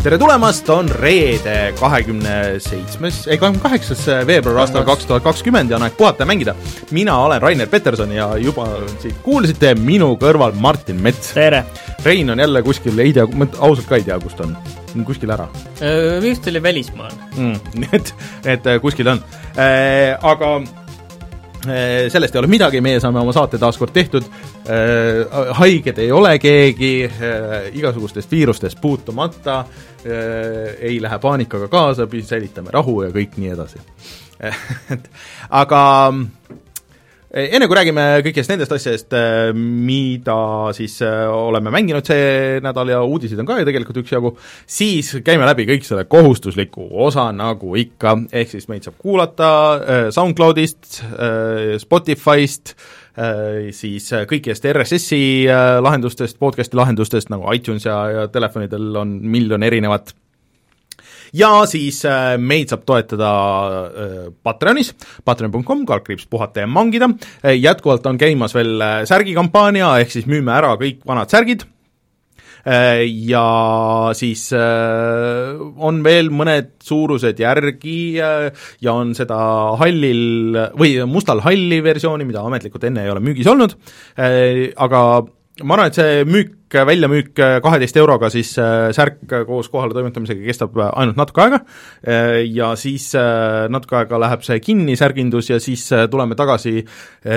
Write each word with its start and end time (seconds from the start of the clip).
tere 0.00 0.16
tulemast, 0.16 0.68
on 0.72 0.86
reede, 0.88 1.74
kahekümne 1.76 2.34
seitsmes, 2.64 3.18
ei 3.28 3.36
kahekümne 3.40 3.60
kaheksas 3.60 4.06
veebruar 4.28 4.62
aastal 4.62 4.86
kaks 4.88 5.04
tuhat 5.04 5.24
kakskümmend 5.26 5.72
ja 5.72 5.76
on 5.76 5.84
aeg 5.84 5.96
puhata 5.98 6.24
ja 6.24 6.28
mängida. 6.30 6.54
mina 6.90 7.18
olen 7.20 7.42
Rainer 7.42 7.68
Peterson 7.68 8.12
ja 8.12 8.30
juba 8.40 8.64
siit 9.02 9.18
kuulsite 9.22 9.74
minu 9.76 10.14
kõrval 10.20 10.56
Martin 10.56 11.02
Mets. 11.04 11.34
tere! 11.36 11.64
Rein 12.04 12.30
on 12.32 12.40
jälle 12.40 12.62
kuskil, 12.62 12.98
ei 12.98 13.12
tea, 13.12 13.26
ma 13.36 13.44
ausalt 13.58 13.88
ka 13.88 14.00
ei 14.00 14.06
tea, 14.08 14.16
kus 14.20 14.38
ta 14.38 14.48
on. 14.48 14.56
kuskil 15.04 15.30
ära. 15.36 15.48
Arust 15.84 16.48
oli 16.48 16.62
välismaal 16.62 17.12
mm,. 17.36 17.60
et, 17.96 18.14
et 18.44 18.72
kuskil 18.80 19.08
on 19.12 19.20
äh,. 19.56 20.16
Aga 20.22 20.62
sellest 21.64 22.34
ei 22.34 22.40
ole 22.40 22.50
midagi, 22.50 22.80
meie 22.84 23.00
saame 23.02 23.20
oma 23.20 23.34
saate 23.36 23.58
taas 23.60 23.78
kord 23.78 23.92
tehtud. 23.94 24.26
Äh,, 24.70 25.52
haiged 25.58 25.98
ei 26.00 26.12
ole 26.12 26.36
keegi 26.40 26.92
äh,, 27.04 27.68
igasugustest 27.76 28.30
viirustest 28.32 28.80
puutumata. 28.80 29.60
Äh,, 30.04 30.74
ei 30.80 31.02
lähe 31.02 31.18
paanikaga 31.18 31.68
kaasa, 31.68 32.08
säilitame 32.24 32.72
rahu 32.72 33.02
ja 33.04 33.12
kõik 33.14 33.36
nii 33.40 33.54
edasi. 33.56 33.82
Et 34.94 35.10
aga 35.50 35.82
enne 37.30 37.66
kui 37.70 37.76
räägime 37.78 38.04
kõigest 38.26 38.50
nendest 38.50 38.72
asjadest, 38.74 39.14
mida 39.54 40.36
siis 40.74 40.96
oleme 41.04 41.70
mänginud 41.70 42.06
see 42.06 42.58
nädal 42.64 42.90
ja 42.90 43.02
uudiseid 43.06 43.42
on 43.42 43.48
ka 43.48 43.60
ju 43.60 43.68
tegelikult 43.68 44.00
üksjagu, 44.02 44.32
siis 44.66 45.12
käime 45.26 45.46
läbi 45.46 45.68
kõik 45.68 45.86
selle 45.86 46.06
kohustusliku 46.10 46.88
osa, 47.06 47.28
nagu 47.36 47.76
ikka, 47.78 48.16
ehk 48.34 48.50
siis 48.56 48.66
meid 48.70 48.86
saab 48.86 48.98
kuulata 48.98 49.50
SoundCloudist, 50.14 51.02
Spotify'st, 51.84 52.74
siis 53.78 54.08
kõikidest 54.30 54.66
RSS-i 54.72 55.22
lahendustest, 55.82 56.38
podcast'i 56.42 56.78
lahendustest, 56.78 57.30
nagu 57.30 57.46
iTunes 57.54 57.86
ja, 57.86 58.00
ja 58.10 58.26
telefonidel 58.32 58.90
on 58.98 59.20
miljon 59.22 59.62
erinevat 59.66 60.14
ja 61.36 61.50
siis 61.70 62.02
äh, 62.08 62.36
meid 62.38 62.72
saab 62.72 62.86
toetada 62.88 63.32
äh, 63.70 64.22
Patreonis, 64.42 64.94
patreon.com, 65.24 65.84
kaldkriips 65.88 66.28
puhata 66.30 66.64
ja 66.64 66.70
mangida, 66.70 67.10
äh, 67.44 67.56
jätkuvalt 67.58 68.06
on 68.10 68.20
käimas 68.20 68.54
veel 68.56 68.80
särgikampaania, 69.08 69.96
ehk 70.02 70.14
siis 70.14 70.30
müüme 70.30 70.54
ära 70.56 70.74
kõik 70.80 71.04
vanad 71.06 71.30
särgid, 71.32 71.66
ja 72.60 73.42
siis 74.12 74.42
on 74.52 76.02
veel 76.04 76.28
mõned 76.28 76.74
suurused 76.84 77.38
järgi 77.40 78.18
ja 78.20 78.92
on 78.92 79.14
seda 79.16 79.38
hallil 79.80 80.58
või 80.76 80.90
mustal 81.08 81.40
halli 81.40 81.78
versiooni, 81.80 82.26
mida 82.28 82.44
ametlikult 82.44 82.84
enne 82.84 83.06
ei 83.06 83.14
ole 83.14 83.24
müügis 83.24 83.48
olnud, 83.48 83.78
aga 84.20 85.00
ma 85.64 85.78
arvan, 85.78 85.88
et 85.88 85.96
see 86.02 86.20
müük, 86.28 86.59
väljamüük 86.74 87.32
kaheteist 87.62 87.96
euroga 87.98 88.30
siis 88.32 88.52
äh, 88.58 88.90
särk 88.94 89.22
koos 89.46 89.68
kohaletoimetamisega 89.72 90.44
kestab 90.46 90.76
ainult 90.88 91.18
natuke 91.18 91.42
aega 91.44 91.60
ja 92.46 92.72
siis 92.78 93.10
äh, 93.18 93.66
natuke 93.72 93.98
aega 94.00 94.20
läheb 94.22 94.44
see 94.46 94.60
kinni, 94.64 94.96
särgindus, 94.98 95.50
ja 95.50 95.60
siis 95.62 95.86
äh, 95.96 96.06
tuleme 96.10 96.38
tagasi 96.38 96.84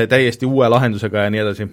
täiesti 0.09 0.49
uue 0.49 0.69
lahendusega 0.69 1.25
ja 1.25 1.33
nii 1.33 1.43
edasi. 1.43 1.69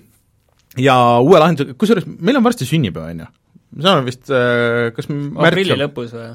ja 0.81 0.97
uue 1.21 1.41
lahendusega, 1.43 1.77
kusjuures 1.81 2.09
meil 2.19 2.41
on 2.41 2.47
varsti 2.47 2.69
sünnipäev, 2.69 3.11
on 3.15 3.25
ju? 3.25 3.33
see 3.81 3.97
on 3.97 4.07
vist 4.09 4.31
kas 4.97 5.11
aprilli 5.11 5.79
lõpus 5.79 6.15
või? 6.17 6.31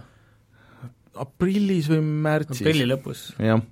aprillis 1.25 1.87
või 1.91 2.01
märtsis. 2.03 2.61
aprilli 2.61 2.89
lõpus. 2.91 3.29
jah. 3.39 3.63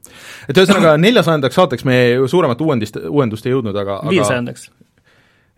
et 0.47 0.57
ühesõnaga 0.57 0.95
neljasajandaks 1.01 1.61
saateks 1.61 1.85
me 1.87 1.99
suuremat 2.31 2.65
uuendist, 2.65 2.97
uuendust 3.09 3.45
ei 3.45 3.55
jõudnud, 3.55 3.77
aga 3.83 4.01
viiesajandaks 4.09 4.71
Äh, 4.71 4.82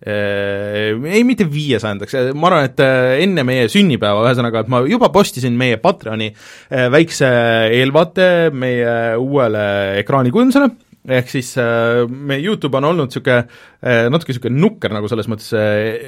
ei, 0.04 1.22
mitte 1.24 1.48
viiesajandaks, 1.48 2.18
ma 2.36 2.50
arvan, 2.50 2.68
et 2.68 2.82
äh, 2.84 3.24
enne 3.24 3.46
meie 3.48 3.70
sünnipäeva, 3.72 4.26
ühesõnaga, 4.28 4.66
et 4.66 4.72
ma 4.72 4.82
juba 4.90 5.10
postisin 5.14 5.56
meie 5.58 5.80
Patreoni 5.82 6.28
äh, 6.34 6.90
väikse 6.92 7.30
eelvaate 7.78 8.28
meie 8.52 9.16
uuele 9.22 9.64
ekraanikujundusele, 10.02 10.74
ehk 11.08 11.30
siis 11.30 11.54
meie 12.10 12.42
YouTube 12.42 12.78
on 12.78 12.92
olnud 12.92 13.12
niisugune 13.12 13.44
Eh, 13.86 14.08
natuke 14.10 14.34
niisugune 14.34 14.58
nukker 14.58 14.90
nagu 14.96 15.06
selles 15.06 15.28
mõttes 15.30 15.52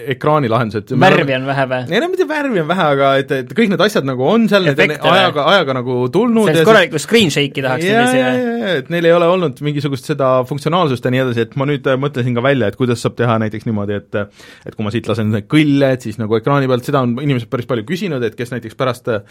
ekraanilahendused. 0.09 0.95
värvi 0.97 1.35
on 1.35 1.43
vähe 1.45 1.65
või? 1.69 1.81
ei 1.93 1.99
no 2.01 2.07
mitte 2.09 2.25
värvi 2.25 2.63
on 2.63 2.69
vähe, 2.71 2.85
aga 2.95 3.09
et, 3.21 3.33
et 3.43 3.51
kõik 3.53 3.69
need 3.69 3.83
asjad 3.85 4.07
nagu 4.07 4.23
on 4.25 4.47
seal, 4.49 4.65
need 4.65 4.79
on 4.81 4.93
ajaga, 5.11 5.43
ajaga 5.51 5.75
nagu 5.77 5.97
tulnud 6.09 6.49
sellist 6.49 6.65
korralikku 6.65 6.97
screen 7.03 7.29
shake'i 7.29 7.61
tahaks 7.61 7.85
niiviisi 7.85 8.23
või? 8.23 8.71
et 8.79 8.89
neil 8.95 9.09
ei 9.11 9.13
ole 9.13 9.27
olnud 9.29 9.61
mingisugust 9.67 10.09
seda 10.09 10.29
funktsionaalsust 10.49 11.05
ja 11.05 11.11
nii 11.13 11.21
edasi, 11.27 11.45
et 11.45 11.53
ma 11.61 11.67
nüüd 11.69 11.85
äh, 11.85 11.99
mõtlesin 12.01 12.39
ka 12.39 12.45
välja, 12.47 12.71
et 12.73 12.79
kuidas 12.79 13.05
saab 13.05 13.19
teha 13.19 13.35
näiteks 13.45 13.69
niimoodi, 13.69 13.99
et 14.01 14.19
et 14.23 14.73
kui 14.73 14.87
ma 14.87 14.95
siit 14.95 15.11
lasen 15.11 15.37
kõlle, 15.45 15.91
et 15.93 16.09
siis 16.09 16.17
nagu 16.17 16.39
ekraani 16.39 16.71
pealt, 16.73 16.89
seda 16.89 17.05
on 17.05 17.13
inimesed 17.21 17.53
päris 17.53 17.69
palju 17.69 17.85
küsinud, 17.93 18.25
et 18.25 18.39
kes 18.41 18.55
näiteks 18.55 18.79
pärast 18.81 19.13
äh, 19.13 19.21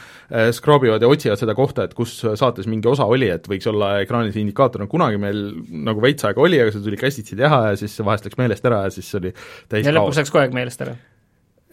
scrub 0.54 0.86
ivad 0.86 1.02
ja 1.02 1.10
otsivad 1.10 1.42
seda 1.42 1.58
kohta, 1.58 1.90
et 1.90 1.98
kus 1.98 2.14
saates 2.22 2.70
mingi 2.70 2.86
osa 2.94 3.10
oli, 3.10 3.32
et 3.34 3.50
võiks 3.50 3.66
olla 3.74 3.96
ekraanil 4.06 4.30
see 4.30 4.46
indikaator, 4.46 4.86
no 4.86 4.90
kunagi 4.94 5.18
meil 5.18 5.42
nagu 5.88 6.02
veits 6.04 6.26
aega 6.28 6.42
oli, 6.42 6.60
aga 6.62 6.72
seda 6.74 6.86
tuli 6.86 7.00
käsitsi 7.00 7.38
teha 7.38 7.60
ja 7.70 7.76
siis 7.80 7.98
vahest 8.04 8.28
läks 8.28 8.40
meelest 8.40 8.70
ära 8.70 8.86
ja 8.86 8.94
siis 8.94 9.10
oli 9.18 9.34
täis 9.70 9.86
ja 9.86 9.94
lõpuks 9.96 10.22
läks 10.22 10.32
kogu 10.32 10.44
aeg 10.44 10.56
meelest 10.56 10.86
ära? 10.86 10.96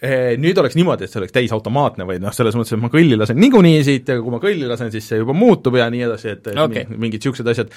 Nüüd 0.03 0.57
oleks 0.59 0.75
niimoodi, 0.75 1.05
et 1.05 1.13
see 1.13 1.21
oleks 1.21 1.31
täisautomaatne 1.31 2.03
või 2.03 2.17
noh, 2.19 2.33
selles 2.35 2.57
mõttes, 2.59 2.75
et 2.75 2.81
ma 2.81 2.89
kõlli 2.91 3.15
lasen 3.15 3.37
niikuinii 3.39 3.85
siit 3.87 4.09
ja 4.11 4.17
kui 4.19 4.33
ma 4.33 4.39
kõlli 4.43 4.67
lasen, 4.67 4.89
siis 4.91 5.05
see 5.07 5.21
juba 5.21 5.31
muutub 5.37 5.77
ja 5.79 5.85
nii 5.93 6.03
edasi, 6.09 6.33
et, 6.33 6.49
okay. 6.59 6.83
mingid 6.91 7.21
niisugused 7.23 7.47
asjad. 7.53 7.71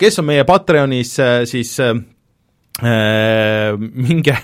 Kes 0.00 0.22
on 0.22 0.28
meie 0.30 0.46
Patreonis, 0.48 1.12
siis 1.50 1.74
äh, 1.84 1.92
minge 3.76 4.38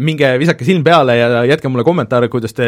minge 0.00 0.30
visake 0.40 0.64
silm 0.64 0.82
peale 0.84 1.16
ja 1.18 1.42
jätke 1.44 1.68
mulle 1.68 1.84
kommentaare, 1.84 2.30
kuidas 2.32 2.54
te 2.56 2.66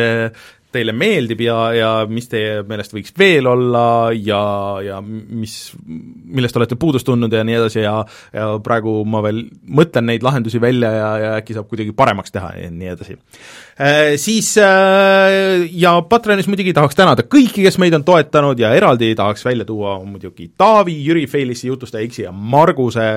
teile 0.72 0.92
meeldib 0.96 1.40
ja, 1.44 1.56
ja 1.76 1.90
mis 2.08 2.28
teie 2.30 2.62
meelest 2.68 2.94
võiks 2.94 3.12
veel 3.18 3.46
olla 3.48 3.84
ja, 4.16 4.42
ja 4.84 5.00
mis, 5.02 5.54
millest 5.78 6.56
olete 6.58 6.78
puudust 6.80 7.06
tundnud 7.08 7.32
ja 7.32 7.44
nii 7.46 7.58
edasi 7.58 7.82
ja 7.84 7.94
ja 8.32 8.48
praegu 8.64 9.02
ma 9.08 9.22
veel 9.24 9.44
mõtlen 9.78 10.08
neid 10.08 10.24
lahendusi 10.24 10.60
välja 10.62 10.90
ja, 10.94 11.10
ja 11.22 11.30
äkki 11.40 11.56
saab 11.56 11.68
kuidagi 11.70 11.94
paremaks 11.96 12.34
teha 12.34 12.52
ja 12.58 12.70
nii 12.72 12.92
edasi 12.94 13.16
äh,. 13.16 14.16
Siis 14.20 14.52
äh, 14.60 15.66
ja 15.78 15.94
Patreonis 16.08 16.48
muidugi 16.50 16.74
tahaks 16.76 16.98
tänada 16.98 17.24
kõiki, 17.26 17.64
kes 17.64 17.78
meid 17.82 17.94
on 17.96 18.04
toetanud 18.06 18.60
ja 18.60 18.72
eraldi 18.76 19.12
tahaks 19.18 19.44
välja 19.46 19.66
tuua 19.68 19.98
muidugi 20.04 20.50
Taavi, 20.58 20.96
Jüri 21.06 21.26
Feilissi, 21.30 21.68
Jutustaja 21.70 22.06
X-i 22.08 22.26
ja 22.26 22.32
Marguse 22.32 23.08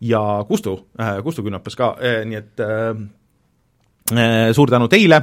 ja 0.00 0.24
Kustu 0.48 0.76
äh,, 1.00 1.18
Kustu 1.24 1.46
Künapas 1.46 1.78
ka 1.78 1.94
nii 2.00 2.38
et 2.40 2.66
suur 4.56 4.70
tänu 4.70 4.88
teile 4.90 5.22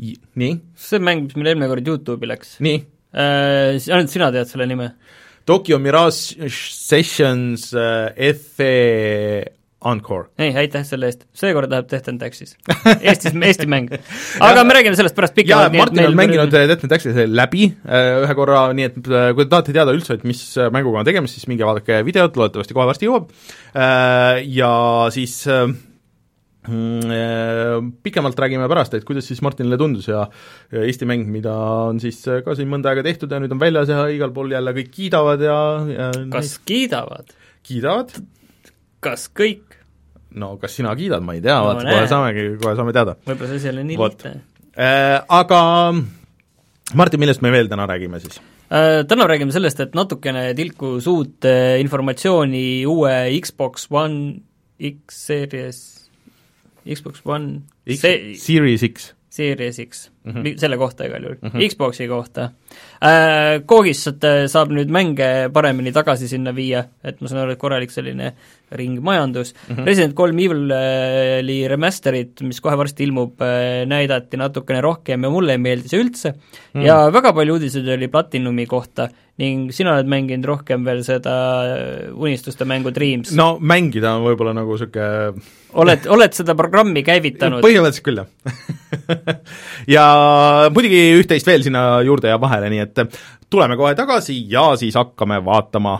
nii? 0.00 0.56
see 0.88 1.02
mäng, 1.02 1.28
mis 1.28 1.38
meil 1.38 1.52
eelmine 1.52 1.70
kord 1.70 1.94
YouTube'i 1.94 2.30
läks. 2.30 2.58
nii 2.64 2.82
äh,? 3.12 3.78
Ainult 3.90 4.12
sina 4.12 4.30
tead 4.34 4.50
selle 4.50 4.68
nime? 4.70 4.92
Tokyo 5.48 5.80
Mirage 5.82 6.50
Sessions 6.50 7.72
äh, 7.74 8.34
FE 8.36 8.74
Encore. 9.80 10.28
ei, 10.36 10.50
aitäh 10.60 10.82
selle 10.84 11.08
eest, 11.08 11.22
seekord 11.32 11.72
läheb 11.72 11.86
Death 11.88 12.10
and 12.12 12.20
Taxis. 12.20 12.52
Eestis, 13.00 13.32
Eesti 13.32 13.64
mäng. 13.70 13.88
aga 14.44 14.64
me 14.68 14.76
räägime 14.76 14.98
sellest 14.98 15.16
pärast 15.16 15.36
pikemalt. 15.38 15.72
Martin 15.72 16.04
on 16.04 16.18
mänginud 16.18 16.52
meil... 16.52 16.68
Death 16.68 16.84
and 16.84 16.92
Taxis 16.92 17.16
läbi 17.32 17.70
äh, 17.88 18.20
ühe 18.26 18.36
korra, 18.36 18.66
nii 18.76 18.88
et 18.90 18.98
äh, 19.08 19.30
kui 19.32 19.46
te 19.46 19.52
tahate 19.54 19.76
teada 19.76 19.96
üldse, 19.96 20.18
et 20.20 20.26
mis 20.28 20.42
mänguga 20.74 21.00
on 21.00 21.08
tegemist, 21.08 21.38
siis 21.38 21.48
minge 21.48 21.64
vaadake 21.64 22.02
videot, 22.04 22.36
loodetavasti 22.36 22.76
kohe 22.76 22.90
varsti 22.92 23.08
jõuab. 23.08 23.32
Ja 24.60 24.74
siis 25.16 25.40
äh, 25.48 25.64
pikemalt 28.02 28.38
räägime 28.38 28.66
pärast, 28.68 28.94
et 28.94 29.04
kuidas 29.08 29.24
siis 29.30 29.40
Martinile 29.40 29.78
tundus 29.80 30.10
ja, 30.10 30.26
Eesti 30.72 31.06
mäng, 31.08 31.24
mida 31.32 31.54
on 31.88 32.00
siis 32.02 32.20
äh, 32.28 32.42
ka 32.44 32.52
siin 32.56 32.68
mõnda 32.68 32.92
aega 32.92 33.04
tehtud 33.06 33.32
ja 33.32 33.38
nüüd 33.40 33.54
on 33.54 33.60
väljas 33.62 33.88
ja 33.88 34.02
igal 34.12 34.32
pool 34.36 34.52
jälle 34.52 34.74
kõik 34.76 34.90
kiidavad 34.92 35.40
ja, 35.40 35.56
ja 35.88 36.08
kas 36.32 36.52
neid... 36.52 36.66
kiidavad? 36.68 37.32
kiidavad. 37.64 38.12
kas 39.00 39.30
kõik? 39.32 39.78
no 40.36 40.52
kas 40.60 40.76
sina 40.76 40.92
kiidad, 40.98 41.24
ma 41.24 41.38
ei 41.38 41.40
tea 41.44 41.56
no,, 41.56 41.70
vaata 41.70 41.86
kohe 41.88 42.10
saamegi, 42.12 42.46
kohe 42.60 42.74
saame 42.76 42.94
teada. 42.96 43.16
võib-olla 43.24 43.48
see 43.54 43.62
asi 43.62 43.70
ei 43.70 43.74
ole 43.74 43.86
nii 43.88 44.00
lihtne 44.02 44.34
äh,. 44.76 45.16
Aga 45.40 45.62
Martin, 46.94 47.22
millest 47.24 47.40
me 47.40 47.54
veel 47.54 47.72
täna 47.72 47.88
räägime 47.88 48.20
siis? 48.20 48.36
Äh, 48.68 49.00
täna 49.08 49.24
räägime 49.30 49.56
sellest, 49.56 49.80
et 49.80 49.96
natukene 49.96 50.50
tilkus 50.58 51.08
uut 51.08 51.48
informatsiooni 51.80 52.84
uue 52.84 53.16
Xbox 53.40 53.88
One 53.88 54.36
X 54.76 55.24
Series 55.24 55.99
Xbox 56.86 57.24
One 57.24 57.66
X, 57.86 58.00
see, 58.00 58.34
Series 58.34 58.82
X. 58.82 59.12
Series 59.28 59.78
X 59.78 60.10
mm, 60.24 60.32
-hmm. 60.32 60.56
selle 60.58 60.76
kohta 60.76 61.06
igal 61.06 61.22
juhul 61.22 61.36
mm, 61.40 61.48
-hmm. 61.48 61.68
Xboxi 61.68 62.08
kohta 62.08 62.50
äh,. 63.02 63.62
Koogist 63.66 64.24
saab 64.46 64.72
nüüd 64.72 64.90
mänge 64.90 65.50
paremini 65.52 65.92
tagasi 65.92 66.28
sinna 66.28 66.54
viia, 66.56 66.84
et 67.04 67.20
ma 67.20 67.28
saan 67.28 67.42
aru, 67.42 67.52
et 67.52 67.58
korralik 67.58 67.90
selline 67.90 68.32
ringmajandus 68.70 69.54
mm, 69.54 69.76
-hmm. 69.76 69.86
Resident 69.86 70.14
kolm 70.14 70.38
Evil'i 70.38 71.68
remaster'it, 71.68 72.42
mis 72.42 72.60
kohe 72.60 72.76
varsti 72.76 73.04
ilmub, 73.04 73.40
äh, 73.40 73.86
näidati 73.86 74.36
natukene 74.36 74.80
rohkem 74.80 75.22
ja 75.22 75.30
mulle 75.30 75.52
ei 75.52 75.58
meeldi 75.58 75.88
see 75.88 76.02
üldse 76.02 76.34
mm, 76.74 76.82
ja 76.82 77.10
väga 77.12 77.32
palju 77.32 77.54
uudiseid 77.58 77.88
oli 77.88 78.08
Platinumi 78.08 78.66
kohta 78.66 79.08
ning 79.40 79.70
sina 79.72 79.94
oled 79.94 80.10
mänginud 80.10 80.44
rohkem 80.44 80.84
veel 80.84 81.00
seda 81.06 81.34
unistuste 82.12 82.66
mängu 82.68 82.92
Dreams. 82.94 83.32
no 83.36 83.54
mängida 83.60 84.14
on 84.18 84.26
võib-olla 84.28 84.54
nagu 84.56 84.76
niisugune 84.76 85.40
oled, 85.80 86.06
oled 86.10 86.36
seda 86.36 86.56
programmi 86.58 87.02
käivitanud? 87.06 87.62
põhimõtteliselt 87.64 88.06
küll, 88.06 88.20
jah 88.20 88.28
ja 89.94 90.04
muidugi 90.74 91.02
üht-teist 91.20 91.46
veel 91.48 91.64
sinna 91.66 92.00
juurde 92.06 92.32
ja 92.32 92.40
vahele, 92.40 92.70
nii 92.72 92.84
et 92.84 93.02
tuleme 93.50 93.76
kohe 93.76 93.94
tagasi 93.98 94.38
ja 94.50 94.70
siis 94.80 94.96
hakkame 94.98 95.40
vaatama 95.44 95.98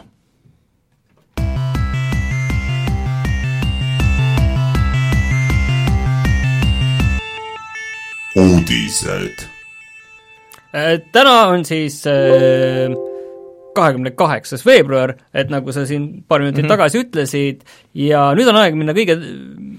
uudised. 8.36 9.46
Äh, 10.74 11.00
täna 11.12 11.46
on 11.50 11.64
siis 11.64 12.06
äh, 12.06 13.09
kahekümne 13.76 14.12
kaheksas 14.18 14.64
veebruar, 14.66 15.14
et 15.34 15.50
nagu 15.52 15.72
sa 15.74 15.84
siin 15.88 16.24
paar 16.28 16.42
minutit 16.42 16.62
mm 16.62 16.66
-hmm. 16.66 16.72
tagasi 16.74 17.02
ütlesid, 17.04 17.60
ja 17.94 18.30
nüüd 18.36 18.48
on 18.50 18.58
aeg 18.62 18.74
minna 18.78 18.94
kõige, 18.96 19.16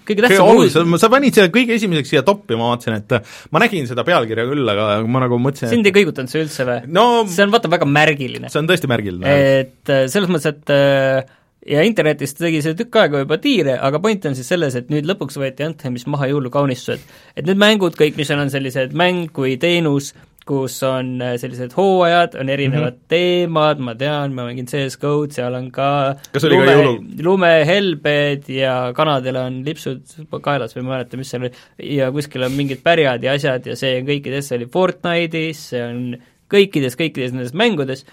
kõige 0.07 0.27
tähtsam 0.27 0.53
uudis. 0.53 0.77
sa 1.01 1.09
panid 1.09 1.33
selle 1.33 1.51
kõige 1.51 1.75
esimeseks 1.75 2.09
siia 2.09 2.23
toppi, 2.23 2.55
ma 2.55 2.71
vaatasin, 2.71 2.93
et 3.01 3.51
ma 3.51 3.59
nägin 3.59 3.87
seda 3.87 4.03
pealkirja 4.03 4.45
küll, 4.45 4.67
aga 4.69 5.03
ma 5.07 5.25
nagu 5.25 5.39
mõtlesin 5.39 5.69
sind 5.69 5.85
ei 5.85 5.95
kõigutanud 5.99 6.31
see 6.31 6.45
üldse 6.45 6.65
või 6.65 6.79
no,? 6.87 7.25
see 7.27 7.43
on 7.43 7.51
vaata 7.51 7.71
väga 7.71 7.85
märgiline. 7.85 8.49
see 8.49 8.63
on 8.63 8.67
tõesti 8.71 8.87
märgiline. 8.87 9.37
et 9.59 9.89
äh, 9.89 10.07
selles 10.07 10.29
mõttes, 10.29 10.47
et 10.47 11.29
ja 11.67 11.83
internetist 11.85 12.39
tegi 12.41 12.61
see 12.63 12.75
tükk 12.77 12.97
aega 13.03 13.21
juba 13.21 13.37
tiire, 13.41 13.75
aga 13.85 14.01
point 14.01 14.25
on 14.25 14.37
siis 14.37 14.49
selles, 14.49 14.75
et 14.77 14.89
nüüd 14.93 15.07
lõpuks 15.09 15.37
võeti 15.41 15.65
Anthemist 15.65 16.09
maha 16.09 16.29
jõulukaunistused. 16.31 17.03
et 17.35 17.45
need 17.45 17.59
mängud 17.61 17.97
kõik, 17.99 18.17
mis 18.17 18.31
on, 18.33 18.45
on 18.45 18.53
sellised 18.53 18.95
mäng 18.97 19.29
kui 19.35 19.57
teenus, 19.61 20.13
kus 20.47 20.79
on 20.83 21.13
äh, 21.21 21.35
sellised 21.37 21.75
hooajad, 21.77 22.35
on 22.41 22.49
erinevad 22.49 22.95
mm 22.95 22.97
-hmm. 22.97 23.07
teemad, 23.07 23.79
ma 23.79 23.95
tean, 23.95 24.33
ma 24.33 24.47
mängin 24.47 24.67
CS 24.67 24.97
GO-d, 24.97 25.31
seal 25.31 25.53
on 25.53 25.69
ka 25.71 26.15
kas 26.33 26.47
oli 26.49 26.55
lume, 26.55 26.65
ka 26.65 26.79
jõulu? 26.79 27.23
lumehelbed 27.23 28.49
ja 28.49 28.73
kanadel 28.97 29.35
on 29.35 29.61
lipsud 29.65 30.01
kaelas 30.41 30.75
või 30.75 30.83
ma 30.83 30.89
ei 30.89 30.97
mäleta, 30.97 31.17
mis 31.17 31.29
seal 31.29 31.45
oli, 31.45 31.53
ja 31.97 32.11
kuskil 32.11 32.43
on 32.43 32.57
mingid 32.57 32.81
pärjad 32.83 33.23
ja 33.23 33.37
asjad 33.37 33.65
ja 33.65 33.75
see 33.75 33.99
on 34.01 34.09
kõikides, 34.09 34.49
see 34.49 34.57
oli 34.57 34.65
Fortnite'is, 34.65 35.69
see 35.69 35.85
on 35.85 36.17
kõikides, 36.51 36.97
kõikides 36.97 37.33
nendes 37.33 37.53
mängudes 37.53 38.05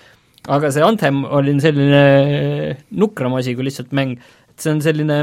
aga 0.47 0.71
see 0.73 0.85
Anthem 0.85 1.25
oli 1.25 1.57
selline 1.63 2.79
nukram 3.01 3.37
asi 3.39 3.55
kui 3.57 3.67
lihtsalt 3.67 3.93
mäng, 3.97 4.17
et 4.51 4.63
see 4.63 4.73
on 4.73 4.83
selline, 4.85 5.19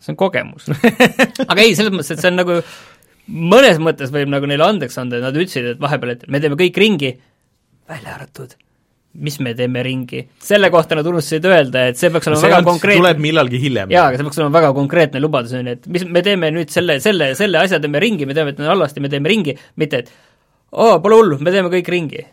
see 0.00 0.12
on 0.12 0.18
kogemus 0.20 0.68
aga 1.50 1.60
ei, 1.62 1.76
selles 1.78 1.94
mõttes, 1.94 2.12
et 2.16 2.22
see 2.24 2.32
on 2.32 2.40
nagu 2.42 2.60
mõnes 3.26 3.80
mõttes 3.82 4.12
võib 4.14 4.30
nagu 4.32 4.46
neile 4.50 4.66
andeks 4.66 4.98
anda, 5.02 5.18
et 5.18 5.26
nad 5.26 5.36
ütlesid, 5.36 5.72
et 5.74 5.82
vahepeal, 5.82 6.16
et 6.16 6.28
me 6.30 6.42
teeme 6.42 6.58
kõik 6.60 6.78
ringi, 6.82 7.16
välja 7.90 8.14
arvatud 8.18 8.56
mis 9.16 9.38
me 9.40 9.54
teeme 9.56 9.82
ringi. 9.82 10.22
selle 10.42 10.68
kohta 10.70 10.96
nad 10.98 11.06
unustasid 11.08 11.44
öelda, 11.48 11.86
et 11.90 11.96
see 12.00 12.10
peaks 12.12 12.28
olema 12.28 12.40
see 12.42 12.50
väga 12.52 12.66
konkreetne 12.66 13.02
tuleb 13.02 13.22
millalgi 13.24 13.60
hiljem. 13.62 13.92
jaa, 13.94 14.06
aga 14.10 14.20
see 14.20 14.28
peaks 14.28 14.40
olema 14.42 14.58
väga 14.58 14.72
konkreetne 14.76 15.22
lubadus, 15.24 15.54
on 15.56 15.70
ju, 15.70 15.76
et 15.78 15.88
mis, 15.92 16.04
me 16.04 16.22
teeme 16.26 16.50
nüüd 16.52 16.72
selle, 16.72 16.98
selle, 17.04 17.30
selle 17.38 17.62
asja 17.62 17.80
teeme 17.82 18.02
ringi, 18.02 18.28
me 18.28 18.36
teame, 18.36 18.52
et 18.52 18.60
on 18.60 18.68
halvasti, 18.68 19.02
me 19.04 19.12
teeme 19.12 19.32
ringi, 19.32 19.56
mitte 19.80 20.02
et 20.04 20.12
oo, 20.72 20.98
pole 21.00 21.20
hullu, 21.20 21.40
me 21.40 21.54
teeme 21.54 21.72
kõik 21.72 21.92
ringi 21.92 22.26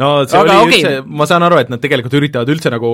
no 0.00 0.10
see 0.26 0.38
aga 0.38 0.58
oli 0.62 0.76
okay. 0.76 0.80
üldse, 0.80 1.16
ma 1.20 1.26
saan 1.28 1.44
aru, 1.46 1.60
et 1.62 1.72
nad 1.72 1.82
tegelikult 1.82 2.16
üritavad 2.20 2.50
üldse 2.52 2.72
nagu 2.72 2.92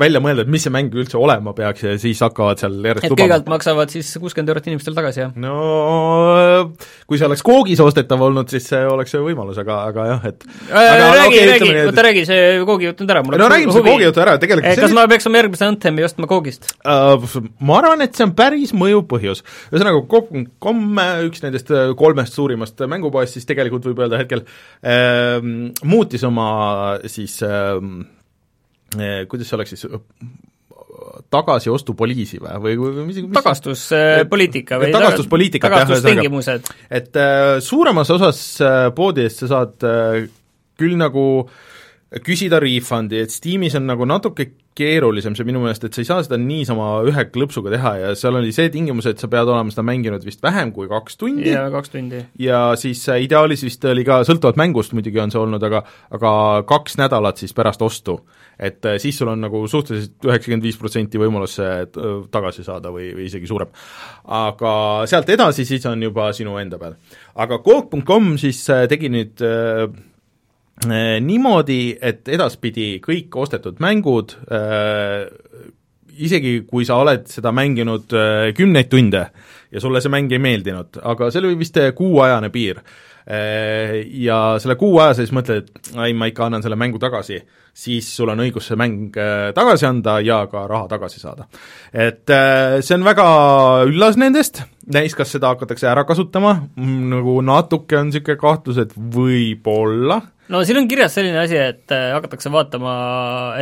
välja 0.00 0.22
mõelda, 0.22 0.44
et 0.46 0.52
mis 0.52 0.64
see 0.66 0.72
mäng 0.74 0.94
üldse 0.94 1.18
olema 1.20 1.54
peaks 1.56 1.84
ja 1.86 1.94
siis 2.00 2.20
hakkavad 2.24 2.62
seal 2.62 2.76
järjest 2.78 3.06
et 3.06 3.14
kõigepealt 3.14 3.50
maksavad 3.50 3.92
siis 3.92 4.10
kuuskümmend 4.20 4.52
eurot 4.52 4.68
inimestele 4.70 4.98
tagasi, 4.98 5.22
jah? 5.24 5.34
no 5.38 6.70
kui 7.10 7.20
see 7.20 7.28
oleks 7.28 7.44
koogis 7.46 7.82
ostetav 7.84 8.22
olnud, 8.26 8.50
siis 8.52 8.68
see 8.72 8.80
oleks 8.86 9.14
võimalus, 9.18 9.58
aga, 9.62 9.80
aga 9.90 10.06
jah, 10.12 10.28
et 10.30 10.46
äh, 10.70 10.78
aga, 10.80 11.10
räägi 11.20 11.42
räägi, 11.50 11.70
oota 11.84 12.06
räägi 12.06 12.24
see 12.28 12.48
koogi 12.68 12.90
jutt 12.90 13.04
nüüd 13.04 13.14
ära, 13.14 13.24
mul 13.26 13.38
no 13.40 13.50
räägime 13.50 13.74
selle 13.74 13.94
koogi 13.94 14.08
jutu 14.08 14.24
ära, 14.24 14.36
tegelikult 14.42 14.70
eh, 14.70 14.80
kas 14.84 14.96
ma 14.96 15.06
peaks 15.10 15.30
oma 15.30 15.42
järgmise 15.42 15.68
Anthemi 15.70 16.06
ostma 16.06 16.30
koogist 16.30 16.70
uh,? 16.84 17.28
Ma 17.60 17.78
arvan, 17.80 18.02
et 18.04 18.16
see 18.16 18.24
on 18.26 18.32
päris 18.36 18.72
mõjuv 18.76 19.04
põhjus. 19.10 19.42
ühesõnaga, 19.70 20.00
Coop.com, 20.10 21.00
üks 21.28 21.42
nendest 21.44 21.70
äh, 21.74 21.92
kolmest 21.98 22.36
suurimast 22.36 22.80
mängupoest, 22.90 23.36
siis 23.36 23.48
tegelikult 23.48 23.86
võib 23.90 24.02
öelda 24.04 24.20
hetkel 24.20 24.44
äh, 24.82 25.38
muutis 25.84 26.24
oma 26.28 26.48
siis 27.06 27.40
ähm, 27.46 28.00
äh, 28.96 29.26
kuidas 29.28 29.48
see 29.48 29.58
oleks 29.58 29.74
siis, 29.74 29.86
tagasiostupoliisi 31.30 32.40
või, 32.42 32.76
või, 32.78 32.92
või 32.96 33.06
mis, 33.08 33.20
tagastuspoliitika 33.34 34.78
või 34.80 34.92
tagastuspoliitika 34.94 35.70
tagastustingimused. 35.70 36.70
et 36.90 37.18
äh, 37.18 37.58
suuremas 37.64 38.10
osas 38.10 38.40
äh, 38.64 38.88
poodidest 38.94 39.44
sa 39.44 39.50
saad 39.54 39.86
äh, 39.86 40.24
küll 40.80 40.96
nagu 41.00 41.24
küsida 42.26 42.58
refund'i, 42.62 43.20
et 43.22 43.30
Steamis 43.30 43.76
on 43.78 43.86
nagu 43.86 44.06
natuke 44.08 44.48
keerulisem 44.80 45.36
see 45.36 45.46
minu 45.48 45.62
meelest, 45.62 45.84
et 45.86 45.96
sa 45.96 46.02
ei 46.02 46.08
saa 46.08 46.24
seda 46.24 46.38
niisama 46.40 46.88
ühe 47.08 47.24
klõpsuga 47.32 47.72
teha 47.74 47.92
ja 48.00 48.10
seal 48.18 48.38
oli 48.40 48.52
see 48.56 48.70
tingimus, 48.72 49.08
et 49.10 49.20
sa 49.20 49.28
pead 49.30 49.48
olema 49.50 49.72
seda 49.72 49.84
mänginud 49.86 50.24
vist 50.26 50.42
vähem 50.44 50.72
kui 50.76 50.88
kaks 50.90 51.18
tundi. 51.20 51.50
jaa, 51.52 51.68
kaks 51.72 51.94
tundi. 51.94 52.22
ja 52.40 52.62
siis 52.80 53.02
äh, 53.12 53.22
ideaalis 53.26 53.64
vist 53.66 53.84
oli 53.90 54.04
ka, 54.06 54.20
sõltuvalt 54.28 54.60
mängust 54.60 54.94
muidugi 54.96 55.22
on 55.22 55.32
see 55.32 55.40
olnud, 55.40 55.64
aga 55.70 55.82
aga 56.16 56.32
kaks 56.68 56.98
nädalat 57.00 57.42
siis 57.42 57.54
pärast 57.56 57.82
ostu. 57.84 58.20
et 58.58 58.84
äh, 58.84 58.98
siis 59.02 59.18
sul 59.20 59.32
on 59.32 59.40
nagu 59.44 59.62
suhteliselt 59.68 60.28
üheksakümmend 60.28 60.66
viis 60.66 60.80
protsenti 60.80 61.20
võimalus 61.20 61.58
see 61.60 61.70
äh, 61.84 62.12
tagasi 62.32 62.66
saada 62.66 62.92
või, 62.94 63.10
või 63.16 63.28
isegi 63.30 63.50
suurem. 63.50 63.72
aga 64.24 64.74
sealt 65.10 65.28
edasi 65.36 65.68
siis 65.68 65.86
on 65.90 66.02
juba 66.08 66.32
sinu 66.36 66.58
enda 66.62 66.80
peal. 66.80 66.96
aga 67.34 67.60
Coop.com 67.64 68.36
siis 68.40 68.64
tegi 68.88 69.12
nüüd 69.12 69.44
niimoodi, 70.88 71.98
et 72.00 72.28
edaspidi 72.32 72.94
kõik 73.04 73.36
ostetud 73.36 73.82
mängud 73.84 74.32
äh, 74.48 75.28
isegi 76.20 76.60
kui 76.68 76.86
sa 76.88 77.00
oled 77.02 77.28
seda 77.30 77.52
mänginud 77.54 78.16
äh, 78.16 78.50
kümneid 78.56 78.90
tunde 78.92 79.26
ja 79.70 79.82
sulle 79.82 80.02
see 80.02 80.12
mäng 80.12 80.32
ei 80.32 80.42
meeldinud, 80.42 81.00
aga 81.06 81.30
see 81.30 81.42
oli 81.42 81.58
vist 81.60 81.78
kuuajane 81.96 82.50
piir 82.52 82.80
äh,, 82.80 84.00
ja 84.24 84.40
selle 84.62 84.76
kuu 84.80 84.98
aja 85.02 85.14
siis 85.20 85.32
mõtled, 85.36 85.68
et 85.68 85.92
ai, 86.00 86.12
ma 86.16 86.30
ikka 86.30 86.48
annan 86.48 86.64
selle 86.64 86.78
mängu 86.80 87.00
tagasi, 87.02 87.38
siis 87.76 88.08
sul 88.16 88.32
on 88.32 88.42
õigus 88.42 88.70
see 88.70 88.80
mäng 88.80 89.16
äh, 89.20 89.50
tagasi 89.56 89.88
anda 89.88 90.18
ja 90.24 90.42
ka 90.50 90.66
raha 90.70 90.90
tagasi 90.90 91.22
saada. 91.22 91.46
et 91.92 92.30
äh, 92.34 92.80
see 92.80 92.98
on 92.98 93.06
väga 93.06 93.28
üllas 93.88 94.18
nendest, 94.20 94.64
näis, 94.92 95.16
kas 95.18 95.36
seda 95.36 95.54
hakatakse 95.54 95.88
ära 95.90 96.04
kasutama, 96.08 96.56
nagu 96.76 97.38
natuke 97.46 98.00
on 98.00 98.10
niisugune 98.10 98.40
kahtlus, 98.40 98.82
et 98.82 98.96
võib-olla 98.96 100.20
no 100.50 100.62
siin 100.66 100.80
on 100.80 100.88
kirjas 100.90 101.16
selline 101.16 101.40
asi, 101.42 101.58
et 101.58 101.94
äh, 101.94 102.10
hakatakse 102.16 102.52
vaatama, 102.52 102.92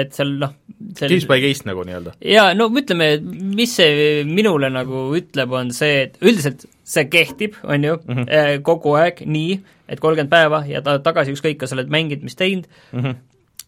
et 0.01 0.15
seal 0.17 0.35
noh 0.41 0.55
sel... 0.97 1.13
Case 1.13 1.29
by 1.31 1.41
case 1.45 1.69
nagu 1.69 1.85
nii-öelda? 1.87 2.17
jaa, 2.35 2.53
no 2.59 2.69
ütleme, 2.81 3.11
mis 3.59 3.77
see 3.79 4.25
minule 4.29 4.71
nagu 4.73 5.09
ütleb, 5.19 5.55
on 5.61 5.73
see, 5.77 6.05
et 6.09 6.21
üldiselt 6.25 6.67
see 6.89 7.09
kehtib, 7.13 7.59
on 7.65 7.85
ju 7.85 7.99
mm, 8.01 8.23
-hmm. 8.23 8.63
kogu 8.67 8.95
aeg 9.01 9.25
nii, 9.27 9.59
et 9.89 10.01
kolmkümmend 10.01 10.33
päeva 10.33 10.65
ja 10.69 10.83
ta 10.85 10.99
tagasi 11.05 11.37
ükskõik, 11.37 11.61
kas 11.61 11.73
sa 11.73 11.79
oled 11.79 11.93
mänginud, 11.93 12.25
mis 12.25 12.39
teinud 12.39 12.69
mm, 12.93 13.01
-hmm 13.01 13.25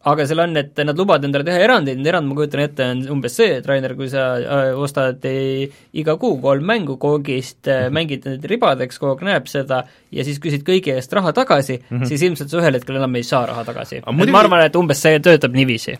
aga 0.09 0.25
seal 0.25 0.41
on, 0.41 0.57
et 0.57 0.79
nad 0.81 0.97
lubavad 0.97 1.25
endale 1.27 1.45
teha 1.45 1.61
erandeid, 1.61 1.99
need 2.01 2.09
erand, 2.09 2.29
ma 2.31 2.37
kujutan 2.39 2.63
ette, 2.65 2.87
on 2.95 3.03
umbes 3.17 3.35
see, 3.37 3.59
et 3.59 3.67
Rainer, 3.69 3.93
kui 3.99 4.09
sa 4.09 4.25
äh, 4.41 4.71
ostad 4.81 5.27
äh, 5.29 5.67
iga 6.01 6.17
kuu 6.21 6.39
kolm 6.41 6.65
mängu 6.71 6.97
koogist, 7.01 7.61
äh, 7.69 7.91
mängid 7.93 8.25
need 8.29 8.47
ribadeks, 8.49 9.01
aeg 9.05 9.25
näeb 9.29 9.51
seda, 9.53 9.83
ja 10.15 10.25
siis 10.25 10.41
küsid 10.41 10.65
kõigi 10.67 10.95
eest 10.95 11.13
raha 11.17 11.35
tagasi 11.37 11.77
mm, 11.79 11.87
-hmm. 11.91 12.09
siis 12.09 12.25
ilmselt 12.29 12.53
sa 12.53 12.63
ühel 12.63 12.81
hetkel 12.81 12.97
enam 12.97 13.21
ei 13.21 13.27
saa 13.29 13.45
raha 13.53 13.65
tagasi. 13.69 14.01
Muidugi... 14.07 14.33
ma 14.33 14.45
arvan, 14.45 14.65
et 14.65 14.77
umbes 14.77 15.03
see 15.03 15.21
töötab 15.21 15.53
niiviisi. 15.53 15.99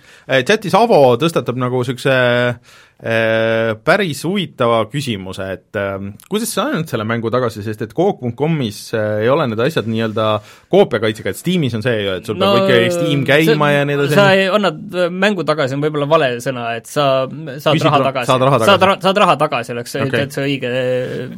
chatis 0.49 0.75
Avo 0.75 1.17
tõstatab 1.21 1.61
nagu 1.61 1.85
niisuguse 1.85 2.17
Äh, 2.17 2.55
päris 3.01 4.21
huvitava 4.27 4.83
küsimuse, 4.93 5.47
et 5.55 5.77
äh, 5.81 5.95
kuidas 6.29 6.51
sa 6.53 6.67
annad 6.69 6.91
selle 6.91 7.07
mängu 7.09 7.31
tagasi, 7.33 7.63
sest 7.65 7.81
et 7.87 7.95
Coop.com-is 7.97 8.81
äh, 8.93 9.23
ei 9.25 9.31
ole 9.33 9.47
need 9.49 9.63
asjad 9.65 9.89
nii-öelda 9.89 10.27
koopiakaitsega, 10.73 11.33
et 11.33 11.41
Steamis 11.41 11.77
on 11.79 11.85
see 11.85 11.95
ju, 11.97 12.17
et 12.19 12.29
sul 12.29 12.37
no, 12.37 12.51
peab 12.53 12.69
ikka 12.69 12.99
Steam 12.99 13.23
käima 13.29 13.71
see, 13.71 13.79
ja 13.79 13.87
nii 13.89 13.97
edasi. 13.97 14.19
sa 14.19 14.27
ei, 14.37 14.45
annad 14.53 14.99
mängu 15.17 15.47
tagasi, 15.49 15.79
on 15.79 15.85
võib-olla 15.87 16.09
vale 16.11 16.29
sõna, 16.45 16.67
et 16.77 16.91
sa 16.91 17.07
saad 17.25 17.79
Küsid, 17.79 17.87
raha 17.89 18.03
tagasi. 18.11 18.29
saad 18.29 18.45
raha 18.45 18.59
tagasi. 18.61 18.85
saad, 18.85 19.07
saad 19.07 19.23
raha 19.25 19.39
tagasi, 19.45 19.73
oleks 19.77 19.97
okay. 19.97 20.13
täitsa 20.19 20.45
õige 20.45 20.75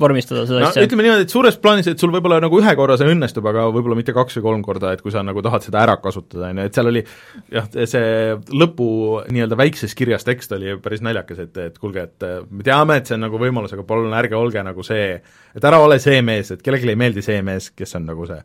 vormistada 0.03 0.43
seda 0.51 0.65
no, 0.65 0.73
asja. 0.73 0.87
ütleme 0.89 1.07
niimoodi, 1.07 1.29
et 1.29 1.37
suures 1.37 1.61
plaanis, 1.63 1.93
et 1.95 2.03
sul 2.03 2.11
võib-olla 2.17 2.41
nagu 2.43 2.59
ühe 2.59 2.75
korra 2.79 2.99
see 2.99 3.15
õnnestub, 3.15 3.47
aga 3.53 3.69
võib-olla 3.71 4.01
mitte 4.01 4.17
kaks 4.17 4.41
või 4.41 4.49
kolm 4.49 4.67
korda, 4.67 4.97
et 4.97 5.07
kui 5.07 5.15
sa 5.15 5.23
nagu 5.23 5.47
tahad 5.47 5.63
seda 5.63 5.85
ära 5.87 5.95
kasutada, 6.03 6.51
on 6.51 6.65
ju, 6.65 6.69
et 6.73 6.81
seal 6.81 6.91
oli 6.91 7.07
jah, 7.55 7.71
see 7.71 8.35
lõpu 8.51 8.91
nii-öelda 9.31 9.63
väikses 9.63 9.95
kirjas 9.95 10.27
tekst 10.27 10.59
oli 10.59 10.75
päris 10.83 11.07
naljakas, 11.07 11.47
et 11.47 11.52
et, 11.53 11.61
et 11.69 11.79
kuulge, 11.79 12.07
et 12.09 12.27
äh, 12.27 12.41
me 12.51 12.65
teame, 12.67 12.99
et 12.99 13.09
see 13.09 13.17
on 13.19 13.25
nagu 13.27 13.41
võimalus, 13.41 13.75
aga 13.77 13.85
palun 13.87 14.17
ärge 14.17 14.37
olge 14.39 14.65
nagu 14.65 14.85
see, 14.87 15.21
et 15.53 15.69
ära 15.69 15.79
ole 15.85 15.99
see 16.03 16.23
mees, 16.25 16.51
et 16.55 16.65
kellelegi 16.65 16.93
ei 16.93 16.99
meeldi 16.99 17.25
see 17.25 17.39
mees, 17.47 17.71
kes 17.77 17.97
on 18.01 18.09
nagu 18.09 18.27
see. 18.31 18.41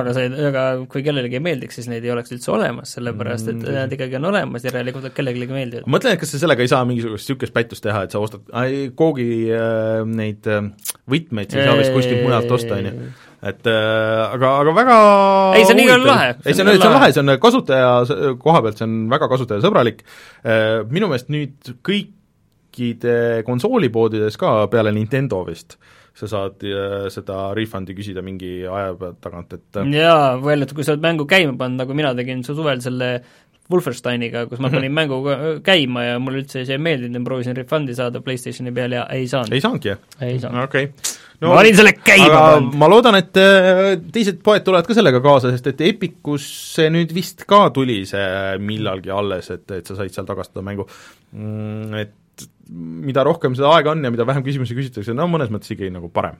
aga 0.00 0.14
see, 0.16 0.30
aga 0.50 0.64
kui 0.92 1.04
kellelegi 1.06 1.40
ei 1.40 1.44
meeldiks, 1.44 1.80
siis 1.80 1.90
neid 1.92 2.06
ei 2.06 2.14
oleks 2.14 2.34
üldse 2.36 2.54
olemas, 2.54 2.94
sellepärast 2.96 3.52
et 3.52 3.58
mm. 3.58 3.76
nad 3.82 3.96
ikkagi 3.98 4.18
on 4.20 4.30
olemas, 4.32 4.66
järelikult 4.66 5.10
nad 5.10 5.16
kellelegi 5.16 5.52
meeldivad. 5.52 5.86
ma 5.90 5.98
mõtlen, 5.98 6.16
et 6.16 6.22
kas 6.22 6.34
sa 6.34 6.42
sellega 6.42 6.64
ei 6.64 6.72
saa 6.72 6.82
mingisugust 6.88 7.26
niisugust 7.26 7.56
pättust 7.56 7.84
teha, 7.86 8.06
et 8.06 8.14
sa 8.14 8.22
ostad, 8.22 8.46
Koogi 8.96 9.30
äh, 9.52 10.02
neid 10.06 10.46
äh, 10.50 10.68
võtmeid 11.10 11.52
sa 11.52 11.60
ei 11.60 11.70
saa 11.70 11.80
vist 11.80 11.94
kuskilt 11.96 12.22
mujalt 12.24 12.52
osta, 12.56 12.78
on 12.78 12.90
ju 12.90 12.98
et 13.46 13.68
äh, 13.68 14.22
aga, 14.32 14.52
aga 14.62 14.74
väga 14.74 14.96
ei, 15.58 15.64
see 15.66 15.76
on 15.76 15.82
igal 15.82 16.04
lahe. 16.06 16.28
ei, 16.40 16.54
see 16.54 16.64
on, 16.64 16.72
see 16.72 16.88
on 16.88 16.96
lahe, 16.96 17.10
see 17.12 17.22
on 17.22 17.32
kasutaja 17.42 17.90
koha 18.40 18.62
pealt, 18.64 18.80
see 18.80 18.88
on 18.88 18.96
väga 19.12 19.28
kasutajasõbralik 19.32 20.02
äh,, 20.02 20.82
minu 20.90 21.10
meelest 21.10 21.32
nüüd 21.32 21.74
kõik 21.86 22.14
kõikide 22.76 23.42
konsoolipoodides 23.46 24.36
ka 24.40 24.66
peale 24.72 24.92
Nintendo 24.92 25.44
vist 25.46 25.78
sa 26.16 26.28
saad 26.30 26.62
äh, 26.64 27.08
seda 27.12 27.50
refund'i 27.56 27.92
küsida 27.96 28.22
mingi 28.24 28.62
aja 28.64 28.94
tagant, 29.20 29.52
et 29.52 29.80
jaa, 29.92 30.38
välja 30.40 30.62
arvatud, 30.62 30.78
kui 30.78 30.86
sa 30.86 30.94
oled 30.94 31.04
mängu 31.04 31.26
käima 31.28 31.52
pannud, 31.60 31.82
nagu 31.82 31.96
mina 31.96 32.14
tegin 32.16 32.40
su 32.44 32.56
suvel 32.56 32.80
selle 32.84 33.18
Wolfensteiniga, 33.66 34.44
kus 34.46 34.60
ma 34.62 34.70
panin 34.70 34.94
mängu 34.94 35.18
ka- 35.24 35.36
käima 35.66 36.06
ja 36.06 36.18
mulle 36.22 36.44
üldse 36.44 36.62
see 36.62 36.76
ei 36.78 36.80
meeldinud 36.80 37.18
ja 37.18 37.20
ma 37.20 37.28
proovisin 37.28 37.56
refund'i 37.58 37.96
saada 37.98 38.22
PlayStationi 38.24 38.72
peal 38.72 38.94
ja 38.96 39.04
ei 39.12 39.26
saanud. 39.28 39.52
ei 39.52 39.60
saanudki, 39.60 39.92
jah? 39.92 40.04
ei 40.24 40.38
saanud. 40.40 40.62
okei 40.70 40.88
okay. 40.88 41.50
ma 41.50 41.60
olin 41.60 41.76
selle 41.82 41.92
käima 41.98 42.32
pannud. 42.32 42.76
ma 42.80 42.88
loodan, 42.94 43.20
et 43.20 43.40
äh, 43.42 43.82
teised 44.14 44.40
poed 44.46 44.64
tulevad 44.64 44.88
ka 44.88 44.96
sellega 44.96 45.20
kaasa, 45.20 45.52
sest 45.52 45.68
et 45.74 45.82
Epicus 45.90 46.46
see 46.78 46.88
nüüd 46.94 47.12
vist 47.12 47.44
ka 47.50 47.66
tuli 47.76 48.04
see 48.08 48.28
millalgi 48.62 49.12
alles, 49.12 49.50
et, 49.52 49.66
et 49.82 49.90
sa 49.90 49.98
said 49.98 50.14
seal 50.14 50.30
tagastada 50.30 50.64
mängu 50.64 50.86
mm,, 51.34 51.98
et 52.06 52.22
mida 52.68 53.22
rohkem 53.26 53.54
seda 53.54 53.70
aega 53.76 53.92
on 53.92 54.02
ja 54.02 54.10
mida 54.10 54.26
vähem 54.26 54.44
küsimusi 54.46 54.74
küsitakse, 54.76 55.14
no 55.14 55.28
mõnes 55.30 55.52
mõttes 55.54 55.70
ikkagi 55.72 55.92
nagu 55.94 56.08
parem. 56.12 56.38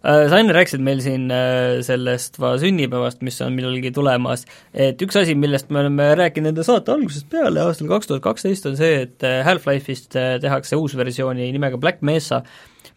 äh,, 0.00 0.22
sa 0.30 0.40
enne 0.40 0.54
rääkisid 0.56 0.84
meil 0.84 1.02
siin 1.04 1.26
äh, 1.32 1.82
sellest 1.86 2.40
va 2.40 2.54
sünnipäevast, 2.60 3.20
mis 3.26 3.38
on 3.44 3.56
millalgi 3.56 3.92
tulemas, 3.96 4.46
et 4.72 5.02
üks 5.04 5.18
asi, 5.20 5.36
millest 5.38 5.72
me 5.74 5.82
oleme 5.84 6.08
rääkinud 6.18 6.54
enda 6.54 6.64
saate 6.66 6.94
algusest 6.94 7.28
peale, 7.32 7.60
aastal 7.64 7.90
kaks 7.92 8.08
tuhat 8.08 8.24
kaksteist, 8.24 8.70
on 8.70 8.78
see, 8.80 9.02
et 9.04 9.26
äh, 9.26 9.42
Half-Life'ist 9.46 10.16
äh, 10.16 10.38
tehakse 10.42 10.80
uus 10.80 10.96
versiooni 10.96 11.50
nimega 11.52 11.80
Black 11.82 12.00
Mesa, 12.06 12.42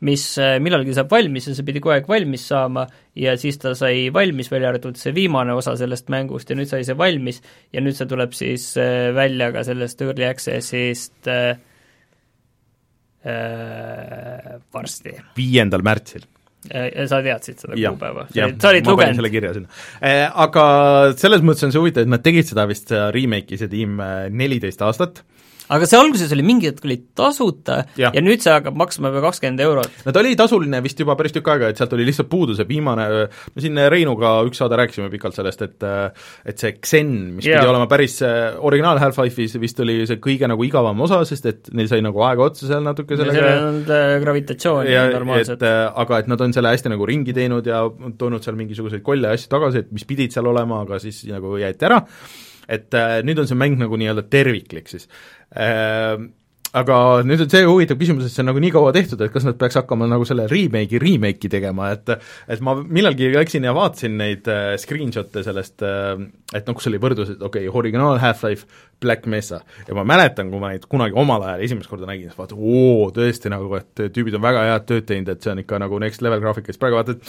mis 0.06 0.24
millalgi 0.64 0.94
saab 0.96 1.10
valmis 1.12 1.50
ja 1.50 1.52
see 1.52 1.66
pidi 1.68 1.82
kogu 1.84 1.92
aeg 1.92 2.06
valmis 2.08 2.46
saama 2.48 2.86
ja 3.20 3.34
siis 3.36 3.58
ta 3.60 3.74
sai 3.76 4.06
valmis, 4.16 4.48
välja 4.48 4.70
arvatud 4.72 4.96
see 4.96 5.12
viimane 5.12 5.52
osa 5.52 5.74
sellest 5.76 6.08
mängust 6.14 6.48
ja 6.48 6.56
nüüd 6.56 6.70
sai 6.72 6.86
see 6.88 6.96
valmis 6.96 7.42
ja 7.76 7.84
nüüd 7.84 7.98
see 7.98 8.08
tuleb 8.08 8.32
siis 8.38 8.70
välja 9.18 9.50
ka 9.52 9.66
sellest 9.68 10.00
Early 10.06 10.24
Access'ist 10.30 11.28
äh, 11.28 11.58
äh, 13.26 14.60
varsti 14.74 15.16
viiendal 15.38 15.86
märtsil. 15.86 16.28
Ja 16.70 17.06
sa 17.08 17.22
teadsid 17.24 17.62
seda 17.62 17.78
Jah, 17.80 17.94
kuupäeva? 17.96 18.26
sa 18.36 18.72
olid 18.74 18.84
panin 18.84 19.16
selle 19.16 19.30
lugenud? 19.30 19.32
kirja 19.32 19.52
sinna 19.56 19.70
eh,. 20.04 20.26
Aga 20.44 20.64
selles 21.16 21.40
mõttes 21.40 21.64
on 21.64 21.72
see 21.72 21.80
huvitav, 21.80 22.04
et 22.04 22.12
nad 22.12 22.24
tegid 22.26 22.50
seda 22.50 22.66
vist, 22.68 22.92
remake'i, 23.16 23.60
see 23.62 23.72
tiim 23.72 23.96
neliteist 24.36 24.84
aastat, 24.84 25.24
aga 25.70 25.90
see 25.90 26.00
alguses 26.00 26.34
oli 26.36 26.46
mingi 26.46 26.70
hetk 26.70 26.86
oli 26.88 26.98
tasuta 27.18 27.84
ja, 28.00 28.12
ja 28.16 28.24
nüüd 28.24 28.42
see 28.44 28.54
hakkab 28.54 28.78
maksma 28.80 29.12
juba 29.12 29.22
kakskümmend 29.28 29.62
eurot. 29.66 30.00
no 30.06 30.14
ta 30.16 30.24
oli 30.24 30.36
tasuline 30.40 30.82
vist 30.86 31.00
juba 31.02 31.16
päris 31.20 31.36
tükk 31.36 31.52
aega, 31.54 31.70
et 31.70 31.80
sealt 31.80 31.94
oli 31.98 32.08
lihtsalt 32.08 32.30
puudu 32.32 32.58
see 32.58 32.68
viimane, 32.70 33.06
me 33.54 33.64
siin 33.64 33.78
Reinuga 33.94 34.34
üks 34.50 34.62
saade 34.62 34.80
rääkisime 34.80 35.12
pikalt 35.14 35.38
sellest, 35.38 35.62
et 35.68 35.88
et 36.50 36.62
see 36.62 36.76
Xen, 36.80 37.14
mis 37.38 37.48
Jaa. 37.48 37.62
pidi 37.62 37.72
olema 37.72 37.90
päris, 37.92 38.20
originaal 38.66 39.02
Half-Life'is 39.04 39.58
vist 39.62 39.80
oli 39.86 40.02
see 40.10 40.22
kõige 40.24 40.50
nagu 40.50 40.66
igavam 40.66 41.06
osa, 41.06 41.22
sest 41.30 41.50
et 41.52 41.72
neil 41.78 41.92
sai 41.92 42.02
nagu 42.06 42.24
aega 42.26 42.50
otsa 42.50 42.70
seal 42.70 42.84
natuke 42.86 43.18
seal 43.20 43.30
ei 43.30 43.38
sellega 43.38 43.64
olnud 43.70 43.94
äh, 43.94 44.16
gravitatsiooni 44.26 44.94
ja 44.94 45.06
normaalselt 45.14 45.66
äh, 45.66 45.80
aga 46.04 46.24
et 46.24 46.30
nad 46.32 46.46
on 46.46 46.56
selle 46.56 46.74
hästi 46.74 46.94
nagu 46.96 47.08
ringi 47.10 47.36
teinud 47.36 47.70
ja 47.70 47.84
toonud 48.20 48.46
seal 48.46 48.58
mingisuguseid 48.60 49.06
kolle 49.06 49.30
ja 49.30 49.38
asju 49.38 49.52
tagasi, 49.52 49.86
et 49.86 49.94
mis 49.96 50.08
pidid 50.10 50.34
seal 50.36 50.50
olema, 50.50 50.84
aga 50.86 51.00
siis 51.04 51.24
nagu 51.30 51.58
jäeti 51.62 51.90
ära, 51.90 52.02
et 52.70 52.94
äh, 52.98 53.20
nüüd 53.26 53.42
on 53.42 53.50
see 53.50 53.58
mäng 53.60 53.80
nagu 53.82 53.98
nii-öelda 54.00 54.28
terviklik 54.30 54.92
siis. 54.92 55.10
Äh, 55.52 56.18
aga 56.78 56.96
nüüd 57.26 57.42
on 57.46 57.50
see 57.50 57.64
huvitav 57.66 57.98
küsimus, 58.00 58.28
et 58.28 58.34
see 58.34 58.44
on 58.44 58.50
nagu 58.52 58.62
nii 58.62 58.74
kaua 58.74 58.92
tehtud, 58.94 59.22
et 59.26 59.34
kas 59.34 59.46
nad 59.48 59.58
peaks 59.60 59.80
hakkama 59.80 60.06
nagu 60.10 60.26
selle 60.28 60.46
remake'i 60.52 61.02
remake'i 61.02 61.50
tegema, 61.52 61.90
et 61.96 62.12
et 62.14 62.62
ma 62.66 62.76
millalgi 62.78 63.32
läksin 63.34 63.66
ja 63.66 63.74
vaatasin 63.78 64.20
neid 64.20 64.50
äh, 64.52 64.76
screenshot'e 64.82 65.44
sellest 65.46 65.86
äh,, 65.86 66.22
et 66.54 66.70
noh, 66.70 66.78
kus 66.78 66.90
oli 66.92 67.02
võrdlus, 67.02 67.34
et 67.34 67.42
okei 67.42 67.66
okay,, 67.66 67.80
originaal 67.82 68.22
Half-Life, 68.22 68.86
Black 69.02 69.26
Mesa, 69.32 69.62
ja 69.88 69.98
ma 69.98 70.06
mäletan, 70.08 70.52
kui 70.52 70.62
ma 70.62 70.74
neid 70.74 70.86
kunagi 70.92 71.18
omal 71.18 71.48
ajal 71.48 71.66
esimest 71.66 71.90
korda 71.90 72.10
nägin, 72.10 72.30
siis 72.30 72.38
vaata, 72.38 72.58
oo, 72.60 73.10
tõesti 73.16 73.54
nagu, 73.54 73.72
et 73.80 74.06
tüübid 74.14 74.38
on 74.38 74.46
väga 74.46 74.68
head 74.70 74.88
tööd 74.92 75.10
teinud, 75.10 75.34
et 75.34 75.42
see 75.42 75.56
on 75.56 75.64
ikka 75.64 75.82
nagu 75.82 76.02
next 76.04 76.22
level 76.26 76.44
graafika, 76.44 76.70
siis 76.70 76.82
praegu 76.82 77.00
vaatad 77.00 77.26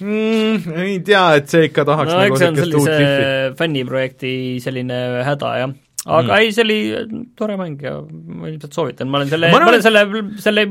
mm, 0.00 0.80
ei 0.86 0.96
tea, 1.04 1.26
et 1.42 1.52
see 1.52 1.68
ikka 1.68 1.84
tahaks 1.88 2.14
no 2.14 2.24
nagu 2.24 2.40
niisugust 2.40 2.80
uut 2.80 2.88
Cliffi. 2.88 3.54
fänniprojekti 3.60 4.34
selline 4.64 5.04
häda, 5.26 5.54
jah 5.64 5.78
aga 6.06 6.32
mm. 6.32 6.36
ei, 6.40 6.52
see 6.56 6.64
oli 6.64 6.78
tore 7.36 7.56
mäng 7.60 7.82
ja 7.84 7.98
ma 8.00 8.48
ilmselt 8.48 8.76
soovitan, 8.76 9.08
ma 9.12 9.18
olen 9.20 9.32
selle, 9.32 9.50
Ma 9.52 9.60
ma 9.60 9.72
olen 9.72 9.82
selle, 9.84 10.04
selle 10.40 10.64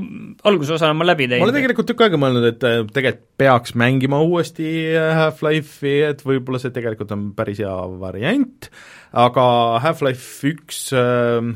algusosana 0.49 0.95
ma 0.97 1.05
läbi 1.05 1.27
ma 1.29 1.35
olen 1.35 1.43
teinud. 1.43 1.57
tegelikult 1.59 1.89
tükk 1.91 2.05
aega 2.05 2.21
mõelnud, 2.21 2.47
et 2.49 2.65
äh, 2.65 2.79
tegelikult 2.95 3.27
peaks 3.39 3.75
mängima 3.77 4.21
uuesti 4.25 4.69
äh, 4.89 5.11
Half-Life'i, 5.19 5.99
et 6.09 6.23
võib-olla 6.25 6.61
see 6.61 6.73
tegelikult 6.75 7.13
on 7.13 7.29
päris 7.37 7.61
hea 7.61 7.75
variant, 8.01 8.71
aga 9.13 9.45
Half-Life 9.85 10.49
üks 10.49 10.81
äh, 10.97 11.53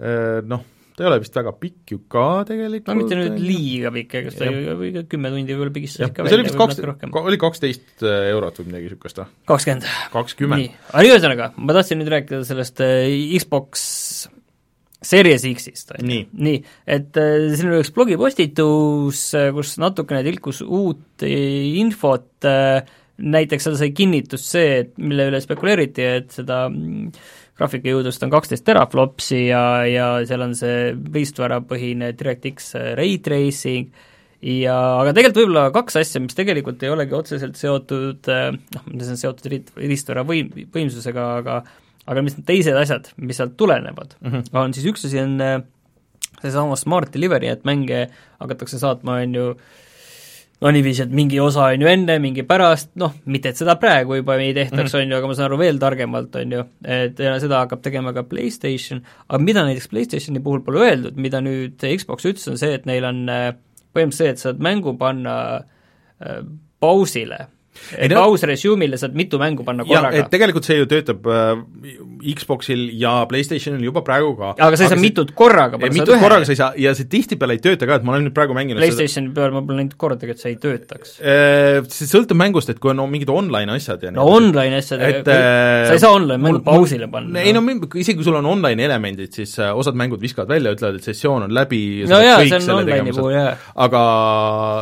äh, 0.00 0.40
noh, 0.48 0.64
ta 0.96 1.04
ei 1.04 1.10
ole 1.10 1.18
vist 1.20 1.36
väga 1.36 1.52
pikk 1.60 1.92
ju 1.92 1.98
ka 2.12 2.26
tegelikult. 2.48 2.88
no 2.88 2.96
mitte 2.98 3.18
nüüd 3.18 3.40
liiga 3.42 3.92
pikk, 3.94 4.14
ega 4.22 4.32
Jah. 4.32 4.84
ju 4.96 5.02
kümme 5.12 5.32
tundi 5.34 5.52
võib-olla 5.52 5.74
pigistas 5.74 6.08
ikka 6.08 6.24
välja 6.24 6.40
või 6.40 6.54
kaks 6.62 6.78
natuke, 6.78 6.88
rohkem. 6.90 7.12
oli 7.20 7.40
kaksteist 7.42 8.06
äh, 8.06 8.30
eurot 8.32 8.62
või 8.62 8.70
midagi 8.70 8.88
niisugust 8.88 9.20
või? 9.20 9.28
kakskümmend. 9.52 9.90
kakskümmend 10.14 10.80
aga 10.92 11.04
ühesõnaga, 11.10 11.50
ma 11.60 11.76
tahtsin 11.76 12.00
nüüd 12.00 12.12
rääkida 12.16 12.40
sellest 12.48 12.82
äh, 12.84 13.04
Xbox 13.36 13.86
Series 15.06 15.44
X-ist, 15.44 15.92
on 15.92 16.00
ju 16.00 16.08
Nii.. 16.08 16.22
nii, 16.48 16.60
et 16.96 17.18
äh, 17.20 17.50
siin 17.52 17.70
oli 17.70 17.84
üks 17.84 17.92
blogipostitus, 17.94 19.26
kus 19.58 19.76
natukene 19.82 20.24
tilkus 20.26 20.62
uut 20.64 21.26
äh, 21.26 21.76
infot 21.82 22.48
äh,, 22.48 22.80
näiteks 23.16 23.68
seal 23.68 23.76
sai 23.80 23.92
kinnitust 23.96 24.48
see, 24.56 24.72
et 24.82 24.96
mille 25.00 25.28
üle 25.30 25.40
spekuleeriti, 25.44 26.08
et 26.20 26.32
seda 26.36 26.66
graafikajõudlust 27.56 28.26
on 28.26 28.32
kaksteist 28.32 28.66
teraflopsi 28.66 29.46
ja, 29.46 29.62
ja 29.88 30.10
seal 30.28 30.44
on 30.44 30.52
see 30.58 30.90
riistvarapõhine 31.14 32.12
DirectX 32.18 32.74
ray 32.98 33.16
tracing 33.24 33.88
ja 34.44 34.76
aga 35.00 35.14
tegelikult 35.16 35.40
võib-olla 35.40 35.70
kaks 35.74 35.98
asja, 36.02 36.20
mis 36.24 36.36
tegelikult 36.36 36.82
ei 36.84 36.92
olegi 36.92 37.16
otseselt 37.16 37.56
seotud 37.60 38.28
äh, 38.32 38.50
noh, 38.52 38.90
mis 38.92 39.12
on 39.12 39.20
seotud 39.20 39.48
riit-, 39.52 39.72
riistvara 39.80 40.26
võim-, 40.28 40.52
võimsusega, 40.74 41.30
aga 41.40 41.62
aga 42.06 42.22
mis 42.22 42.36
need 42.36 42.46
teised 42.46 42.76
asjad, 42.78 43.08
mis 43.18 43.40
sealt 43.40 43.56
tulenevad 43.58 44.14
mm, 44.20 44.30
-hmm. 44.30 44.60
on 44.60 44.76
siis 44.76 44.86
üks 44.92 45.08
asi 45.08 45.18
on 45.22 45.40
äh, 45.42 45.56
seesama 46.42 46.76
Smart 46.76 47.12
Delivery, 47.14 47.48
et 47.50 47.64
mänge 47.64 48.06
hakatakse 48.40 48.78
saatma, 48.78 49.20
on 49.24 49.34
ju, 49.34 49.46
no 50.64 50.72
niiviisi, 50.72 51.04
et 51.04 51.12
mingi 51.14 51.40
osa 51.42 51.66
on 51.72 51.82
ju 51.84 51.90
enne, 51.90 52.16
mingi 52.22 52.44
pärast, 52.48 52.92
noh, 53.00 53.12
mitte 53.32 53.52
et 53.52 53.60
seda 53.60 53.76
praegu 53.80 54.20
juba 54.20 54.38
ei 54.40 54.54
tehtaks 54.56 54.92
mm, 54.92 54.98
-hmm. 54.98 55.02
on 55.02 55.10
ju, 55.12 55.16
aga 55.16 55.30
ma 55.30 55.34
saan 55.34 55.48
aru 55.50 55.58
veel 55.60 55.80
targemalt, 55.82 56.36
on 56.40 56.52
ju, 56.52 56.64
et 56.84 57.18
ja 57.18 57.34
seda 57.40 57.64
hakkab 57.64 57.82
tegema 57.84 58.12
ka 58.16 58.22
PlayStation, 58.22 59.02
aga 59.28 59.42
mida 59.42 59.64
näiteks 59.64 59.88
PlayStationi 59.92 60.40
puhul 60.40 60.62
pole 60.64 60.86
öeldud, 60.86 61.16
mida 61.16 61.40
nüüd 61.40 61.76
Xbox 61.96 62.24
ütles, 62.24 62.48
on 62.50 62.58
see, 62.58 62.72
et 62.74 62.86
neil 62.86 63.04
on 63.04 63.28
äh, 63.28 63.50
põhimõtteliselt 63.92 64.16
see, 64.16 64.30
et 64.30 64.44
saad 64.44 64.64
mängu 64.64 64.96
panna 64.98 65.36
äh, 65.56 66.40
pausile 66.80 67.46
Ei 67.96 68.10
no- 68.10 68.22
paus 68.22 68.42
resume'ile 68.48 68.98
saad 69.00 69.16
mitu 69.18 69.40
mängu 69.42 69.64
panna 69.66 69.86
korraga 69.86 70.22
et. 70.22 70.30
tegelikult 70.32 70.66
see 70.68 70.78
ju 70.80 70.88
töötab 70.90 71.26
äh, 71.30 71.62
Xboxil 72.36 72.88
ja 72.98 73.18
PlayStationil 73.30 73.84
juba 73.86 74.02
praegu 74.06 74.34
ka. 74.38 74.54
aga 74.58 74.78
sa 74.78 74.86
ei 74.86 74.94
saa 74.94 75.00
mitut 75.00 75.32
korraga 75.36 75.78
panna, 75.78 75.94
mitut 75.94 76.20
korraga 76.22 76.48
sa 76.48 76.54
ei 76.54 76.60
saa 76.60 76.72
ja 76.80 76.94
see 76.98 77.08
tihtipeale 77.10 77.58
ei 77.58 77.62
tööta 77.62 77.88
ka, 77.88 78.00
et 78.00 78.06
ma 78.06 78.14
olen 78.14 78.28
nüüd 78.28 78.36
praegu 78.36 78.56
mänginud 78.56 78.82
PlayStationi 78.82 79.32
peal 79.36 79.54
ma 79.54 79.62
pole 79.66 79.82
näinud 79.82 79.96
kordagi, 80.00 80.36
et 80.36 80.42
see 80.42 80.54
ei 80.54 80.60
töötaks. 80.62 81.16
seda 81.20 81.96
see 81.98 82.10
sõltub 82.10 82.40
mängust, 82.40 82.70
et 82.72 82.80
kui 82.82 82.92
on 82.92 83.00
no, 83.00 83.06
mingid 83.10 83.30
online 83.32 83.76
asjad 83.76 84.02
ja 84.06 84.12
no 84.14 84.26
online 84.36 84.80
asjadega, 84.80 85.22
et 85.22 85.30
äh, 85.32 85.90
sa 85.90 85.96
ei 85.98 86.02
saa 86.02 86.14
online 86.16 86.42
mängu 86.42 86.62
pausile 86.66 87.10
panna. 87.12 87.42
ei 87.42 87.54
no 87.56 87.62
min- 87.64 87.82
isegi 87.86 88.18
kui 88.18 88.26
sul 88.26 88.38
on 88.40 88.50
online 88.56 88.86
elemendid, 88.88 89.32
siis 89.36 89.56
äh, 89.62 89.72
osad 89.76 89.98
mängud 89.98 90.22
viskavad 90.22 90.50
välja, 90.56 90.74
ütlevad, 90.76 91.00
et 91.00 91.10
sessioon 91.10 91.46
on 91.48 91.54
läbi 91.54 91.82
no 92.08 92.20
jaa, 92.22 92.40
see 92.44 92.60
on 92.60 92.80
online'i 92.80 93.14
puhul 93.16 93.34
jaa. 93.36 93.54
aga 93.86 94.02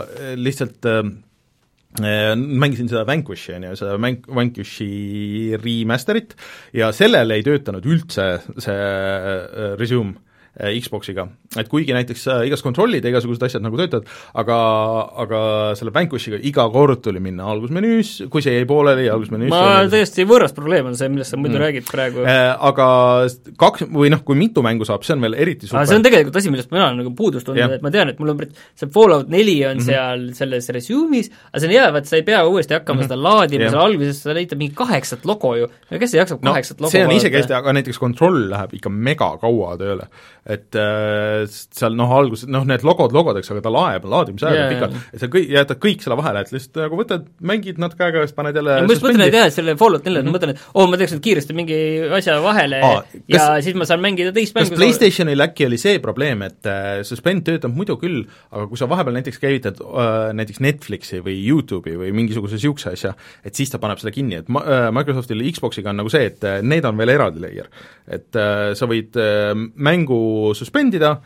äh, 0.05 0.35
lihtsalt 0.41 0.91
äh, 0.91 1.01
äh, 1.01 1.13
mängisin 2.01 2.89
seda 2.91 3.05
Vanquishi, 3.07 3.55
on 3.55 3.69
ju, 3.69 3.77
seda 3.79 3.99
Vanq-, 4.03 4.27
Vanquishi 4.35 5.55
remaster'it 5.63 6.35
ja 6.75 6.91
sellel 6.93 7.31
ei 7.37 7.45
töötanud 7.47 7.87
üldse 7.87 8.29
see 8.59 8.75
äh, 8.75 9.75
resume 9.79 10.19
Xboxiga, 10.55 11.27
et 11.59 11.69
kuigi 11.71 11.95
näiteks 11.97 12.29
äh, 12.31 12.43
igas 12.49 12.63
kontrollid 12.63 13.03
ja 13.03 13.11
igasugused 13.11 13.43
asjad 13.43 13.65
nagu 13.65 13.79
töötavad, 13.79 14.07
aga, 14.39 14.59
aga 15.25 15.41
selle 15.79 15.91
Vanquishiga 15.95 16.39
iga 16.47 16.69
kord 16.71 17.03
tuli 17.03 17.23
minna 17.23 17.49
algusmenüüs, 17.51 18.13
kui 18.31 18.45
see 18.45 18.55
jäi 18.55 18.69
pooleli, 18.69 19.09
algusmenüüs 19.11 19.51
ma 19.51 19.83
täiesti 19.91 20.27
võõras 20.29 20.55
probleem 20.55 20.93
on 20.93 20.99
see, 20.99 21.11
millest 21.11 21.35
sa 21.35 21.41
muidu 21.41 21.59
mm. 21.59 21.65
räägid 21.65 21.89
praegu. 21.91 22.23
äh, 22.23 22.53
aga 22.71 22.87
kaks 23.61 23.89
või 23.91 24.13
noh, 24.15 24.23
kui 24.27 24.39
mitu 24.39 24.63
mängu 24.63 24.87
saab, 24.87 25.03
see 25.07 25.17
on 25.17 25.27
veel 25.27 25.35
eriti 25.43 25.67
super 25.67 25.89
see 25.91 25.99
on 25.99 26.07
tegelikult 26.07 26.39
asi, 26.39 26.53
millest 26.55 26.71
mina 26.71 26.87
olen 26.87 27.03
nagu 27.03 27.15
puudust 27.19 27.49
tundnud, 27.49 27.75
et 27.79 27.85
ma 27.85 27.93
tean, 27.95 28.15
et 28.15 28.23
mul 28.23 28.35
on 28.37 28.45
see 28.79 28.91
Fallout 28.95 29.33
neli 29.33 29.57
on 29.67 29.81
mm. 29.81 29.83
-hmm. 29.83 29.91
seal 29.91 30.25
selles 30.39 30.71
resume'is, 30.79 31.33
aga 31.51 31.65
see 31.65 31.71
on 31.71 31.75
hea, 31.75 31.91
et 31.99 32.11
sa 32.13 32.21
ei 32.21 32.27
pea 32.31 32.45
uuesti 32.47 32.79
hakkama 32.79 33.01
mm 33.01 33.05
-hmm. 33.05 33.11
seda 33.11 33.23
laadima 33.23 33.65
Jah. 33.65 33.75
seal 33.75 33.85
alguses, 33.89 34.23
sa 34.23 34.39
näitad 34.39 34.59
mingi 34.63 34.75
kaheksat 34.79 35.27
logo 35.27 35.55
ju, 35.57 35.69
no 35.91 35.99
kes 35.99 36.15
jaksab 36.15 36.43
no 36.43 36.55
kaheksat 36.55 36.81
logo 36.81 36.91
see 36.91 37.03
on 37.03 37.11
vaadata? 37.11 37.27
isekesti, 37.27 37.59
aga 37.59 37.73
näiteks 37.73 37.99
kontroll 37.99 38.49
läheb 38.51 38.75
ikka 38.79 38.91
mega 38.91 39.35
kaua 39.41 39.77
tööle. 39.81 40.09
Et 40.45 40.77
äh, 40.77 41.45
seal 41.49 41.95
noh, 41.97 42.11
alguses 42.13 42.49
noh, 42.53 42.67
need 42.69 42.85
logod 42.85 43.15
logodeks, 43.17 43.49
aga 43.55 43.63
ta 43.65 43.73
laeb, 43.73 44.05
laadimisajad 44.13 44.59
Jaa, 44.59 44.67
on 44.67 44.75
pikad, 44.75 44.97
et 45.17 45.23
sa 45.23 45.29
kõik, 45.33 45.47
jätad 45.55 45.81
kõik 45.81 46.05
selle 46.05 46.19
vahele, 46.21 46.43
et 46.45 46.53
lihtsalt 46.53 46.81
nagu 46.83 46.99
võtad, 47.01 47.25
mängid 47.41 47.81
natuke 47.81 48.05
aega, 48.05 48.25
siis 48.27 48.37
paned 48.37 48.59
jälle 48.61 48.77
ma 48.85 48.93
just 48.93 49.07
mõtlen, 49.07 49.25
et 49.25 49.39
jah, 49.39 49.49
et 49.49 49.57
selle 49.57 49.77
Fallout 49.81 50.05
neljale 50.05 50.27
mm 50.27 50.29
-hmm. 50.29 50.35
ma 50.35 50.39
mõtlen, 50.39 50.53
et 50.53 50.67
oo 50.75 50.85
oh,, 50.85 50.91
ma 50.93 51.01
teeks 51.01 51.15
nüüd 51.17 51.25
kiiresti 51.25 51.57
mingi 51.57 51.79
asja 52.21 52.37
vahele 52.45 52.83
Aa, 52.85 52.99
Aa, 52.99 53.23
ja 53.25 53.39
kas- 53.39 53.65
siis 53.65 53.79
ma 53.81 53.89
saan 53.89 54.05
mängida 54.05 54.35
teist 54.37 54.53
kas 54.53 54.69
mängu 54.69 54.81
PlayStationil 54.83 55.47
äkki 55.47 55.67
oli 55.71 55.79
see 55.81 55.99
probleem, 56.05 56.43
et 56.43 56.69
äh, 56.69 57.01
suspend 57.09 57.47
töötab 57.49 57.73
muidu 57.73 57.97
küll, 57.97 58.27
aga 58.53 58.67
kui 58.69 58.77
sa 58.77 58.89
vahepeal 58.91 59.17
näiteks 59.17 59.41
käivitad 59.41 59.81
äh, 59.81 60.35
näiteks 60.37 60.61
Netflixi 60.61 61.23
või 61.25 61.41
YouTube'i 61.41 61.97
või 61.97 62.13
mingisuguse 62.13 62.61
niisuguse 62.61 62.93
asja, 62.93 63.15
et 63.45 63.55
siis 63.55 63.73
ta 63.73 63.81
paneb 63.81 63.99
selle 63.99 64.13
kinni, 64.13 64.43
et 64.43 64.49
ma- 64.53 64.65
äh,, 64.65 64.91
Microsoftil 64.93 65.41
Xboxiga 65.57 65.91
on 65.91 66.03
nagu 66.03 66.13
see, 66.13 66.27
et 66.27 66.45
äh, 66.45 66.61
need 66.63 66.85
on 66.85 67.01
veel 67.01 67.17
eraldi 67.17 67.41
layer. 67.41 67.69
et 68.05 68.37
äh, 68.37 68.75
sa 68.77 68.85
võid 68.87 69.17
äh, 69.17 69.55
mängu 69.57 70.34
suspendida, 70.59 71.17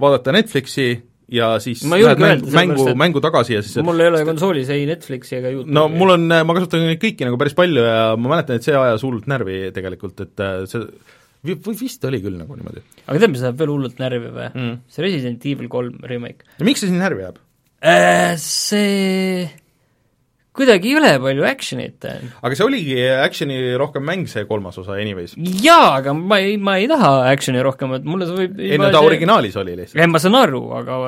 vaadata 0.00 0.34
Netflixi 0.34 0.88
ja 1.34 1.54
siis 1.62 1.82
Ma 1.88 1.96
ei 1.98 2.04
julge 2.04 2.26
öelda, 2.26 2.52
mängu, 2.52 2.86
mängu 3.00 3.22
tagasi 3.24 3.56
ja 3.56 3.62
siis 3.64 3.80
mul 3.84 4.02
ei 4.02 4.10
ole 4.10 4.22
konsoolis 4.28 4.70
ei 4.74 4.84
Netflixi 4.88 5.38
ega 5.38 5.52
Youtube'i. 5.52 5.76
no 5.76 5.86
mul 5.92 6.16
on, 6.18 6.26
ma 6.28 6.56
kasutan 6.56 6.84
neid 6.84 7.00
kõiki 7.02 7.26
nagu 7.28 7.40
päris 7.40 7.56
palju 7.56 7.84
ja 7.86 7.98
ma 8.20 8.34
mäletan, 8.34 8.60
et 8.60 8.66
see 8.66 8.76
ajas 8.76 9.04
hullult 9.06 9.28
närvi 9.30 9.70
tegelikult, 9.76 10.20
et 10.26 10.44
äh, 10.44 10.64
see 10.70 10.84
või 11.44 11.76
vist 11.76 12.04
oli 12.08 12.20
küll 12.24 12.36
nagu 12.40 12.56
niimoodi 12.56 12.82
aga 13.04 13.18
tead, 13.18 13.32
mis 13.32 13.44
ajab 13.44 13.58
veel 13.60 13.74
hullult 13.74 14.00
närvi 14.00 14.30
või 14.30 14.46
mm.. 14.50 14.78
see 14.92 15.04
Resident 15.04 15.50
Evil 15.50 15.68
kolm 15.72 15.98
remake 16.08 16.64
miks 16.64 16.84
see 16.84 16.92
sind 16.92 17.02
närvi 17.02 17.26
ajab? 17.26 17.40
äh,. 17.84 18.36
See 18.40 19.48
kuidagi 20.54 20.94
ole 20.98 21.14
palju 21.22 21.46
action'it. 21.48 22.06
aga 22.06 22.56
see 22.56 22.66
oligi 22.66 22.98
action'i 23.12 23.58
rohkem 23.80 24.04
mäng, 24.06 24.28
see 24.30 24.44
kolmas 24.48 24.78
osa 24.82 24.98
anyways. 25.00 25.34
jaa, 25.64 25.96
aga 25.98 26.14
ma 26.16 26.38
ei, 26.42 26.56
ma 26.56 26.76
ei 26.82 26.90
taha 26.90 27.14
action'i 27.32 27.62
rohkem, 27.64 27.96
et 27.98 28.06
mulle 28.06 28.28
võib 28.30 28.60
ei 28.62 28.78
no 28.78 28.90
ta 28.90 29.00
see... 29.00 29.10
originaalis 29.12 29.58
oli 29.60 29.78
lihtsalt. 29.80 30.00
ei, 30.00 30.10
ma 30.10 30.22
saan 30.22 30.38
aru, 30.38 30.62
aga 30.78 31.00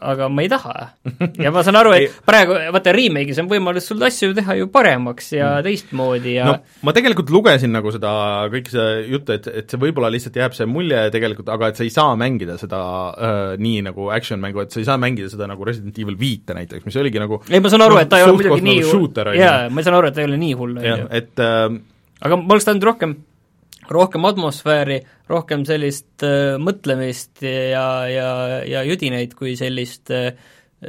aga 0.00 0.28
ma 0.32 0.44
ei 0.44 0.50
taha. 0.50 0.74
ja 1.40 1.52
ma 1.52 1.62
saan 1.66 1.78
aru, 1.80 1.92
et 1.96 2.16
praegu, 2.28 2.56
vaata 2.74 2.94
remake'is 2.94 3.40
on 3.42 3.48
võimalus 3.50 3.88
sul 3.90 4.02
asju 4.06 4.34
teha 4.36 4.56
ju 4.60 4.68
paremaks 4.72 5.32
ja 5.36 5.52
teistmoodi 5.64 6.36
ja 6.36 6.48
no 6.48 6.56
ma 6.86 6.94
tegelikult 6.96 7.32
lugesin 7.34 7.72
nagu 7.74 7.92
seda 7.94 8.12
kõike 8.52 8.72
seda 8.72 8.88
juttu, 9.04 9.36
et, 9.36 9.48
et 9.62 9.72
see 9.72 9.80
võib-olla 9.80 10.10
lihtsalt 10.12 10.36
jääb 10.40 10.56
see 10.56 10.68
mulje 10.70 11.06
tegelikult, 11.14 11.52
aga 11.52 11.70
et 11.70 11.80
sa 11.80 11.86
ei 11.86 11.94
saa 11.94 12.16
mängida 12.20 12.58
seda 12.60 12.82
äh, 13.12 13.40
nii 13.60 13.86
nagu 13.88 14.10
action 14.14 14.42
mängu, 14.42 14.64
et 14.64 14.74
sa 14.74 14.82
ei 14.82 14.88
saa 14.88 14.98
mängida 15.00 15.30
seda 15.32 15.48
nagu 15.50 15.66
Resident 15.66 15.98
Evil 16.00 16.18
viite 16.20 16.56
näiteks, 16.56 16.84
mis 16.88 17.00
oligi 17.00 17.22
nagu 17.22 17.40
ei, 17.48 17.62
ma 17.62 17.72
saan 17.72 17.86
aru, 17.86 17.98
noh, 17.98 18.04
et 18.04 18.12
ta 18.12 18.20
ei 18.20 18.28
ole 18.28 18.36
muidugi 18.36 18.66
nii 18.66 18.84
nagu 18.84 19.08
on 19.08 19.32
ju. 19.32 19.40
jaa, 19.40 19.56
ma 19.72 19.86
saan 19.86 20.00
aru, 20.00 20.10
et 20.10 20.18
ta 20.18 20.24
ei 20.24 20.30
ole 20.30 20.40
nii 20.40 20.60
hull, 20.60 20.78
on 20.80 20.88
ju, 20.90 21.10
et 21.20 21.44
äh, 21.46 21.66
aga 22.20 22.40
ma 22.40 22.56
oleks 22.56 22.68
tahtnud 22.68 22.88
rohkem 22.90 23.18
rohkem 23.90 24.24
atmosfääri, 24.28 25.00
rohkem 25.30 25.66
sellist 25.68 26.24
äh, 26.26 26.56
mõtlemist 26.62 27.42
ja, 27.44 27.86
ja, 28.10 28.30
ja 28.68 28.84
judinaid 28.86 29.34
kui 29.38 29.56
sellist 29.58 30.12
äh, 30.14 30.32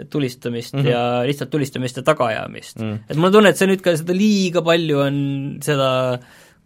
tulistamist 0.09 0.73
mm. 0.73 0.83
-hmm. 0.83 0.89
ja 0.89 1.23
lihtsalt 1.27 1.49
tulistamist 1.49 1.97
ja 1.97 2.03
tagaajamist 2.03 2.79
Mm. 2.79 2.87
mm.. 2.87 2.99
et 3.09 3.17
mul 3.17 3.27
on 3.27 3.33
tunne, 3.33 3.49
et 3.49 3.57
see 3.57 3.67
nüüd 3.67 3.81
ka 3.83 3.95
seda 3.97 4.15
liiga 4.15 4.61
palju 4.63 4.99
on 4.99 5.17
seda 5.61 5.89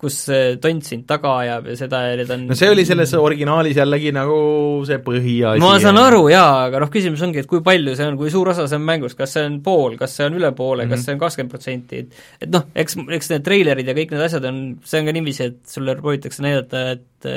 kus 0.06 0.22
tont 0.64 0.86
sind 0.86 1.06
taga 1.10 1.34
ajab 1.42 1.70
ja 1.72 1.76
seda 1.80 2.02
ja 2.06 2.16
need 2.22 2.32
on 2.36 2.48
no 2.52 2.58
see 2.58 2.70
oli 2.72 2.86
selles 2.88 3.14
originaalis 3.18 3.80
jällegi 3.82 4.14
nagu 4.16 4.38
see 4.88 5.02
põhiasi. 5.06 5.64
ma 5.64 5.76
saan 5.84 6.00
aru 6.02 6.24
jaa, 6.32 6.66
aga 6.70 6.84
noh, 6.86 6.92
küsimus 6.94 7.24
ongi, 7.26 7.44
et 7.44 7.50
kui 7.52 7.64
palju 7.66 7.98
see 7.98 8.08
on, 8.08 8.18
kui 8.22 8.32
suur 8.34 8.54
osa 8.54 8.68
see 8.70 8.80
on 8.80 8.88
mängust, 8.88 9.18
kas 9.20 9.36
see 9.36 9.46
on 9.50 9.60
pool, 9.66 9.98
kas 10.00 10.16
see 10.18 10.30
on 10.30 10.40
üle 10.40 10.52
poole 10.56 10.86
mm, 10.86 10.88
-hmm. 10.88 10.96
kas 10.96 11.00
Mhm. 11.00 11.06
see 11.06 11.14
on 11.18 11.24
kakskümmend 11.26 11.52
protsenti, 11.56 12.04
et 12.06 12.46
et 12.48 12.52
noh, 12.54 12.66
eks, 12.76 12.98
eks 13.20 13.32
need 13.34 13.46
treilerid 13.46 13.88
ja 13.88 13.94
kõik 13.98 14.12
need 14.16 14.26
asjad 14.30 14.46
on, 14.46 14.60
see 14.84 15.00
on 15.02 15.06
ka 15.10 15.16
niiviisi, 15.16 15.50
et 15.52 15.58
sulle 15.68 15.96
proovitakse 16.00 16.46
näidata, 16.46 16.92
et 16.96 17.32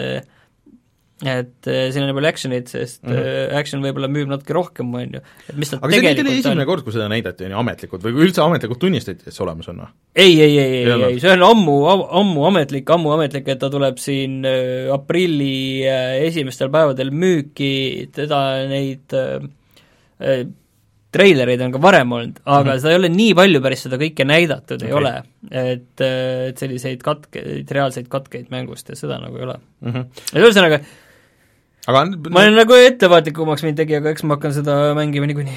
et 1.26 1.66
äh, 1.66 1.88
siin 1.90 2.04
on 2.04 2.10
nii 2.12 2.14
palju 2.14 2.30
action'it, 2.30 2.68
sest 2.70 3.00
mm. 3.02 3.14
-hmm. 3.16 3.54
action 3.58 3.82
võib-olla 3.82 4.10
müüb 4.12 4.30
natuke 4.30 4.54
rohkem, 4.54 4.92
on 4.94 5.16
ju, 5.18 5.22
et 5.48 5.56
mis 5.58 5.72
ta 5.72 5.80
aga 5.80 5.90
see 5.90 5.98
nüüd 5.98 6.06
oli 6.06 6.18
tegelikult 6.20 6.38
esimene 6.44 6.62
on. 6.62 6.68
kord, 6.70 6.84
kui 6.86 6.94
seda 6.94 7.08
näidati, 7.10 7.48
on 7.48 7.54
ju, 7.54 7.58
ametlikult 7.64 8.06
või 8.06 8.22
üldse 8.26 8.44
ametlikult 8.44 8.82
tunnistati, 8.84 9.26
et 9.26 9.34
see 9.34 9.44
olemas 9.46 9.70
on 9.72 9.82
või? 9.82 9.90
ei, 10.14 10.36
ei, 10.36 10.54
ei, 10.58 10.76
Ei 10.84 11.02
ei, 11.08 11.18
see 11.24 11.34
on 11.34 11.42
ammu, 11.48 11.76
ammu 12.20 12.46
ametlik, 12.52 12.94
ammu 12.94 13.16
ametlik, 13.16 13.50
et 13.50 13.58
ta 13.58 13.72
tuleb 13.72 13.98
siin 14.02 14.46
äh, 14.46 14.86
aprilli 14.94 15.82
esimestel 16.28 16.70
päevadel 16.70 17.10
müüki, 17.10 17.74
teda 18.14 18.44
neid 18.70 19.18
äh, 19.18 20.46
treilereid 21.14 21.62
on 21.64 21.72
ka 21.72 21.80
varem 21.80 22.12
olnud, 22.12 22.40
aga 22.44 22.60
mm 22.60 22.68
-hmm. 22.68 22.80
seda 22.82 22.92
ei 22.92 23.00
ole 23.00 23.08
nii 23.08 23.34
palju 23.34 23.60
päris 23.64 23.82
seda 23.86 23.98
kõike 24.00 24.26
näidatud 24.28 24.82
okay. 24.82 24.88
ei 24.88 24.94
ole. 25.00 25.14
et, 25.50 26.00
et 26.50 26.58
selliseid 26.58 27.02
katkeid, 27.02 27.70
reaalseid 27.70 28.08
katkeid 28.12 28.50
mängust 28.52 28.88
ja 28.88 28.96
seda 28.96 29.18
nagu 29.22 29.36
ei 29.36 29.46
ole 29.48 29.56
mm. 29.80 29.92
-hmm. 29.92 30.04
et 30.34 30.42
ühesõnaga, 30.42 30.80
aga 31.88 32.02
ma 32.28 32.42
olen 32.44 32.58
nagu 32.58 32.76
ettevaatlikumaks 32.76 33.64
mind 33.64 33.78
tegi, 33.80 33.96
aga 33.98 34.12
eks 34.12 34.26
ma 34.28 34.36
hakkan 34.36 34.54
seda 34.56 34.74
mängima 34.98 35.28
niikuinii. 35.30 35.56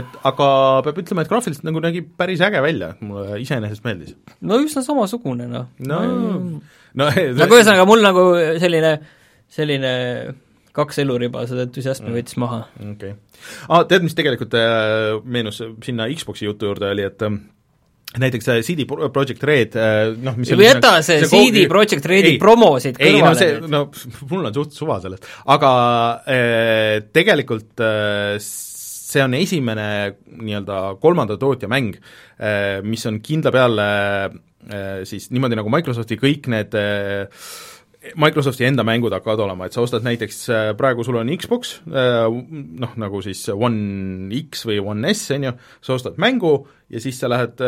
et 0.00 0.18
aga 0.30 0.48
peab 0.86 0.98
ütlema, 1.04 1.22
et 1.22 1.30
graafiliselt 1.30 1.68
nagu 1.68 1.82
nägi 1.84 2.02
päris 2.02 2.42
äge 2.44 2.62
välja, 2.64 2.94
mulle 3.00 3.38
iseenesest 3.44 3.86
meeldis. 3.86 4.16
no 4.40 4.58
üsna 4.64 4.82
samasugune, 4.86 5.46
noh. 5.52 5.70
no, 5.78 6.02
no 6.98 7.08
nagu 7.42 7.60
ühesõnaga, 7.60 7.86
mul 7.88 8.02
nagu 8.04 8.26
selline, 8.62 8.96
selline 9.54 9.94
kaks 10.78 11.00
eluriba 11.02 11.44
seda 11.50 11.64
entusiasmi 11.66 12.12
võttis 12.14 12.38
maha. 12.42 12.64
okei 12.78 13.14
okay. 13.14 13.14
ah,. 13.68 13.84
Tead, 13.88 14.04
mis 14.06 14.18
tegelikult 14.18 14.58
äh, 14.58 15.14
meenus 15.24 15.62
sinna 15.84 16.10
Xbox'i 16.10 16.48
jutu 16.48 16.72
juurde, 16.72 16.90
oli, 16.94 17.06
et 17.06 17.22
äh, 17.26 17.38
näiteks 18.16 18.48
see 18.48 18.64
CD 18.64 18.86
Projekt 18.88 19.42
Red, 19.44 19.76
noh 20.24 20.38
mis 20.40 20.48
jäta 20.48 20.94
see, 21.04 21.20
see 21.26 21.28
CD 21.28 21.66
Projekt 21.70 22.06
Redi 22.08 22.36
ei, 22.36 22.40
promosid 22.40 22.96
ei 23.02 23.12
no 23.12 23.20
kõrvale 23.20 23.42
see, 23.42 23.58
no 23.68 23.82
mul 24.30 24.48
on 24.48 24.56
suht 24.56 24.76
suva 24.76 24.96
sellest, 25.02 25.28
aga 25.52 25.72
äh, 26.24 26.94
tegelikult 27.12 27.84
äh, 27.84 28.38
see 28.40 29.24
on 29.24 29.36
esimene 29.38 29.88
nii-öelda 30.40 30.80
kolmanda 31.02 31.38
tootja 31.40 31.70
mäng 31.70 31.96
äh,, 31.96 32.80
mis 32.84 33.04
on 33.08 33.20
kindla 33.24 33.52
peale 33.54 33.88
äh, 34.24 35.02
siis 35.08 35.28
niimoodi, 35.32 35.58
nagu 35.60 35.72
Microsofti 35.72 36.18
kõik 36.20 36.48
need 36.52 36.76
äh, 36.80 37.48
Microsofti 37.98 38.62
enda 38.62 38.84
mängud 38.86 39.10
hakkavad 39.10 39.40
olema, 39.42 39.66
et 39.66 39.74
sa 39.74 39.82
ostad 39.82 40.04
näiteks, 40.06 40.44
praegu 40.78 41.02
sul 41.02 41.16
on 41.18 41.32
Xbox, 41.34 41.72
noh, 41.88 42.92
nagu 43.02 43.22
siis 43.26 43.40
One 43.50 44.30
X 44.38 44.62
või 44.68 44.78
One 44.78 45.10
S, 45.10 45.32
on 45.34 45.48
ju, 45.48 45.52
sa 45.82 45.96
ostad 45.96 46.20
mängu 46.22 46.52
ja 46.94 47.02
siis 47.02 47.18
sa 47.18 47.30
lähed 47.32 47.58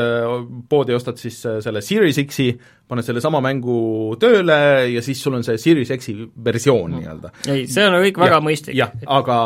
poodi 0.70 0.94
ja 0.94 1.00
ostad 1.00 1.18
siis 1.18 1.40
selle 1.42 1.82
Series 1.82 2.22
X-i, 2.22 2.52
paned 2.90 3.06
selle 3.06 3.22
sama 3.22 3.40
mängu 3.44 4.16
tööle 4.20 4.58
ja 4.90 5.02
siis 5.04 5.22
sul 5.22 5.38
on 5.38 5.46
see 5.46 5.58
Series 5.60 5.92
X-i 5.94 6.16
versioon 6.44 6.96
nii-öelda. 6.98 7.32
ei, 7.52 7.66
see 7.70 7.86
on 7.86 7.98
kõik 8.02 8.20
väga 8.20 8.38
ja, 8.38 8.44
mõistlik. 8.44 8.76
jah, 8.78 8.94
aga 9.18 9.38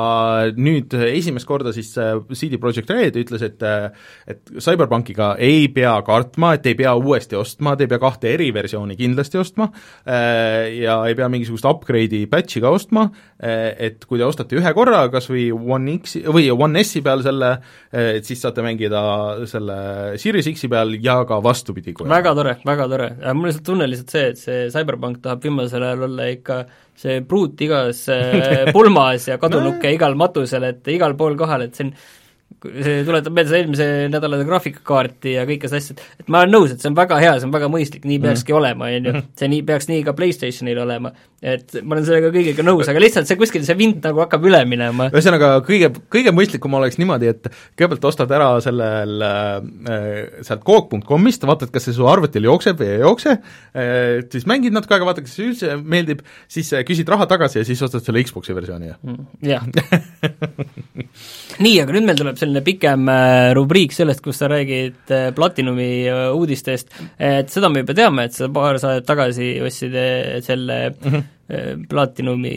nüüd 0.56 0.96
esimest 1.10 1.48
korda 1.48 1.74
siis 1.76 1.92
CD 1.94 2.60
Projekt 2.60 2.90
Red 2.94 3.18
ütles, 3.20 3.44
et 3.44 3.62
et 3.64 4.54
CyberPunkiga 4.58 5.34
ei 5.42 5.68
pea 5.72 5.94
kartma, 6.06 6.54
et 6.56 6.66
ei 6.70 6.76
pea 6.78 6.94
uuesti 6.98 7.38
ostma, 7.38 7.74
te 7.76 7.86
ei 7.86 7.92
pea 7.92 8.00
kahte 8.02 8.32
eriversiooni 8.34 8.96
kindlasti 8.98 9.40
ostma 9.40 9.70
ja 10.04 10.98
ei 11.08 11.16
pea 11.16 11.28
mingisugust 11.32 11.68
upgrade'i 11.68 12.24
patch'i 12.30 12.62
ka 12.64 12.72
ostma, 12.74 13.06
et 13.38 14.04
kui 14.08 14.20
te 14.20 14.26
ostate 14.26 14.58
ühe 14.58 14.74
korra 14.76 15.04
kas 15.12 15.28
või 15.30 15.48
One 15.52 15.98
X 16.00 16.18
või 16.24 16.48
One 16.54 16.84
S-i 16.84 17.02
peal 17.04 17.24
selle, 17.24 17.50
et 17.92 18.26
siis 18.26 18.42
saate 18.44 18.64
mängida 18.64 19.02
selle 19.50 19.78
Series 20.20 20.48
X-i 20.54 20.70
peal 20.72 20.96
ja 21.02 21.20
ka 21.28 21.40
vastupidi. 21.44 21.94
väga 22.04 22.34
tore, 22.36 22.56
väga 22.64 22.88
tore, 22.90 23.10
mul 23.36 23.50
lihtsalt 23.50 23.66
tunne 23.68 23.88
lihtsalt 23.90 24.14
see, 24.14 24.32
et 24.32 24.40
see 24.40 24.66
CyberPunk 24.74 25.22
tahab 25.24 25.44
viimasel 25.44 25.84
ajal 25.86 26.06
olla 26.08 26.28
ikka 26.32 26.58
see 27.04 27.20
pruut 27.28 27.60
igas 27.66 28.04
pulmas 28.74 29.28
ja 29.30 29.38
kadunukke 29.42 29.88
no. 29.88 29.94
igal 29.98 30.18
matusel, 30.18 30.68
et 30.70 30.92
igal 30.94 31.16
pool 31.18 31.38
kohal, 31.40 31.66
et 31.66 31.74
see 31.74 31.88
on 31.88 31.94
see 32.64 33.02
tuletab 33.06 33.34
meelde 33.34 33.50
seda 33.50 33.60
eelmise 33.60 33.86
nädala 34.12 34.40
graafikakaarti 34.48 35.34
ja 35.36 35.44
kõike 35.48 35.68
seda 35.70 35.80
asja, 35.82 35.96
et 36.20 36.30
ma 36.32 36.42
olen 36.44 36.54
nõus, 36.54 36.72
et 36.72 36.82
see 36.82 36.90
on 36.90 36.96
väga 36.96 37.18
hea, 37.22 37.34
see 37.38 37.48
on 37.48 37.54
väga 37.54 37.68
mõistlik, 37.72 38.06
nii 38.08 38.20
peakski 38.22 38.54
mm. 38.54 38.58
olema, 38.60 38.88
on 38.88 39.08
ju, 39.08 39.22
see 39.40 39.50
nii, 39.52 39.62
peaks 39.68 39.88
nii 39.90 40.02
ka 40.06 40.14
PlayStationil 40.16 40.80
olema. 40.84 41.12
et 41.44 41.74
ma 41.82 41.96
olen 41.96 42.06
sellega 42.06 42.30
kõigega 42.32 42.64
nõus, 42.64 42.88
aga 42.88 43.02
lihtsalt 43.02 43.28
see 43.28 43.36
kuskil, 43.40 43.64
see 43.66 43.76
vint 43.76 44.04
nagu 44.06 44.22
hakkab 44.22 44.46
üle 44.48 44.62
minema. 44.68 45.10
ühesõnaga, 45.12 45.50
kõige, 45.66 45.90
kõige 46.12 46.32
mõistlikum 46.36 46.78
oleks 46.78 46.96
niimoodi, 47.00 47.32
et 47.34 47.50
kõigepealt 47.76 48.08
ostad 48.10 48.32
ära 48.32 48.48
sellel 48.64 49.26
äh, 49.28 50.40
sealt 50.46 50.64
coop.com'ist, 50.64 51.44
vaatad, 51.48 51.72
kas 51.74 51.88
see 51.88 51.96
su 51.96 52.08
arvutil 52.08 52.48
jookseb 52.48 52.80
või 52.80 52.90
ei 52.94 53.02
jookse 53.04 53.36
äh,, 53.36 54.24
siis 54.32 54.48
mängid 54.50 54.76
natuke 54.76 54.96
aega, 54.96 55.10
vaatad, 55.10 55.28
kas 55.28 55.36
see 55.36 55.50
üldse 55.50 55.76
meeldib, 55.82 56.24
siis 56.48 56.72
küsid 56.88 57.10
raha 57.12 57.28
tagasi 57.30 57.60
ja 57.60 57.66
siis 57.68 57.82
ostad 57.84 58.04
selle 58.06 58.24
Xbox'i 58.24 58.56
versiooni, 58.56 58.92
jah? 58.92 59.00
Mm, 59.04 59.26
jah 59.44 59.68
nii, 61.64 61.74
aga 61.82 61.94
nüüd 61.94 62.06
meil 62.08 62.18
tuleb 62.18 62.38
selline 62.40 62.53
pikem 62.64 63.08
äh, 63.10 63.52
rubriik 63.56 63.94
sellest, 63.94 64.22
kus 64.24 64.38
sa 64.40 64.48
räägid 64.50 65.12
äh, 65.12 65.28
Platinumi 65.34 65.88
äh, 66.06 66.24
uudistest, 66.34 66.92
et 67.18 67.52
seda 67.52 67.70
me 67.72 67.82
juba 67.82 67.96
teame, 67.96 68.26
et 68.28 68.36
sa 68.36 68.48
paar 68.52 68.78
saadet 68.82 69.06
tagasi 69.08 69.54
ostsid 69.64 69.96
selle 70.46 70.78
mm 70.90 71.10
-hmm. 71.10 71.30
Platinumi 71.88 72.54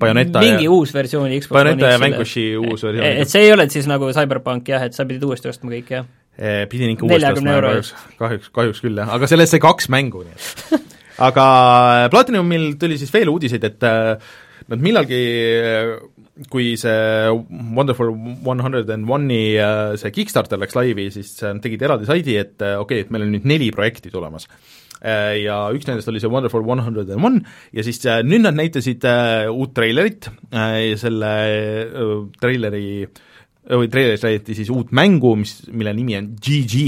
Bayoneta 0.00 0.40
mingi 0.42 0.64
ja, 0.64 0.70
uus 0.70 0.94
versiooni 0.94 1.40
Xbox 1.40 1.54
Bayoneta 1.54 1.92
ja 1.92 2.00
Vanquishi 2.00 2.56
uus 2.56 2.82
versioon. 2.82 3.06
et 3.06 3.28
see 3.28 3.42
ei 3.42 3.52
ole 3.52 3.68
siis 3.70 3.86
nagu 3.86 4.10
CyberPunk 4.12 4.68
jah, 4.68 4.82
et 4.82 4.94
sa 4.94 5.04
pidid 5.04 5.22
uuesti 5.22 5.48
ostma 5.48 5.70
kõik, 5.70 5.90
jah? 5.90 6.04
pidin 6.68 6.90
ikka 6.90 7.06
uuesti 7.06 7.32
ostma, 7.32 7.60
kahjuks, 7.60 7.94
kahjuks, 8.18 8.50
kahjuks 8.50 8.80
küll, 8.80 8.98
jah, 8.98 9.14
aga 9.14 9.26
sellest 9.26 9.50
sai 9.50 9.60
kaks 9.60 9.88
mängu, 9.88 10.24
nii 10.24 10.32
et 10.32 10.80
aga 11.28 12.08
Platinumil 12.10 12.74
tuli 12.78 12.98
siis 12.98 13.12
veel 13.14 13.28
uudiseid, 13.28 13.64
et 13.64 13.80
nad 14.68 14.80
millalgi 14.80 15.22
kui 16.46 16.74
see 16.78 17.30
Wonderful 17.74 18.12
One 18.44 18.62
Hundred 18.62 18.90
and 18.94 19.08
One'i 19.10 19.58
äh, 19.58 19.96
see 19.98 20.14
Kickstarter 20.14 20.60
läks 20.60 20.76
laivi, 20.78 21.08
siis 21.14 21.34
nad 21.42 21.62
tegid 21.64 21.82
eraldi 21.82 22.08
saidi, 22.08 22.36
et 22.38 22.62
äh, 22.62 22.76
okei 22.78 23.00
okay,, 23.00 23.06
et 23.06 23.14
meil 23.14 23.26
on 23.26 23.32
nüüd 23.34 23.48
neli 23.48 23.70
projekti 23.74 24.12
tulemas. 24.12 24.46
Äh, 24.98 25.44
ja 25.44 25.60
üks 25.74 25.88
nendest 25.88 26.10
oli 26.10 26.22
see 26.22 26.30
Wonderful 26.30 26.66
One 26.66 26.84
Hundred 26.86 27.10
and 27.14 27.24
One 27.24 27.42
ja 27.74 27.84
siis 27.86 28.00
nüüd 28.26 28.44
nad 28.46 28.58
näitasid 28.58 29.06
uut 29.50 29.74
treilerit, 29.76 30.30
selle 30.98 31.32
treileri 32.38 32.84
või 33.68 33.90
treileris 33.92 34.22
näidati 34.24 34.54
siis 34.56 34.70
uut 34.72 34.94
mängu, 34.96 35.34
mis, 35.36 35.58
mille 35.76 35.92
nimi 35.92 36.16
on 36.16 36.30
GG, 36.40 36.86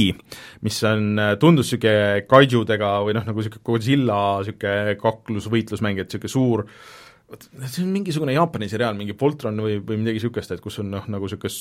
mis 0.64 0.78
on, 0.88 1.10
tundus 1.42 1.68
niisugune 1.68 2.22
kaijudega 2.30 2.94
või 3.04 3.18
noh, 3.18 3.26
nagu 3.26 3.42
niisugune 3.42 3.66
Godzilla 3.66 4.22
niisugune 4.40 4.96
kaklusvõitlusmäng, 5.02 6.00
et 6.00 6.08
niisugune 6.08 6.32
suur 6.32 6.64
äh, 6.64 6.99
vot 7.30 7.46
see 7.66 7.84
on 7.84 7.92
mingisugune 7.94 8.34
Jaapani 8.34 8.68
seriaal, 8.70 8.96
mingi 8.98 9.14
Voltron 9.18 9.58
või, 9.62 9.78
või 9.78 10.00
midagi 10.00 10.18
niisugust, 10.18 10.54
et 10.54 10.62
kus 10.64 10.80
on 10.82 10.90
noh, 10.92 11.06
nagu 11.12 11.28
niisugune 11.28 11.52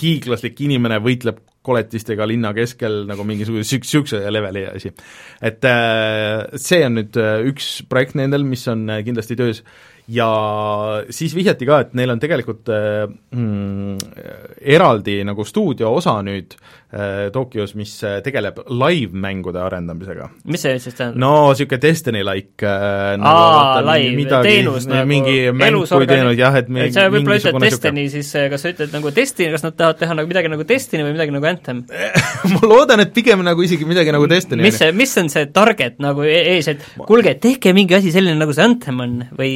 hiiglaslik 0.00 0.58
inimene 0.64 0.98
võitleb 1.02 1.40
koletistega 1.64 2.26
linna 2.28 2.52
keskel 2.56 3.04
nagu 3.08 3.24
mingisuguse 3.28 3.78
niisuguse 3.78 4.20
leveli 4.32 4.64
asi. 4.68 4.92
et 5.40 5.64
äh, 5.68 6.44
see 6.60 6.82
on 6.86 6.98
nüüd 6.98 7.16
äh, 7.20 7.40
üks 7.50 7.80
projekt 7.88 8.16
nendel, 8.18 8.44
mis 8.48 8.66
on 8.72 8.88
äh, 8.90 9.02
kindlasti 9.06 9.38
töös 9.38 9.62
ja 10.10 10.28
siis 11.14 11.34
vihjati 11.36 11.66
ka, 11.68 11.80
et 11.84 11.94
neil 11.98 12.10
on 12.10 12.20
tegelikult 12.20 12.70
äh, 12.74 13.04
mm, 13.36 13.98
eraldi 14.74 15.20
nagu 15.26 15.44
stuudio 15.46 15.92
osa 15.94 16.16
nüüd 16.26 16.56
äh, 16.56 17.28
Tokyos, 17.34 17.76
mis 17.78 17.92
äh, 18.06 18.18
tegeleb 18.24 18.58
live-mängude 18.66 19.60
arendamisega. 19.62 20.30
mis 20.50 20.64
see 20.66 20.78
siis 20.82 20.96
tähendab? 20.98 21.20
no 21.22 21.32
niisugune 21.52 21.82
Destiny-like 21.84 22.66
äh, 22.66 23.12
nagu 23.22 23.44
aa, 23.44 23.84
live, 23.92 24.26
teenus 24.46 24.88
nagu 24.90 25.06
mingi 25.10 25.36
mäng 25.54 25.78
kui 25.78 26.10
teenus, 26.10 26.38
jah, 26.40 26.58
et 26.58 26.72
et 26.86 26.96
sa 26.96 27.06
võib-olla 27.12 27.38
ütled 27.38 27.60
Destiny, 27.68 28.08
siis 28.12 28.32
äh, 28.40 28.48
kas 28.50 28.66
sa 28.66 28.74
ütled 28.74 28.96
nagu 28.96 29.14
Destiny, 29.14 29.52
kas 29.54 29.66
nad 29.66 29.78
tahavad 29.78 30.02
teha 30.02 30.18
nagu 30.18 30.32
midagi 30.32 30.52
nagu 30.52 30.66
Destiny 30.66 31.06
või 31.06 31.14
midagi 31.18 31.36
nagu 31.36 31.50
Anthem 31.52 31.84
ma 32.56 32.64
loodan, 32.66 33.04
et 33.06 33.14
pigem 33.14 33.46
nagu 33.46 33.62
isegi 33.62 33.86
midagi 33.86 34.14
nagu 34.16 34.26
Destiny. 34.30 34.66
mis 34.66 34.80
see, 34.80 34.90
mis 34.96 35.14
on 35.22 35.30
see 35.30 35.46
target 35.54 36.02
nagu 36.02 36.26
e-, 36.26 36.42
ees, 36.56 36.72
et 36.74 36.82
kuulge, 37.06 37.36
tehke 37.42 37.76
mingi 37.76 38.00
asi 38.00 38.10
selline, 38.14 38.38
nagu 38.40 38.56
see 38.56 38.66
Anthem 38.66 39.06
on 39.06 39.18
või 39.38 39.54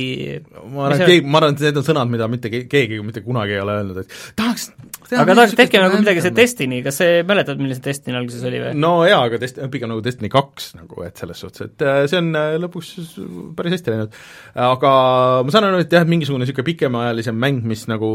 ma 0.70 0.88
arvan, 0.88 1.00
et 1.00 1.12
keegi, 1.12 1.26
ma 1.26 1.40
arvan, 1.40 1.57
et 1.57 1.64
need 1.68 1.80
on 1.80 1.87
sõnad, 1.87 2.11
mida 2.12 2.28
mitte 2.30 2.50
keegi 2.52 3.00
mitte 3.04 3.24
kunagi 3.24 3.57
ei 3.57 3.62
ole 3.62 3.78
öelnud, 3.80 4.02
et 4.04 4.18
tahaks 4.38 4.70
aga 5.12 5.37
tahaks, 5.37 5.54
tehke 5.59 5.80
nagu 5.83 5.98
midagi 6.00 6.22
see 6.24 6.33
Destiny, 6.35 6.80
kas 6.85 6.98
see, 7.00 7.22
mäletad, 7.28 7.59
milline 7.61 7.76
see 7.76 7.85
Destiny 7.85 8.16
alguses 8.18 8.44
oli 8.48 8.61
või? 8.62 8.72
no 8.80 8.92
jaa, 9.09 9.20
aga 9.28 9.40
Dest-, 9.42 9.61
pigem 9.72 9.90
nagu 9.92 10.02
Destiny 10.04 10.30
kaks 10.33 10.70
nagu, 10.78 11.02
et 11.07 11.20
selles 11.20 11.42
suhtes, 11.44 11.68
et 11.68 11.85
äh, 11.85 12.00
see 12.11 12.20
on 12.22 12.30
äh, 12.38 12.54
lõpuks 12.62 12.92
päris 13.59 13.76
hästi 13.76 13.92
läinud. 13.92 14.16
aga 14.66 14.94
ma 15.44 15.54
saan 15.54 15.68
aru, 15.68 15.83
et 15.85 15.92
jah, 15.98 16.07
mingisugune 16.09 16.44
niisugune 16.44 16.68
pikemaajalisem 16.70 17.38
mäng, 17.44 17.64
mis 17.68 17.85
nagu 17.90 18.09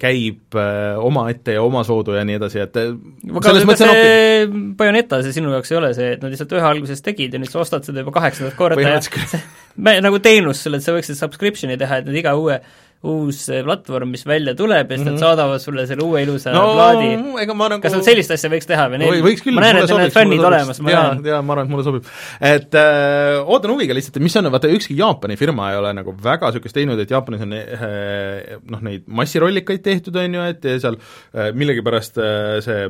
käib 0.00 0.58
äh, 0.60 1.00
omaette 1.02 1.58
ja 1.58 1.64
omasoodu 1.66 2.16
ja 2.18 2.24
nii 2.28 2.38
edasi, 2.40 2.62
et 2.64 2.78
selles 2.78 3.68
mõttes 3.68 3.86
on 3.86 3.92
okei. 3.94 4.48
Bayoneta 4.78 5.20
see 5.24 5.34
sinu 5.36 5.52
jaoks 5.54 5.72
ei 5.72 5.80
ole 5.80 5.92
see, 5.96 6.14
et 6.16 6.24
nad 6.24 6.32
lihtsalt 6.32 6.54
ühe 6.54 6.70
alguses 6.70 7.04
tegid 7.04 7.34
ja 7.34 7.42
nüüd 7.42 7.52
sa 7.52 7.62
ostad 7.64 7.86
seda 7.86 8.04
juba 8.04 8.14
kaheksandat 8.20 8.58
korda 8.58 8.82
ja 8.84 9.00
see 9.02 9.42
nagu 10.06 10.18
teenus 10.22 10.62
sulle, 10.62 10.78
et 10.78 10.86
sa 10.86 10.94
võiksid 11.04 11.20
subscription'i 11.20 11.78
teha, 11.80 12.00
et 12.00 12.10
nad 12.10 12.24
iga 12.24 12.34
uue 12.38 12.58
uus 13.04 13.42
eh, 13.52 13.60
platvorm, 13.64 14.14
mis 14.14 14.24
välja 14.24 14.54
tuleb 14.56 14.90
ja 14.90 14.96
siis 14.96 15.04
mm 15.04 15.08
-hmm. 15.08 15.12
nad 15.12 15.12
mhm. 15.12 15.20
saadavad 15.20 15.60
sulle 15.60 15.86
selle 15.86 16.02
uue 16.02 16.22
ilusa 16.22 16.52
no, 16.52 16.62
plaadi. 16.72 17.10
nagu 17.16 17.80
kas 17.82 17.92
nad 17.92 18.04
sellist 18.06 18.30
asja 18.32 18.50
võiks 18.50 18.66
teha 18.66 18.88
või 18.88 19.02
neil 19.02 19.26
ma 19.52 19.60
näen, 19.60 19.76
et 19.82 19.90
neil 19.90 20.04
on 20.06 20.14
fännid 20.14 20.44
olemas, 20.44 20.80
ma 20.80 20.90
jaa, 20.90 21.16
jaa, 21.24 21.42
ma 21.42 21.52
arvan, 21.52 21.66
et 21.66 21.70
mulle 21.70 21.84
sobib. 21.84 22.08
et 22.40 22.74
äh, 22.80 23.44
ootan 23.44 23.74
huviga 23.74 23.94
lihtsalt, 23.94 24.16
et 24.16 24.24
mis 24.24 24.36
on, 24.40 24.48
vaata 24.52 24.72
ükski 24.72 24.96
Jaapani 24.96 25.36
firma 25.36 25.70
ei 25.72 25.76
ole 25.82 25.92
nagu 25.92 26.16
väga 26.24 26.48
niisugust 26.48 26.74
teinud, 26.74 26.98
et 26.98 27.10
Jaapanis 27.10 27.44
on 27.44 27.52
äh, 27.52 28.56
noh, 28.70 28.80
neid 28.80 29.04
massirollikaid 29.06 29.84
tehtud, 29.84 30.16
on 30.16 30.40
ju, 30.40 30.48
et 30.54 30.70
seal 30.80 30.96
äh, 30.96 31.52
millegipärast 31.52 32.18
äh, 32.18 32.60
see 32.64 32.88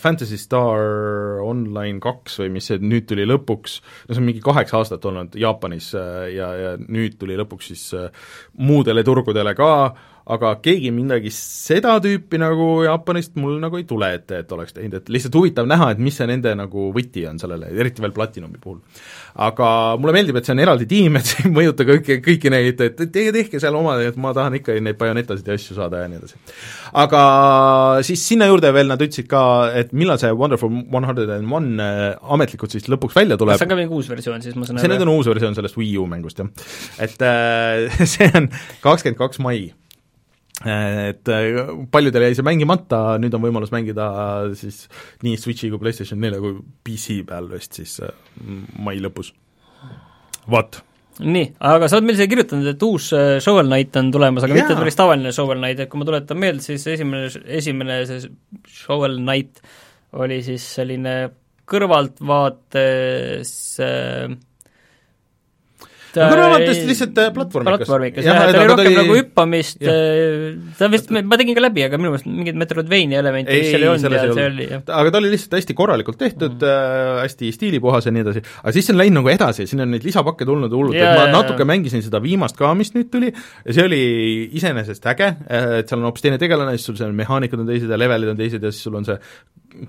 Fantasy 0.00 0.38
Star 0.40 1.42
Online 1.44 2.00
kaks 2.00 2.38
või 2.40 2.52
mis 2.56 2.70
see 2.70 2.80
nüüd 2.80 3.08
tuli 3.10 3.26
lõpuks, 3.28 3.78
no 4.08 4.14
see 4.14 4.22
on 4.22 4.28
mingi 4.30 4.44
kaheksa 4.44 4.80
aastat 4.80 5.04
olnud 5.08 5.36
Jaapanis 5.38 5.90
äh, 5.98 6.28
ja, 6.34 6.48
ja 6.56 6.70
nüüd 6.80 7.18
tuli 7.20 7.36
lõpuks 7.36 7.72
siis 7.72 7.84
äh, 7.98 8.08
muudele 8.56 9.04
turgudele 9.04 9.52
ka, 9.58 9.72
aga 10.28 10.50
keegi 10.60 10.90
midagi 10.92 11.30
seda 11.32 11.94
tüüpi 12.04 12.40
nagu 12.40 12.66
Jaapanist 12.84 13.38
mul 13.40 13.56
nagu 13.62 13.78
ei 13.80 13.86
tule 13.88 14.10
ette, 14.18 14.42
et 14.42 14.50
oleks 14.52 14.74
teinud, 14.76 14.98
et 15.00 15.08
lihtsalt 15.12 15.38
huvitav 15.38 15.68
näha, 15.68 15.92
et 15.94 16.02
mis 16.04 16.16
see 16.18 16.28
nende 16.28 16.52
nagu 16.58 16.88
võti 16.92 17.24
on 17.30 17.40
sellele, 17.40 17.70
eriti 17.72 18.04
veel 18.04 18.12
Platinumi 18.16 18.60
puhul. 18.60 18.82
aga 19.48 19.68
mulle 20.00 20.12
meeldib, 20.16 20.36
et 20.40 20.48
see 20.48 20.52
on 20.52 20.60
eraldi 20.64 20.88
tiim, 20.90 21.16
et 21.16 21.30
see 21.30 21.46
ei 21.46 21.52
mõjuta 21.54 21.86
kõiki, 21.88 22.18
kõiki 22.24 22.52
neid, 22.52 22.82
et 22.84 23.00
teie 23.14 23.32
tehke 23.32 23.60
seal 23.62 23.78
oma, 23.78 23.96
et 24.04 24.18
ma 24.20 24.34
tahan 24.36 24.58
ikka 24.60 24.76
neid 24.84 25.00
bajonetasid 25.00 25.48
ja 25.48 25.56
asju 25.56 25.78
saada 25.78 26.04
ja 26.04 26.12
nii 26.12 26.20
edasi. 26.20 26.36
aga 27.04 27.22
siis 28.04 28.26
sinna 28.28 28.50
juurde 28.50 28.72
veel 28.76 28.92
nad 28.92 29.00
ütlesid 29.00 29.30
ka, 29.30 29.42
et 29.80 29.96
millal 29.96 30.20
see 30.20 30.34
Wonderful 30.34 30.72
One 30.92 31.08
Hundred 31.08 31.32
and 31.32 31.48
One 31.48 31.80
äh, 31.80 32.20
ametlikult 32.36 32.76
siis 32.76 32.90
lõpuks 32.92 33.16
välja 33.16 33.40
tuleb. 33.40 33.56
see 33.56 33.68
on 33.68 33.72
ka 33.72 33.80
mingi 33.80 33.96
uus 33.96 34.12
versioon 34.12 34.44
siis, 34.44 34.58
ma 34.58 34.68
saan 34.68 34.76
aru? 34.76 34.84
see 34.84 34.92
nüüd 34.92 35.08
on 35.08 35.16
uus 35.16 35.32
versioon 35.32 35.56
sellest 35.56 35.80
Wii 35.80 35.96
U 36.02 36.08
mängust, 36.10 36.44
jah. 36.44 36.52
et 37.00 37.16
äh, 37.24 38.04
see 38.12 38.28
on 38.34 38.52
kakskümmend 38.84 39.22
kaks 39.24 39.40
mai 39.40 39.70
et 40.66 41.30
äh, 41.30 41.70
paljudel 41.92 42.24
jäi 42.26 42.34
see 42.34 42.46
mängimata, 42.46 42.98
nüüd 43.22 43.34
on 43.36 43.44
võimalus 43.44 43.70
mängida 43.70 44.08
siis 44.58 44.86
nii 45.22 45.38
Switchi 45.38 45.70
kui 45.70 45.78
PlayStation 45.78 46.18
nelja 46.18 46.40
kui 46.42 46.56
PC 46.86 47.20
peal 47.28 47.46
vist 47.52 47.78
siis 47.78 48.00
äh, 48.02 48.10
mai 48.82 48.98
lõpus. 49.02 49.30
vot. 50.50 50.80
nii, 51.22 51.52
aga 51.62 51.86
sa 51.86 51.98
oled 51.98 52.08
meile 52.08 52.18
siia 52.18 52.30
kirjutanud, 52.32 52.66
et 52.72 52.82
uus 52.82 53.12
äh, 53.14 53.36
Shovel 53.44 53.70
Knight 53.70 54.00
on 54.00 54.10
tulemas, 54.14 54.46
aga 54.46 54.56
Jaa. 54.56 54.64
mitte 54.64 54.80
päris 54.80 54.98
tavaline 54.98 55.34
Shovel 55.36 55.62
Knight, 55.62 55.84
et 55.84 55.92
kui 55.92 56.02
ma 56.02 56.08
tuletan 56.08 56.42
meelde, 56.42 56.64
siis 56.66 56.86
esimene, 56.90 57.30
esimene 57.60 58.00
see 58.10 58.26
Shovel 58.80 59.20
Knight 59.22 59.62
oli 60.18 60.40
siis 60.42 60.66
selline 60.80 61.14
kõrvaltvaates 61.68 63.54
äh, 63.84 64.26
no 66.18 66.28
kõrvamatest 66.32 66.88
lihtsalt 66.88 67.20
äh, 67.22 67.30
platvormikas. 67.34 67.84
platvormikas 67.84 68.26
jah, 68.28 68.40
et 68.44 68.58
oli 68.58 68.68
rohkem 68.70 68.90
oli... 68.90 68.96
nagu 68.98 69.16
hüppamist, 69.18 69.80
äh, 69.82 70.56
ta 70.78 70.88
vist, 70.92 71.10
ma 71.14 71.38
tegin 71.40 71.56
ka 71.58 71.64
läbi, 71.64 71.84
aga 71.86 72.00
minu 72.00 72.12
meelest 72.12 72.28
mingeid 72.28 72.60
Metroidvania 72.60 73.22
elemente 73.22 73.56
vist 73.56 73.72
seal 73.74 73.86
ei 73.86 73.90
olnud 73.92 74.16
ja 74.18 74.22
see 74.26 74.46
oli, 74.50 74.68
jah. 74.72 74.84
aga 75.00 75.14
ta 75.14 75.20
oli 75.22 75.32
lihtsalt 75.34 75.58
hästi 75.58 75.76
korralikult 75.78 76.20
tehtud 76.20 76.56
mm, 76.56 76.64
-hmm. 76.64 77.18
äh, 77.18 77.22
hästi 77.26 77.52
stiilipuhas 77.56 78.08
ja 78.08 78.14
nii 78.14 78.24
edasi, 78.26 78.44
aga 78.62 78.74
siis 78.76 78.90
on 78.92 79.00
läinud 79.00 79.20
nagu 79.20 79.32
edasi, 79.34 79.68
siin 79.70 79.84
on 79.84 79.92
neid 79.94 80.06
lisapakke 80.06 80.48
tulnud 80.48 80.74
hullult, 80.74 80.98
et 80.98 81.18
ma 81.18 81.28
natuke 81.32 81.64
ja. 81.64 81.70
mängisin 81.72 82.04
seda 82.04 82.22
viimast 82.24 82.58
ka, 82.58 82.72
mis 82.78 82.94
nüüd 82.96 83.12
tuli, 83.12 83.32
ja 83.32 83.76
see 83.76 83.86
oli 83.88 84.02
iseenesest 84.58 85.06
äge, 85.14 85.32
äh, 85.46 85.68
et 85.82 85.90
seal 85.90 86.02
on 86.02 86.10
hoopis 86.10 86.26
teine 86.26 86.40
tegelane, 86.40 86.76
siis 86.76 86.90
sul 86.90 86.98
seal 87.00 87.14
mehaanikud 87.16 87.64
on 87.64 87.70
teised 87.70 87.90
ja 87.90 88.00
levelid 88.00 88.34
on 88.34 88.40
teised 88.40 88.62
ja 88.62 88.74
siis 88.74 88.88
sul 88.88 88.98
on 88.98 89.08
see 89.08 89.18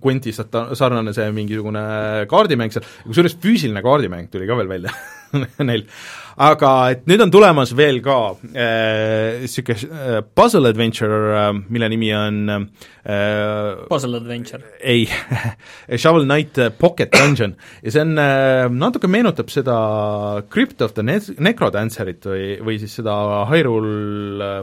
Quenti 0.01 0.33
sarnane 0.33 1.13
see 1.15 1.29
mingisugune 1.35 1.83
kaardimäng 2.29 2.73
seal, 2.73 2.85
kusjuures 3.07 3.37
füüsiline 3.41 3.83
kaardimäng 3.85 4.29
tuli 4.31 4.47
ka 4.49 4.57
veel 4.59 4.69
välja 4.69 4.93
neil. 5.69 5.85
aga 6.39 6.69
et 6.93 7.03
nüüd 7.09 7.21
on 7.23 7.31
tulemas 7.33 7.73
veel 7.77 7.99
ka 8.03 8.17
niisugune 8.43 9.75
äh, 9.75 10.17
äh, 10.17 10.21
puzzle 10.35 10.69
adventure 10.71 11.19
äh,, 11.35 11.49
mille 11.69 11.89
nimi 11.91 12.11
on 12.15 12.39
äh, 12.49 13.87
Puzzle 13.89 14.21
adventure? 14.21 14.63
ei 14.79 15.07
Shovel 16.01 16.27
Knight 16.27 16.59
Pocket 16.79 17.11
Dungeon 17.13 17.55
ja 17.83 17.93
see 17.93 18.05
on 18.05 18.15
äh,, 18.21 18.67
natuke 18.71 19.09
meenutab 19.11 19.51
seda 19.53 19.79
Crypt 20.49 20.81
of 20.85 20.95
the 20.97 21.05
ne-, 21.05 21.19
Necrodancerit 21.39 22.29
või, 22.29 22.45
või 22.63 22.79
siis 22.81 22.95
seda 23.01 23.17
Hyrule 23.51 24.53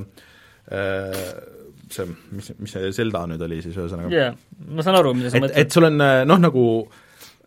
äh, 0.70 1.54
see, 1.96 2.14
mis, 2.36 2.52
mis 2.60 2.76
see 2.76 2.92
Zelda 2.96 3.24
nüüd 3.30 3.42
oli 3.48 3.62
siis 3.64 3.76
ühesõnaga? 3.76 4.12
yeah,, 4.12 4.38
ma 4.68 4.86
saan 4.86 5.00
aru, 5.00 5.16
mida 5.18 5.32
sa 5.32 5.42
mõtled. 5.42 5.58
et 5.64 5.74
sul 5.74 5.88
on 5.88 5.98
noh, 6.00 6.40
nagu 6.42 6.66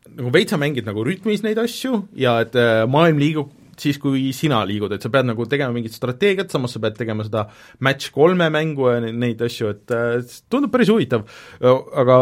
nagu 0.10 0.34
veitsa 0.34 0.58
mängid 0.60 0.88
nagu 0.90 1.04
rütmis 1.06 1.44
neid 1.46 1.60
asju 1.62 2.04
ja 2.18 2.40
et 2.44 2.56
äh, 2.60 2.84
maailm 2.90 3.22
liigub 3.22 3.56
siis, 3.80 3.96
kui 4.02 4.34
sina 4.36 4.58
liigud, 4.68 4.92
et 4.92 5.04
sa 5.04 5.12
pead 5.14 5.30
nagu 5.30 5.46
tegema 5.50 5.72
mingit 5.76 5.96
strateegiat, 5.96 6.52
samas 6.52 6.74
sa 6.76 6.82
pead 6.84 6.98
tegema 7.00 7.24
seda 7.24 7.46
match 7.86 8.12
kolme 8.16 8.50
mängu 8.52 8.90
ja 8.92 9.00
neid 9.08 9.40
asju, 9.46 9.72
et 9.72 9.94
äh, 9.96 10.36
tundub 10.52 10.74
päris 10.74 10.92
huvitav. 10.92 11.24
aga 11.62 12.18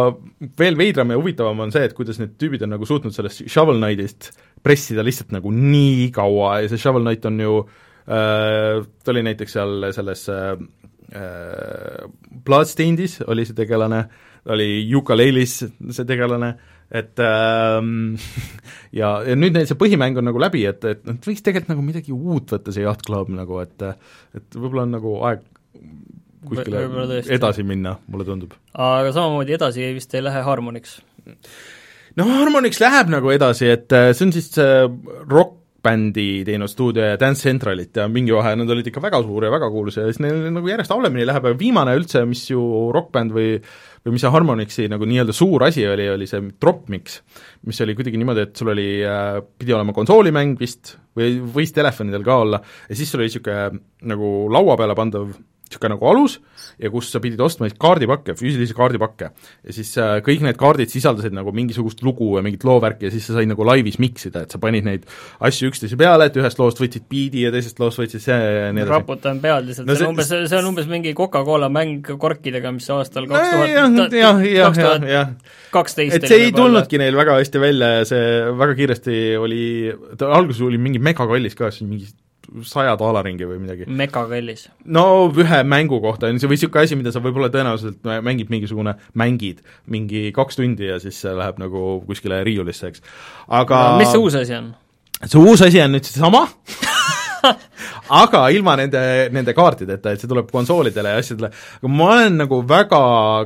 veel 0.59 0.77
veidram 0.79 1.13
ja 1.13 1.17
huvitavam 1.17 1.65
on 1.65 1.73
see, 1.73 1.87
et 1.87 1.97
kuidas 1.97 2.21
need 2.21 2.37
tüübid 2.37 2.65
on 2.65 2.75
nagu 2.75 2.85
suutnud 2.85 3.15
sellest 3.15 3.47
Shovel 3.49 3.81
Knightist 3.81 4.31
pressida 4.63 5.05
lihtsalt 5.05 5.33
nagu 5.35 5.51
nii 5.53 6.09
kaua 6.15 6.61
ja 6.63 6.71
see 6.71 6.81
Shovel 6.81 7.05
Knight 7.05 7.25
on 7.29 7.41
ju 7.41 7.57
äh, 8.05 8.85
ta 8.85 9.13
oli 9.13 9.25
näiteks 9.25 9.57
seal 9.57 9.89
selles 9.95 10.27
äh, 10.29 10.53
äh 10.53 10.76
Bloodstainedis 12.47 13.21
oli 13.27 13.45
see 13.47 13.55
tegelane, 13.55 14.01
oli 14.51 14.67
Yooka-Laylis 14.91 15.53
see 15.63 16.07
tegelane 16.07 16.49
äh,, 16.49 16.77
et 16.91 17.19
ähm, 17.19 18.15
ja, 18.99 19.11
ja 19.27 19.35
nüüd 19.35 19.55
neil 19.55 19.67
see 19.67 19.77
põhimäng 19.79 20.17
on 20.19 20.29
nagu 20.29 20.41
läbi, 20.41 20.63
et, 20.69 20.83
et 20.87 21.03
nad 21.07 21.19
võiks 21.23 21.43
tegelikult 21.43 21.73
nagu 21.73 21.85
midagi 21.85 22.15
uut 22.15 22.53
võtta, 22.55 22.73
see 22.73 22.85
Yacht 22.85 23.03
Club 23.07 23.31
nagu, 23.35 23.59
et 23.63 23.87
et 24.37 24.57
võib-olla 24.57 24.85
on 24.87 24.95
nagu 24.95 25.15
aeg 25.27 25.43
kuskile 26.47 26.85
edasi 27.35 27.65
minna, 27.67 27.97
mulle 28.07 28.27
tundub. 28.27 28.55
aga 28.71 29.11
samamoodi 29.11 29.57
edasi 29.57 29.91
vist 29.97 30.15
ei 30.15 30.23
lähe 30.23 30.43
Harmonix? 30.47 30.99
no 32.15 32.29
Harmonix 32.37 32.79
läheb 32.83 33.11
nagu 33.11 33.35
edasi, 33.35 33.71
et 33.73 33.91
äh, 33.95 34.13
see 34.15 34.29
on 34.29 34.35
siis 34.37 34.51
see 34.55 34.83
rock 35.27 35.57
Bandi 35.87 36.43
teinud 36.47 36.71
stuudio 36.71 37.05
ja 37.13 37.19
Dance 37.19 37.47
Centralit 37.47 37.95
ja 37.95 38.09
mingi 38.11 38.35
vahe, 38.35 38.55
nad 38.59 38.75
olid 38.75 38.91
ikka 38.91 39.03
väga 39.03 39.21
suur 39.23 39.47
ja 39.47 39.53
väga 39.53 39.69
kuulus 39.71 39.99
ja 39.99 40.07
siis 40.09 40.19
neil 40.23 40.49
nagu 40.51 40.67
järjest 40.67 40.91
halvemini 40.91 41.27
läheb 41.27 41.47
ja 41.47 41.59
viimane 41.59 41.95
üldse, 41.95 42.25
mis 42.27 42.43
ju 42.51 42.61
Rock 42.95 43.13
Band 43.15 43.35
või 43.35 43.55
või 44.07 44.15
mis 44.15 44.23
see 44.23 44.31
Harmonixi 44.31 44.87
nagu 44.91 45.07
nii-öelda 45.07 45.35
suur 45.35 45.65
asi 45.67 45.83
oli, 45.87 46.07
oli 46.13 46.27
see 46.29 46.39
Dropmix, 46.61 47.19
mis 47.67 47.81
oli 47.83 47.95
kuidagi 47.97 48.19
niimoodi, 48.21 48.45
et 48.47 48.59
sul 48.59 48.71
oli 48.71 48.87
äh,, 49.03 49.41
pidi 49.59 49.75
olema 49.75 49.95
konsoolimäng 49.95 50.55
vist 50.61 50.95
või 51.17 51.35
võis 51.57 51.73
telefonidel 51.75 52.23
ka 52.23 52.39
olla, 52.45 52.61
ja 52.87 52.97
siis 52.97 53.11
sul 53.11 53.23
oli 53.23 53.31
niisugune 53.31 53.81
nagu 54.07 54.31
laua 54.53 54.77
peale 54.79 54.95
pandav 54.97 55.35
niisugune 55.71 55.95
nagu 55.95 56.07
alus 56.09 56.37
ja 56.77 56.91
kus 56.93 57.09
sa 57.11 57.21
pidid 57.23 57.41
ostma 57.41 57.67
siis 57.67 57.77
kaardipakke, 57.81 58.35
füüsilisi 58.37 58.75
kaardipakke. 58.77 59.29
ja 59.65 59.75
siis 59.75 59.93
äh, 60.01 60.17
kõik 60.25 60.43
need 60.45 60.57
kaardid 60.59 60.91
sisaldasid 60.93 61.35
nagu 61.35 61.51
mingisugust 61.55 62.03
lugu 62.05 62.35
ja 62.37 62.43
mingit 62.45 62.65
loovärki 62.67 63.07
ja 63.07 63.13
siis 63.13 63.27
sa 63.27 63.37
said 63.37 63.49
nagu 63.49 63.65
laivis 63.65 63.99
miksida, 64.01 64.45
et 64.45 64.53
sa 64.53 64.61
panid 64.61 64.85
neid 64.87 65.07
asju 65.39 65.71
üksteise 65.71 65.97
peale, 65.99 66.29
et 66.29 66.37
ühest 66.37 66.61
loost 66.61 66.81
võtsid 66.81 67.07
biidi 67.09 67.45
ja 67.45 67.53
teisest 67.53 67.81
loost 67.81 68.01
võtsid 68.01 68.23
see 68.23 68.37
ja 68.37 68.69
nii 68.71 68.83
edasi. 68.83 68.93
raputan 68.93 69.41
pead 69.43 69.69
lihtsalt 69.69 69.89
no,, 69.89 69.97
see 69.97 70.07
on 70.07 70.13
umbes, 70.13 70.31
see 70.33 70.59
on 70.59 70.69
umbes 70.71 70.89
mingi 70.91 71.15
Coca-Cola 71.17 71.71
mäng 71.73 72.13
korkidega, 72.21 72.73
mis 72.75 72.89
aastal 72.93 73.29
kaks 73.31 73.55
tuhat, 73.55 74.13
kaks 74.67 74.81
tuhat 74.83 75.35
kaksteist 75.73 76.19
et 76.19 76.29
see 76.29 76.47
ei 76.47 76.53
tulnudki 76.55 77.01
neil 77.01 77.17
väga 77.17 77.39
hästi 77.41 77.61
välja 77.61 77.91
ja 77.99 78.07
see 78.07 78.29
väga 78.59 78.77
kiiresti 78.77 79.17
oli, 79.41 79.65
ta 80.19 80.31
alguses 80.37 80.63
oli 80.65 80.79
mingi 80.81 81.01
megakallis 81.03 81.57
ka, 81.57 81.71
siis 81.73 81.89
mingi 81.89 82.09
saja 82.67 82.95
dolla 82.99 83.21
ringi 83.25 83.47
või 83.47 83.59
midagi. 83.61 83.87
megakallis. 83.87 84.67
no 84.85 85.05
ühe 85.29 85.61
mängu 85.67 85.99
kohta 86.03 86.31
on 86.31 86.39
see, 86.39 86.49
või 86.49 86.57
niisugune 86.57 86.87
asi, 86.87 86.99
mida 86.99 87.13
sa 87.13 87.21
võib-olla 87.23 87.51
tõenäoliselt 87.53 88.07
mängid 88.25 88.51
mingisugune, 88.53 88.95
mängid 89.17 89.63
mingi 89.85 90.27
kaks 90.35 90.59
tundi 90.59 90.89
ja 90.89 90.99
siis 91.03 91.19
see 91.23 91.35
läheb 91.37 91.61
nagu 91.61 91.85
kuskile 92.07 92.43
riiulisse, 92.47 92.93
eks. 92.93 93.05
aga 93.47 93.83
no, 93.91 94.01
mis 94.01 94.13
see 94.13 94.21
uus 94.23 94.37
asi 94.39 94.57
on? 94.57 94.73
see 95.23 95.41
uus 95.41 95.65
asi 95.65 95.81
on 95.83 95.97
nüüd 95.97 96.07
seesama 96.07 96.45
aga 98.21 98.43
ilma 98.55 98.75
nende, 98.79 99.01
nende 99.33 99.53
kaartideta, 99.57 100.13
et 100.13 100.23
see 100.23 100.29
tuleb 100.31 100.49
konsoolidele 100.53 101.13
ja 101.13 101.21
asjadele, 101.21 101.51
aga 101.79 101.91
ma 101.91 102.09
olen 102.15 102.39
nagu 102.43 102.61
väga 102.67 103.01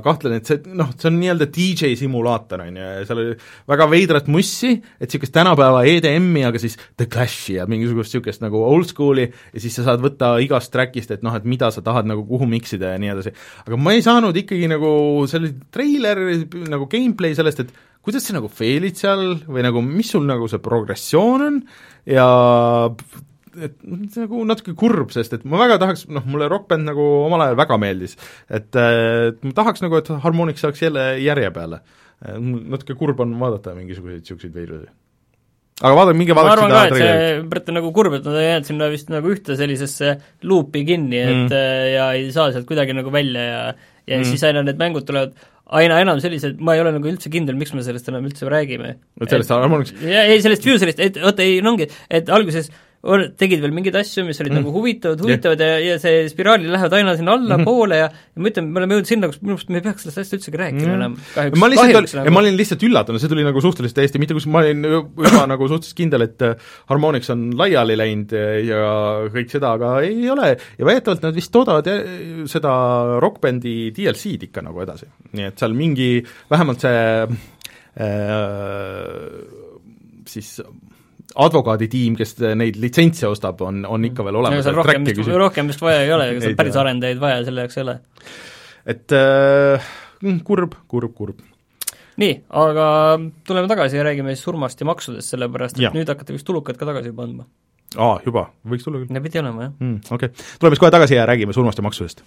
kahtlen, 0.05 0.37
et 0.39 0.49
see 0.49 0.61
noh, 0.77 0.91
see 0.97 1.09
on 1.11 1.19
nii-öelda 1.21 1.49
DJ 1.53 1.93
simulaator, 1.99 2.65
on 2.65 2.79
ju, 2.79 2.87
ja 2.87 3.05
seal 3.07 3.21
oli 3.23 3.35
väga 3.73 3.89
veidrat 3.91 4.31
mussi, 4.31 4.73
et 4.99 5.07
niisugust 5.07 5.35
tänapäeva 5.35 5.83
EDM-i, 5.89 6.45
aga 6.47 6.61
siis 6.61 6.77
The 6.99 7.09
Clashi 7.11 7.57
ja 7.59 7.67
mingisugust 7.69 8.11
niisugust 8.11 8.43
nagu 8.43 8.61
old 8.65 8.89
school'i 8.91 9.27
ja 9.27 9.61
siis 9.61 9.77
sa 9.77 9.87
saad 9.87 10.03
võtta 10.03 10.33
igast 10.43 10.71
track'ist, 10.73 11.13
et 11.15 11.25
noh, 11.25 11.35
et 11.37 11.47
mida 11.47 11.71
sa 11.73 11.83
tahad 11.85 12.09
nagu 12.09 12.25
kuhu 12.27 12.47
miksida 12.49 12.95
ja 12.95 13.01
nii 13.01 13.13
edasi. 13.15 13.35
aga 13.65 13.79
ma 13.79 13.95
ei 13.95 14.03
saanud 14.05 14.37
ikkagi 14.43 14.69
nagu 14.71 14.91
selle 15.31 15.53
treiler, 15.73 16.23
nagu 16.71 16.87
gameplay 16.91 17.35
sellest, 17.37 17.65
et 17.65 17.73
kuidas 18.01 18.25
sa 18.25 18.37
nagu 18.37 18.49
fail'id 18.49 18.97
seal 18.97 19.25
või 19.45 19.65
nagu 19.65 19.83
mis 19.85 20.09
sul 20.13 20.25
nagu 20.29 20.49
see 20.49 20.61
progressioon 20.63 21.47
on 21.47 21.59
ja 22.09 22.27
et 23.57 23.75
see 24.13 24.23
nagu 24.23 24.43
natuke 24.47 24.75
kurb, 24.77 25.11
sest 25.15 25.35
et 25.37 25.45
ma 25.47 25.59
väga 25.61 25.79
tahaks, 25.81 26.05
noh, 26.13 26.25
mulle 26.29 26.49
Rock 26.51 26.69
Band 26.71 26.87
nagu 26.91 27.05
omal 27.25 27.45
ajal 27.47 27.59
väga 27.59 27.77
meeldis. 27.81 28.17
et, 28.47 28.69
et 28.71 29.45
ma 29.45 29.53
tahaks 29.57 29.83
nagu, 29.85 29.99
et 29.99 30.09
Harmonix 30.23 30.63
saaks 30.63 30.81
jälle 30.85 31.05
järje 31.23 31.51
peale. 31.55 31.81
natuke 32.21 32.95
kurb 32.97 33.19
on 33.23 33.37
vaadata 33.39 33.75
mingisuguseid 33.77 34.21
niisuguseid 34.21 34.57
veidrasi. 34.57 34.91
aga 35.81 35.93
vaadake, 35.97 36.17
minge 36.17 36.37
vaadake 36.37 36.67
seda 36.67 36.83
treilerit. 36.91 37.47
Brett 37.53 37.71
on 37.71 37.79
nagu 37.81 37.93
kurb, 37.95 38.17
et 38.17 38.27
nad 38.27 38.35
on 38.35 38.45
jäänud 38.47 38.67
sinna 38.69 38.91
vist 38.93 39.13
nagu 39.13 39.31
ühte 39.33 39.57
sellisesse 39.59 40.17
luupi 40.43 40.85
kinni, 40.85 41.21
et 41.21 41.47
mm. 41.47 41.95
ja 41.95 42.11
ei 42.17 42.29
saa 42.35 42.51
sealt 42.53 42.69
kuidagi 42.69 42.97
nagu 42.97 43.13
välja 43.13 43.47
ja 43.47 43.63
ja 44.07 44.17
mm. 44.17 44.25
siis 44.25 44.43
aina 44.47 44.63
need 44.65 44.79
mängud 44.81 45.05
tulevad 45.05 45.35
aina 45.71 45.99
enam 46.03 46.19
sellised, 46.21 46.59
ma 46.63 46.75
ei 46.75 46.83
ole 46.83 46.91
nagu 46.95 47.07
üldse 47.07 47.31
kindel, 47.31 47.55
miks 47.59 47.71
me 47.75 47.83
sellest 47.85 48.09
enam 48.11 48.25
üldse 48.27 48.47
räägime. 48.51 48.95
et 49.21 49.33
sellest 49.33 49.53
Harmonix? 49.55 49.93
ei, 50.03 50.39
sellest 50.43 50.65
Fuserist, 50.67 50.99
et 51.03 51.19
oota, 51.21 51.45
ei, 51.45 51.61
no 51.63 51.75
ongi, 51.75 51.87
et 52.11 52.31
alguses 52.33 52.71
tegid 53.01 53.63
veel 53.63 53.73
mingeid 53.73 53.95
asju, 53.97 54.23
mis 54.27 54.37
olid 54.43 54.53
mm. 54.53 54.59
nagu 54.61 54.71
huvitavad, 54.75 55.21
huvitavad 55.25 55.61
yeah. 55.65 55.79
ja, 55.81 55.95
ja 55.95 56.01
see 56.01 56.27
spiraalid 56.29 56.69
lähevad 56.69 56.93
aina 56.99 57.15
sinna 57.17 57.33
allapoole 57.33 57.97
mm 57.97 58.03
-hmm. 58.05 58.11
ja 58.11 58.11
ja 58.35 58.43
ma 58.43 58.51
ütlen, 58.51 58.67
me 58.69 58.81
oleme 58.81 58.97
jõudnud 58.97 59.09
sinna, 59.09 59.29
kus 59.31 59.39
minu 59.41 59.55
arust 59.55 59.71
me 59.71 59.79
ei 59.79 59.85
peaks 59.85 60.03
sellest 60.05 60.21
asjast 60.21 60.35
üldsegi 60.37 60.59
rääkima 60.61 60.85
mm. 60.85 60.97
enam, 60.99 61.15
ma 61.57 61.69
lihtsalt 61.71 61.93
kahjuks, 61.95 62.13
nagu. 62.19 62.33
ma 62.35 62.43
olin 62.43 62.59
lihtsalt 62.59 62.85
üllatunud, 62.85 63.23
see 63.23 63.31
tuli 63.31 63.45
nagu 63.47 63.63
suhteliselt 63.65 63.97
täiesti, 63.97 64.21
mitte 64.21 64.37
kus 64.37 64.45
ma 64.51 64.61
olin 64.61 64.85
juba 64.85 65.41
nagu 65.53 65.69
suhteliselt 65.71 65.97
kindel, 65.97 66.25
et 66.27 66.45
äh, 66.45 66.69
Harmonix 66.91 67.31
on 67.33 67.47
laiali 67.57 67.97
läinud 67.97 68.35
ja 68.67 68.91
kõik 69.33 69.49
seda, 69.53 69.73
aga 69.79 69.95
ei 70.05 70.29
ole 70.29 70.51
ja 70.53 70.85
väidetavalt 70.85 71.25
nad 71.25 71.37
vist 71.41 71.51
toodavad 71.55 71.89
seda 72.51 72.75
Rock 73.23 73.41
Bandi 73.41 73.75
DLC-d 73.97 74.51
ikka 74.51 74.61
nagu 74.65 74.85
edasi. 74.85 75.09
nii 75.33 75.49
et 75.49 75.57
seal 75.57 75.73
mingi, 75.73 76.11
vähemalt 76.53 76.85
see 76.85 77.01
äh, 77.97 78.07
siis 80.29 80.61
advokaaditiim, 81.35 82.15
kes 82.19 82.35
neid 82.59 82.77
litsentse 82.81 83.29
ostab, 83.29 83.61
on, 83.65 83.83
on 83.87 84.05
ikka 84.07 84.25
veel 84.27 84.39
olemas. 84.41 84.67
rohkem 84.75 85.07
vist, 85.07 85.31
rohkem 85.43 85.71
vist 85.71 85.83
vaja 85.83 86.03
ei 86.05 86.13
ole, 86.15 86.29
ega 86.33 86.41
seal 86.45 86.57
päris 86.59 86.77
arendajaid 86.81 87.21
vaja 87.21 87.41
selle 87.47 87.65
jaoks 87.65 87.79
ei 87.79 87.85
ole. 87.85 87.97
et 88.95 89.15
äh, 89.17 89.89
kurb, 90.47 90.77
kurb, 90.91 91.15
kurb. 91.17 91.41
nii, 92.21 92.37
aga 92.63 92.85
tuleme 93.47 93.71
tagasi 93.71 93.99
ja 93.99 94.05
räägime 94.07 94.35
siis 94.35 94.45
surmast 94.47 94.81
ja 94.81 94.89
maksudest, 94.89 95.33
sellepärast 95.33 95.79
et 95.79 95.87
ja. 95.87 95.95
nüüd 95.95 96.09
hakkate 96.11 96.35
vist 96.35 96.47
tulukad 96.47 96.79
ka 96.79 96.89
tagasi 96.89 97.13
juba 97.13 97.27
andma. 97.27 97.47
aa, 97.97 98.19
juba, 98.25 98.49
võiks 98.67 98.87
tulla 98.87 99.03
küll. 99.03 99.23
pidi 99.27 99.43
olema, 99.43 99.69
jah 99.69 99.75
mm,. 99.77 99.99
Okei 100.11 100.31
okay., 100.31 100.49
tuleme 100.59 100.75
siis 100.75 100.85
kohe 100.85 100.95
tagasi 100.99 101.19
ja 101.19 101.27
räägime 101.29 101.55
surmast 101.55 101.79
ja 101.79 101.87
maksudest 101.87 102.25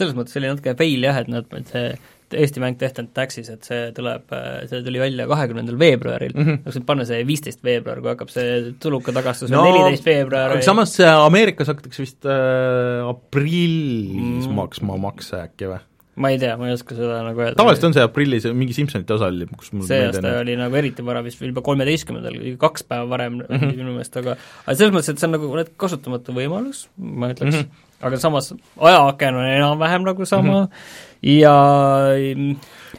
selles 0.00 0.16
mõttes 0.16 0.40
oli 0.40 0.50
natuke 0.50 0.74
fail 0.78 1.06
jah, 1.06 1.20
et 1.22 1.30
nad, 1.32 1.52
see 1.70 1.92
Eesti 2.30 2.62
mäng 2.62 2.78
Death 2.78 3.00
and 3.02 3.10
Taxis, 3.14 3.48
et 3.50 3.66
see 3.66 3.88
tuleb, 3.94 4.30
see 4.70 4.82
tuli 4.86 5.02
välja 5.02 5.26
kahekümnendal 5.30 5.78
veebruaril 5.80 6.34
mm, 6.36 6.46
-hmm. 6.46 6.60
võiks 6.66 6.86
panna 6.86 7.06
see 7.08 7.24
viisteist 7.26 7.64
veebruar, 7.66 7.98
kui 8.02 8.12
hakkab 8.12 8.30
see 8.30 8.72
tuluka 8.82 9.14
tagastus 9.16 9.50
no, 9.50 9.64
neliteist 9.66 10.06
veebruar. 10.06 10.54
aga 10.54 10.66
samas 10.66 10.94
Ameerikas 11.00 11.72
hakatakse 11.72 12.04
vist 12.04 12.28
äh, 12.28 13.02
aprillis 13.10 14.46
mm. 14.46 14.54
maksma 14.60 14.98
makse 15.02 15.42
äkki 15.48 15.72
või? 15.72 15.82
ma 16.20 16.30
ei 16.30 16.38
tea, 16.38 16.54
ma 16.60 16.68
ei 16.68 16.76
oska 16.76 16.94
seda 16.94 17.20
nagu 17.26 17.42
öelda. 17.42 17.58
tavaliselt 17.58 17.90
on 17.90 17.98
see 17.98 18.06
aprillis, 18.06 18.48
mingi 18.62 18.76
Simsonite 18.76 19.14
osa 19.16 19.30
oli, 19.32 19.50
kus 19.58 19.74
mul 19.74 19.86
see 19.90 20.00
aasta 20.06 20.38
oli 20.44 20.56
nagu 20.60 20.80
eriti 20.80 21.04
vara, 21.06 21.22
vist 21.26 21.42
juba 21.42 21.64
kolmeteistkümnendal, 21.66 22.40
kaks 22.62 22.86
päeva 22.86 23.10
varem 23.10 23.40
mm 23.40 23.46
-hmm. 23.50 23.76
minu 23.76 23.94
meelest, 23.96 24.16
aga 24.22 24.36
aga 24.38 24.74
selles 24.74 24.94
mõttes, 24.94 25.14
et 25.14 25.22
see 25.22 25.30
on 25.30 25.38
nagu 25.38 25.70
kasutamatu 25.80 26.36
võimalus, 26.36 26.88
ma 26.98 27.32
ütleks 27.34 27.56
mm, 27.56 27.62
-hmm 27.62 27.86
aga 28.00 28.20
samas 28.20 28.52
ajaaken 28.80 29.38
on 29.40 29.46
enam-vähem 29.46 30.04
nagu 30.08 30.26
sama 30.26 30.56
mm 30.60 30.66
-hmm. 30.66 31.38
ja 31.40 31.56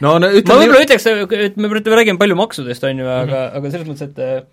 no, 0.01 0.17
no 0.19 0.29
ütle, 0.29 0.53
ma 0.53 0.59
võib-olla 0.61 0.83
ütleks, 0.85 1.07
et 1.47 1.57
me 1.57 1.69
räägime 1.69 2.21
palju 2.21 2.35
maksudest, 2.35 2.83
on 2.83 2.99
ju, 2.99 3.07
aga 3.07 3.25
mm, 3.25 3.31
-hmm. 3.31 3.57
aga 3.57 3.71
selles 3.71 3.87
mõttes, 3.87 4.09
et 4.09 4.19
äh, 4.19 4.43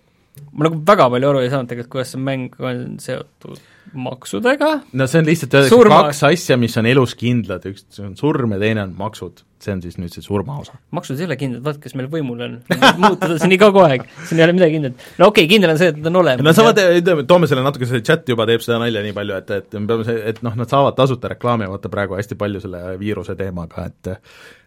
ma 0.51 0.69
nagu 0.69 0.81
väga 0.85 1.09
palju 1.09 1.29
aru 1.29 1.43
ei 1.43 1.51
saanud 1.53 1.69
tegelikult, 1.69 1.91
kuidas 1.91 2.15
see 2.15 2.21
mäng 2.21 2.55
on 2.59 2.97
seotud 2.99 3.59
maksudega. 3.93 4.71
no 4.93 5.07
see 5.09 5.21
on 5.21 5.29
lihtsalt 5.29 5.55
öeldakse 5.59 5.91
kaks 5.93 6.23
asja, 6.29 6.57
mis 6.61 6.75
on 6.79 6.89
elus 6.89 7.15
kindlad, 7.19 7.65
üks 7.69 8.01
on 8.03 8.15
surm 8.19 8.55
ja 8.55 8.59
teine 8.61 8.83
on 8.85 8.95
maksud. 8.97 9.43
see 9.59 9.73
on 9.75 9.81
siis 9.83 9.97
nüüd 9.99 10.13
see 10.13 10.23
surmaosa. 10.23 10.77
maksud 10.95 11.19
ei 11.19 11.27
ole 11.27 11.37
kindlad, 11.39 11.63
vaata, 11.65 11.81
kes 11.83 11.95
meil 11.99 12.09
võimul 12.11 12.43
on. 12.45 12.59
muutuda 13.03 13.39
siin 13.41 13.55
iga 13.55 13.71
kogu 13.71 13.83
aeg, 13.87 14.05
siin 14.29 14.41
ei 14.41 14.47
ole 14.47 14.55
midagi 14.57 14.77
kindlat. 14.77 15.07
no 15.17 15.31
okei 15.31 15.45
okay,, 15.45 15.53
kindel 15.55 15.73
on 15.73 15.81
see, 15.81 15.91
et 15.93 15.99
nad 15.99 16.11
on 16.11 16.21
olemas. 16.23 16.45
no 16.47 16.55
saavad, 16.55 17.25
toome 17.29 17.49
selle 17.51 17.65
natuke, 17.65 17.89
see 17.89 18.05
chat 18.05 18.29
juba 18.29 18.47
teeb 18.49 18.63
seda 18.65 18.79
nalja 18.83 19.03
nii 19.05 19.17
palju, 19.17 19.41
et, 19.43 19.57
et 19.59 19.79
me 19.79 19.85
peame 19.89 20.07
see, 20.07 20.21
et 20.33 20.39
noh, 20.45 20.55
nad 20.59 20.71
saavad 20.71 20.97
tasuta 20.99 21.33
reklaami, 21.35 21.69
vaata 21.71 21.91
praegu 21.91 22.19
hästi 22.19 22.39
palju 22.39 22.63
selle 22.67 22.85
viiruse 23.01 23.37
teemaga, 23.39 23.89
et 23.89 24.15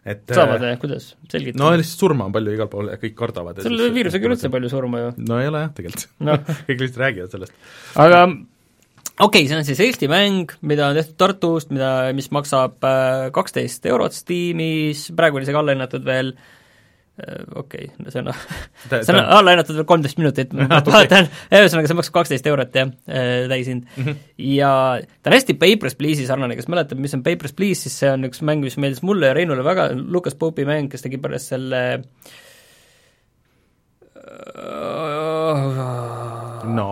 et 0.03 0.33
saavad 0.35 0.65
jah, 0.67 0.79
kuidas, 0.83 1.13
selgita. 1.31 1.59
no 1.61 1.69
lihtsalt 1.79 2.03
surma 2.03 2.27
on 2.27 2.33
palju 2.35 2.55
igal 2.57 2.69
pool 2.71 2.91
ja 2.91 2.99
kõik 2.99 3.15
kardavad. 3.19 3.61
selle 3.63 3.91
viirusega 3.95 4.31
üldse 4.31 4.51
palju 4.51 4.71
surma 4.73 5.03
ju. 5.03 5.11
no 5.29 5.39
ei 5.39 5.51
ole 5.51 5.63
jah, 5.63 5.75
tegelikult 5.77 6.09
no. 6.27 6.39
kõik 6.67 6.83
lihtsalt 6.83 7.03
räägivad 7.05 7.37
sellest. 7.37 7.55
aga 8.03 8.25
okei 9.23 9.45
okay,, 9.45 9.51
see 9.51 9.59
on 9.59 9.67
siis 9.67 9.83
Eesti 9.85 10.09
mäng, 10.11 10.51
mida 10.67 10.89
on 10.91 10.99
tehtud 10.99 11.19
Tartust, 11.21 11.71
mida, 11.75 11.93
mis 12.17 12.31
maksab 12.35 12.83
äh, 12.87 13.29
kaksteist 13.35 13.87
eurot 13.91 14.17
Steamis, 14.17 15.11
praegu 15.17 15.39
oli 15.39 15.49
see 15.49 15.55
ka 15.55 15.63
alla 15.63 15.77
hinnatud 15.77 16.05
veel 16.07 16.33
äh, 16.33 17.43
okei 17.61 17.89
okay,, 17.93 18.11
see 18.13 18.23
on, 18.23 18.33
see 18.91 19.15
on 19.15 19.21
alla 19.23 19.55
hinnatud 19.55 19.79
veel 19.79 19.89
kolmteist 19.89 20.21
minutit, 20.21 20.55
ma 20.57 20.81
vaatan, 20.89 21.31
ühesõnaga 21.53 21.91
see 21.91 21.99
maksab 22.01 22.19
kaksteist 22.19 22.49
eurot 22.51 22.79
jah, 22.79 22.93
äh, 23.07 23.33
täishind 23.53 23.87
mm. 23.87 24.05
-hmm. 24.05 24.23
ja 24.53 24.73
ta 25.23 25.33
on 25.33 25.39
hästi 25.39 25.59
Papers, 25.61 25.99
Please'i 25.99 26.29
sarnane, 26.29 26.59
kes 26.59 26.71
mäletab, 26.73 27.03
mis 27.03 27.15
on 27.19 27.25
Papers, 27.27 27.55
Please, 27.59 27.87
siis 27.87 27.99
see 28.03 28.13
on 28.13 28.27
üks 28.31 28.43
mäng, 28.43 28.65
mis 28.65 28.79
meeldis 28.79 29.05
mulle 29.07 29.31
ja 29.31 29.37
Reinule 29.39 29.65
väga, 29.67 29.91
Lukas 29.95 30.39
Pope'i 30.39 30.67
mäng, 30.69 30.91
kes 30.91 31.07
tegi 31.07 31.21
pärast 31.23 31.55
selle 31.55 31.83
no 36.73 36.89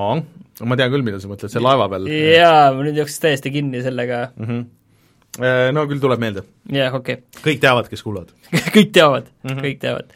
ma 0.68 0.76
tean 0.80 0.92
küll, 0.92 1.04
mida 1.06 1.20
sa 1.22 1.30
mõtled, 1.30 1.52
see 1.52 1.62
laeva 1.62 1.88
peal. 1.92 2.08
jaa, 2.10 2.70
ma 2.76 2.84
nüüd 2.86 3.00
jooksis 3.00 3.22
täiesti 3.22 3.52
kinni 3.54 3.82
sellega 3.86 4.28
mm. 4.36 4.46
-hmm. 4.50 4.68
No 5.72 5.84
küll 5.86 6.00
tuleb 6.02 6.18
meelde. 6.18 6.42
jah, 6.74 6.94
okei 6.94 7.20
okay.. 7.20 7.42
kõik 7.44 7.60
teavad, 7.62 7.88
kes 7.88 8.02
kuulavad 8.02 8.32
kõik 8.76 8.90
teavad 8.96 9.30
mm, 9.30 9.50
-hmm. 9.50 9.62
kõik 9.66 9.78
teavad. 9.84 10.12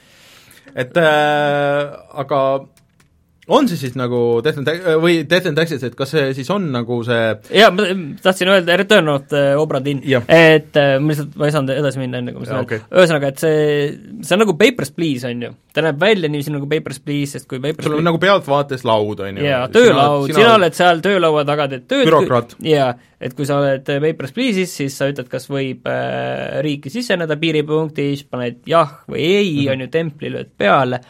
et 0.75 0.97
äh, 0.99 1.95
aga 2.25 2.41
on 3.49 3.69
see 3.69 3.79
siis 3.81 3.97
nagu 3.99 4.21
Death 4.45 4.61
and 4.61 4.69
Tax- 4.69 4.99
või 5.03 5.19
Death 5.29 5.51
and 5.51 5.59
Taxes, 5.59 5.83
et 5.85 5.97
kas 5.99 6.15
see 6.15 6.33
siis 6.37 6.49
on 6.55 6.71
nagu 6.73 7.01
see 7.07 7.21
jaa, 7.59 7.71
ma 7.75 7.87
tahtsin 8.25 8.51
öelda 8.53 8.77
Return 8.81 9.11
of 9.13 9.27
the 9.33 9.43
Obra 9.61 9.81
Dinn, 9.85 10.01
et 10.05 10.79
äh, 10.81 10.97
ma 11.01 11.13
lihtsalt, 11.13 11.35
ma 11.41 11.49
ei 11.49 11.55
saanud 11.55 11.75
edasi 11.75 12.01
minna, 12.01 12.23
enne 12.23 12.35
kui 12.35 12.45
ma 12.45 12.49
seda 12.49 12.63
okei. 12.65 12.83
ühesõnaga, 12.89 13.33
et 13.33 13.45
see, 13.45 13.65
see 14.25 14.37
on 14.37 14.45
nagu 14.45 14.57
Papers, 14.61 14.95
Please, 14.97 15.29
on 15.29 15.45
ju. 15.45 15.53
ta 15.75 15.85
näeb 15.85 15.99
välja 16.01 16.31
niiviisi 16.33 16.55
nagu 16.55 16.69
Papers, 16.71 17.01
Please, 17.05 17.35
sest 17.37 17.49
kui 17.51 17.61
Papers, 17.61 17.89
sul 17.89 17.99
on 17.99 18.09
nagu 18.09 18.21
pealtvaates 18.23 18.87
laud, 18.89 19.25
on 19.27 19.43
ju? 19.43 19.49
jaa, 19.49 19.67
töölaud, 19.75 20.31
sina 20.33 20.55
oled 20.57 20.79
seal 20.79 21.05
töölaua 21.05 21.45
taga, 21.49 21.69
teed 21.75 21.89
tööd 21.91 22.57
jaa, 22.65 22.95
et 23.25 23.37
kui 23.37 23.49
sa 23.49 23.61
oled 23.61 23.93
äh, 23.93 24.01
Papers, 24.09 24.33
Please'is, 24.37 24.73
siis 24.81 24.97
sa 24.97 25.11
ütled, 25.11 25.29
kas 25.33 25.49
võib 25.53 25.85
äh, 25.91 26.63
riiki 26.65 26.93
siseneda 26.93 27.37
piiripunktis, 27.41 28.25
paned 28.31 28.65
jah 28.69 29.03
või 29.11 29.21
ei 29.21 29.53
mm. 29.53 29.61
-hmm. 29.61 29.73
on 29.73 29.85
ju, 29.85 29.93
templi 29.93 30.33
lööd 30.33 30.53
peale, 30.57 31.01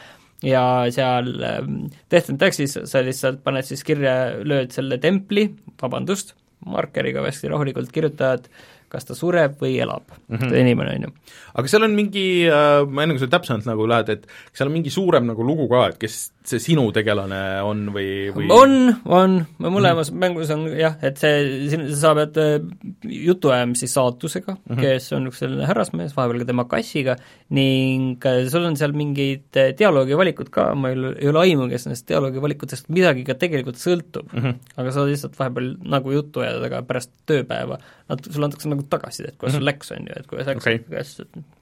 ja 0.45 0.65
seal 0.95 1.31
ähm, 1.45 1.77
Death 2.13 2.33
and 2.33 2.41
Taxis 2.43 2.77
sa 2.77 3.03
lihtsalt 3.05 3.43
paned 3.45 3.67
siis 3.69 3.85
kirja, 3.87 4.37
lööd 4.45 4.75
selle 4.75 4.99
templi, 5.03 5.49
vabandust, 5.81 6.35
markeriga 6.69 7.25
hästi 7.25 7.51
rahulikult 7.53 7.93
kirjutad, 7.95 8.49
kas 8.95 9.09
ta 9.09 9.17
sureb 9.19 9.59
või 9.61 9.77
elab 9.83 10.07
mm. 10.07 10.39
-hmm. 10.39 10.55
inimene, 10.63 10.95
on 10.99 11.09
ju. 11.09 11.13
aga 11.61 11.73
seal 11.73 11.87
on 11.89 11.97
mingi 11.99 12.27
äh, 12.47 12.85
ma 12.87 13.05
enne, 13.05 13.17
kui 13.17 13.25
sa 13.25 13.31
täpsemalt 13.35 13.69
nagu 13.69 13.89
lähed, 13.91 14.15
et 14.15 14.29
seal 14.53 14.71
on 14.71 14.77
mingi 14.79 14.95
suurem 14.95 15.27
nagu 15.31 15.47
lugu 15.47 15.69
ka, 15.71 15.89
et 15.93 16.01
kes 16.01 16.21
see 16.45 16.61
sinu 16.61 16.85
tegelane 16.93 17.41
on 17.65 17.87
või, 17.95 18.09
või 18.35 18.51
on, 18.53 18.75
on, 19.09 19.39
mõlemas 19.59 20.11
mm 20.11 20.15
-hmm. 20.15 20.21
mängus 20.21 20.51
on 20.53 20.67
jah, 20.77 20.99
et 21.03 21.21
see, 21.21 21.79
sa 21.97 22.13
pead 22.19 22.41
äh, 22.41 22.59
jutuajamisi 23.09 23.89
saatusega 23.89 24.53
mm. 24.53 24.61
-hmm. 24.69 24.81
kes 24.85 25.13
on 25.17 25.31
üks 25.31 25.41
selline 25.41 25.69
härrasmees, 25.71 26.13
vahepeal 26.17 26.45
ka 26.45 26.51
tema 26.53 26.67
kassiga, 26.69 27.17
ning 27.49 28.21
äh, 28.29 28.45
sul 28.53 28.69
on 28.69 28.77
seal 28.77 28.93
mingid 28.93 29.49
dialoogivalikud 29.79 30.53
ka, 30.53 30.75
ma 30.75 30.93
ei 30.93 30.99
ole, 31.01 31.15
ei 31.19 31.33
ole 31.33 31.45
aimu, 31.47 31.69
kes 31.73 31.89
nendest 31.89 32.09
dialoogivalikutest 32.13 32.93
midagi 32.93 33.25
ka 33.25 33.39
tegelikult 33.41 33.81
sõltub 33.81 34.29
mm. 34.33 34.41
-hmm. 34.41 34.55
aga 34.77 34.93
sa 34.93 35.09
lihtsalt 35.09 35.39
vahepeal 35.39 35.75
nagu 35.97 36.13
juttu 36.13 36.45
ajad, 36.45 36.63
aga 36.69 36.83
pärast 36.85 37.13
tööpäeva 37.27 37.81
nad, 38.09 38.21
sulle 38.21 38.51
antakse 38.51 38.69
nagu 38.69 38.84
tagasisidet, 38.91 39.37
kuidas 39.39 39.55
sul 39.57 39.65
läks, 39.67 39.91
on 39.93 40.07
ju, 40.09 40.15
et 40.17 40.27
kuidas 40.31 40.47
läks 40.47 40.63
okay., 40.63 40.79
kuidas, 40.79 41.17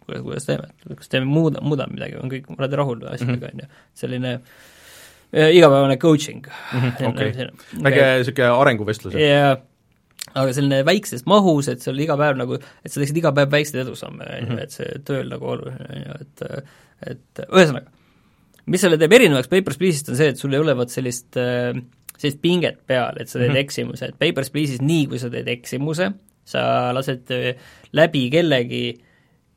kuidas, 0.06 0.22
kuidas 0.22 0.46
teeme, 0.46 0.68
kas 0.98 1.08
teeme, 1.08 1.26
muuda, 1.26 1.60
muudame 1.60 1.94
midagi, 1.98 2.16
on 2.22 2.30
kõik, 2.30 2.48
oled 2.58 2.72
rahul 2.80 2.96
Mhm. 3.02 3.14
asjadega, 3.14 3.50
on 3.52 3.60
ju, 3.64 3.66
selline 3.94 4.32
äh, 5.34 5.50
igapäevane 5.56 5.96
coaching 5.96 6.46
Mhm, 6.72 7.06
okei. 7.08 7.32
väike 7.82 8.08
niisugune 8.18 8.48
arenguvestlus, 8.60 9.14
et 9.14 9.20
ja 9.28 9.56
aga 10.34 10.52
selline 10.52 10.84
väikses 10.86 11.24
mahus, 11.26 11.68
et 11.68 11.80
seal 11.82 11.98
iga 12.00 12.16
päev 12.16 12.36
nagu, 12.38 12.54
et 12.84 12.90
sa 12.92 13.00
teeksid 13.00 13.16
iga 13.16 13.32
päev 13.32 13.50
väikseid 13.50 13.80
edusamme, 13.86 14.22
on 14.28 14.44
Mhm. 14.44 14.52
ju, 14.52 14.62
et 14.62 14.70
see 14.70 14.98
tööl 15.04 15.28
nagu 15.28 15.44
oluline, 15.46 15.88
on 15.88 16.04
ju, 16.06 16.20
et 16.20 16.64
et 17.10 17.40
ühesõnaga, 17.48 17.88
mis 18.66 18.80
selle 18.80 18.96
teeb 18.96 19.12
erinevaks 19.12 19.48
Papers, 19.50 19.76
Please'ist, 19.76 20.08
on 20.08 20.16
see, 20.16 20.28
et 20.28 20.38
sul 20.38 20.52
ei 20.54 20.60
ole 20.60 20.74
vot 20.78 20.88
sellist 20.88 21.36
äh, 21.36 21.74
sellist 22.16 22.38
pinget 22.40 22.76
peal, 22.86 23.16
et 23.18 23.28
sa 23.28 23.38
teed 23.40 23.48
mm 23.50 23.54
-hmm. 23.56 23.58
eksimuse, 23.64 24.02
et 24.06 24.18
Papers, 24.18 24.50
Please'is 24.50 24.80
nii, 24.80 25.06
kui 25.08 25.18
sa 25.18 25.28
teed 25.30 25.48
eksimuse, 25.48 26.12
sa 26.48 26.92
lased 26.96 27.32
äh, 27.34 27.58
läbi 27.96 28.26
kellegi, 28.32 28.84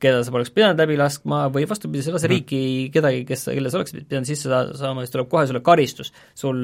keda 0.02 0.20
sa 0.24 0.34
poleks 0.34 0.52
pidanud 0.52 0.80
läbi 0.80 0.98
laskma 1.00 1.46
või 1.52 1.64
vastupidi, 1.68 2.04
sa 2.04 2.12
ei 2.12 2.16
lase 2.18 2.28
mm 2.28 2.34
riiki 2.34 2.60
kedagi, 2.94 3.24
kes, 3.28 3.46
kelle 3.48 3.72
sa 3.72 3.80
oleksid 3.80 4.04
pidanud 4.04 4.28
sisse 4.28 4.50
sa- 4.52 4.68
saama, 4.76 5.04
siis 5.04 5.14
tuleb 5.14 5.30
kohe 5.32 5.46
sulle 5.48 5.64
karistus. 5.64 6.12
sul, 6.34 6.60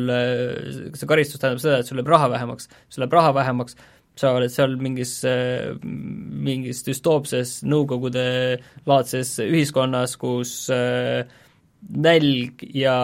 see 0.93 1.09
karistus 1.09 1.41
tähendab 1.41 1.63
seda, 1.65 1.81
et 1.81 1.89
sul 1.89 1.99
läheb 2.01 2.13
raha 2.13 2.29
vähemaks, 2.35 2.69
sul 2.89 3.05
läheb 3.05 3.17
raha 3.17 3.33
vähemaks, 3.41 3.77
sa 4.21 4.35
oled 4.37 4.53
seal 4.53 4.77
mingis, 4.77 5.15
mingis 5.83 6.83
düstoopses 6.85 7.63
Nõukogude 7.65 8.27
laadses 8.87 9.39
ühiskonnas, 9.41 10.19
kus 10.21 10.69
äh, 10.75 11.25
nälg 11.83 12.63
ja 12.77 12.95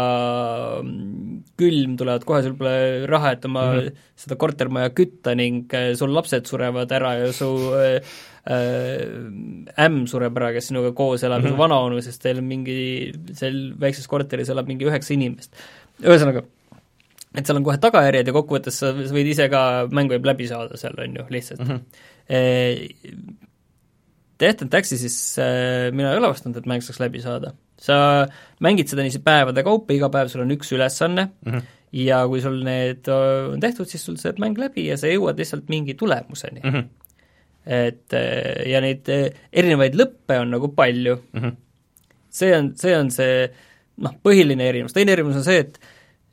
külm 1.58 1.96
tulevad 1.98 2.24
kohe, 2.26 2.42
sul 2.44 2.54
pole 2.58 3.06
raha, 3.10 3.32
et 3.34 3.46
oma 3.48 3.64
mm 3.66 3.78
-hmm. 3.78 4.04
seda 4.16 4.36
kortermaja 4.38 4.90
kütta 4.94 5.34
ning 5.34 5.74
äh, 5.74 5.94
sul 5.98 6.14
lapsed 6.14 6.46
surevad 6.46 6.92
ära 6.92 7.14
ja 7.18 7.32
su 7.32 7.48
äh, 7.74 7.98
äh, 8.46 9.84
ämm 9.86 10.06
sureb 10.06 10.36
ära, 10.38 10.52
kes 10.52 10.70
sinuga 10.70 10.92
koos 10.92 11.22
elab 11.24 11.42
mm, 11.42 11.46
-hmm. 11.46 11.50
su 11.50 11.58
vanaonu, 11.58 12.02
sest 12.02 12.22
teil 12.22 12.40
mingi, 12.42 13.12
seal 13.32 13.74
väikses 13.80 14.06
korteris 14.06 14.48
elab 14.48 14.66
mingi 14.66 14.86
üheksa 14.86 15.14
inimest. 15.14 15.52
ühesõnaga, 16.02 16.44
et 17.34 17.46
seal 17.46 17.58
on 17.58 17.64
kohe 17.64 17.78
tagajärjed 17.78 18.26
ja 18.26 18.32
kokkuvõttes 18.32 18.78
sa, 18.78 18.94
sa 18.94 19.14
võid 19.14 19.26
ise 19.26 19.48
ka, 19.48 19.88
mäng 19.90 20.10
võib 20.10 20.24
läbi 20.24 20.46
saada 20.46 20.76
seal, 20.76 20.94
on 20.98 21.16
ju, 21.18 21.26
lihtsalt 21.30 21.60
mm. 21.60 21.74
-hmm. 21.74 23.36
Death 24.38 24.62
and 24.62 24.70
Taxis'is 24.70 25.38
äh, 25.42 25.90
mina 25.92 26.12
ei 26.12 26.18
ole 26.20 26.30
vastanud, 26.30 26.56
et 26.56 26.66
mäng 26.66 26.82
saaks 26.84 27.00
läbi 27.00 27.20
saada. 27.20 27.52
Sa 27.78 28.26
mängid 28.64 28.90
seda 28.90 29.04
niiviisi 29.04 29.22
päevade 29.24 29.64
kaupa, 29.66 29.94
iga 29.94 30.10
päev 30.12 30.30
sul 30.32 30.44
on 30.44 30.54
üks 30.54 30.72
ülesanne 30.74 31.28
mm 31.28 31.52
-hmm. 31.52 31.66
ja 31.92 32.22
kui 32.28 32.40
sul 32.42 32.62
need 32.66 33.08
äh, 33.08 33.52
on 33.52 33.60
tehtud, 33.60 33.86
siis 33.86 34.04
sul 34.04 34.16
saab 34.16 34.40
mäng 34.42 34.58
läbi 34.58 34.88
ja 34.88 34.96
sa 34.96 35.06
jõuad 35.06 35.38
lihtsalt 35.38 35.68
mingi 35.68 35.94
tulemuseni 35.94 36.60
mm. 36.64 36.70
-hmm. 36.70 36.84
et 37.66 38.12
äh, 38.12 38.70
ja 38.70 38.80
neid 38.80 39.08
äh, 39.08 39.30
erinevaid 39.52 39.94
lõppe 39.94 40.40
on 40.40 40.50
nagu 40.50 40.68
palju 40.68 41.16
mm. 41.32 41.40
-hmm. 41.40 41.56
see 42.30 42.56
on, 42.56 42.72
see 42.76 42.96
on 42.96 43.10
see 43.10 43.48
noh, 43.96 44.18
põhiline 44.22 44.68
erinevus, 44.68 44.92
teine 44.92 45.12
erinevus 45.12 45.36
on 45.36 45.44
see, 45.44 45.58
et 45.58 45.80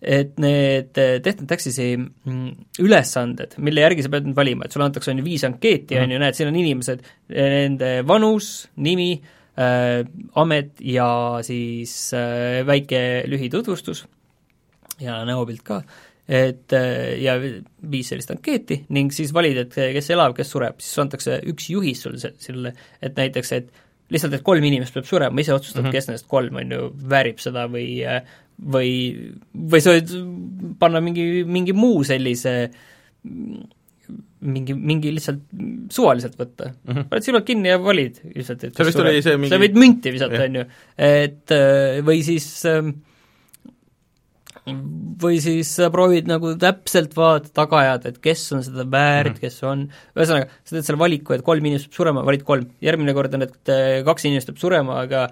et 0.02 0.38
need 0.38 0.92
Death 0.94 1.40
and 1.40 1.50
Taxis'i 1.50 1.96
mm, 1.98 2.50
ülesanded, 2.80 3.56
mille 3.58 3.82
järgi 3.82 4.04
sa 4.04 4.10
pead 4.10 4.28
nüüd 4.28 4.36
valima, 4.38 4.66
et 4.66 4.72
sulle 4.72 4.86
antakse, 4.86 5.10
on 5.12 5.18
ju, 5.18 5.26
viis 5.26 5.44
ankeeti, 5.44 5.98
on 5.98 6.12
ju, 6.12 6.20
näed, 6.22 6.36
siin 6.38 6.52
on 6.52 6.60
inimesed, 6.60 7.02
nende 7.30 8.04
vanus, 8.06 8.68
nimi 8.76 9.16
äh,, 9.60 10.02
amet 10.42 10.82
ja 10.82 11.08
siis 11.46 11.96
äh, 12.18 12.64
väike 12.68 13.24
lühitutvustus 13.32 14.06
ja 15.02 15.22
näopilt 15.28 15.64
ka, 15.68 15.82
et 16.28 16.74
äh, 16.74 17.16
ja 17.22 17.38
viis 17.40 18.12
sellist 18.12 18.32
ankeeti 18.34 18.84
ning 18.96 19.14
siis 19.16 19.34
valid, 19.36 19.66
et 19.66 19.80
kes 19.98 20.12
elab, 20.16 20.36
kes 20.38 20.54
sureb, 20.56 20.80
siis 20.84 21.04
antakse 21.04 21.42
üks 21.52 21.70
juhis 21.74 22.06
sulle 22.06 22.22
se-, 22.22 22.36
selle, 22.42 22.76
et 23.02 23.18
näiteks, 23.18 23.52
et 23.60 23.84
lihtsalt, 24.14 24.38
et 24.38 24.46
kolm 24.46 24.64
inimest 24.68 24.94
peab 24.94 25.08
surema, 25.10 25.42
ise 25.42 25.54
otsustad 25.56 25.82
mm, 25.82 25.88
-hmm. 25.88 25.98
kes 25.98 26.10
nendest 26.10 26.28
kolm, 26.30 26.60
on 26.62 26.76
ju, 26.76 26.90
väärib 27.10 27.40
seda 27.42 27.66
või 27.72 27.88
või, 28.56 28.92
või 29.54 29.82
sa 29.84 29.96
võid 29.96 30.14
panna 30.80 31.02
mingi, 31.04 31.44
mingi 31.48 31.76
muu 31.76 32.04
sellise 32.08 32.56
mingi, 34.46 34.76
mingi 34.78 35.12
lihtsalt 35.16 35.42
suvaliselt 35.94 36.38
võtta 36.40 36.72
mm. 36.72 36.92
-hmm. 36.92 37.10
paned 37.12 37.28
silmad 37.28 37.48
kinni 37.48 37.74
ja 37.74 37.82
valid 37.82 38.22
lihtsalt, 38.32 38.64
et 38.64 38.78
seal 38.78 38.92
vist 38.92 39.04
oli 39.04 39.26
see 39.26 39.42
mingi 39.42 39.54
sa 39.54 39.62
võid 39.62 39.82
münti 39.82 40.16
visata, 40.16 40.46
on 40.46 40.62
ju, 40.62 40.70
et 41.10 41.58
või 42.06 42.24
siis 42.26 42.48
või 44.66 45.38
siis 45.44 45.70
sa 45.78 45.92
proovid 45.94 46.30
nagu 46.30 46.56
täpselt 46.60 47.14
vaadata 47.18 47.52
tagajad, 47.54 48.08
et 48.10 48.18
kes 48.24 48.46
on 48.56 48.64
seda 48.66 48.86
väärt 48.90 49.36
mm, 49.36 49.36
-hmm. 49.36 49.42
kes 49.44 49.64
on, 49.64 49.84
ühesõnaga, 50.18 50.50
sa 50.64 50.76
teed 50.76 50.88
selle 50.88 51.02
valiku, 51.02 51.36
et 51.36 51.46
kolm 51.46 51.66
inimest 51.66 51.90
peab 51.90 52.00
surema, 52.00 52.24
valid 52.26 52.46
kolm, 52.48 52.72
järgmine 52.82 53.14
kord 53.14 53.38
on, 53.38 53.46
et 53.46 53.74
äh, 53.74 54.02
kaks 54.08 54.26
inimest 54.26 54.50
peab 54.50 54.62
surema, 54.62 55.02
aga 55.06 55.28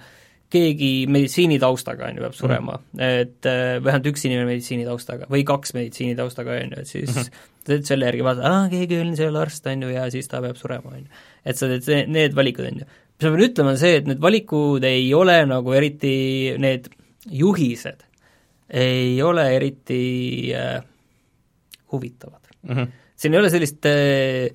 keegi 0.53 0.91
meditsiinitaustaga, 1.11 2.07
on 2.09 2.19
ju, 2.19 2.23
peab 2.25 2.37
surema 2.37 2.77
mm, 2.77 2.99
-hmm. 2.99 3.21
et 3.23 3.49
äh, 3.49 3.83
vähemalt 3.83 4.09
üks 4.11 4.25
inimene 4.27 4.51
meditsiinitaustaga 4.51 5.29
või 5.33 5.43
kaks 5.47 5.73
meditsiinitaustaga, 5.77 6.59
on 6.61 6.75
ju, 6.75 6.81
et 6.81 6.91
siis 6.91 7.09
mm 7.15 7.21
-hmm. 7.21 7.85
selle 7.89 8.09
järgi 8.11 8.25
vaatad, 8.27 8.45
aa, 8.49 8.69
keegi 8.69 8.99
on 9.01 9.15
seal 9.17 9.39
arst, 9.41 9.67
on 9.67 9.87
ju, 9.87 9.93
ja 9.95 10.09
siis 10.13 10.27
ta 10.27 10.41
peab 10.45 10.59
surema, 10.59 10.93
on 10.93 11.05
ju. 11.05 11.21
et 11.45 11.57
sa 11.57 11.67
teed 11.67 12.09
need 12.09 12.35
valikud, 12.35 12.69
on 12.69 12.83
ju. 12.83 12.85
mis 12.85 13.29
ma 13.29 13.35
pean 13.35 13.45
ütlema, 13.49 13.75
on 13.75 13.77
see, 13.81 13.95
et 14.01 14.09
need 14.09 14.21
valikud 14.21 14.83
ei 14.83 15.13
ole 15.13 15.37
nagu 15.45 15.73
eriti, 15.73 16.15
need 16.57 16.89
juhised 17.29 18.05
ei 18.73 19.21
ole 19.21 19.55
eriti 19.55 20.51
äh, 20.55 20.83
huvitavad 21.91 22.41
mm. 22.61 22.75
-hmm. 22.75 22.87
siin 23.15 23.33
ei 23.33 23.39
ole 23.39 23.49
sellist 23.49 23.85
äh, 23.85 24.49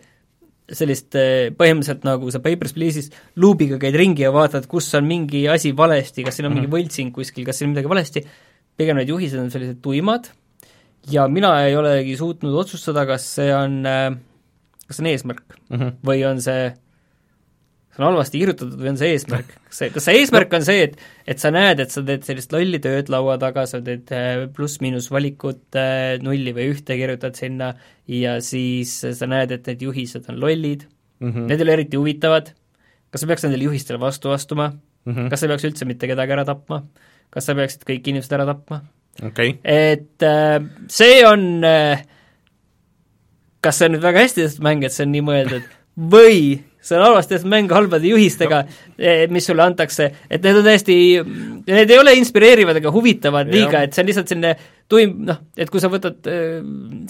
sellist 0.69 1.17
äh, 1.17 1.49
põhimõtteliselt 1.57 2.05
nagu 2.05 2.31
sa 2.33 2.43
Papers, 2.45 2.75
Please'is 2.77 3.13
luubiga 3.41 3.79
käid 3.81 3.97
ringi 3.97 4.27
ja 4.27 4.33
vaatad, 4.35 4.67
kus 4.71 4.91
on 4.99 5.07
mingi 5.09 5.47
asi 5.49 5.73
valesti, 5.77 6.25
kas 6.27 6.37
siin 6.37 6.49
on 6.49 6.53
mm 6.53 6.59
-hmm. 6.59 6.69
mingi 6.69 6.75
võltsing 6.77 7.15
kuskil, 7.15 7.47
kas 7.47 7.59
siin 7.59 7.71
on 7.71 7.77
midagi 7.77 7.89
valesti, 7.89 8.25
pigem 8.77 8.97
need 9.01 9.09
juhised 9.09 9.41
on 9.41 9.51
sellised 9.51 9.81
tuimad 9.83 10.29
ja 11.11 11.29
mina 11.29 11.55
ei 11.65 11.77
olegi 11.77 12.17
suutnud 12.17 12.55
otsustada, 12.55 13.07
kas 13.07 13.25
see 13.39 13.55
on 13.55 13.81
äh,, 13.87 14.13
kas 14.87 14.97
see 14.97 15.05
on 15.05 15.11
eesmärk 15.13 15.57
mm 15.71 15.79
-hmm. 15.79 15.97
või 16.05 16.25
on 16.29 16.43
see 16.43 16.73
see 17.99 18.05
on 18.05 18.13
halvasti 18.13 18.39
kirjutatud 18.39 18.79
või 18.79 18.93
on 18.93 18.99
see 19.01 19.11
eesmärk? 19.17 19.49
kas 19.67 19.81
see, 19.81 19.89
kas 19.95 20.05
see 20.07 20.21
eesmärk 20.21 20.53
on 20.55 20.65
see, 20.67 20.85
et 20.87 21.33
et 21.35 21.43
sa 21.43 21.51
näed, 21.55 21.81
et 21.83 21.91
sa 21.91 22.03
teed 22.07 22.27
sellist 22.27 22.53
lolli 22.55 22.79
tööd 22.83 23.11
laua 23.11 23.35
taga, 23.43 23.65
sa 23.67 23.81
teed 23.85 24.13
pluss-miinus 24.55 25.11
valikut, 25.11 25.79
nulli 26.23 26.55
või 26.55 26.69
ühte 26.75 26.95
kirjutad 27.01 27.39
sinna 27.39 27.73
ja 28.07 28.37
siis 28.45 28.95
sa 29.03 29.31
näed, 29.31 29.53
et 29.57 29.67
need 29.67 29.83
juhised 29.89 30.31
on 30.31 30.39
lollid 30.39 30.87
mm, 30.87 31.33
-hmm. 31.33 31.49
need 31.51 31.59
ei 31.59 31.67
ole 31.67 31.75
eriti 31.81 31.99
huvitavad, 31.99 32.53
kas 33.11 33.25
sa 33.25 33.31
peaks 33.31 33.47
nendele 33.47 33.67
juhistele 33.67 33.99
vastu 34.01 34.31
astuma 34.31 34.71
mm, 34.71 35.13
-hmm. 35.15 35.31
kas 35.33 35.43
sa 35.43 35.51
peaks 35.51 35.67
üldse 35.67 35.89
mitte 35.89 36.07
kedagi 36.07 36.39
ära 36.39 36.47
tapma, 36.47 36.85
kas 37.31 37.51
sa 37.51 37.59
peaksid 37.59 37.83
kõik 37.83 38.13
inimesed 38.13 38.39
ära 38.39 38.47
tapma 38.47 38.85
okay.? 39.23 39.59
et 39.65 40.29
see 40.87 41.27
on, 41.27 41.67
kas 43.61 43.83
see 43.83 43.91
on 43.91 43.99
nüüd 43.99 44.07
väga 44.07 44.23
hästi 44.23 44.47
tehtud 44.47 44.63
mäng, 44.71 44.87
et 44.87 44.95
see 44.95 45.03
on 45.03 45.13
nii 45.17 45.27
mõeldud, 45.33 45.69
või 45.99 46.63
see 46.89 46.99
on 46.99 47.05
halvasti 47.05 47.41
mäng 47.51 47.73
halbade 47.73 48.09
juhistega 48.09 48.63
no., 48.65 49.13
mis 49.35 49.49
sulle 49.49 49.65
antakse, 49.65 50.09
et 50.31 50.45
need 50.45 50.61
on 50.61 50.67
täiesti, 50.67 50.97
need 51.69 51.93
ei 51.93 52.01
ole 52.01 52.17
inspireerivad 52.19 52.81
ega 52.81 52.93
huvitavad 52.95 53.53
liiga, 53.53 53.85
et 53.85 53.95
see 53.95 54.05
on 54.05 54.11
lihtsalt 54.11 54.33
selline 54.33 54.55
tuim-, 54.91 55.15
noh, 55.29 55.43
et 55.59 55.71
kui 55.73 55.83
sa 55.83 55.91
võtad 55.93 56.29
äh, 56.31 56.59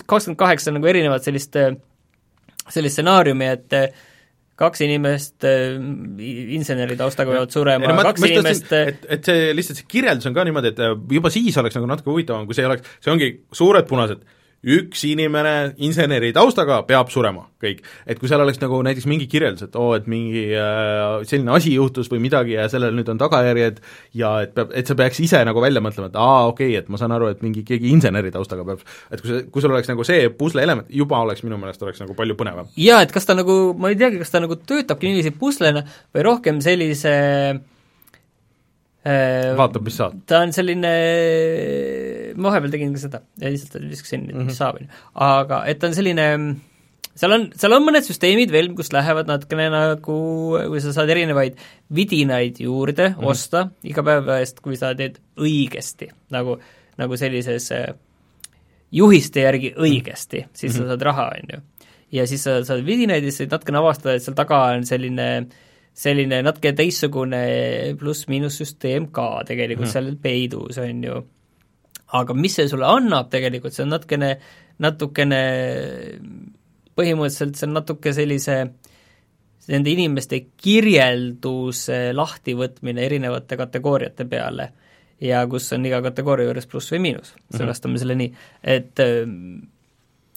kakskümmend 0.05 0.41
kaheksa 0.41 0.75
nagu 0.75 0.91
erinevat 0.91 1.27
sellist, 1.27 1.57
sellist 2.69 2.99
stsenaariumi, 2.99 3.51
et 3.55 3.81
kaks 4.59 4.83
inimest 4.83 5.47
inseneri 5.47 6.97
taustaga 6.99 7.37
peavad 7.37 7.53
surema, 7.55 7.93
kaks 8.09 8.25
inimest 8.27 8.73
et, 8.75 9.05
et 9.07 9.29
see 9.29 9.53
lihtsalt 9.55 9.79
see 9.79 9.93
kirjeldus 9.95 10.27
on 10.27 10.35
ka 10.35 10.43
niimoodi, 10.49 10.75
et 10.75 11.15
juba 11.15 11.31
siis 11.31 11.55
oleks 11.63 11.79
nagu 11.79 11.87
natuke 11.91 12.11
huvitavam, 12.11 12.49
kui 12.49 12.59
see 12.59 12.67
oleks, 12.67 12.97
see 12.99 13.15
ongi 13.15 13.31
suured 13.55 13.87
punased 13.87 14.25
üks 14.67 15.05
inimene 15.07 15.75
inseneri 15.87 16.33
taustaga 16.35 16.81
peab 16.89 17.13
surema, 17.15 17.45
kõik. 17.63 17.85
et 18.07 18.19
kui 18.19 18.31
seal 18.31 18.43
oleks 18.43 18.59
nagu 18.59 18.81
näiteks 18.83 19.07
mingi 19.07 19.29
kirjeldus, 19.31 19.69
et 19.69 19.77
oo 19.79 19.93
oh,, 19.93 19.97
et 19.97 20.09
mingi 20.11 20.49
äh, 20.59 21.21
selline 21.29 21.55
asi 21.55 21.77
juhtus 21.77 22.11
või 22.11 22.23
midagi 22.25 22.57
ja 22.57 22.67
sellel 22.71 22.97
nüüd 22.97 23.09
on 23.13 23.21
tagajärjed 23.23 23.79
ja 24.19 24.33
et 24.43 24.57
peab, 24.57 24.75
et 24.75 24.91
sa 24.91 24.99
peaks 24.99 25.23
ise 25.23 25.45
nagu 25.47 25.63
välja 25.63 25.83
mõtlema, 25.85 26.11
et 26.11 26.19
aa, 26.19 26.49
okei 26.51 26.73
okay,, 26.73 26.83
et 26.83 26.91
ma 26.91 26.99
saan 26.99 27.15
aru, 27.15 27.31
et 27.31 27.47
mingi 27.47 27.63
keegi 27.69 27.93
inseneri 27.95 28.35
taustaga 28.35 28.67
peab, 28.67 28.83
et 29.13 29.23
kui 29.23 29.31
see, 29.31 29.47
kui 29.55 29.65
sul 29.65 29.77
oleks 29.77 29.93
nagu 29.93 30.07
see 30.09 30.27
pusle 30.35 30.67
element, 30.67 30.91
juba 30.91 31.23
oleks 31.23 31.47
minu 31.47 31.61
meelest, 31.61 31.87
oleks 31.87 32.03
nagu 32.03 32.19
palju 32.19 32.39
põnevam. 32.39 32.69
jaa, 32.75 33.01
et 33.07 33.15
kas 33.15 33.31
ta 33.31 33.39
nagu, 33.39 33.59
ma 33.79 33.95
ei 33.95 34.01
teagi, 34.01 34.19
kas 34.25 34.35
ta 34.35 34.43
nagu 34.43 34.59
töötabki 34.59 35.13
niiviisi 35.13 35.37
puslena 35.39 35.87
või 36.11 36.31
rohkem 36.33 36.63
sellise 36.65 37.19
Äh, 37.19 37.78
vaatab, 39.59 39.85
mis 39.87 39.99
saad. 39.99 40.17
ta 40.29 40.43
on 40.45 40.55
selline, 40.55 40.95
ma 42.37 42.51
vahepeal 42.51 42.73
tegin 42.75 42.95
ka 42.95 43.03
seda 43.03 43.21
lihtsalt 43.43 43.85
viskasin 43.85 44.25
mm, 44.25 44.33
-hmm. 44.33 44.49
mis 44.49 44.59
saab, 44.59 44.81
on 44.81 44.89
ju. 44.89 45.05
aga 45.29 45.61
et 45.71 45.79
ta 45.79 45.91
on 45.91 45.95
selline, 45.97 46.27
seal 47.19 47.37
on, 47.37 47.47
seal 47.59 47.77
on 47.77 47.87
mõned 47.87 48.07
süsteemid 48.07 48.53
veel, 48.55 48.73
kus 48.79 48.93
lähevad 48.95 49.31
natukene 49.31 49.69
nagu, 49.75 50.19
kui 50.73 50.83
sa 50.85 50.95
saad 50.97 51.13
erinevaid 51.15 51.61
vidinaid 51.95 52.61
juurde 52.65 53.11
mm 53.11 53.15
-hmm. 53.21 53.31
osta 53.31 53.69
iga 53.85 54.03
päeva 54.03 54.41
eest, 54.43 54.61
kui 54.65 54.77
sa 54.77 54.95
teed 54.99 55.21
õigesti, 55.39 56.11
nagu, 56.35 56.59
nagu 56.99 57.17
sellises 57.17 57.71
äh, 57.73 57.95
juhiste 58.93 59.47
järgi 59.47 59.75
õigesti, 59.77 60.47
siis 60.53 60.75
mm 60.75 60.79
-hmm. 60.79 60.83
sa 60.83 60.89
saad 60.89 61.03
raha, 61.03 61.31
on 61.39 61.55
ju. 61.55 61.61
ja 62.13 62.27
siis 62.27 62.45
sa 62.45 62.65
saad 62.65 62.85
vidinaid 62.85 63.25
ja 63.25 63.33
siis 63.33 63.51
natukene 63.51 63.79
avastad, 63.79 64.15
et 64.15 64.23
seal 64.23 64.35
taga 64.35 64.65
on 64.75 64.87
selline 64.87 65.31
äh, 65.39 65.68
selline 65.99 66.43
natuke 66.47 66.73
teistsugune 66.79 67.41
pluss-miinus 67.99 68.61
süsteem 68.61 69.09
ka 69.15 69.43
tegelikult 69.49 69.89
mm. 69.89 69.95
seal 69.95 70.13
peidus, 70.23 70.79
on 70.83 71.03
ju. 71.05 71.23
aga 72.19 72.37
mis 72.39 72.55
see 72.59 72.69
sulle 72.71 72.87
annab 72.89 73.31
tegelikult, 73.33 73.75
see 73.75 73.85
on 73.87 73.93
natukene, 73.97 74.35
natukene 74.85 75.41
põhimõtteliselt 76.99 77.59
see 77.59 77.69
on 77.69 77.75
natuke 77.79 78.15
sellise 78.15 78.61
nende 79.69 79.93
inimeste 79.93 80.41
kirjelduse 80.57 81.99
lahtivõtmine 82.17 83.03
erinevate 83.05 83.59
kategooriate 83.61 84.25
peale 84.31 84.71
ja 85.21 85.43
kus 85.51 85.67
on 85.75 85.85
iga 85.89 86.01
kategooria 86.05 86.47
juures 86.49 86.71
pluss 86.71 86.95
või 86.95 87.03
miinus, 87.09 87.35
mhm. 87.35 87.59
sõnastame 87.59 87.93
mm 87.93 87.97
-hmm. 87.97 88.01
selle 88.05 88.17
nii, 88.23 88.31
et 88.63 89.05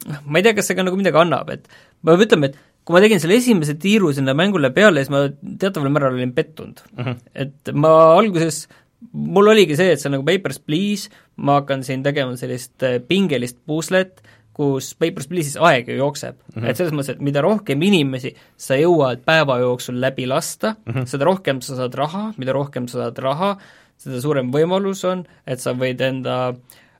noh, 0.09 0.25
ma 0.25 0.41
ei 0.41 0.47
tea, 0.47 0.57
kas 0.57 0.71
see 0.71 0.77
ka 0.77 0.85
nagu 0.85 0.97
midagi 0.97 1.21
annab, 1.21 1.53
et 1.53 1.69
me 2.01 2.17
ütleme, 2.17 2.49
et 2.49 2.57
kui 2.85 2.95
ma 2.95 3.01
tegin 3.03 3.21
selle 3.21 3.37
esimese 3.37 3.75
tiiru 3.79 4.11
sinna 4.15 4.33
mängule 4.37 4.71
peale, 4.73 5.03
siis 5.03 5.13
ma 5.13 5.25
teataval 5.61 5.93
määral 5.93 6.17
olin 6.17 6.33
pettunud. 6.33 6.81
Mhm. 6.97 7.07
-huh. 7.07 7.17
et 7.35 7.73
ma 7.73 7.91
alguses, 8.17 8.67
mul 9.11 9.51
oligi 9.53 9.77
see, 9.77 9.91
et 9.93 10.01
see 10.01 10.09
on 10.09 10.17
nagu 10.17 10.25
Papers, 10.25 10.59
Please, 10.59 11.09
ma 11.37 11.59
hakkan 11.61 11.83
siin 11.83 12.03
tegema 12.03 12.37
sellist 12.37 12.83
äh, 12.83 12.99
pingelist 13.07 13.59
puslet, 13.65 14.21
kus 14.53 14.91
Papers, 14.95 15.29
Please'is 15.29 15.57
aeg 15.61 15.87
ju 15.87 15.95
jookseb. 15.95 16.35
Mhm. 16.35 16.63
-huh. 16.63 16.69
et 16.69 16.77
selles 16.77 16.93
mõttes, 16.93 17.15
et 17.15 17.21
mida 17.21 17.41
rohkem 17.41 17.81
inimesi 17.81 18.35
sa 18.57 18.75
jõuad 18.75 19.23
päeva 19.25 19.59
jooksul 19.59 20.01
läbi 20.01 20.27
lasta 20.27 20.75
uh, 20.75 20.95
-huh. 20.95 21.05
seda 21.05 21.25
rohkem 21.25 21.61
sa 21.61 21.75
saad 21.75 21.93
raha, 21.93 22.33
mida 22.37 22.51
rohkem 22.51 22.87
sa 22.87 23.05
saad 23.05 23.17
raha, 23.17 23.57
seda 23.97 24.21
suurem 24.21 24.51
võimalus 24.51 25.05
on, 25.05 25.25
et 25.45 25.59
sa 25.59 25.73
võid 25.73 26.01
enda 26.01 26.53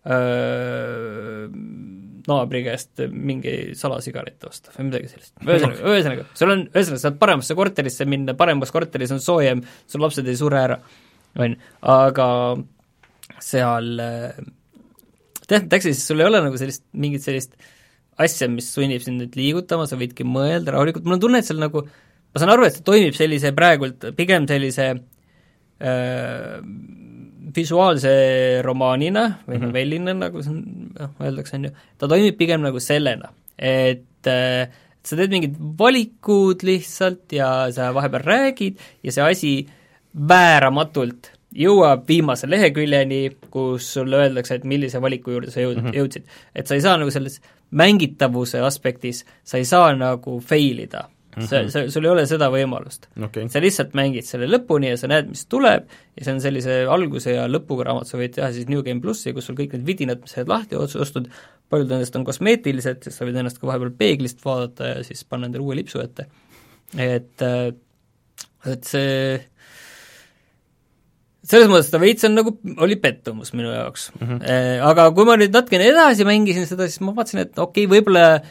öö, 0.06 1.50
naabri 2.30 2.64
käest 2.66 3.04
mingi 3.10 3.54
salasigaret 3.78 4.44
osta 4.48 4.74
või 4.76 4.90
midagi 4.90 5.12
sellist. 5.12 5.34
ühesõnaga, 5.44 5.84
ühesõnaga, 5.94 6.26
sul 6.38 6.54
on, 6.54 6.64
ühesõnaga, 6.70 7.02
sa 7.02 7.10
saad 7.10 7.20
paremasse 7.22 7.58
korterisse 7.58 8.08
minna, 8.10 8.36
paremas 8.38 8.74
korteris 8.74 9.14
on 9.16 9.22
soojem, 9.24 9.64
sul 9.90 10.04
lapsed 10.04 10.28
ei 10.28 10.40
sure 10.40 10.60
ära, 10.62 10.80
on 11.40 11.56
ju, 11.56 11.72
aga 11.96 12.28
seal 13.42 13.94
teatud 15.48 15.70
Taxis 15.72 16.04
sul 16.06 16.22
ei 16.22 16.30
ole 16.30 16.42
nagu 16.44 16.60
sellist, 16.60 16.86
mingit 16.94 17.26
sellist 17.26 17.56
asja, 18.22 18.50
mis 18.52 18.70
sunnib 18.74 19.04
sind 19.04 19.22
nüüd 19.22 19.36
liigutama, 19.40 19.88
sa 19.90 19.98
võidki 20.00 20.26
mõelda 20.28 20.76
rahulikult, 20.76 21.06
mul 21.08 21.18
on 21.18 21.24
tunne, 21.24 21.42
et 21.42 21.48
seal 21.48 21.62
nagu, 21.62 21.84
ma 21.86 22.42
saan 22.42 22.54
aru, 22.54 22.68
et 22.68 22.78
see 22.78 22.86
toimib 22.88 23.18
sellise 23.18 23.54
praegult 23.58 24.12
pigem 24.18 24.48
sellise 24.50 24.92
öö, 25.82 26.62
visuaalse 27.56 28.12
romaanina 28.66 29.26
või 29.48 29.56
mm 29.56 29.62
-hmm. 29.62 29.68
novellina, 29.68 30.14
nagu 30.14 30.44
on, 30.44 30.62
noh, 31.00 31.12
öeldakse, 31.22 31.58
on 31.58 31.68
ju, 31.70 31.72
ta 31.98 32.08
toimib 32.08 32.38
pigem 32.38 32.62
nagu 32.62 32.80
sellena, 32.80 33.32
et 33.58 34.28
äh, 34.28 34.72
sa 35.04 35.18
teed 35.18 35.34
mingid 35.34 35.56
valikud 35.80 36.64
lihtsalt 36.64 37.34
ja 37.34 37.72
sa 37.74 37.92
vahepeal 37.94 38.26
räägid 38.26 38.82
ja 39.04 39.12
see 39.12 39.24
asi 39.24 39.54
vääramatult 40.30 41.32
jõuab 41.52 42.06
viimase 42.08 42.48
leheküljeni, 42.48 43.24
kus 43.52 43.94
sulle 43.94 44.22
öeldakse, 44.24 44.56
et 44.56 44.68
millise 44.68 45.02
valiku 45.02 45.32
juurde 45.36 45.52
sa 45.52 45.60
jõud- 45.60 45.82
mm, 45.82 45.88
-hmm. 45.88 45.98
jõudsid. 45.98 46.24
et 46.56 46.68
sa 46.68 46.76
ei 46.76 46.82
saa 46.82 46.98
nagu 46.98 47.12
selles 47.12 47.42
mängitavuse 47.72 48.60
aspektis, 48.60 49.26
sa 49.44 49.58
ei 49.58 49.66
saa 49.66 49.96
nagu 49.96 50.40
fail 50.40 50.80
ida 50.80 51.10
mm 51.36 51.44
-hmm. 51.44 51.48
sa, 51.48 51.62
sa, 51.70 51.84
sul 51.92 52.06
ei 52.06 52.12
ole 52.12 52.26
seda 52.30 52.50
võimalust 52.54 53.08
okay.. 53.24 53.48
sa 53.50 53.62
lihtsalt 53.64 53.94
mängid 53.98 54.28
selle 54.28 54.50
lõpuni 54.52 54.92
ja 54.92 54.98
sa 55.00 55.10
näed, 55.12 55.30
mis 55.32 55.46
tuleb, 55.52 55.88
ja 56.18 56.26
see 56.26 56.34
on 56.36 56.42
sellise 56.44 56.82
alguse 56.98 57.36
ja 57.36 57.48
lõpuga 57.48 57.88
raamat, 57.88 58.08
sa 58.08 58.20
võid 58.20 58.36
teha 58.38 58.52
siis 58.54 58.70
New 58.72 58.84
Game 58.84 59.02
plussi, 59.02 59.34
kus 59.34 59.50
sul 59.50 59.58
kõik 59.60 59.76
need 59.78 59.88
vidinad, 59.88 60.22
mis 60.22 60.36
sa 60.36 60.42
oled 60.42 60.54
lahti 60.54 60.76
ostud, 60.76 61.30
paljud 61.70 61.94
nendest 61.94 62.16
on 62.16 62.26
kosmeetilised, 62.28 63.04
sest 63.04 63.18
sa 63.18 63.28
võid 63.28 63.40
ennast 63.40 63.62
ka 63.62 63.68
vahepeal 63.68 63.94
peeglist 63.98 64.44
vaadata 64.46 64.96
ja 64.96 65.06
siis 65.08 65.24
panna 65.24 65.48
endale 65.50 65.64
uue 65.64 65.80
lipsu 65.80 66.04
ette. 66.04 66.28
et, 66.98 67.42
äh, 67.42 67.72
et 68.68 68.84
see 68.84 69.40
selles 71.52 71.70
mõttes 71.72 71.90
ta 71.92 72.00
veits 72.02 72.26
on 72.28 72.36
nagu, 72.38 72.54
oli 72.86 72.98
pettumus 73.02 73.54
minu 73.56 73.72
jaoks 73.72 74.12
mm. 74.14 74.28
-hmm. 74.28 74.82
Aga 74.92 75.08
kui 75.16 75.26
ma 75.26 75.38
nüüd 75.40 75.54
natukene 75.56 75.88
edasi 75.90 76.28
mängisin 76.28 76.68
seda, 76.70 76.88
siis 76.88 77.02
ma 77.02 77.16
vaatasin, 77.18 77.46
et 77.46 77.60
okei 77.60 77.88
okay,, 77.88 77.92
võib-olla 77.96 78.42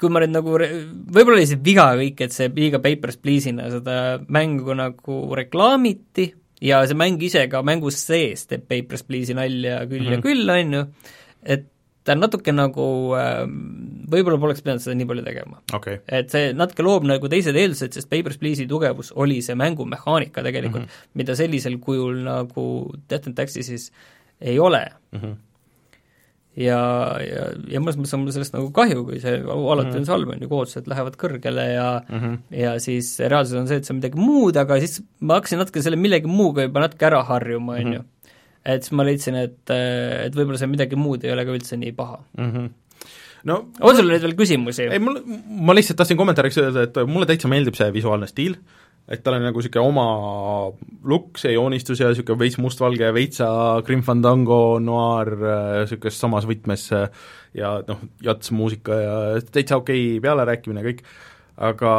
kui 0.00 0.12
ma 0.12 0.22
nüüd 0.22 0.32
nagu, 0.32 0.56
võib-olla 0.56 1.38
oli 1.38 1.48
see 1.48 1.60
viga 1.64 1.90
kõik, 1.98 2.22
et 2.24 2.34
see 2.34 2.48
liiga 2.56 2.80
Papers, 2.82 3.18
Please'ina 3.20 3.68
seda 3.72 3.96
mängu 4.32 4.76
nagu 4.76 5.18
reklaamiti 5.36 6.30
ja 6.64 6.80
see 6.88 6.98
mäng 6.98 7.20
ise 7.24 7.46
ka 7.52 7.60
mängus 7.66 8.00
sees 8.06 8.46
teeb 8.48 8.64
Papers, 8.70 9.04
Please'i 9.08 9.36
nalja 9.36 9.82
küll 9.86 10.00
mm 10.00 10.06
-hmm. 10.06 10.12
ja 10.12 10.18
mhm. 10.18 10.26
küll, 10.26 10.50
on 10.56 10.74
ju, 10.78 10.86
et 11.42 11.68
ta 12.04 12.16
on 12.16 12.22
natuke 12.24 12.52
nagu, 12.52 12.86
ähm, 13.20 13.58
võib-olla 14.10 14.40
poleks 14.40 14.64
pidanud 14.64 14.80
seda 14.80 14.96
nii 14.96 15.08
palju 15.10 15.24
tegema 15.24 15.60
okay.. 15.76 16.00
et 16.08 16.32
see 16.32 16.54
natuke 16.56 16.82
loob 16.82 17.04
nagu 17.04 17.28
teised 17.28 17.56
eeldused, 17.56 17.92
sest 17.92 18.08
Papers, 18.08 18.38
Please'i 18.40 18.66
tugevus 18.68 19.12
oli 19.16 19.42
see 19.44 19.54
mängumehaanika 19.54 20.42
tegelikult 20.42 20.82
mm, 20.82 20.88
-hmm. 20.88 21.12
mida 21.14 21.36
sellisel 21.36 21.76
kujul 21.78 22.24
nagu 22.24 22.64
Death 23.10 23.28
and 23.28 23.36
Taxis'is 23.36 23.90
ei 24.40 24.58
ole 24.58 24.86
mm. 25.12 25.20
-hmm 25.20 25.36
ja, 26.58 26.80
ja, 27.22 27.44
ja 27.70 27.82
mõnes 27.82 27.98
mõttes 27.98 28.14
on 28.16 28.24
mul 28.24 28.34
sellest 28.34 28.54
nagu 28.56 28.70
kahju, 28.74 29.04
kui 29.06 29.20
see 29.22 29.36
alati 29.38 29.52
mm 29.54 29.76
-hmm. 29.76 29.98
on 30.00 30.06
see 30.06 30.14
halb, 30.14 30.32
on 30.34 30.42
ju, 30.42 30.50
ootused 30.50 30.90
lähevad 30.90 31.18
kõrgele 31.20 31.66
ja 31.70 31.88
mm 32.02 32.18
-hmm. 32.18 32.38
ja 32.62 32.78
siis 32.80 33.18
reaalsus 33.20 33.58
on 33.60 33.68
see, 33.68 33.76
et 33.76 33.84
see 33.84 33.94
on 33.94 34.00
midagi 34.00 34.18
muud, 34.18 34.56
aga 34.56 34.80
siis 34.80 35.02
ma 35.20 35.38
hakkasin 35.38 35.62
natuke 35.62 35.82
selle 35.82 35.96
millegi 35.96 36.26
muuga 36.26 36.62
juba 36.62 36.80
natuke 36.80 37.06
ära 37.06 37.22
harjuma, 37.22 37.78
on 37.78 37.92
ju. 37.92 38.02
et 38.64 38.82
siis 38.82 38.92
ma 38.92 39.04
leidsin, 39.04 39.34
et, 39.34 39.70
et 39.70 40.34
võib-olla 40.34 40.58
see 40.58 40.66
midagi 40.66 40.96
muud 40.96 41.24
ei 41.24 41.32
ole 41.32 41.44
ka 41.44 41.54
üldse 41.54 41.76
nii 41.76 41.92
paha 41.92 42.18
mm. 42.38 42.52
-hmm 42.52 42.70
no 43.44 43.56
on 43.80 43.96
sul 43.96 44.10
nüüd 44.10 44.22
veel 44.22 44.36
küsimusi? 44.36 44.90
ei, 44.90 44.98
mul, 44.98 45.20
ma 45.48 45.74
lihtsalt 45.76 45.96
tahtsin 45.96 46.18
kommentaariks 46.20 46.58
öelda, 46.58 46.82
et 46.82 46.96
mulle 47.06 47.26
täitsa 47.26 47.48
meeldib 47.48 47.78
see 47.78 47.92
visuaalne 47.92 48.26
stiil, 48.26 48.58
et 49.10 49.24
tal 49.24 49.36
on 49.36 49.46
nagu 49.48 49.58
niisugune 49.58 49.82
oma 49.82 50.04
look, 51.10 51.38
see 51.40 51.54
joonistus 51.56 52.02
ja 52.02 52.10
niisugune 52.12 52.44
veits 52.44 52.60
mustvalge 52.62 53.10
veitsa 53.16 53.48
Grim 53.86 54.04
Fandango 54.06 54.78
noir 54.82 55.32
niisuguses 55.40 56.14
äh, 56.14 56.20
samas 56.20 56.46
võtmes 56.48 56.86
äh, 56.96 57.08
ja 57.58 57.78
noh, 57.86 58.04
jats 58.22 58.54
muusika 58.54 59.00
ja 59.00 59.16
täitsa 59.50 59.80
okei 59.80 60.14
okay 60.14 60.22
pealerääkimine 60.22 60.86
kõik, 60.86 61.02
aga 61.70 61.92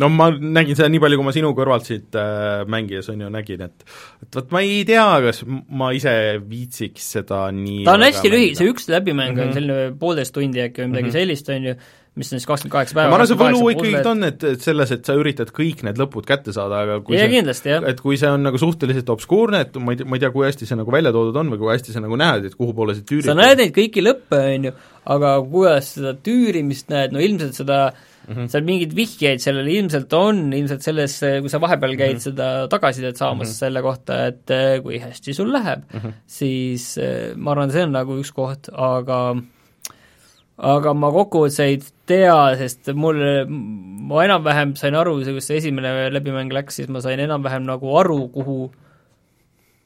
no 0.00 0.08
ma 0.12 0.28
nägin 0.30 0.78
seda 0.78 0.88
nii 0.90 1.02
palju, 1.02 1.18
kui 1.20 1.26
ma 1.26 1.34
sinu 1.34 1.52
kõrvalt 1.56 1.86
siit 1.88 2.18
äh, 2.18 2.64
mängides 2.70 3.10
on 3.12 3.22
ju 3.24 3.30
nägin, 3.32 3.64
et 3.66 3.86
et 4.24 4.40
vot 4.40 4.52
ma 4.54 4.62
ei 4.66 4.82
tea, 4.88 5.06
kas 5.26 5.42
ma 5.46 5.92
ise 5.96 6.12
viitsiks 6.42 7.06
seda 7.18 7.46
nii 7.54 7.84
ta 7.86 7.96
on 7.98 8.06
hästi 8.06 8.32
lühi, 8.32 8.52
see 8.58 8.70
üks 8.70 8.90
läbimäng 8.90 9.34
mm 9.34 9.38
-hmm. 9.38 9.42
on 9.42 9.48
mhm. 9.48 9.58
selline 9.58 9.98
poolteist 10.02 10.34
tundi 10.34 10.62
äkki 10.66 10.82
või 10.82 10.92
midagi 10.92 11.06
mm 11.06 11.10
-hmm. 11.10 11.18
sellist, 11.18 11.48
on 11.54 11.70
ju, 11.70 11.74
mis 12.18 12.32
on 12.32 12.40
siis 12.40 12.46
kakskümmend 12.48 12.74
kaheksa 12.74 12.96
päeva. 12.96 13.10
ma 13.12 13.18
arvan, 13.20 13.28
see 13.30 13.38
võlu 13.38 13.70
ikkagi 13.70 14.00
on, 14.10 14.24
et, 14.26 14.44
et 14.50 14.64
selles, 14.64 14.92
et 14.96 15.06
sa 15.06 15.14
üritad 15.18 15.52
kõik 15.54 15.84
need 15.86 16.00
lõpud 16.00 16.26
kätte 16.26 16.54
saada, 16.54 16.82
aga 16.84 16.98
kui 17.06 17.14
ja, 17.14 17.24
see, 17.24 17.36
kindlasti, 17.36 17.70
jah. 17.70 17.86
et 17.86 18.02
kui 18.02 18.18
see 18.20 18.30
on 18.34 18.42
nagu 18.48 18.58
suhteliselt 18.60 19.12
obskuurne, 19.14 19.62
et 19.66 19.78
ma 19.78 19.94
ei 19.94 20.00
tea, 20.00 20.08
ma 20.10 20.18
ei 20.18 20.24
tea, 20.24 20.32
kui 20.34 20.46
hästi 20.48 20.66
see 20.66 20.78
nagu 20.80 20.94
välja 20.94 21.12
toodud 21.14 21.38
on 21.38 21.52
või 21.54 21.62
kui 21.62 21.70
hästi 21.70 21.94
sa 21.94 22.02
nagu 22.02 22.18
näed, 22.18 22.48
et 22.50 22.56
kuhu 22.58 22.74
poole 22.76 22.96
see 22.98 23.06
tüürid 23.06 23.30
sa 23.30 23.36
näed 23.38 23.62
neid 23.62 23.74
kõiki 23.76 24.02
lõppe, 24.02 24.40
on 24.56 24.66
ju, 24.70 24.72
aga 25.14 25.34
kuidas 25.52 25.92
seda 25.94 26.16
tüürimist 26.26 26.90
näed, 26.90 27.14
no 27.14 27.22
ilmselt 27.22 27.54
seda 27.60 27.78
mm, 27.92 28.34
-hmm. 28.34 28.50
seal 28.56 28.66
mingeid 28.66 28.98
vihjeid 28.98 29.44
sellele 29.46 29.76
ilmselt 29.78 30.18
on, 30.18 30.42
ilmselt 30.56 30.82
selles, 30.86 31.14
kui 31.22 31.52
sa 31.52 31.62
vahepeal 31.62 31.94
käid 31.94 32.16
mm 32.16 32.18
-hmm. 32.18 32.26
seda 32.26 32.66
tagasisidet 32.74 33.22
saamas 33.22 33.46
mm 33.46 33.52
-hmm. 33.52 33.62
selle 33.62 33.82
kohta, 33.86 34.26
et 34.26 34.50
eh, 34.50 34.82
kui 34.82 34.98
hästi 34.98 35.34
sul 35.34 35.52
läheb 35.52 35.86
mm, 35.92 36.00
-hmm. 36.00 36.12
siis 36.26 36.98
eh, 36.98 37.36
ma 37.36 37.54
arvan, 37.54 37.70
see 37.70 37.86
on 37.86 37.92
nagu 37.92 38.18
üks 38.18 38.34
koht, 38.34 38.68
aga 38.72 39.36
aga 40.60 40.92
ma 40.96 41.08
kokkuvõttes 41.14 41.58
ei 41.64 41.78
tea, 42.08 42.36
sest 42.60 42.90
mul, 42.96 43.20
ma 43.48 44.24
enam-vähem 44.26 44.74
sain 44.78 44.96
aru, 44.98 45.16
kui 45.24 45.44
see 45.44 45.58
esimene 45.60 46.10
läbimäng 46.12 46.52
läks, 46.52 46.80
siis 46.80 46.90
ma 46.92 47.02
sain 47.04 47.20
enam-vähem 47.22 47.64
nagu 47.68 47.96
aru, 48.00 48.22
kuhu 48.34 48.60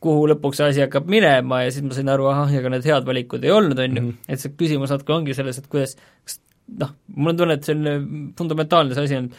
kuhu 0.05 0.27
lõpuks 0.29 0.61
see 0.61 0.70
asi 0.72 0.83
hakkab 0.85 1.07
minema 1.09 1.62
ja 1.64 1.72
siis 1.72 1.85
ma 1.87 1.97
sain 1.97 2.11
aru, 2.12 2.29
ahah, 2.29 2.51
ega 2.59 2.72
need 2.72 2.85
head 2.89 3.07
valikud 3.09 3.45
ei 3.47 3.53
olnud, 3.55 3.79
on 3.81 3.97
ju, 3.97 4.03
mhm. 4.03 4.16
et 4.29 4.43
see 4.43 4.53
küsimus 4.59 4.93
natuke 4.93 5.14
ongi 5.16 5.37
selles, 5.37 5.61
et 5.61 5.68
kuidas, 5.70 5.95
kas 6.27 6.41
noh, 6.83 6.93
mul 7.16 7.33
on 7.33 7.41
tunne, 7.41 7.57
et 7.59 7.68
selline 7.68 7.95
fundamentaalne 8.39 8.97
see 8.97 9.09
asi 9.09 9.18
on, 9.20 9.31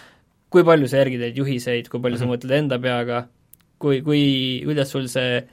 kui 0.54 0.66
palju 0.66 0.90
sa 0.90 1.04
järgid 1.04 1.22
neid 1.22 1.38
juhiseid, 1.42 1.92
kui 1.92 2.02
palju 2.02 2.22
sa 2.22 2.26
mhm. 2.26 2.34
mõtled 2.34 2.58
enda 2.58 2.80
peaga, 2.82 3.26
kui, 3.82 4.02
kui, 4.06 4.24
kuidas 4.66 4.94
sul 4.96 5.10
see 5.12 5.44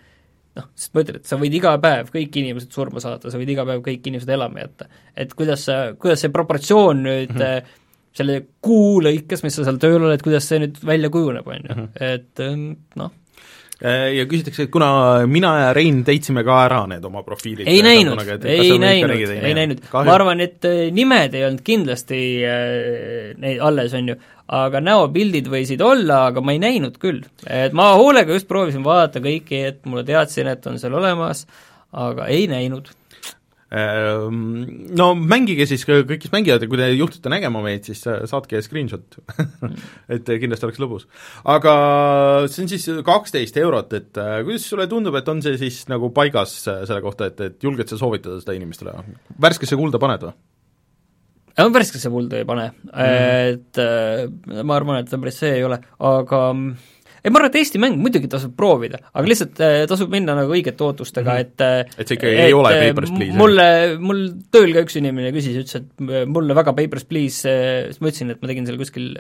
noh, 0.59 0.66
sest 0.76 0.94
ma 0.94 1.05
ütlen, 1.05 1.20
et 1.20 1.30
sa 1.30 1.38
võid 1.40 1.55
iga 1.59 1.76
päev 1.82 2.11
kõik 2.14 2.40
inimesed 2.42 2.74
surma 2.74 3.00
saata, 3.05 3.30
sa 3.32 3.40
võid 3.40 3.55
iga 3.55 3.64
päev 3.68 3.84
kõik 3.84 4.11
inimesed 4.11 4.34
elama 4.34 4.66
jätta. 4.66 4.90
et 5.16 5.32
kuidas 5.38 5.64
sa, 5.68 5.78
kuidas 5.98 6.24
see 6.24 6.34
proportsioon 6.34 7.03
nüüd 7.07 7.32
mm 7.32 7.40
-hmm. 7.40 7.80
selle 8.12 8.42
kuu 8.61 9.00
lõikes, 9.00 9.42
mis 9.42 9.55
sa 9.57 9.64
seal 9.64 9.80
tööl 9.80 10.03
oled, 10.03 10.22
kuidas 10.22 10.48
see 10.48 10.61
nüüd 10.61 10.78
välja 10.84 11.11
kujuneb, 11.11 11.46
on 11.46 11.68
ju, 11.68 11.74
mhm. 11.74 11.88
et 12.00 12.96
noh, 12.96 13.12
Äh, 13.12 13.21
ja 13.83 14.26
küsitakse, 14.30 14.66
et 14.66 14.70
kuna 14.70 14.89
mina 15.26 15.53
ja 15.59 15.72
Rein 15.74 16.03
täitsime 16.07 16.45
ka 16.47 16.59
ära 16.66 16.83
need 16.91 17.05
oma 17.09 17.24
profiilid 17.26 17.66
ei 17.66 17.83
näinud, 17.83 18.20
ei 18.47 18.76
näinud, 18.78 19.14
ei 19.35 19.55
näinud, 19.59 19.83
ma 19.93 20.14
arvan, 20.14 20.43
et 20.45 20.68
äh, 20.68 20.85
nimed 20.95 21.35
ei 21.35 21.47
olnud 21.49 21.64
kindlasti 21.66 22.20
äh, 22.47 23.35
neid 23.43 23.62
alles, 23.64 23.97
on 23.99 24.12
ju, 24.12 24.18
aga 24.53 24.83
näopildid 24.85 25.51
võisid 25.51 25.83
olla, 25.83 26.26
aga 26.30 26.45
ma 26.45 26.55
ei 26.55 26.62
näinud 26.62 26.99
küll. 27.03 27.24
et 27.49 27.74
ma 27.74 27.93
hoolega 27.99 28.37
just 28.37 28.51
proovisin 28.51 28.87
vaadata 28.87 29.22
kõiki, 29.24 29.64
et 29.72 29.83
mulle 29.87 30.07
teadsin, 30.07 30.53
et 30.53 30.66
on 30.70 30.78
seal 30.78 30.95
olemas, 30.99 31.47
aga 31.93 32.30
ei 32.30 32.47
näinud 32.51 32.93
no 33.72 35.06
mängige 35.16 35.64
siis 35.68 35.84
kõik, 35.88 36.18
kes 36.20 36.32
mängivad 36.34 36.64
ja 36.64 36.68
kui 36.68 36.80
te 36.80 36.90
juhtute 36.92 37.30
nägema 37.32 37.62
meid, 37.64 37.86
siis 37.88 38.02
saatke 38.04 38.60
screenshot 38.64 39.16
et 40.12 40.28
kindlasti 40.28 40.68
oleks 40.68 40.80
lõbus. 40.82 41.06
aga 41.48 41.74
see 42.52 42.64
on 42.66 42.72
siis 42.72 42.86
kaksteist 43.06 43.56
eurot, 43.62 43.92
et 43.96 44.20
äh, 44.20 44.38
kuidas 44.44 44.68
sulle 44.68 44.88
tundub, 44.90 45.16
et 45.16 45.28
on 45.32 45.40
see 45.44 45.56
siis 45.60 45.82
nagu 45.88 46.12
paigas 46.14 46.54
äh, 46.68 46.82
selle 46.88 47.00
kohta, 47.04 47.30
et, 47.32 47.40
et 47.40 47.64
julged 47.64 47.88
sa 47.88 48.00
soovitada 48.00 48.40
seda 48.42 48.56
inimestele? 48.58 48.94
värskesse 49.40 49.78
kulda 49.80 50.00
paned 50.02 50.28
või? 50.28 50.36
värskesse 51.72 52.12
kulda 52.12 52.40
ei 52.40 52.48
pane 52.48 52.70
mm., 52.72 53.52
et 53.52 53.80
äh, 53.80 54.62
ma 54.64 54.76
arvan, 54.76 55.00
et 55.00 55.12
päris 55.12 55.40
see 55.40 55.56
ei 55.58 55.64
ole, 55.64 55.80
aga 56.12 56.42
ei, 57.22 57.30
ma 57.30 57.38
arvan, 57.38 57.52
et 57.52 57.58
Eesti 57.60 57.78
mäng 57.82 57.98
muidugi 58.02 58.28
tasub 58.30 58.54
proovida, 58.58 58.98
aga 59.12 59.30
lihtsalt 59.30 59.60
äh, 59.62 59.76
tasub 59.90 60.10
minna 60.12 60.34
nagu 60.34 60.50
õigete 60.56 60.82
ootustega 60.82 61.36
mm, 61.36 61.36
-hmm. 61.36 61.52
et 61.52 61.62
äh, 61.62 62.00
et 62.02 62.10
see 62.10 62.18
ikka 62.18 62.32
ei 62.46 62.56
ole 62.56 62.72
äh, 62.74 62.82
Papers, 62.88 63.12
Please? 63.14 63.38
mulle, 63.38 63.66
mul 64.02 64.24
tööl 64.54 64.74
ka 64.74 64.82
üks 64.86 64.98
inimene 64.98 65.30
küsis, 65.34 65.60
ütles, 65.62 65.78
et 65.78 66.26
mulle 66.30 66.56
väga 66.58 66.74
Papers, 66.78 67.06
Please, 67.06 67.54
siis 67.86 68.02
ma 68.02 68.10
ütlesin, 68.10 68.34
et 68.34 68.42
ma 68.42 68.50
tegin 68.50 68.66
selle 68.66 68.82
kuskil 68.82 69.12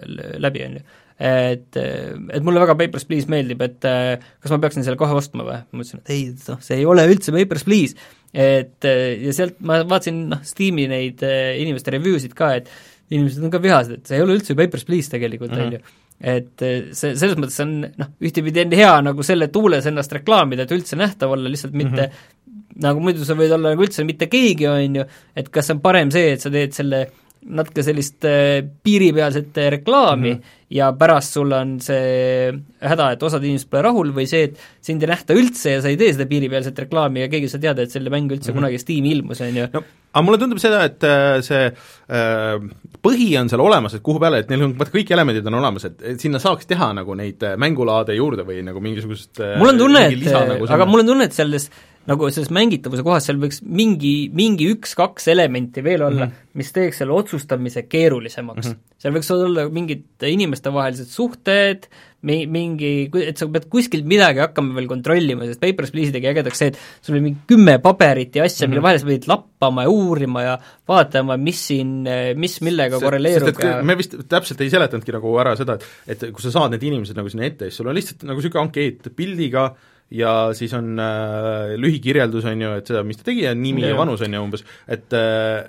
läbi, 0.42 0.64
on 0.66 0.76
ju. 0.80 0.84
et, 1.30 1.78
et 1.78 2.42
mulle 2.42 2.64
väga 2.64 2.76
Papers, 2.82 3.06
Please 3.06 3.30
meeldib, 3.30 3.62
et 3.62 3.78
kas 3.86 4.54
ma 4.54 4.58
peaksin 4.66 4.86
selle 4.86 4.98
kohe 4.98 5.14
ostma 5.22 5.46
või? 5.46 5.62
ma 5.70 5.86
ütlesin, 5.86 6.02
et 6.02 6.14
ei, 6.16 6.28
noh, 6.48 6.62
see 6.66 6.82
ei 6.82 6.88
ole 6.88 7.06
üldse 7.06 7.34
Papers, 7.38 7.66
Please. 7.68 8.10
et 8.34 8.82
ja 8.82 9.36
sealt 9.36 9.62
ma 9.62 9.84
vaatasin, 9.86 10.24
noh, 10.34 10.42
Steam'i 10.46 10.90
neid 10.90 11.22
inimeste 11.22 11.94
review 11.94 12.18
sid 12.18 12.34
ka, 12.34 12.56
et 12.58 12.72
inimesed 13.12 13.44
on 13.44 13.52
ka 13.52 13.62
vihased, 13.62 14.00
et 14.00 14.08
see 14.08 14.18
ei 14.18 14.24
ole 14.24 14.40
üldse 14.40 14.58
Papers, 14.58 14.88
Please 14.88 15.12
tegelikult, 15.12 15.54
on 15.54 15.76
ju 15.78 15.84
et 16.22 16.62
eh, 16.62 16.92
see, 16.94 17.16
selles 17.18 17.38
mõttes 17.40 17.58
on 17.64 17.80
noh, 17.82 18.12
ühtepidi 18.22 18.62
on 18.62 18.76
hea 18.78 18.92
nagu 19.08 19.26
selle 19.26 19.48
tuules 19.52 19.86
ennast 19.90 20.14
reklaamida, 20.14 20.66
et 20.66 20.74
üldse 20.74 20.98
nähtav 20.98 21.34
olla, 21.34 21.50
lihtsalt 21.50 21.74
mitte 21.74 22.06
mm 22.06 22.12
-hmm. 22.12 22.76
nagu 22.86 23.02
muidu 23.02 23.26
sa 23.26 23.34
võid 23.38 23.50
olla 23.50 23.74
nagu 23.74 23.82
üldse 23.82 24.06
mitte 24.06 24.30
keegi, 24.30 24.68
on 24.70 25.00
ju, 25.00 25.08
et 25.36 25.50
kas 25.50 25.70
on 25.74 25.80
parem 25.82 26.10
see, 26.14 26.36
et 26.36 26.40
sa 26.40 26.50
teed 26.50 26.72
selle 26.72 27.06
natuke 27.42 27.82
sellist 27.82 28.22
äh, 28.28 28.60
piiripealset 28.84 29.56
äh, 29.58 29.70
reklaami 29.76 30.30
mm 30.30 30.38
-hmm. 30.38 30.60
ja 30.70 30.92
pärast 30.92 31.32
sul 31.32 31.52
on 31.52 31.80
see 31.80 32.52
häda, 32.80 33.12
et 33.12 33.22
osad 33.22 33.44
inimesed 33.44 33.70
pole 33.70 33.82
rahul, 33.82 34.12
või 34.14 34.26
see, 34.26 34.44
et 34.44 34.60
sind 34.80 35.02
ei 35.02 35.08
nähta 35.10 35.34
üldse 35.34 35.76
ja 35.76 35.82
sa 35.82 35.88
ei 35.88 35.96
tee 35.96 36.12
seda 36.12 36.26
piiripealset 36.26 36.78
reklaami 36.78 37.20
ja 37.20 37.28
keegi 37.28 37.50
ei 37.50 37.54
saa 37.54 37.60
teada, 37.60 37.82
et 37.82 37.90
selle 37.90 38.10
mäng 38.10 38.30
üldse 38.30 38.52
mm 38.52 38.54
-hmm. 38.54 38.60
kunagi 38.60 38.78
Steam'i 38.78 39.10
ilmus, 39.10 39.40
on 39.40 39.56
ju. 39.56 39.66
no 39.72 39.82
aga 40.12 40.22
mulle 40.22 40.38
tundub 40.38 40.58
seda, 40.58 40.84
et 40.84 41.04
äh, 41.04 41.40
see 41.42 41.66
äh, 41.66 42.58
põhi 43.02 43.38
on 43.40 43.48
seal 43.48 43.60
olemas, 43.60 43.94
et 43.94 44.02
kuhu 44.02 44.20
peale, 44.20 44.38
et 44.38 44.50
neil 44.50 44.62
on, 44.62 44.74
vaata 44.78 44.92
kõik 44.92 45.10
elemendid 45.10 45.46
on 45.46 45.54
olemas, 45.54 45.84
et, 45.84 46.20
sinna 46.20 46.38
saaks 46.38 46.66
teha 46.66 46.92
nagu 46.92 47.14
neid 47.14 47.42
mängulaade 47.56 48.14
juurde 48.14 48.42
või 48.44 48.62
nagu 48.62 48.80
mingisugust 48.80 49.40
mul 49.58 49.68
on 49.68 49.78
tunne, 49.78 50.06
et, 50.06 50.24
nagu 50.24 50.68
aga 50.68 50.86
mul 50.86 51.00
on 51.00 51.06
tunne, 51.06 51.24
et 51.24 51.32
selles 51.32 51.70
nagu 52.08 52.28
selles 52.34 52.50
mängitavuse 52.54 53.04
kohas 53.06 53.28
seal 53.28 53.38
võiks 53.42 53.60
mingi, 53.62 54.28
mingi 54.34 54.68
üks-kaks 54.74 55.28
elementi 55.32 55.84
veel 55.86 56.02
olla 56.02 56.26
mm, 56.26 56.30
-hmm. 56.30 56.54
mis 56.58 56.72
teeks 56.74 57.02
selle 57.02 57.14
otsustamise 57.14 57.84
keerulisemaks 57.86 58.66
mm. 58.66 58.72
-hmm. 58.72 58.96
seal 59.04 59.14
võiks 59.14 59.30
olla 59.34 59.68
mingid 59.70 60.26
inimestevahelised 60.26 61.12
suhted, 61.12 61.86
mi-, 62.26 62.46
mingi, 62.50 63.10
et 63.22 63.38
sa 63.38 63.46
pead 63.46 63.68
kuskilt 63.70 64.06
midagi 64.08 64.42
hakkama 64.42 64.74
veel 64.74 64.88
kontrollima, 64.90 65.46
sest 65.46 65.62
Papers, 65.62 65.94
Please'i 65.94 66.16
tegi 66.16 66.30
ägedaks 66.30 66.62
see, 66.62 66.72
et 66.72 66.80
sul 67.00 67.16
oli 67.16 67.24
mingi 67.28 67.46
kümme 67.54 67.78
paberit 67.82 68.34
ja 68.34 68.48
asja 68.48 68.66
mm, 68.66 68.66
-hmm. 68.66 68.74
mille 68.74 68.80
mhm. 68.80 68.86
vahel 68.88 68.98
sa 68.98 69.06
pidid 69.06 69.30
lappama 69.30 69.86
ja 69.86 69.94
uurima 69.94 70.42
ja 70.42 70.58
vaatama, 70.88 71.36
mis 71.36 71.66
siin, 71.70 72.02
mis 72.34 72.58
millega 72.66 72.98
see, 72.98 73.06
korreleerub 73.06 73.62
ja 73.62 73.78
me 73.82 73.98
vist 73.98 74.18
täpselt 74.28 74.60
ei 74.60 74.70
seletanudki 74.70 75.14
nagu 75.14 75.38
ära 75.38 75.54
seda, 75.56 75.78
et 76.06 76.22
et 76.22 76.30
kui 76.34 76.42
sa 76.42 76.50
saad 76.50 76.74
need 76.74 76.82
inimesed 76.82 77.16
nagu 77.16 77.30
sinna 77.30 77.46
ette, 77.46 77.70
siis 77.70 77.80
sul 77.80 77.88
on 77.90 77.96
lihtsalt 77.96 78.26
nagu 78.26 78.40
niisugune 78.40 78.66
ankeet 78.66 79.08
pildiga, 79.16 79.70
ja 80.12 80.32
siis 80.56 80.72
on 80.76 80.96
äh, 81.00 81.76
lühikirjeldus, 81.80 82.48
on 82.48 82.66
ju, 82.66 82.72
et 82.80 82.90
seda, 82.90 83.04
mis 83.06 83.20
ta 83.20 83.28
tegi 83.30 83.46
ja 83.46 83.54
nimi 83.56 83.86
ja, 83.86 83.92
ja 83.94 84.00
vanus, 84.00 84.24
on 84.24 84.34
ju, 84.36 84.42
umbes, 84.48 84.66
et 84.90 85.16
äh, 85.16 85.62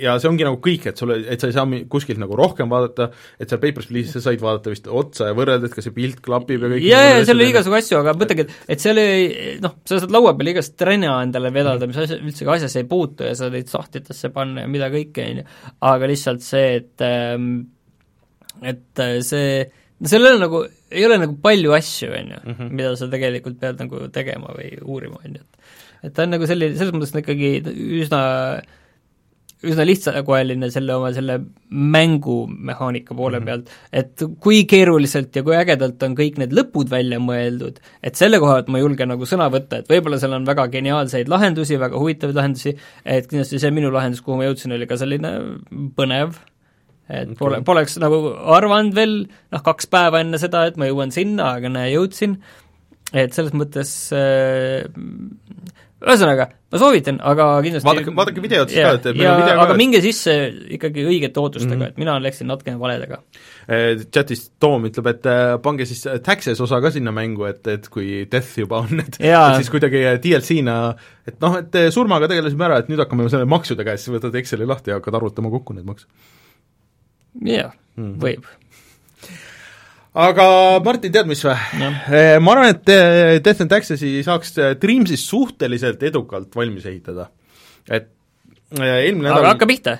ja 0.00 0.14
see 0.20 0.28
ongi 0.30 0.46
nagu 0.46 0.60
kõik, 0.62 0.86
et 0.90 1.00
sul, 1.00 1.12
et 1.18 1.42
sa 1.42 1.48
ei 1.50 1.54
saa 1.54 1.80
kuskilt 1.90 2.20
nagu 2.22 2.36
rohkem 2.38 2.70
vaadata, 2.70 3.08
et 3.40 3.50
seal 3.50 3.60
Papers, 3.62 3.88
Please'is 3.90 4.14
sa 4.16 4.22
said 4.24 4.42
vaadata 4.42 4.72
vist 4.72 4.86
otsa 4.86 5.30
ja 5.30 5.36
võrrelda, 5.36 5.66
et 5.66 5.74
kas 5.74 5.86
see 5.88 5.96
pilt 5.96 6.20
klapib 6.24 6.62
ja 6.62 6.70
kõik 6.72 6.86
jaa, 6.86 7.02
jaa, 7.08 7.24
seal 7.26 7.40
oli 7.40 7.50
igasugu 7.50 7.78
asju, 7.80 7.98
aga 8.00 8.14
mõtlegi, 8.20 8.46
et, 8.46 8.54
et 8.76 8.84
seal 8.84 9.02
ei 9.02 9.56
noh, 9.62 9.76
sa 9.88 9.98
saad 10.02 10.14
laua 10.14 10.36
peal 10.38 10.52
igast 10.54 10.76
trenna 10.80 11.16
endale 11.24 11.52
vedada, 11.54 11.90
mis 11.90 11.98
asja, 12.00 12.20
üldse 12.22 12.46
ka 12.46 12.56
asjasse 12.56 12.84
ei 12.84 12.88
puutu 12.90 13.26
ja 13.26 13.34
saad 13.38 13.56
neid 13.56 13.72
sahtlitesse 13.72 14.32
panna 14.34 14.64
ja 14.64 14.70
mida 14.70 14.90
kõike, 14.94 15.26
on 15.26 15.42
ju, 15.42 15.48
aga 15.90 16.10
lihtsalt 16.10 16.46
see, 16.46 16.66
et 16.80 17.06
ähm, 17.06 17.52
et 18.62 19.02
äh, 19.02 19.18
see 19.26 19.64
no 20.00 20.10
seal 20.10 20.26
ei 20.26 20.34
ole 20.34 20.44
nagu, 20.44 20.62
ei 20.90 21.06
ole 21.06 21.20
nagu 21.22 21.36
palju 21.42 21.76
asju, 21.76 22.10
on 22.18 22.34
ju, 22.34 22.42
mhm. 22.54 22.74
mida 22.74 22.96
sa 22.98 23.08
tegelikult 23.12 23.60
pead 23.62 23.80
nagu 23.84 24.08
tegema 24.14 24.52
või 24.56 24.74
uurima, 24.82 25.22
on 25.24 25.40
ju, 25.40 25.46
et 25.46 26.08
et 26.08 26.14
ta 26.16 26.24
on 26.24 26.32
nagu 26.32 26.46
selline, 26.48 26.76
selles 26.80 26.94
mõttes 26.96 27.12
on 27.14 27.22
ikkagi 27.22 27.50
üsna 28.00 28.20
üsna 29.60 29.84
lihtsakoeline 29.84 30.70
selle 30.72 30.94
oma 30.96 31.10
selle 31.12 31.36
mängumehaanika 31.68 33.14
poole 33.14 33.38
-hmm. 33.38 33.44
pealt, 33.44 33.72
et 33.92 34.22
kui 34.40 34.62
keeruliselt 34.64 35.36
ja 35.36 35.42
kui 35.44 35.56
ägedalt 35.56 36.02
on 36.06 36.14
kõik 36.16 36.38
need 36.40 36.54
lõpud 36.56 36.88
välja 36.90 37.18
mõeldud, 37.20 37.76
et 38.02 38.16
selle 38.16 38.40
koha 38.40 38.56
pealt 38.56 38.70
ma 38.72 38.80
julgen 38.80 39.12
nagu 39.12 39.28
sõna 39.28 39.50
võtta, 39.52 39.82
et 39.82 39.92
võib-olla 39.92 40.18
seal 40.18 40.32
on 40.38 40.48
väga 40.48 40.66
geniaalseid 40.72 41.28
lahendusi, 41.28 41.78
väga 41.80 42.00
huvitavaid 42.00 42.40
lahendusi, 42.40 42.76
et 43.04 43.28
kindlasti 43.28 43.60
see 43.60 43.70
minu 43.70 43.92
lahendus, 43.92 44.24
kuhu 44.24 44.40
ma 44.40 44.48
jõudsin, 44.48 44.72
oli 44.72 44.88
ka 44.88 44.96
selline 44.96 45.34
põnev, 45.96 46.40
et 47.10 47.28
okay. 47.28 47.38
pole, 47.38 47.60
poleks 47.66 47.98
nagu 48.02 48.22
arvanud 48.56 48.96
veel 48.96 49.14
noh, 49.26 49.62
kaks 49.66 49.90
päeva 49.90 50.22
enne 50.24 50.40
seda, 50.40 50.64
et 50.70 50.80
ma 50.80 50.88
jõuan 50.90 51.12
sinna, 51.14 51.54
aga 51.58 51.72
näe, 51.72 51.92
jõudsin, 51.96 52.38
et 53.10 53.34
selles 53.34 53.54
mõttes 53.58 53.92
äh, 54.14 54.86
ühesõnaga, 56.00 56.46
ma 56.72 56.80
soovitan, 56.80 57.18
aga 57.28 57.46
kindlasti 57.64 57.86
vaadake, 57.86 58.12
vaadake 58.16 58.42
videot 58.44 58.70
siis 58.72 58.80
ka, 58.80 58.92
et 58.96 59.20
ja, 59.20 59.34
aga 59.36 59.66
ka, 59.68 59.76
minge 59.76 60.00
sisse 60.04 60.32
ikkagi 60.78 61.04
õigete 61.04 61.42
ootustega 61.42 61.76
mm, 61.76 61.82
-hmm. 61.82 61.92
et 61.92 62.00
mina 62.00 62.14
läksin 62.24 62.48
natukene 62.48 62.80
valedega. 62.80 63.20
Eh, 63.68 64.06
chatis 64.08 64.46
Toom 64.60 64.88
ütleb, 64.88 65.10
et 65.12 65.28
eh, 65.28 65.52
pange 65.62 65.84
siis 65.88 66.06
taxes 66.24 66.60
osa 66.64 66.80
ka 66.80 66.92
sinna 66.94 67.12
mängu, 67.12 67.44
et, 67.50 67.60
et 67.68 67.88
kui 67.92 68.24
death 68.32 68.56
juba 68.62 68.80
on, 68.86 69.04
et 69.04 69.20
et 69.20 69.56
siis 69.60 69.72
kuidagi 69.72 70.06
DLC-na 70.24 70.78
et 71.28 71.36
noh, 71.44 71.60
et 71.60 71.80
surmaga 71.92 72.30
tegelesime 72.32 72.70
ära, 72.70 72.80
et 72.80 72.88
nüüd 72.88 73.04
hakkame 73.04 73.28
selle 73.28 73.48
maksudega 73.50 73.96
ja 73.96 74.00
siis 74.00 74.16
võtad 74.16 74.40
Exceli 74.40 74.68
lahti 74.68 74.94
ja 74.94 75.00
hakkad 75.00 75.20
arvutama 75.20 75.52
kokku 75.52 75.76
neid 75.76 75.88
makse 75.88 76.08
jah 77.34 77.72
mm., 77.96 78.14
võib. 78.22 78.46
aga 80.26 80.46
Martin, 80.84 81.12
tead 81.14 81.30
mis 81.30 81.42
või? 81.46 81.56
Eh, 82.10 82.36
ma 82.42 82.56
arvan, 82.56 82.74
et 82.74 82.94
eh, 82.94 83.38
Death 83.44 83.64
and 83.64 83.72
Taxes'i 83.72 84.16
saaks 84.26 84.56
eh, 84.58 84.72
Dreams'is 84.80 85.26
suhteliselt 85.30 86.02
edukalt 86.10 86.56
valmis 86.56 86.88
ehitada. 86.90 87.30
et 87.90 88.10
eelmine 88.78 89.28
nädal 89.28 89.44
aga 89.44 89.54
hakka 89.54 89.70
pihta! 89.70 89.98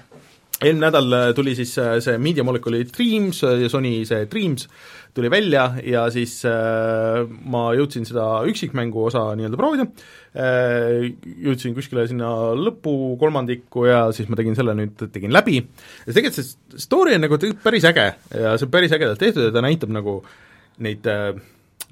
Eelmine 0.61 0.87
nädal 0.87 1.17
äh, 1.17 1.27
tuli 1.37 1.55
siis 1.59 1.73
äh, 1.81 1.99
see 2.05 2.19
Media 2.21 2.45
Molecule'i 2.47 2.87
Dreams 2.89 3.43
ja 3.43 3.69
Sony 3.73 4.01
see 4.09 4.27
Dreams 4.31 4.67
tuli 5.15 5.31
välja 5.33 5.65
ja 5.85 6.05
siis 6.13 6.41
äh, 6.47 7.25
ma 7.51 7.71
jõudsin 7.75 8.07
seda 8.07 8.27
üksikmängu 8.49 9.07
osa 9.09 9.25
nii-öelda 9.39 9.59
proovida. 9.59 9.87
Äh,, 10.31 11.09
jõudsin 11.43 11.75
kuskile 11.75 12.05
sinna 12.07 12.29
lõpu 12.55 13.17
kolmandikku 13.19 13.89
ja 13.89 14.05
siis 14.15 14.29
ma 14.31 14.39
tegin 14.39 14.55
selle 14.59 14.77
nüüd, 14.79 15.09
tegin 15.11 15.35
läbi. 15.35 15.59
Ja 16.07 16.13
tegelikult 16.15 16.39
see 16.39 16.85
story 16.85 17.17
on 17.19 17.27
nagu 17.27 17.41
päris 17.65 17.89
äge 17.91 18.13
ja 18.15 18.55
see 18.55 18.69
on 18.69 18.75
päris 18.75 18.95
ägedalt 18.95 19.23
tehtud 19.23 19.49
ja 19.49 19.55
ta 19.55 19.65
näitab 19.65 19.91
nagu 19.95 20.21
neid 20.85 21.09
äh, 21.11 21.33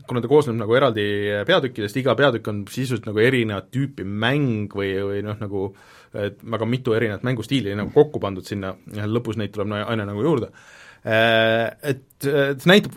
kuna 0.08 0.22
ta 0.22 0.30
koosneb 0.30 0.56
nagu 0.60 0.76
eraldi 0.78 1.04
peatükkidest, 1.48 1.98
iga 2.00 2.14
peatükk 2.18 2.48
on 2.52 2.62
sisuliselt 2.70 3.08
nagu 3.08 3.20
erinevat 3.22 3.72
tüüpi 3.74 4.06
mäng 4.06 4.70
või, 4.72 4.92
või 5.04 5.24
noh, 5.26 5.38
nagu 5.42 5.68
et 6.14 6.40
väga 6.42 6.68
mitu 6.68 6.94
erinevat 6.96 7.24
mängustiili 7.26 7.74
nagu 7.76 7.92
kokku 7.94 8.20
pandud 8.22 8.46
sinna 8.48 8.74
ja 8.96 9.08
lõpus 9.08 9.38
neid 9.40 9.52
tuleb 9.54 9.74
aina 9.78 10.06
nagu 10.08 10.24
juurde. 10.24 10.50
Äh, 11.08 11.68
et, 11.92 12.04
et 12.24 12.60
see 12.62 12.70
näitab 12.70 12.96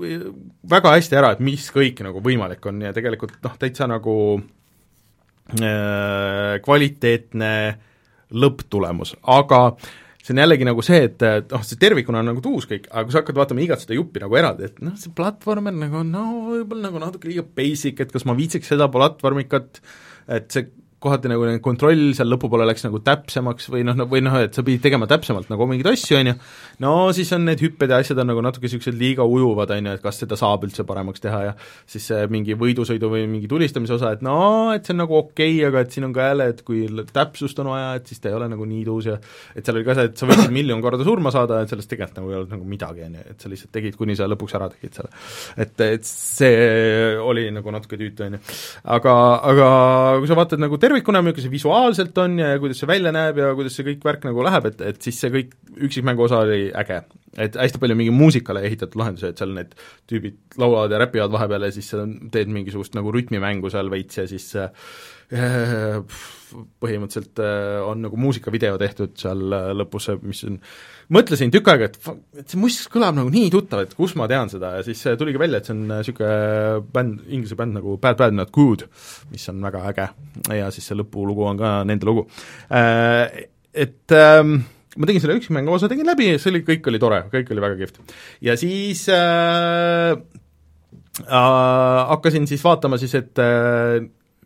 väga 0.72 0.96
hästi 0.96 1.20
ära, 1.20 1.34
et 1.36 1.44
mis 1.44 1.68
kõik 1.74 2.02
nagu 2.06 2.24
võimalik 2.24 2.66
on 2.72 2.82
ja 2.82 2.94
tegelikult 2.96 3.38
noh, 3.44 3.58
täitsa 3.62 3.88
nagu 3.92 4.16
äh, 5.60 6.58
kvaliteetne 6.66 7.54
lõpptulemus, 8.32 9.18
aga 9.28 9.66
äh, 9.74 9.92
see 10.22 10.36
on 10.36 10.42
jällegi 10.42 10.68
nagu 10.68 10.84
see, 10.86 11.06
et 11.08 11.24
noh, 11.52 11.64
see 11.66 11.80
tervikuna 11.82 12.22
on 12.22 12.30
nagu 12.32 12.44
tuus 12.44 12.68
kõik, 12.70 12.88
aga 12.92 13.06
kui 13.08 13.16
sa 13.16 13.22
hakkad 13.24 13.40
vaatama 13.40 13.64
igat 13.66 13.84
seda 13.84 13.98
juppi 13.98 14.22
nagu 14.22 14.38
eraldi, 14.38 14.70
et 14.70 14.82
noh, 14.86 14.94
see 15.00 15.14
platvormer 15.18 15.74
nagu 15.76 16.04
no 16.08 16.26
võib-olla 16.50 16.90
nagu 16.90 17.02
natuke 17.02 17.30
liiga 17.30 17.46
basic, 17.58 18.04
et 18.04 18.14
kas 18.14 18.26
ma 18.30 18.36
viitsiks 18.38 18.70
seda 18.72 18.88
platvormikat, 18.94 19.82
et 20.38 20.54
see 20.54 20.70
kohati 21.02 21.32
nagu 21.32 21.48
kontroll 21.66 22.12
seal 22.18 22.30
lõpupoole 22.30 22.66
läks 22.70 22.86
nagu 22.86 23.00
täpsemaks 23.02 23.70
või 23.74 23.82
noh, 23.88 23.98
või 24.10 24.22
noh, 24.26 24.38
et 24.46 24.54
sa 24.54 24.64
pidid 24.66 24.84
tegema 24.84 25.08
täpsemalt 25.10 25.50
nagu 25.50 25.66
mingeid 25.70 25.90
asju, 25.92 26.20
on 26.20 26.30
ju, 26.30 26.36
no 26.86 26.94
siis 27.16 27.32
on 27.36 27.48
need 27.48 27.64
hüpped 27.64 27.90
ja 27.90 27.98
asjad 28.04 28.22
on 28.22 28.30
nagu 28.30 28.44
natuke 28.46 28.68
niisugused 28.68 28.98
liiga 28.98 29.26
ujuvad, 29.26 29.74
on 29.74 29.90
ju, 29.90 29.96
et 29.98 30.04
kas 30.04 30.22
seda 30.22 30.38
saab 30.40 30.68
üldse 30.68 30.86
paremaks 30.88 31.24
teha 31.24 31.42
ja 31.48 31.56
siis 31.90 32.06
see 32.12 32.28
mingi 32.32 32.58
võidusõidu 32.60 33.10
või 33.12 33.26
mingi 33.32 33.50
tulistamise 33.50 33.96
osa, 33.98 34.14
et 34.14 34.22
no 34.26 34.38
et 34.76 34.86
see 34.86 34.94
on 34.96 35.02
nagu 35.04 35.18
okei 35.18 35.56
okay,, 35.58 35.68
aga 35.72 35.82
et 35.82 35.96
siin 35.96 36.06
on 36.08 36.14
ka 36.16 36.30
jälle, 36.30 36.50
et 36.54 36.62
kui 36.68 36.86
täpsust 37.12 37.64
on 37.64 37.72
vaja, 37.74 37.96
et 37.98 38.12
siis 38.12 38.22
ta 38.22 38.30
ei 38.30 38.38
ole 38.38 38.52
nagu 38.52 38.68
nii 38.70 38.84
tuus 38.86 39.10
ja 39.10 39.18
et 39.56 39.66
seal 39.66 39.80
oli 39.80 39.88
ka 39.88 39.98
see, 39.98 40.12
et 40.12 40.22
sa 40.22 40.30
võisid 40.30 40.54
miljon 40.54 40.86
korda 40.86 41.08
surma 41.08 41.34
saada, 41.34 41.64
et 41.64 41.74
sellest 41.74 41.90
tegelikult 41.92 42.22
nagu 42.22 42.32
ei 42.32 42.40
olnud 42.40 42.56
nagu 42.56 42.70
midagi, 42.76 43.08
on 43.08 43.18
ju, 43.18 43.26
et 43.34 43.42
sa 43.42 43.52
lihtsalt 43.52 43.74
tegid, 43.74 43.98
kuni 43.98 44.18
sa 44.20 44.30
lõpuks 44.30 44.58
ära 44.60 44.70
tegid 44.74 45.02
selle. 45.02 45.12
et, 45.66 45.86
et 45.88 46.08
see 46.08 47.18
oli 47.26 47.48
nagu 47.54 47.74
natuke 47.74 48.00
tüütu, 48.00 48.30
on 48.30 48.38
ju. 48.38 48.44
aga, 48.98 49.18
aga 49.52 49.70
kui 50.22 50.30
sa 50.30 50.38
vaatad 50.38 50.62
nagu 50.62 50.78
tervikuna, 50.92 51.22
milline 51.24 51.44
see 51.46 51.54
visuaalselt 51.54 52.18
on 52.22 52.38
ja, 52.42 52.52
kuidas 52.62 52.82
see 52.82 52.90
välja 52.90 53.14
näeb 53.16 53.40
ja 53.40 53.52
kuidas 53.58 53.76
see 53.78 53.88
kõik 53.88 54.06
värk 54.06 54.28
nagu 54.28 54.44
läheb, 54.46 54.68
et, 54.72 54.84
et 54.92 55.02
siis 55.08 55.20
see 55.24 55.32
kõik 55.34 55.56
üksikmängu 55.88 56.28
osa 56.28 56.44
oli 56.46 56.70
äge. 56.78 57.02
et 57.40 57.56
hästi 57.56 57.80
palju 57.80 57.96
mingi 57.96 58.12
muusikale 58.12 58.64
ehitatud 58.68 59.00
lahendusi, 59.00 59.30
et 59.32 59.40
seal 59.40 59.54
need 59.56 59.72
tüübid 60.12 60.60
laulavad 60.60 60.92
ja 60.92 61.00
räpivad 61.00 61.32
vahepeal 61.32 61.70
ja 61.70 61.72
siis 61.72 61.88
teed 62.34 62.52
mingisugust 62.52 62.98
nagu 62.98 63.14
rütmimängu 63.16 63.72
seal 63.72 63.92
veits 63.94 64.20
ja 64.20 64.28
siis 64.28 64.50
äh, 64.60 64.74
põhimõtteliselt 66.84 67.40
äh, 67.40 67.78
on 67.88 68.02
nagu 68.04 68.18
muusikavideo 68.20 68.76
tehtud 68.82 69.14
seal 69.20 69.54
äh, 69.56 69.70
lõpus, 69.78 70.10
mis 70.26 70.42
on, 70.50 70.58
mõtlesin 71.16 71.54
tükk 71.54 71.72
aega, 71.72 71.88
et, 71.88 71.96
et 72.42 72.52
see 72.52 72.60
must 72.60 72.90
kõlab 72.92 73.16
nagu 73.16 73.32
nii 73.32 73.48
tuttav, 73.54 73.86
et 73.86 73.96
kus 73.96 74.18
ma 74.20 74.28
tean 74.32 74.52
seda 74.52 74.74
ja 74.78 74.84
siis 74.84 75.06
tuligi 75.20 75.40
välja, 75.40 75.62
et 75.62 75.70
see 75.70 75.78
on 75.78 75.86
niisugune 75.94 76.84
bänd, 76.92 77.24
inglise 77.32 77.56
bänd 77.60 77.80
nagu 77.80 77.96
Bad 78.04 78.20
Bad 78.20 78.36
Not 78.36 78.52
Good, 78.56 78.84
mis 79.32 79.48
on 79.54 79.64
väga 79.64 79.86
äge 79.94 80.12
ja 80.60 80.68
siis 80.76 80.92
see 80.92 81.00
lõpulugu 81.00 81.48
on 81.48 81.62
ka 81.62 81.74
nende 81.88 82.10
lugu. 82.10 82.28
Et 83.72 84.16
ähm, 84.18 84.58
ma 84.98 85.08
tegin 85.08 85.24
selle 85.24 85.38
üksikmängu 85.40 85.72
osa, 85.72 85.90
tegin 85.92 86.08
läbi 86.10 86.34
ja 86.34 86.40
see 86.42 86.52
oli, 86.52 86.64
kõik 86.68 86.88
oli 86.92 87.00
tore, 87.02 87.22
kõik 87.32 87.52
oli 87.54 87.64
väga 87.64 87.78
kihvt. 87.80 88.16
ja 88.44 88.58
siis 88.60 89.06
äh, 89.14 90.18
äh, 91.24 92.02
hakkasin 92.12 92.48
siis 92.50 92.64
vaatama 92.66 93.00
siis, 93.00 93.16
et 93.16 93.40
äh, 93.40 94.02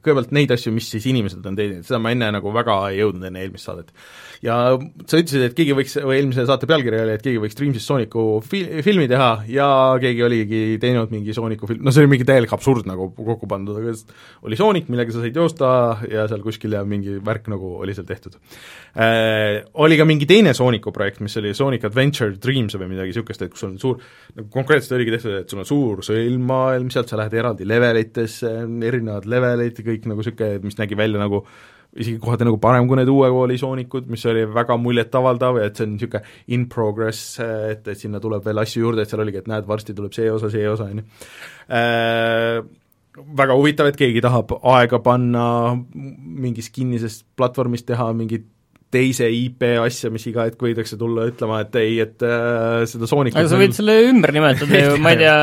kõigepealt 0.06 0.36
neid 0.36 0.54
asju, 0.56 0.74
mis 0.76 0.88
siis 0.94 1.08
inimesed 1.10 1.46
on 1.46 1.58
teinud, 1.58 1.86
seda 1.88 2.00
ma 2.02 2.14
enne 2.14 2.30
nagu 2.38 2.54
väga 2.56 2.78
ei 2.92 3.02
jõudnud 3.02 3.26
enne 3.30 3.42
eelmist 3.44 3.70
saadet. 3.70 3.90
ja 4.46 4.58
sa 4.78 5.20
ütlesid, 5.22 5.48
et 5.48 5.56
keegi 5.58 5.74
võiks, 5.78 5.98
või 6.06 6.20
eelmise 6.20 6.46
saate 6.46 6.70
pealkiri 6.70 7.02
oli, 7.02 7.16
et 7.18 7.26
keegi 7.26 7.42
võiks 7.42 7.58
Dreamsist 7.58 7.90
Sooniku 7.90 8.26
fil-, 8.46 8.70
filmi 8.86 9.08
teha 9.12 9.32
ja 9.50 9.68
keegi 10.02 10.26
oligi 10.28 10.62
teinud 10.82 11.14
mingi 11.14 11.34
Sooniku 11.34 11.70
film, 11.70 11.82
no 11.86 11.94
see 11.96 12.06
oli 12.06 12.14
mingi 12.14 12.28
täielik 12.28 12.54
absurd 12.56 12.88
nagu 12.90 13.10
kokku 13.18 13.50
pandud, 13.50 13.80
aga 13.82 13.96
oli 14.46 14.60
Soonik, 14.60 14.92
millega 14.92 15.16
sa 15.16 15.24
said 15.24 15.36
joosta 15.36 15.72
ja 16.12 16.28
seal 16.30 16.46
kuskil 16.46 16.78
ja 16.78 16.84
mingi 16.88 17.18
värk 17.26 17.50
nagu 17.52 17.76
oli 17.82 17.98
seal 17.98 18.08
tehtud 18.08 18.38
äh,. 18.38 19.64
Oli 19.82 19.98
ka 19.98 20.06
mingi 20.08 20.28
teine 20.30 20.54
Sooniku 20.56 20.94
projekt, 20.96 21.20
mis 21.26 21.36
oli 21.40 21.54
Sonic 21.58 21.86
Adventure 21.88 22.36
Dreams 22.42 22.76
või 22.80 22.92
midagi 22.92 23.14
niisugust, 23.16 23.42
et 23.42 23.54
kus 23.54 23.66
on 23.68 23.76
suur, 23.82 24.02
nagu 24.36 24.50
konkreetselt 24.52 24.98
oligi 24.98 25.16
tehtud, 25.16 25.38
et 25.40 25.52
sul 25.52 25.62
on 25.62 25.68
suur 25.70 26.04
sõlmmaailm, 26.06 26.90
sealt 26.94 27.12
sa 27.12 27.20
lähed 27.20 27.36
eraldi 27.40 27.68
levelitesse, 27.68 28.52
erinevad 28.90 29.28
levelid, 29.30 29.82
kõik 29.86 29.95
kõik 29.96 30.12
nagu 30.12 30.22
niisugune, 30.22 30.62
mis 30.66 30.78
nägi 30.78 31.00
välja 31.00 31.22
nagu 31.22 31.42
isegi 31.96 32.20
kohati 32.20 32.46
nagu 32.48 32.60
parem 32.62 32.90
kui 32.90 33.00
need 33.00 33.10
uue 33.12 33.30
kooli 33.32 33.58
soonikud, 33.60 34.08
mis 34.12 34.26
oli 34.28 34.44
väga 34.52 34.78
muljetavaldav 34.82 35.62
ja 35.62 35.68
et 35.70 35.78
see 35.80 35.88
on 35.88 35.94
niisugune 35.96 36.24
in 36.56 36.66
progress, 36.72 37.38
et, 37.44 37.88
et 37.88 38.00
sinna 38.00 38.20
tuleb 38.24 38.44
veel 38.46 38.60
asju 38.64 38.84
juurde, 38.84 39.06
et 39.06 39.12
seal 39.12 39.24
oligi, 39.24 39.44
et 39.44 39.52
näed, 39.52 39.68
varsti 39.70 39.96
tuleb 39.96 40.16
see 40.16 40.28
osa, 40.32 40.52
see 40.52 40.66
osa, 40.70 40.90
on 40.92 41.02
ju. 41.02 41.06
Äh, 41.72 42.60
väga 43.16 43.56
huvitav, 43.56 43.88
et 43.88 44.00
keegi 44.00 44.24
tahab 44.24 44.52
aega 44.60 45.00
panna 45.04 45.46
mingis 45.96 46.68
kinnisest 46.76 47.24
platvormist 47.40 47.88
teha 47.88 48.10
mingit 48.18 48.50
teise 48.96 49.28
IP 49.32 49.66
asja, 49.82 50.10
mis 50.14 50.26
iga 50.30 50.46
hetk 50.48 50.62
võidakse 50.64 50.98
tulla 51.00 51.28
ütlema, 51.30 51.60
et 51.66 51.76
ei, 51.82 51.98
et 52.04 52.24
äh, 52.26 52.86
seda 52.90 53.10
Soonikut 53.10 53.42
aga 53.42 53.52
sa 53.52 53.60
võid 53.60 53.76
selle 53.76 53.96
ümber 54.08 54.34
nimetada 54.36 54.82
ju, 54.82 54.96
ma 55.04 55.14
ei 55.14 55.20
tea, 55.22 55.36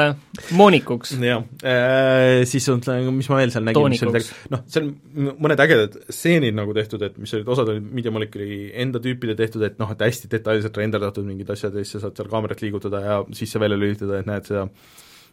Moonikuks. 0.58 1.14
jah 1.30 1.44
äh,, 1.60 2.42
siis 2.48 2.66
on, 2.72 2.82
mis 3.12 3.30
ma 3.30 3.40
veel 3.42 3.54
seal 3.54 3.66
nägin, 3.68 3.94
mis 3.94 4.04
oli 4.08 4.24
noh, 4.54 4.64
seal 4.72 4.88
mõned 5.12 5.64
ägedad 5.66 6.00
stseenid 6.08 6.56
nagu 6.56 6.74
tehtud, 6.76 7.04
et 7.06 7.20
mis 7.20 7.36
olid, 7.36 7.52
osad 7.52 7.72
olid 7.74 7.92
Media 8.00 8.14
Molecule'i 8.14 8.72
enda 8.84 9.02
tüüpide 9.04 9.36
tehtud, 9.38 9.64
et 9.68 9.78
noh, 9.82 9.92
et 9.92 10.04
hästi 10.08 10.32
detailselt 10.32 10.82
renderdatud 10.82 11.28
mingid 11.28 11.52
asjad 11.52 11.76
ja 11.76 11.84
siis 11.84 11.98
sa 11.98 12.06
saad 12.06 12.18
seal 12.18 12.32
kaamerat 12.32 12.64
liigutada 12.64 13.04
ja 13.04 13.22
sisse 13.36 13.60
välja 13.62 13.80
lülitada, 13.80 14.22
et 14.22 14.30
näed 14.30 14.48
seda 14.48 14.66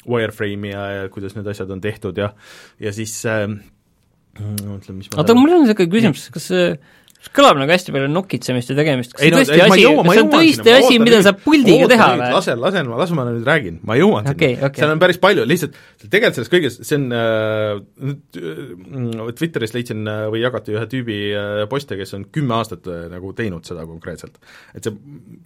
wireframe'i 0.07 0.71
ja, 0.71 0.85
ja 0.99 1.09
kuidas 1.11 1.35
need 1.35 1.47
asjad 1.51 1.71
on 1.75 1.81
tehtud 1.83 2.17
ja 2.19 2.31
ja 2.79 2.93
siis 2.95 3.17
äh, 3.27 3.45
mõtlen, 4.39 4.99
mis 4.99 5.09
ma 5.11 5.21
oota, 5.21 5.35
mul 5.37 5.57
on 5.57 5.65
niisugune 5.65 5.91
küsimus, 5.91 6.29
kas 6.33 6.47
see 6.51 6.71
kõlab 7.35 7.57
nagu 7.59 7.73
hästi 7.73 7.91
palju 7.91 8.07
nokitsemist 8.11 8.69
ja 8.71 8.75
tegemist, 8.77 9.11
kas 9.11 9.25
see 9.25 9.31
no, 9.33 9.41
tõesti 9.41 9.57
asi, 9.59 9.65
kas 9.67 10.13
see 10.15 10.21
on 10.21 10.29
tõesti 10.31 10.71
asi, 10.71 10.99
mida 11.03 11.19
saab 11.25 11.41
puldiga 11.43 11.89
teha 11.91 12.07
või? 12.13 12.29
lase, 12.37 12.55
lase, 12.55 12.83
lase 12.87 13.17
ma 13.17 13.25
nüüd 13.27 13.47
räägin, 13.47 13.81
ma 13.87 13.97
jõuan 13.99 14.29
okay, 14.31 14.55
sinna 14.55 14.69
okay., 14.69 14.83
seal 14.83 14.93
on 14.93 15.01
päris 15.03 15.19
palju, 15.21 15.45
lihtsalt 15.49 15.75
tegelikult 16.05 16.39
selles 16.39 16.53
kõiges, 16.53 16.79
see 16.87 16.99
on 16.99 17.07
äh, 17.19 18.13
äh, 18.39 19.33
Twitteris 19.35 19.75
leidsin 19.75 20.07
äh, 20.07 20.23
või 20.31 20.45
jagati 20.45 20.77
ühe 20.77 20.85
tüübi 20.95 21.19
äh, 21.35 21.63
poste, 21.71 21.99
kes 21.99 22.15
on 22.15 22.25
kümme 22.31 22.55
aastat 22.55 22.87
äh, 22.87 23.05
nagu 23.11 23.35
teinud 23.35 23.67
seda 23.67 23.83
konkreetselt. 23.89 24.39
et 24.71 24.87
see 24.87 24.95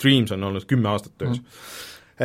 Dreams 0.04 0.36
on 0.38 0.50
olnud 0.52 0.70
kümme 0.70 0.94
aastat 0.94 1.18
töös 1.18 1.42
mm.. 1.42 1.78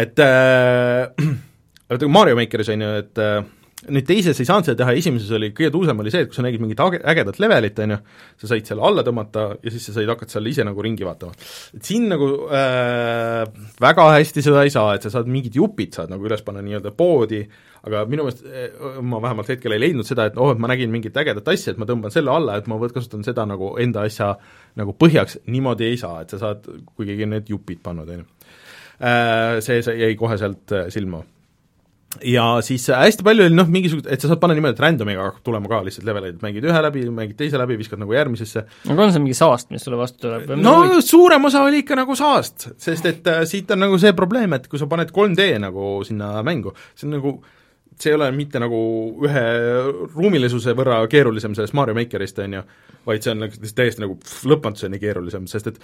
et 0.04 0.24
äh, 0.28 2.08
Mario 2.18 2.36
Makeris 2.36 2.68
on 2.74 2.84
ju, 2.84 2.96
et 3.00 3.24
äh, 3.24 3.40
nüüd 3.86 4.06
teises 4.08 4.38
ei 4.42 4.46
saanud 4.48 4.66
seda 4.66 4.80
teha, 4.80 4.94
esimeses 4.98 5.30
oli, 5.36 5.52
kõige 5.54 5.70
tuusem 5.70 6.00
oli 6.02 6.10
see, 6.10 6.24
et 6.24 6.30
kui 6.30 6.34
sa 6.34 6.42
nägid 6.42 6.62
mingit 6.62 6.80
ägedat 6.82 7.38
levelit, 7.38 7.78
on 7.84 7.94
ju, 7.94 7.98
sa 8.42 8.50
said 8.50 8.66
selle 8.66 8.82
alla 8.88 9.04
tõmmata 9.06 9.44
ja 9.62 9.72
siis 9.72 9.86
sa 9.86 9.94
said 9.94 10.10
hakata 10.10 10.34
seal 10.34 10.50
ise 10.50 10.66
nagu 10.66 10.82
ringi 10.82 11.06
vaatama. 11.06 11.36
et 11.78 11.86
siin 11.86 12.08
nagu 12.10 12.28
äh, 12.50 13.44
väga 13.78 14.08
hästi 14.16 14.42
seda 14.42 14.64
ei 14.66 14.74
saa, 14.74 14.96
et 14.98 15.06
sa 15.06 15.12
saad 15.14 15.30
mingid 15.30 15.54
jupid, 15.60 15.94
saad 15.94 16.10
nagu 16.10 16.26
üles 16.26 16.42
panna 16.46 16.64
nii-öelda 16.66 16.92
poodi, 16.98 17.44
aga 17.86 18.02
minu 18.10 18.26
meelest 18.26 18.42
äh, 18.50 18.98
ma 18.98 19.22
vähemalt 19.22 19.54
hetkel 19.54 19.76
ei 19.78 19.84
leidnud 19.86 20.10
seda, 20.10 20.26
et 20.26 20.42
oh, 20.42 20.50
et 20.50 20.58
ma 20.58 20.72
nägin 20.74 20.90
mingit 20.94 21.22
ägedat 21.22 21.54
asja, 21.54 21.76
et 21.76 21.78
ma 21.78 21.86
tõmban 21.86 22.14
selle 22.14 22.34
alla, 22.34 22.58
et 22.58 22.66
ma 22.66 22.80
võt-, 22.82 22.96
kasutan 22.98 23.22
seda 23.26 23.46
nagu 23.46 23.76
enda 23.78 24.08
asja 24.10 24.34
nagu 24.78 24.98
põhjaks, 24.98 25.44
niimoodi 25.46 25.86
ei 25.86 26.02
saa, 26.02 26.24
et 26.26 26.34
sa 26.34 26.42
saad 26.42 26.66
kuigi 26.98 27.30
need 27.30 27.46
jupid 27.54 27.84
pannud, 27.86 28.10
on 28.10 28.24
ju. 28.24 28.30
Äh, 28.98 29.60
see, 29.62 29.84
see 29.86 30.00
jäi 30.00 30.14
kohe 30.18 30.34
sealt 30.40 30.74
äh, 30.74 30.88
silma 30.90 31.22
ja 32.24 32.44
siis 32.64 32.86
hästi 32.88 33.24
palju 33.26 33.44
oli 33.44 33.56
noh, 33.56 33.68
mingisugust, 33.72 34.08
et 34.10 34.22
sa 34.22 34.30
saad 34.30 34.40
panna 34.40 34.56
niimoodi, 34.56 34.78
et 34.78 34.80
random'iga 34.82 35.26
hakkab 35.26 35.44
tulema 35.44 35.68
ka 35.70 35.82
lihtsalt 35.84 36.06
leveleid, 36.08 36.38
mängid 36.44 36.64
ühe 36.64 36.80
läbi, 36.86 37.04
mängid 37.14 37.36
teise 37.40 37.60
läbi, 37.60 37.76
viskad 37.80 38.00
nagu 38.00 38.16
järgmisesse. 38.16 38.64
aga 38.88 39.04
on 39.04 39.12
see 39.12 39.22
mingi 39.22 39.36
saast, 39.36 39.68
mis 39.74 39.84
sulle 39.84 40.00
vastu 40.00 40.24
tuleb? 40.24 40.54
no 40.62 40.74
või... 40.86 41.02
suurem 41.04 41.44
osa 41.50 41.62
oli 41.66 41.82
ikka 41.84 41.98
nagu 42.00 42.16
saast, 42.18 42.70
sest 42.80 43.10
et 43.10 43.28
äh, 43.28 43.42
siit 43.48 43.70
on 43.76 43.84
nagu 43.84 44.00
see 44.00 44.14
probleem, 44.16 44.56
et 44.56 44.70
kui 44.72 44.80
sa 44.80 44.88
paned 44.90 45.12
3D 45.14 45.50
nagu 45.62 45.98
sinna 46.08 46.38
mängu, 46.46 46.72
see 46.96 47.08
on 47.10 47.16
nagu 47.18 47.36
see 47.98 48.12
ei 48.12 48.16
ole 48.16 48.30
mitte 48.32 48.60
nagu 48.62 48.78
ühe 49.26 49.44
ruumilisuse 50.14 50.72
võrra 50.78 51.00
keerulisem 51.10 51.56
sellest 51.58 51.74
Mario 51.76 51.96
Makerist, 51.98 52.38
on 52.44 52.56
ju, 52.56 52.64
vaid 53.08 53.24
see 53.24 53.34
on 53.34 53.44
nagu 53.44 53.70
täiesti 53.82 54.04
nagu 54.04 54.16
lõpmatuseni 54.48 55.00
keerulisem, 55.02 55.48
sest 55.50 55.72
et 55.72 55.80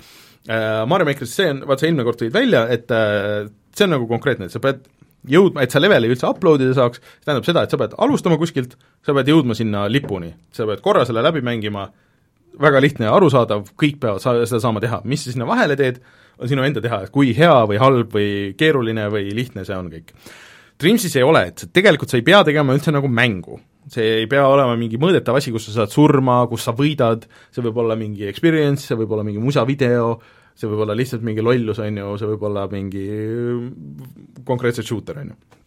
äh, 0.48 0.82
Mario 0.88 1.10
Makeris 1.10 1.36
see 1.36 1.52
on, 1.52 1.64
vaat 1.68 1.82
sa 1.82 1.90
eelmine 1.90 2.06
kord 2.06 2.22
tõid 2.22 2.34
välja, 2.34 2.64
et 2.72 2.94
äh, 2.94 3.50
see 3.74 3.88
on 3.88 3.96
nagu 3.98 4.08
konkreetne, 4.08 4.48
et 4.48 4.54
sa 4.54 4.62
pead 4.62 4.86
jõudma, 5.28 5.64
et 5.64 5.74
sa 5.74 5.82
leveli 5.82 6.10
üldse 6.12 6.28
upload 6.28 6.64
ida 6.64 6.74
saaks, 6.76 7.00
see 7.00 7.28
tähendab 7.28 7.46
seda, 7.48 7.64
et 7.64 7.74
sa 7.74 7.80
pead 7.80 7.96
alustama 8.04 8.38
kuskilt, 8.40 8.76
sa 9.04 9.14
pead 9.16 9.30
jõudma 9.32 9.56
sinna 9.58 9.86
lipuni, 9.90 10.32
sa 10.54 10.68
pead 10.68 10.82
korra 10.84 11.04
selle 11.08 11.24
läbi 11.24 11.44
mängima, 11.44 11.88
väga 12.60 12.82
lihtne 12.82 13.08
ja 13.08 13.14
arusaadav, 13.16 13.66
kõik 13.80 13.98
peavad 14.02 14.22
sa-, 14.22 14.36
seda 14.46 14.62
saama 14.62 14.82
teha, 14.84 15.00
mis 15.08 15.24
sa 15.26 15.34
sinna 15.34 15.48
vahele 15.48 15.76
teed, 15.80 16.00
on 16.38 16.50
sinu 16.50 16.64
enda 16.66 16.82
teha, 16.82 17.04
kui 17.14 17.32
hea 17.36 17.54
või 17.70 17.78
halb 17.80 18.14
või 18.14 18.30
keeruline 18.58 19.06
või 19.12 19.30
lihtne 19.36 19.64
see 19.66 19.76
on 19.76 19.90
kõik. 19.92 20.12
Dreamsis 20.80 21.14
ei 21.16 21.22
ole, 21.22 21.44
et 21.52 21.68
tegelikult 21.74 22.10
sa 22.10 22.18
ei 22.18 22.26
pea 22.26 22.42
tegema 22.46 22.74
üldse 22.74 22.92
nagu 22.94 23.08
mängu. 23.10 23.60
see 23.84 24.22
ei 24.22 24.26
pea 24.26 24.46
olema 24.48 24.78
mingi 24.80 24.96
mõõdetav 24.96 25.36
asi, 25.36 25.52
kus 25.52 25.66
sa 25.68 25.74
saad 25.74 25.92
surma, 25.92 26.38
kus 26.48 26.64
sa 26.64 26.72
võidad, 26.72 27.26
see 27.52 27.62
võib 27.66 27.82
olla 27.82 27.94
mingi 27.94 28.24
experience, 28.30 28.86
see 28.86 28.96
võib 28.96 29.12
olla 29.12 29.26
mingi 29.26 29.42
musavideo, 29.44 30.06
see 30.54 30.70
võib 30.70 30.84
olla 30.86 30.96
lihtsalt 30.96 31.24
mingi 31.26 31.42
lollus, 31.42 31.80
on 31.82 32.00
ju, 32.00 32.14
see 32.20 32.30
võib 32.34 32.48
olla 32.50 32.66
mingi 32.70 33.04
konkreetselt 34.46 34.88
shooter, 34.88 35.22
on 35.24 35.34
ju 35.34 35.62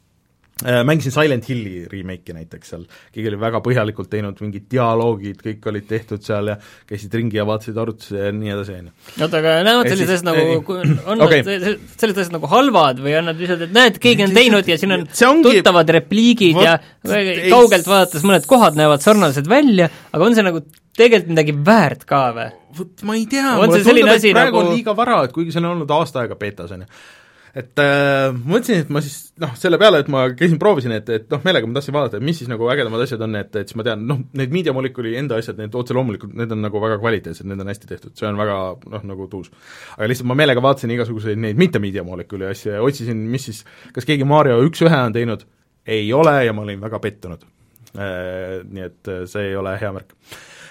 mängisin 0.63 1.13
Silent 1.13 1.45
Hilli 1.49 1.83
remake'i 1.91 2.33
näiteks 2.33 2.71
seal, 2.73 2.85
keegi 3.13 3.29
oli 3.29 3.39
väga 3.41 3.61
põhjalikult 3.65 4.09
teinud, 4.09 4.39
mingid 4.41 4.65
dialoogid, 4.71 5.41
kõik 5.43 5.67
olid 5.69 5.85
tehtud 5.89 6.23
seal 6.25 6.53
ja 6.53 6.57
käisid 6.89 7.13
ringi 7.13 7.37
ja 7.37 7.45
vaatasid 7.47 7.77
arvutusi 7.77 8.17
ja 8.17 8.31
nii 8.33 8.53
edasi, 8.55 8.79
on 8.79 8.89
ju. 8.89 8.95
oota, 9.21 9.41
aga 9.41 9.53
näevad 9.67 9.91
sellised 9.91 10.15
asjad 10.15 10.29
nagu, 10.31 10.73
on 11.13 11.23
okay. 11.27 11.43
nad 11.45 11.67
sellised 12.01 12.23
asjad 12.23 12.37
nagu 12.39 12.49
halvad 12.51 13.03
või 13.05 13.13
on 13.19 13.29
nad 13.29 13.41
lihtsalt, 13.41 13.67
et 13.67 13.77
näed, 13.77 14.01
keegi 14.01 14.25
on 14.25 14.35
teinud 14.37 14.71
ja 14.73 14.79
siin 14.81 14.97
on 14.97 15.05
ongi... 15.29 15.53
tuttavad 15.59 15.93
repliigid 15.97 16.57
What? 16.57 16.65
ja 16.65 17.47
kaugelt 17.53 17.89
vaadates 17.89 18.25
mõned 18.25 18.49
kohad 18.49 18.79
näevad 18.79 19.05
sarnased 19.05 19.49
välja, 19.49 19.91
aga 20.11 20.25
on 20.25 20.37
see 20.37 20.47
nagu 20.47 20.63
tegelikult 20.97 21.35
midagi 21.35 21.53
väärt 21.69 22.07
ka 22.09 22.23
või? 22.33 22.49
vot 22.77 23.05
ma 23.09 23.15
ei 23.17 23.25
tea, 23.29 23.53
mulle 23.57 23.81
tundub, 23.81 24.09
et 24.13 24.25
praegu 24.33 24.57
nagu... 24.57 24.59
on 24.63 24.73
liiga 24.75 24.93
vara, 24.97 25.21
et 25.25 25.33
kuigi 25.33 25.53
see 25.53 25.61
on 25.63 25.71
olnud 25.71 25.93
aasta 25.97 26.23
aega 26.23 26.37
betas, 26.39 26.73
on 26.75 26.83
ju 26.85 26.89
et 27.57 27.81
äh, 27.81 28.27
mõtlesin, 28.35 28.83
et 28.83 28.91
ma 28.93 29.01
siis 29.01 29.31
noh, 29.41 29.53
selle 29.57 29.79
peale, 29.81 30.01
et 30.03 30.09
ma 30.13 30.27
käisin, 30.37 30.59
proovisin, 30.61 30.93
et, 30.97 31.09
et 31.13 31.25
noh, 31.33 31.41
meelega 31.45 31.69
ma 31.69 31.77
tahtsin 31.77 31.95
vaadata, 31.95 32.21
mis 32.23 32.37
siis 32.41 32.49
nagu 32.51 32.67
ägedamad 32.69 33.01
asjad 33.05 33.23
on, 33.25 33.37
et, 33.39 33.49
et 33.57 33.71
siis 33.71 33.77
ma 33.79 33.85
tean, 33.87 34.03
noh, 34.09 34.21
need 34.37 34.53
Media 34.53 34.73
Molecule'i 34.77 35.15
enda 35.19 35.39
asjad, 35.41 35.57
need 35.61 35.75
otse 35.77 35.95
loomulikult, 35.97 36.35
need 36.37 36.53
on 36.53 36.61
nagu 36.65 36.81
väga 36.83 36.99
kvaliteetsed, 37.01 37.47
need 37.49 37.63
on 37.63 37.71
hästi 37.71 37.89
tehtud, 37.89 38.15
see 38.19 38.29
on 38.29 38.39
väga 38.39 38.57
noh, 38.93 39.05
nagu 39.11 39.29
tuus. 39.31 39.49
aga 39.95 40.09
lihtsalt 40.11 40.29
ma 40.29 40.37
meelega 40.37 40.63
vaatasin 40.63 40.93
igasuguseid 40.97 41.41
neid 41.43 41.59
mitte 41.59 41.81
Media 41.83 42.05
Molecule'i 42.07 42.51
asju 42.51 42.75
ja 42.75 42.83
otsisin, 42.85 43.23
mis 43.31 43.49
siis, 43.49 43.63
kas 43.95 44.07
keegi 44.07 44.27
Mario 44.27 44.59
üks-ühe 44.67 45.01
on 45.07 45.15
teinud, 45.15 45.47
ei 45.87 46.11
ole 46.13 46.35
ja 46.45 46.53
ma 46.53 46.65
olin 46.67 46.83
väga 46.83 47.01
pettunud 47.03 47.47
äh,. 47.95 48.61
Nii 48.67 48.83
et 48.83 49.09
äh, 49.09 49.23
see 49.29 49.49
ei 49.51 49.57
ole 49.57 49.77
hea 49.81 49.93
märk 49.95 50.13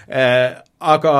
aga 0.06 1.12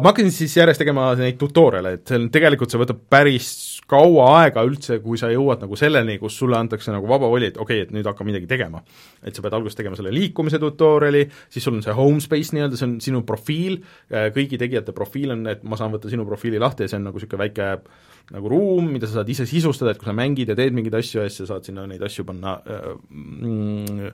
ma 0.00 0.08
hakkasin 0.08 0.32
siis 0.32 0.54
järjest 0.56 0.80
tegema 0.80 1.10
neid 1.18 1.36
tutorial'e, 1.40 1.98
et 1.98 2.08
see 2.08 2.16
on, 2.20 2.30
tegelikult 2.32 2.72
see 2.72 2.80
võtab 2.80 3.02
päris 3.12 3.48
kaua 3.90 4.28
aega 4.40 4.62
üldse, 4.64 4.98
kui 5.04 5.18
sa 5.20 5.28
jõuad 5.32 5.60
nagu 5.64 5.76
selleni, 5.76 6.16
kus 6.20 6.38
sulle 6.40 6.56
antakse 6.56 6.92
nagu 6.94 7.08
vaba 7.10 7.28
voli, 7.28 7.50
et 7.52 7.58
okei 7.60 7.82
okay,, 7.82 7.88
et 7.88 7.92
nüüd 7.92 8.08
hakka 8.08 8.24
midagi 8.24 8.48
tegema. 8.48 8.80
et 9.24 9.36
sa 9.36 9.42
pead 9.44 9.56
alguses 9.56 9.76
tegema 9.76 9.96
selle 9.96 10.12
liikumise 10.14 10.58
tutorial'i, 10.60 11.26
siis 11.52 11.64
sul 11.64 11.76
on 11.78 11.84
see 11.84 11.94
home 11.96 12.20
space 12.20 12.56
nii-öelda, 12.56 12.80
see 12.80 12.88
on 12.88 12.96
sinu 13.04 13.22
profiil, 13.28 13.78
äh, 14.12 14.30
kõigi 14.34 14.60
tegijate 14.60 14.96
profiil 14.96 15.36
on, 15.36 15.46
et 15.52 15.64
ma 15.64 15.76
saan 15.80 15.92
võtta 15.92 16.12
sinu 16.12 16.26
profiili 16.28 16.60
lahti 16.60 16.84
ja 16.84 16.92
see 16.92 17.00
on 17.00 17.08
nagu 17.10 17.20
niisugune 17.20 17.44
väike 17.44 17.70
nagu 18.32 18.48
ruum, 18.48 18.88
mida 18.94 19.08
sa 19.08 19.20
saad 19.20 19.32
ise 19.32 19.44
sisustada, 19.48 19.92
et 19.92 20.00
kui 20.00 20.08
sa 20.08 20.16
mängid 20.16 20.48
ja 20.48 20.56
teed 20.56 20.76
mingeid 20.76 20.96
asju 20.96 21.20
ja 21.20 21.28
siis 21.28 21.42
sa 21.42 21.54
saad 21.54 21.68
sinna 21.68 21.84
neid 21.88 22.02
asju 22.04 22.24
panna 22.28 22.56
äh, 22.64 22.90
mm, 23.10 24.10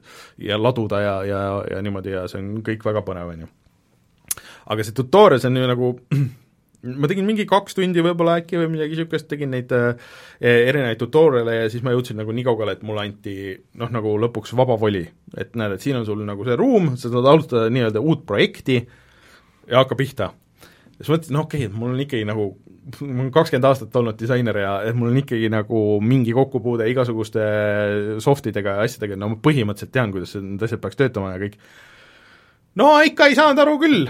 ja 0.51 0.59
laduda 0.59 1.03
ja, 1.05 1.17
ja, 1.27 1.41
ja 1.77 1.83
niimoodi 1.83 2.17
ja 2.17 2.27
see 2.31 2.43
on 2.43 2.57
kõik 2.67 2.87
väga 2.91 3.05
põnev, 3.07 3.35
on 3.35 3.47
ju. 3.47 3.51
Aga 4.71 4.87
see 4.87 4.97
tutorial, 4.97 5.43
see 5.43 5.51
on 5.51 5.61
ju 5.61 5.71
nagu 5.71 5.93
ma 6.83 7.09
tegin 7.11 7.27
mingi 7.29 7.45
kaks 7.49 7.77
tundi 7.77 8.03
võib-olla 8.05 8.39
äkki 8.41 8.57
või 8.57 8.71
midagi 8.73 8.97
niisugust, 8.97 9.29
tegin 9.29 9.53
neid 9.53 9.73
äh, 9.77 9.99
erinevaid 10.41 11.01
tutorial'e 11.01 11.57
ja 11.59 11.69
siis 11.73 11.85
ma 11.85 11.93
jõudsin 11.93 12.17
nagu 12.21 12.33
nii 12.33 12.47
kaugele, 12.47 12.77
et 12.77 12.87
mulle 12.87 13.05
anti 13.05 13.35
noh, 13.81 13.91
nagu 13.93 14.15
lõpuks 14.25 14.55
vaba 14.57 14.79
voli. 14.81 15.05
et 15.37 15.53
näed, 15.59 15.77
et 15.77 15.85
siin 15.85 16.01
on 16.01 16.07
sul 16.09 16.25
nagu 16.25 16.47
see 16.47 16.57
ruum, 16.57 16.95
sa 16.97 17.13
saad 17.13 17.29
alustada 17.29 17.69
nii-öelda 17.73 18.01
uut 18.01 18.25
projekti 18.27 18.81
ja 18.81 19.83
hakka 19.83 19.99
pihta. 19.99 20.33
siis 20.97 21.13
mõtlesin, 21.13 21.37
no 21.37 21.45
okei 21.45 21.67
okay,, 21.67 21.69
et 21.69 21.77
mul 21.77 21.93
on 21.93 22.01
ikkagi 22.07 22.25
nagu, 22.29 22.49
mul 23.05 23.27
on 23.27 23.31
kakskümmend 23.35 23.69
aastat 23.69 24.01
olnud 24.01 24.17
disainer 24.19 24.63
ja 24.65 24.75
et 24.89 24.97
mul 24.97 25.13
on 25.13 25.21
ikkagi 25.21 25.53
nagu 25.53 25.85
mingi 26.01 26.33
kokkupuude 26.33 26.89
igasuguste 26.89 27.45
softidega 28.25 28.79
ja 28.79 28.89
asjadega, 28.89 29.21
no 29.21 29.35
ma 29.35 29.41
põhimõtteliselt 29.45 29.93
tean, 29.93 30.17
kuidas 30.17 30.33
need 30.41 30.65
asjad 30.65 30.81
peaks 30.81 30.97
töötama 30.97 31.37
ja 31.37 31.45
kõik. 31.45 31.61
no 32.81 32.95
ikka 33.05 33.29
ei 33.29 33.37
saanud 33.37 33.61
aru 33.61 33.81
küll 33.85 34.07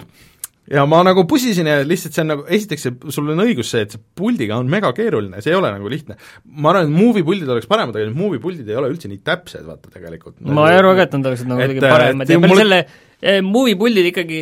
ja 0.70 0.84
ma 0.88 1.00
nagu 1.06 1.24
pusisin 1.30 1.68
ja 1.68 1.80
lihtsalt 1.86 2.16
see 2.16 2.24
on 2.24 2.32
nagu, 2.34 2.46
esiteks 2.58 2.86
see, 2.86 2.96
sul 3.14 3.32
on 3.32 3.42
õigus 3.44 3.72
see, 3.74 3.84
et 3.86 3.96
see 3.96 4.02
puldiga 4.18 4.58
on 4.60 4.70
mega 4.70 4.92
keeruline, 4.96 5.42
see 5.42 5.54
ei 5.54 5.58
ole 5.58 5.72
nagu 5.72 5.90
lihtne. 5.90 6.16
ma 6.44 6.72
arvan, 6.72 6.90
et 6.90 6.94
movie 6.94 7.26
puldid 7.26 7.50
oleks 7.50 7.70
paremad, 7.70 7.96
aga 7.96 8.06
need 8.06 8.18
movie 8.18 8.42
puldid 8.42 8.68
ei 8.70 8.78
ole 8.78 8.92
üldse 8.92 9.10
nii 9.10 9.22
täpsed, 9.26 9.64
vaata 9.66 9.92
tegelikult. 9.92 10.38
ma 10.46 10.70
ei 10.70 10.80
arva 10.80 10.96
ka, 10.98 11.08
et 11.08 11.16
nad 11.18 11.30
oleksid 11.32 11.50
nagu 11.50 11.64
kuidagi 11.64 11.86
paremad. 11.86 12.30
ja 12.30 12.38
peale 12.38 12.52
mulle... 12.52 12.64
selle 12.64 12.80
eh, 13.20 13.42
movie 13.44 13.78
puldid 13.80 14.10
ikkagi 14.12 14.40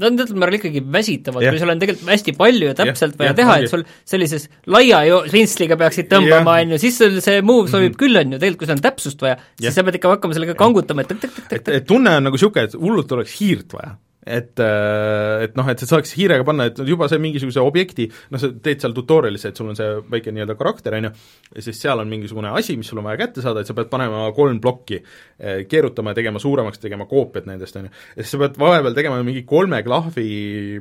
nad 0.00 0.08
on 0.08 0.18
teatud 0.20 0.40
määral 0.40 0.56
ikkagi 0.56 0.82
väsitavad 0.96 1.44
kui 1.44 1.60
sul 1.60 1.72
on 1.74 1.80
tegelikult 1.82 2.12
hästi 2.14 2.36
palju 2.38 2.70
ja 2.70 2.76
täpselt 2.78 3.12
yeah, 3.12 3.20
vaja 3.20 3.32
yeah, 3.34 3.38
teha, 3.42 3.56
et 3.60 3.72
sul 3.72 3.84
sellises 4.08 4.46
laia 4.70 5.02
jo-, 5.10 5.22
rintsliga 5.28 5.76
peaksid 5.80 6.08
tõmbama, 6.08 6.56
on 6.64 6.76
ju, 6.76 6.80
siis 6.80 7.00
sul 7.02 7.18
see 7.20 7.42
move 7.44 7.68
sobib 7.68 7.90
mm 7.90 7.92
-hmm. 7.92 8.00
küll, 8.00 8.16
on 8.16 8.32
ju, 8.32 8.40
tegelikult 8.40 8.62
kui 8.62 8.70
sul 8.70 8.78
on 8.78 8.86
täpsust 8.86 9.26
vaja 9.26 9.36
siis 9.60 9.76
sa 9.76 9.84
pead 9.84 10.00
ikka 10.00 10.14
hakkama 10.16 10.38
sellega 10.38 10.56
kangutama, 10.56 11.04
et 11.04 11.26
et, 11.52 11.68
et 11.68 11.84
tunne 11.86 12.16
on 12.16 12.30
nagu 12.30 12.38
niisugune, 12.38 12.70
et 12.70 12.78
hullult 12.80 13.12
oleks 13.18 13.36
hiirt 13.42 13.76
vaja 13.76 13.98
et, 14.26 14.60
äh, 14.60 15.44
et 15.46 15.54
noh, 15.56 15.68
et 15.72 15.80
sa 15.80 15.88
saaks 15.88 16.12
hiirega 16.18 16.44
panna, 16.44 16.66
et 16.68 16.80
juba 16.84 17.08
see 17.08 17.20
mingisuguse 17.22 17.62
objekti, 17.64 18.06
noh, 18.32 18.40
sa 18.40 18.50
teed 18.52 18.82
seal 18.82 18.94
tutorial'is, 18.96 19.46
et 19.48 19.56
sul 19.56 19.70
on 19.72 19.78
see 19.78 19.88
väike 20.12 20.34
nii-öelda 20.34 20.56
karakter, 20.58 20.96
on 20.98 21.08
ju, 21.08 21.12
ja 21.56 21.64
siis 21.64 21.80
seal 21.80 22.02
on 22.02 22.10
mingisugune 22.10 22.52
asi, 22.52 22.76
mis 22.76 22.90
sul 22.90 23.00
on 23.00 23.08
vaja 23.08 23.22
kätte 23.22 23.44
saada, 23.44 23.64
et 23.64 23.70
sa 23.70 23.76
pead 23.76 23.88
panema 23.92 24.26
kolm 24.36 24.60
plokki, 24.62 25.00
äh, 25.40 25.62
keerutama 25.70 26.12
ja 26.12 26.20
tegema 26.20 26.42
suuremaks, 26.42 26.82
tegema 26.82 27.08
koopiat 27.10 27.48
nendest, 27.48 27.80
on 27.80 27.88
ju. 27.88 27.94
ja 28.16 28.20
siis 28.20 28.34
sa 28.36 28.42
pead 28.44 28.60
vahepeal 28.60 28.98
tegema 28.98 29.22
mingi 29.24 29.46
kolme 29.48 29.80
klahvi 29.86 30.28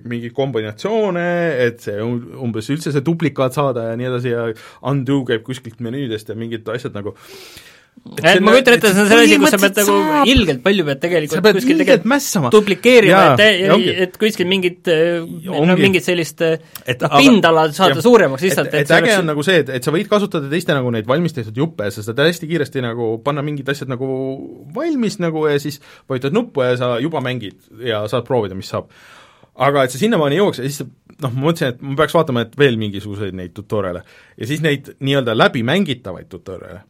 mingeid 0.04 0.36
kombinatsioone, 0.36 1.28
et 1.64 1.80
see 1.88 1.98
umbes 2.04 2.70
üldse 2.74 2.94
see 2.96 3.06
duplikaat 3.06 3.56
saada 3.56 3.90
ja 3.90 3.98
nii 4.00 4.12
edasi 4.12 4.36
ja 4.36 4.50
undo 4.92 5.24
käib 5.28 5.48
kuskilt 5.48 5.80
menüüdest 5.84 6.30
ja 6.30 6.38
mingid 6.40 6.68
asjad 6.70 6.96
nagu 6.98 7.16
et 8.20 8.42
ma 8.44 8.54
kujutan 8.56 8.76
ette, 8.76 8.92
see 8.94 9.04
on 9.04 9.10
see 9.10 9.20
asi, 9.26 9.38
kus 9.42 9.54
sa 9.54 9.60
pead 9.62 9.80
nagu 9.80 10.24
ilgelt 10.34 10.62
palju 10.66 10.86
pead 10.88 11.02
tegelikult 11.04 11.46
pead 11.46 11.60
kuskil 11.60 11.82
tegelikult 11.84 12.56
duplikeerima, 12.56 13.22
et, 13.34 13.44
et, 13.68 13.90
et 14.06 14.18
kuskil 14.22 14.50
mingit 14.50 14.90
no 15.46 15.78
mingit 15.80 16.06
sellist 16.06 16.44
et, 16.46 17.04
noh, 17.04 17.16
pindala 17.16 17.68
saada 17.76 18.00
ja, 18.00 18.06
suuremaks 18.06 18.46
lihtsalt, 18.48 18.72
et, 18.72 18.82
et, 18.82 18.88
et 18.88 18.96
äge 18.98 19.12
oleks... 19.12 19.22
on 19.24 19.30
nagu 19.34 19.46
see, 19.46 19.60
et, 19.64 19.74
et 19.80 19.88
sa 19.88 19.94
võid 19.96 20.10
kasutada 20.12 20.52
teiste 20.52 20.76
nagu 20.76 20.94
neid 20.96 21.10
valmis 21.10 21.36
tehtud 21.38 21.64
juppe 21.64 21.90
ja 21.90 21.96
sa 21.96 22.06
saad 22.06 22.24
hästi 22.24 22.50
kiiresti 22.50 22.86
nagu 22.86 23.12
panna 23.26 23.46
mingid 23.46 23.70
asjad 23.72 23.92
nagu 23.92 24.10
valmis 24.76 25.20
nagu 25.24 25.48
ja 25.50 25.60
siis 25.62 25.82
vajutad 26.10 26.36
nuppu 26.36 26.66
ja 26.66 26.76
sa 26.80 26.96
juba 27.04 27.24
mängid 27.26 27.60
ja 27.86 28.06
saad 28.12 28.28
proovida, 28.28 28.58
mis 28.58 28.72
saab. 28.72 28.92
aga 29.60 29.84
et 29.84 29.94
sa 29.94 30.02
sinnamaani 30.02 30.40
jõuaks 30.40 30.64
ja 30.64 30.70
siis 30.70 30.88
noh, 31.24 31.34
ma 31.34 31.50
mõtlesin, 31.50 31.74
et 31.74 31.82
ma 31.84 31.98
peaks 32.00 32.16
vaatama, 32.16 32.46
et 32.46 32.56
veel 32.60 32.78
mingisuguseid 32.80 33.36
neid 33.38 33.54
tutorial'e. 33.58 34.04
Ja 34.40 34.48
siis 34.50 34.64
neid 34.64 34.94
nii-öelda 35.04 35.36
läbimängitavaid 35.38 36.30
tutorial'e. 36.32 36.80
Äh, 36.80 36.89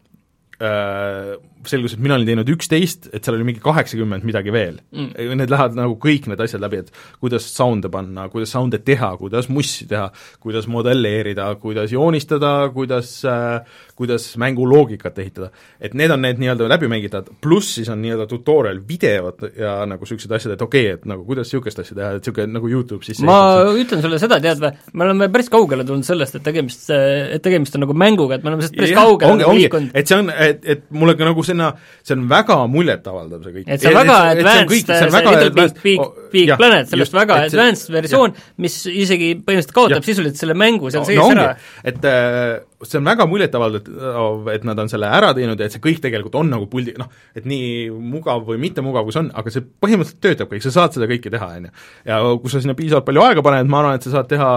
selgus, 0.60 1.94
et 1.96 2.02
mina 2.04 2.18
olin 2.18 2.28
teinud 2.28 2.50
üksteist, 2.52 3.10
et 3.14 3.24
seal 3.24 3.38
oli 3.38 3.46
mingi 3.48 3.62
kaheksakümmend 3.64 4.26
midagi 4.28 4.52
veel. 4.52 4.80
Mm.. 4.96 5.36
Need 5.40 5.54
lähevad 5.54 5.78
nagu 5.78 5.96
kõik 6.02 6.28
need 6.28 6.42
asjad 6.44 6.64
läbi, 6.64 6.82
et 6.84 6.92
kuidas 7.22 7.48
sound'e 7.54 7.92
panna, 7.92 8.28
kuidas 8.34 8.52
sound'e 8.56 8.82
teha, 8.84 9.14
kuidas 9.22 9.48
mussi 9.52 9.88
teha, 9.90 10.10
kuidas 10.44 10.68
modelleerida, 10.72 11.48
kuidas 11.64 11.94
joonistada, 11.96 12.54
kuidas 12.76 13.14
äh, 13.28 13.80
kuidas 14.00 14.26
mänguloogikat 14.40 15.20
ehitada. 15.20 15.50
et 15.82 15.94
need 15.94 16.12
on 16.12 16.22
need 16.24 16.40
nii-öelda 16.40 16.70
läbimängitavad, 16.72 17.30
pluss 17.44 17.76
siis 17.76 17.90
on 17.92 18.02
nii-öelda 18.02 18.28
tutorial 18.32 18.80
videod 18.88 19.44
ja 19.60 19.74
nagu 19.90 20.06
niisugused 20.06 20.32
asjad, 20.36 20.56
et 20.56 20.62
okei 20.64 20.86
okay,, 20.86 21.00
et 21.00 21.06
nagu 21.10 21.26
kuidas 21.28 21.50
niisugust 21.50 21.82
asja 21.84 21.98
teha, 21.98 22.12
et 22.16 22.24
niisugune 22.24 22.56
nagu 22.56 22.72
YouTube 22.72 23.06
sisse 23.06 23.28
ma 23.28 23.40
ütlen 23.76 24.04
sulle 24.04 24.20
seda, 24.22 24.40
tead 24.44 24.62
või, 24.64 24.72
me 24.94 25.08
oleme 25.08 25.30
päris 25.34 25.52
kaugele 25.52 25.86
tulnud 25.88 26.08
sellest, 26.08 26.40
et 26.40 26.46
tegemist, 26.46 26.88
et 26.94 27.44
tegemist 27.44 27.76
on 27.76 27.86
nagu 27.86 27.98
mänguga, 28.06 28.40
et 28.40 28.46
me 28.46 28.54
oleme 28.54 28.64
sellest 28.64 28.80
päris 28.80 28.96
ja, 28.96 29.04
kaugele 29.04 29.36
ongi, 29.36 29.46
nagu 29.46 29.58
liikunud. 29.60 29.92
et 30.00 30.14
see 30.14 30.22
on, 30.22 30.32
et, 30.48 30.64
et 30.76 30.88
mulle 30.96 31.18
ka 31.20 31.28
nagu 31.28 31.46
sinna, 31.50 31.74
see 32.06 32.16
on 32.16 32.26
väga 32.32 32.60
muljetavaldav, 32.72 33.44
see 33.44 33.58
kõik. 33.60 33.68
et 33.68 33.84
see 33.84 33.92
on 33.92 34.00
väga 34.00 34.18
et, 34.32 34.44
advanced, 34.46 34.94
see, 34.94 35.12
Little 35.20 35.52
Big, 35.60 35.84
Big, 35.84 36.26
Big 36.32 36.56
Planet, 36.56 36.88
sellest 36.88 37.10
just, 37.10 37.20
väga 37.20 37.44
advanced 37.50 37.94
versioon, 37.94 38.36
mis 38.64 38.80
isegi 38.88 39.34
põhimõtteliselt 39.36 39.76
kaotab 39.76 40.08
sisuliselt 40.08 40.40
selle 40.40 40.58
mängu 40.58 40.92
seal 40.94 41.08
sees 41.08 41.36
ära. 41.36 41.52
et 41.84 42.08
äh, 42.08 42.60
see 42.88 43.00
on 43.00 43.08
väga 43.08 43.26
muljetavaldav, 43.28 44.48
et 44.54 44.64
nad 44.68 44.80
on 44.80 44.90
selle 44.92 45.08
ära 45.12 45.34
teinud 45.36 45.60
ja 45.60 45.68
et 45.68 45.74
see 45.76 45.82
kõik 45.84 46.00
tegelikult 46.04 46.38
on 46.40 46.52
nagu 46.54 46.68
puldi, 46.72 46.94
noh, 47.00 47.10
et 47.36 47.48
nii 47.50 47.90
mugav 47.92 48.46
või 48.48 48.60
mitte 48.62 48.84
mugav, 48.86 49.04
kui 49.08 49.16
see 49.16 49.24
on, 49.26 49.32
aga 49.36 49.52
see 49.52 49.66
põhimõtteliselt 49.84 50.22
töötab 50.24 50.52
kõik, 50.52 50.64
sa 50.64 50.72
saad 50.72 50.96
seda 50.96 51.10
kõike 51.12 51.32
teha, 51.34 51.50
on 51.58 51.68
ju. 51.68 51.74
ja 52.08 52.20
kui 52.40 52.54
sa 52.54 52.62
sinna 52.64 52.76
piisavalt 52.80 53.08
palju 53.10 53.24
aega 53.26 53.44
paned, 53.46 53.72
ma 53.72 53.82
arvan, 53.82 54.00
et 54.00 54.08
sa 54.08 54.14
saad 54.14 54.30
teha 54.32 54.52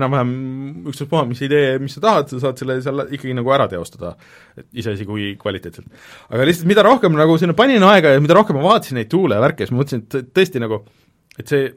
enam-vähem 0.00 0.32
ükstaspuha, 0.90 1.22
mis 1.30 1.42
idee, 1.46 1.76
mis 1.82 1.94
sa 1.94 2.02
tahad, 2.06 2.32
sa 2.32 2.42
saad 2.46 2.62
selle 2.62 2.80
seal 2.82 3.04
ikkagi 3.06 3.36
nagu 3.38 3.54
ära 3.54 3.68
teostada, 3.70 4.16
iseasi 4.74 5.06
kui 5.06 5.30
kvaliteetselt. 5.38 5.86
aga 6.30 6.48
lihtsalt 6.48 6.70
mida 6.70 6.86
rohkem 6.86 7.14
nagu 7.18 7.38
sinna 7.38 7.54
panin 7.58 7.86
aega 7.86 8.16
ja 8.16 8.24
mida 8.24 8.34
rohkem 8.38 8.58
ma 8.58 8.66
vaatasin 8.66 8.98
neid 8.98 9.12
tool'e 9.12 9.38
ja 9.38 9.44
värke, 9.46 9.62
siis 9.62 9.76
ma 9.76 9.84
mõtlesin, 9.84 10.02
et 10.10 10.34
tõesti 10.34 10.64
nagu, 10.64 10.82
et 11.38 11.54
see, 11.54 11.70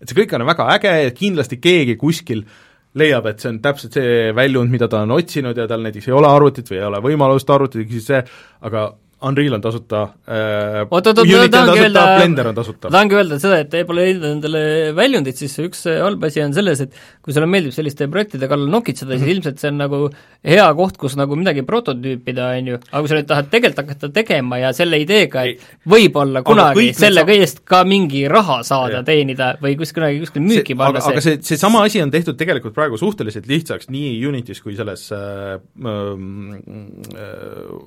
et 0.00 0.10
see 0.10 0.18
kõik 0.18 0.34
on 0.34 0.48
väga 0.50 0.66
äge 0.74 0.96
ja 1.04 1.14
kindlasti 1.14 1.60
keegi 1.62 1.94
kuskil 2.00 2.42
äh, 2.42 2.66
leiab, 2.98 3.26
et 3.30 3.42
see 3.42 3.52
on 3.52 3.60
täpselt 3.62 3.98
see 3.98 4.32
väljund, 4.36 4.72
mida 4.72 4.88
ta 4.90 5.04
on 5.04 5.14
otsinud 5.14 5.58
ja 5.58 5.68
tal 5.70 5.84
näiteks 5.86 6.08
ei 6.08 6.16
ole 6.16 6.30
arvutit 6.30 6.70
või 6.70 6.80
ei 6.80 6.88
ole 6.88 7.02
võimalust 7.04 7.52
arvutit, 7.54 7.90
siis 7.90 8.08
see, 8.10 8.22
aga 8.66 8.88
Unreal 9.22 9.52
on 9.58 9.60
tasuta 9.60 10.02
äh,, 10.28 10.86
Unity 10.88 11.58
on 11.58 11.68
tasuta 11.68 12.16
Blender 12.16 12.46
on 12.48 12.54
tasuta. 12.56 12.88
tahangi 12.90 13.14
öelda 13.18 13.38
seda, 13.42 13.58
et 13.64 13.74
Apple 13.82 14.00
ei 14.02 14.06
leidnud 14.14 14.30
endale 14.36 14.62
väljundit, 14.96 15.36
siis 15.36 15.58
üks 15.60 15.84
halb 15.90 16.24
asi 16.24 16.40
on 16.44 16.54
selles, 16.56 16.80
et 16.86 16.92
kui 17.22 17.32
sulle 17.36 17.46
meeldib 17.50 17.72
selliste 17.76 18.08
projektide 18.08 18.48
kallal 18.48 18.68
nokitseda 18.72 19.10
mm, 19.10 19.16
-hmm. 19.16 19.18
siis 19.18 19.28
Mhm. 19.28 19.36
ilmselt 19.36 19.58
see 19.60 19.68
on 19.70 19.76
nagu 19.78 20.10
hea 20.44 20.68
koht, 20.74 20.96
kus 20.96 21.16
nagu 21.20 21.36
midagi 21.36 21.62
prototüüpida, 21.68 22.44
on 22.58 22.66
ju, 22.72 22.76
aga 22.90 23.00
kui 23.02 23.08
sa 23.08 23.14
nüüd 23.18 23.26
tahad 23.28 23.50
tegelikult 23.52 23.78
hakata 23.84 24.08
tegema 24.12 24.58
ja 24.58 24.72
selle 24.72 24.96
ideega, 25.00 25.44
et 25.44 25.60
võib-olla 25.88 26.42
kunagi 26.42 26.94
selle 26.94 27.20
sa- 27.20 27.26
kõigest 27.26 27.60
ka 27.64 27.84
mingi 27.84 28.26
raha 28.28 28.62
saada, 28.62 29.02
teenida 29.04 29.56
või 29.60 29.76
kus 29.76 29.92
kunagi 29.92 30.18
kuskil 30.20 30.42
müüki 30.42 30.66
see, 30.72 30.76
panna 30.76 30.98
aga, 30.98 31.08
aga 31.12 31.20
see, 31.20 31.36
seesama 31.42 31.82
asi 31.84 32.00
on 32.02 32.10
tehtud 32.10 32.36
tegelikult 32.40 32.74
praegu 32.74 32.96
suhteliselt 32.96 33.46
lihtsaks 33.46 33.88
nii 33.90 34.26
Unitis 34.26 34.60
kui 34.64 34.74
selles 34.76 35.12
äh, 35.12 35.18
äh, 35.54 35.60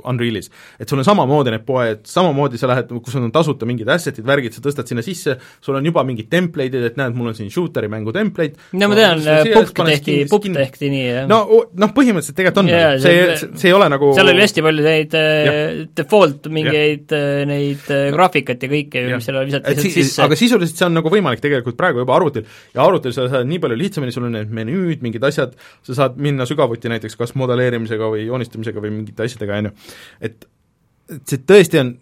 Unrealis. 0.09 0.49
et 0.79 0.89
sul 0.89 0.99
on 0.99 1.03
samamoodi 1.23 1.53
need 1.53 1.65
poed, 1.67 2.03
samamoodi 2.09 2.59
sa 2.59 2.69
lähed, 2.71 2.91
kus 3.03 3.15
on 3.19 3.31
tasuta 3.33 3.67
mingid 3.69 3.89
asset'id, 3.93 4.25
värgid, 4.27 4.55
sa 4.55 4.63
tõstad 4.63 4.89
sinna 4.89 5.03
sisse, 5.05 5.37
sul 5.63 5.77
on 5.79 5.85
juba 5.87 6.03
mingid 6.07 6.29
template'id, 6.31 6.89
et 6.91 6.99
näed, 6.99 7.15
mul 7.17 7.31
on 7.31 7.37
siin 7.37 7.51
shooter'i 7.53 7.89
mängu 7.91 8.13
template, 8.15 8.59
no 8.75 8.89
ma 8.91 8.97
tean, 8.97 9.23
Pupk 9.53 9.83
tehti, 9.87 10.17
Pupk 10.31 10.49
tehti 10.53 10.89
nii, 10.91 11.05
jah. 11.07 11.27
no 11.29 11.41
noh, 11.49 11.93
põhimõtteliselt 11.95 12.37
tegelikult 12.39 12.63
on 12.63 12.71
yeah, 12.71 12.95
see, 13.01 13.23
see- 13.39 13.51
see, 13.61 13.71
ei 13.71 13.75
ole 13.77 13.89
nagu 13.91 14.11
seal 14.15 14.31
oli 14.31 14.43
hästi 14.43 14.65
palju 14.65 14.85
neid 14.85 15.17
äh, 15.17 15.27
Jah. 15.47 15.81
default 15.97 16.49
mingeid 16.53 17.13
äh, 17.15 17.43
neid 17.49 17.91
äh, 17.93 18.07
graafikat 18.15 18.65
ja 18.65 18.71
kõike, 18.71 19.03
Jah. 19.03 19.19
mis 19.19 19.29
seal 19.29 19.39
visati 19.47 19.75
si 19.81 19.93
sisse. 19.97 20.23
aga 20.25 20.37
sisuliselt 20.39 20.79
see 20.79 20.87
on 20.89 20.97
nagu 20.99 21.13
võimalik 21.13 21.43
tegelikult 21.43 21.77
praegu 21.79 22.03
juba 22.03 22.17
arvutil 22.17 22.47
ja 22.75 22.85
arvutil 22.85 23.15
sa 23.15 23.27
saad 23.31 23.49
nii 23.49 23.61
palju 23.63 23.79
lihtsamini, 23.79 24.15
sul 24.15 24.27
on 24.29 24.35
need 24.37 24.53
menüüd, 24.53 25.03
mingid 25.05 25.23
asjad, 25.29 25.55
sa 25.85 25.99
saad 26.03 26.19
minna 26.21 26.47
sügavuti 26.49 26.91
näiteks 26.91 27.17
kas 27.19 27.35
modelleerimisega 27.39 28.11
või 28.13 28.27
joonistamisega 28.27 28.83
või 28.83 28.97
mingite 28.99 29.27
asjadega, 29.27 29.61
on 29.63 29.71
ju. 29.71 29.77
et 30.29 30.49
see 31.09 31.43
tõesti 31.47 31.81
on, 31.81 31.93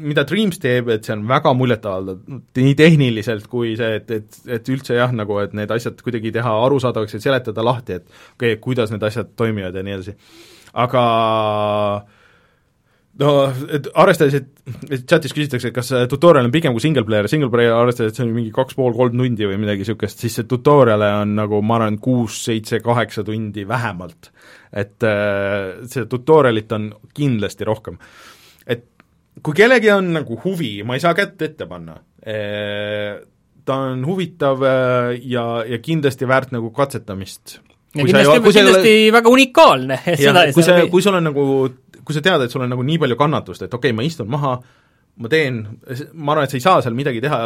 mida 0.00 0.24
Dreams 0.28 0.60
teeb, 0.62 0.90
et 0.92 1.06
see 1.06 1.14
on 1.14 1.24
väga 1.30 1.52
muljetavaldav, 1.56 2.20
nii 2.58 2.76
tehniliselt 2.78 3.48
kui 3.50 3.74
see, 3.78 3.98
et, 4.00 4.14
et, 4.16 4.40
et 4.58 4.70
üldse 4.72 4.96
jah, 4.96 5.12
nagu 5.16 5.38
et 5.42 5.54
need 5.56 5.70
asjad 5.74 6.00
kuidagi 6.04 6.32
teha 6.34 6.54
arusaadavaks 6.66 7.18
ja 7.18 7.24
seletada 7.26 7.64
lahti, 7.66 8.00
et 8.00 8.08
okei 8.08 8.54
okay,, 8.54 8.62
kuidas 8.62 8.94
need 8.94 9.04
asjad 9.06 9.34
toimivad 9.38 9.76
ja 9.76 9.84
nii 9.86 9.98
edasi. 9.98 10.16
aga 10.84 11.04
no 13.20 13.30
et 13.76 13.88
arvestades, 13.98 14.40
et, 14.40 14.74
et 14.88 15.04
chatis 15.08 15.34
küsitakse, 15.36 15.70
et 15.70 15.76
kas 15.76 15.92
tutorial 16.10 16.46
on 16.46 16.54
pikem 16.54 16.74
kui 16.76 16.84
single 16.84 17.04
player, 17.06 17.28
single 17.30 17.50
player 17.52 17.74
arvestades, 17.76 18.12
et 18.14 18.20
see 18.20 18.26
on 18.26 18.34
mingi 18.36 18.52
kaks 18.54 18.78
pool, 18.78 18.94
kolm 18.96 19.18
tundi 19.18 19.48
või 19.48 19.60
midagi 19.60 19.84
niisugust, 19.84 20.22
siis 20.24 20.40
see 20.40 20.48
tutorial'e 20.50 21.10
on 21.22 21.36
nagu 21.38 21.60
ma 21.64 21.80
arvan, 21.80 21.98
kuus, 22.02 22.40
seitse, 22.46 22.80
kaheksa 22.84 23.24
tundi 23.26 23.66
vähemalt. 23.68 24.32
Et 24.70 25.06
äh, 25.06 25.80
see 25.90 26.06
tutorial'it 26.10 26.72
on 26.76 26.90
kindlasti 27.14 27.66
rohkem. 27.66 27.98
et 28.66 28.86
kui 29.42 29.56
kellelgi 29.56 29.90
on 29.94 30.12
nagu 30.20 30.38
huvi, 30.44 30.80
ma 30.86 30.96
ei 30.96 31.02
saa 31.02 31.14
kätt 31.16 31.42
ette 31.42 31.66
panna, 31.70 31.96
ta 33.64 33.78
on 33.90 34.04
huvitav 34.06 34.62
äh, 34.66 35.18
ja, 35.30 35.44
ja 35.66 35.78
kindlasti 35.82 36.28
väärt 36.28 36.54
nagu 36.54 36.70
katsetamist. 36.74 37.60
ja 37.94 38.04
kindlasti, 38.04 38.42
kindlasti 38.46 38.92
ole... 38.94 39.14
väga 39.18 39.32
unikaalne, 39.32 40.02
seda 40.18 40.46
kui 40.54 40.66
see, 40.66 40.84
kui 40.92 41.04
sul 41.04 41.18
on 41.18 41.26
nagu, 41.30 41.46
kui 42.04 42.16
sa 42.16 42.22
tead, 42.24 42.46
et 42.46 42.52
sul 42.54 42.64
on 42.66 42.70
nagu 42.74 42.84
nii 42.86 43.00
palju 43.02 43.18
kannatust, 43.20 43.66
et 43.66 43.74
okei 43.74 43.90
okay,, 43.90 43.96
ma 43.96 44.06
istun 44.06 44.30
maha, 44.30 44.56
ma 45.20 45.32
teen, 45.32 45.62
ma 46.14 46.34
arvan, 46.34 46.46
et 46.46 46.54
sa 46.54 46.60
ei 46.60 46.66
saa 46.66 46.84
seal 46.84 46.96
midagi 46.98 47.22
teha, 47.24 47.40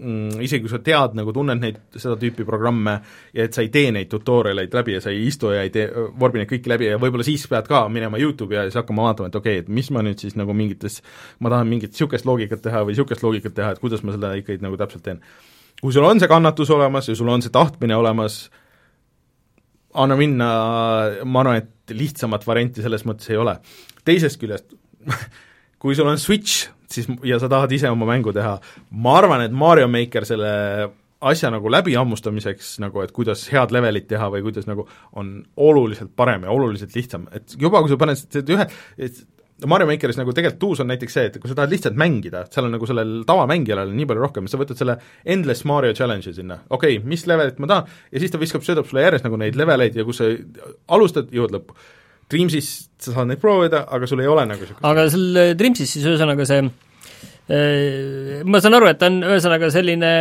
mm, 0.00 0.40
isegi 0.44 0.64
kui 0.64 0.72
sa 0.72 0.80
tead, 0.84 1.14
nagu 1.18 1.32
tunned 1.34 1.60
neid, 1.60 1.78
seda 1.94 2.16
tüüpi 2.20 2.46
programme 2.48 2.96
ja 3.36 3.46
et 3.46 3.56
sa 3.56 3.64
ei 3.64 3.70
tee 3.72 3.90
neid 3.94 4.10
tutorial 4.12 4.62
eid 4.62 4.74
läbi 4.76 4.96
ja 4.96 5.02
sa 5.04 5.12
ei 5.12 5.26
istu 5.28 5.52
ja 5.54 5.64
ei 5.66 5.72
tee, 5.74 5.86
vormi 6.20 6.42
neid 6.42 6.50
kõiki 6.50 6.72
läbi 6.72 6.88
ja 6.90 7.00
võib-olla 7.00 7.26
siis 7.26 7.46
pead 7.50 7.68
ka 7.70 7.82
minema 7.92 8.20
YouTube'i 8.20 8.58
ja 8.58 8.64
siis 8.68 8.78
hakkama 8.80 9.08
vaatama, 9.08 9.30
et 9.30 9.38
okei 9.40 9.58
okay,, 9.58 9.66
et 9.66 9.74
mis 9.80 9.90
ma 9.94 10.04
nüüd 10.06 10.22
siis 10.22 10.36
nagu 10.40 10.56
mingites, 10.56 11.00
ma 11.40 11.52
tahan 11.52 11.68
mingit 11.70 11.94
niisugust 11.94 12.28
loogikat 12.28 12.64
teha 12.64 12.82
või 12.86 12.96
niisugust 12.96 13.26
loogikat 13.26 13.56
teha, 13.56 13.74
et 13.74 13.82
kuidas 13.82 14.04
ma 14.06 14.16
seda 14.16 14.32
ikkagi 14.40 14.64
nagu 14.64 14.80
täpselt 14.80 15.04
teen. 15.06 15.20
kui 15.80 15.94
sul 15.96 16.08
on 16.08 16.20
see 16.20 16.30
kannatus 16.30 16.72
olemas 16.74 17.08
ja 17.08 17.16
sul 17.18 17.28
on 17.32 17.44
see 17.44 17.52
tahtmine 17.54 17.96
olemas, 17.96 18.42
anna 19.94 20.16
minna, 20.16 20.50
ma 21.24 21.44
arvan, 21.44 21.62
et 21.62 21.94
lihtsamat 21.96 22.46
varianti 22.46 22.82
selles 22.84 23.06
mõttes 23.08 23.30
ei 23.32 23.40
ole. 23.40 23.58
teisest 24.04 24.40
küljest 24.40 24.76
kui 25.80 25.96
sul 25.96 26.08
on 26.10 26.20
Switch, 26.20 26.68
siis 26.92 27.08
ja 27.26 27.38
sa 27.40 27.48
tahad 27.50 27.72
ise 27.72 27.90
oma 27.90 28.08
mängu 28.08 28.34
teha, 28.36 28.56
ma 28.90 29.18
arvan, 29.18 29.44
et 29.46 29.54
Mario 29.54 29.88
Maker 29.90 30.26
selle 30.28 30.52
asja 31.20 31.50
nagu 31.52 31.70
läbihammustamiseks 31.72 32.78
nagu, 32.80 33.02
et 33.04 33.12
kuidas 33.12 33.44
head 33.52 33.74
levelit 33.74 34.08
teha 34.08 34.30
või 34.32 34.44
kuidas 34.46 34.68
nagu, 34.68 34.86
on 35.20 35.34
oluliselt 35.60 36.14
parem 36.16 36.46
ja 36.46 36.54
oluliselt 36.54 36.96
lihtsam, 36.96 37.28
et 37.36 37.56
juba 37.60 37.82
kui 37.82 37.92
sa 37.92 38.00
paned 38.00 38.20
seda 38.20 38.56
ühe, 38.56 38.66
et 38.98 39.20
Mario 39.68 39.84
Makeris 39.90 40.16
nagu 40.16 40.32
tegelikult 40.32 40.70
uus 40.70 40.80
on 40.80 40.88
näiteks 40.88 41.16
see, 41.16 41.26
et 41.28 41.36
kui 41.36 41.50
sa 41.50 41.56
tahad 41.58 41.72
lihtsalt 41.74 41.98
mängida, 42.00 42.46
seal 42.52 42.64
on 42.64 42.72
nagu 42.72 42.88
sellel 42.88 43.18
tavamängijal 43.28 43.82
on 43.82 43.92
nii 43.92 44.08
palju 44.08 44.24
rohkem, 44.24 44.48
sa 44.48 44.60
võtad 44.60 44.80
selle 44.80 44.96
Endless 45.28 45.66
Mario 45.68 45.92
Challenge'i 45.96 46.32
sinna, 46.36 46.62
okei 46.72 46.96
okay,, 46.96 47.08
mis 47.12 47.26
levelit 47.28 47.60
ma 47.60 47.68
tahan, 47.68 47.96
ja 48.08 48.22
siis 48.22 48.32
ta 48.32 48.40
viskab, 48.40 48.64
söödab 48.64 48.88
sulle 48.88 49.04
järjest 49.04 49.28
nagu 49.28 49.40
neid 49.40 49.58
leveleid 49.60 50.00
ja 50.00 50.06
kus 50.08 50.22
sa 50.22 50.30
alustad, 50.96 51.28
jõuad 51.36 51.58
lõppu 51.58 51.76
Dreamsis 52.30 52.68
sa 53.00 53.14
saad 53.14 53.30
neid 53.30 53.40
proovida, 53.42 53.84
aga 53.90 54.08
sul 54.08 54.22
ei 54.22 54.30
ole 54.30 54.46
nagu 54.48 54.62
niisugust 54.62 54.86
aga 54.86 55.06
seal 55.12 55.40
Dreamsis 55.58 55.94
siis 55.96 56.06
ühesõnaga 56.06 56.46
see 56.48 56.60
äh, 56.64 58.42
ma 58.46 58.60
saan 58.62 58.76
aru, 58.78 58.90
et 58.90 59.00
ta 59.00 59.08
on 59.10 59.20
ühesõnaga 59.26 59.70
selline, 59.74 60.12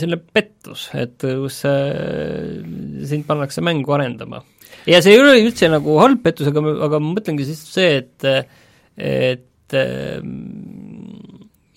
selline 0.00 0.20
pettus, 0.22 0.88
et 0.96 1.18
kus 1.20 1.60
äh, 1.68 2.62
sind 3.08 3.26
pannakse 3.28 3.64
mängu 3.64 3.96
arendama. 3.96 4.42
ja 4.88 5.02
see 5.04 5.16
ei 5.16 5.22
ole 5.22 5.38
üldse 5.42 5.70
nagu 5.72 5.98
halb 6.02 6.22
pettus, 6.24 6.48
aga, 6.50 6.64
aga 6.88 7.02
ma 7.02 7.14
mõtlengi 7.18 7.48
siis 7.48 7.64
see, 7.72 7.90
et 8.02 8.20
et 8.98 9.76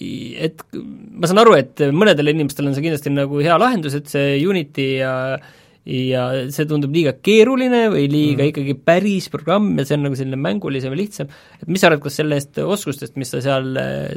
et 0.02 0.64
ma 0.74 1.30
saan 1.30 1.42
aru, 1.44 1.54
et 1.60 1.84
mõnedele 1.94 2.34
inimestele 2.34 2.72
on 2.72 2.78
see 2.78 2.86
kindlasti 2.86 3.12
nagu 3.14 3.42
hea 3.44 3.58
lahendus, 3.62 3.98
et 3.98 4.08
see 4.10 4.40
Unity 4.48 4.88
ja 5.02 5.14
ja 5.86 6.28
see 6.54 6.68
tundub 6.70 6.94
liiga 6.94 7.16
keeruline 7.26 7.88
või 7.90 8.04
liiga 8.06 8.44
mm. 8.44 8.50
ikkagi 8.52 8.76
päris 8.86 9.32
programm 9.34 9.72
ja 9.80 9.86
see 9.88 9.96
on 9.98 10.04
nagu 10.06 10.18
selline 10.18 10.38
mängulisem 10.38 10.94
ja 10.94 11.00
lihtsam, 11.00 11.32
et 11.58 11.72
mis 11.72 11.82
sa 11.82 11.90
arvad, 11.90 12.04
kas 12.04 12.20
sellest 12.20 12.60
oskustest, 12.62 13.16
mis 13.18 13.34
sa 13.34 13.42
seal, 13.42 13.72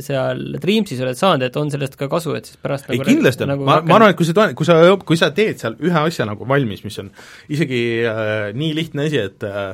seal 0.05 0.43
Dreamsis 0.61 1.01
oled 1.01 1.17
saanud, 1.17 1.47
et 1.49 1.57
on 1.57 1.73
sellest 1.73 1.97
ka 2.01 2.11
kasu, 2.12 2.35
et 2.37 2.51
siis 2.51 2.61
pärast 2.61 2.91
ei 2.91 3.01
nagu 3.01 3.09
kindlasti 3.09 3.47
on 3.47 3.53
nagu, 3.55 3.65
ma, 3.65 3.79
ma 3.81 3.97
arvan, 3.97 4.12
et 4.12 4.19
kui 4.19 4.29
sa, 4.29 4.51
kui 4.53 4.69
sa, 4.69 4.77
kui 5.09 5.21
sa 5.21 5.31
teed 5.37 5.62
seal 5.62 5.79
ühe 5.81 6.05
asja 6.05 6.29
nagu 6.29 6.49
valmis, 6.49 6.85
mis 6.85 7.01
on 7.01 7.09
isegi 7.57 7.81
äh, 8.12 8.51
nii 8.53 8.77
lihtne 8.77 9.09
asi, 9.09 9.25
et 9.25 9.49
äh, 9.49 9.73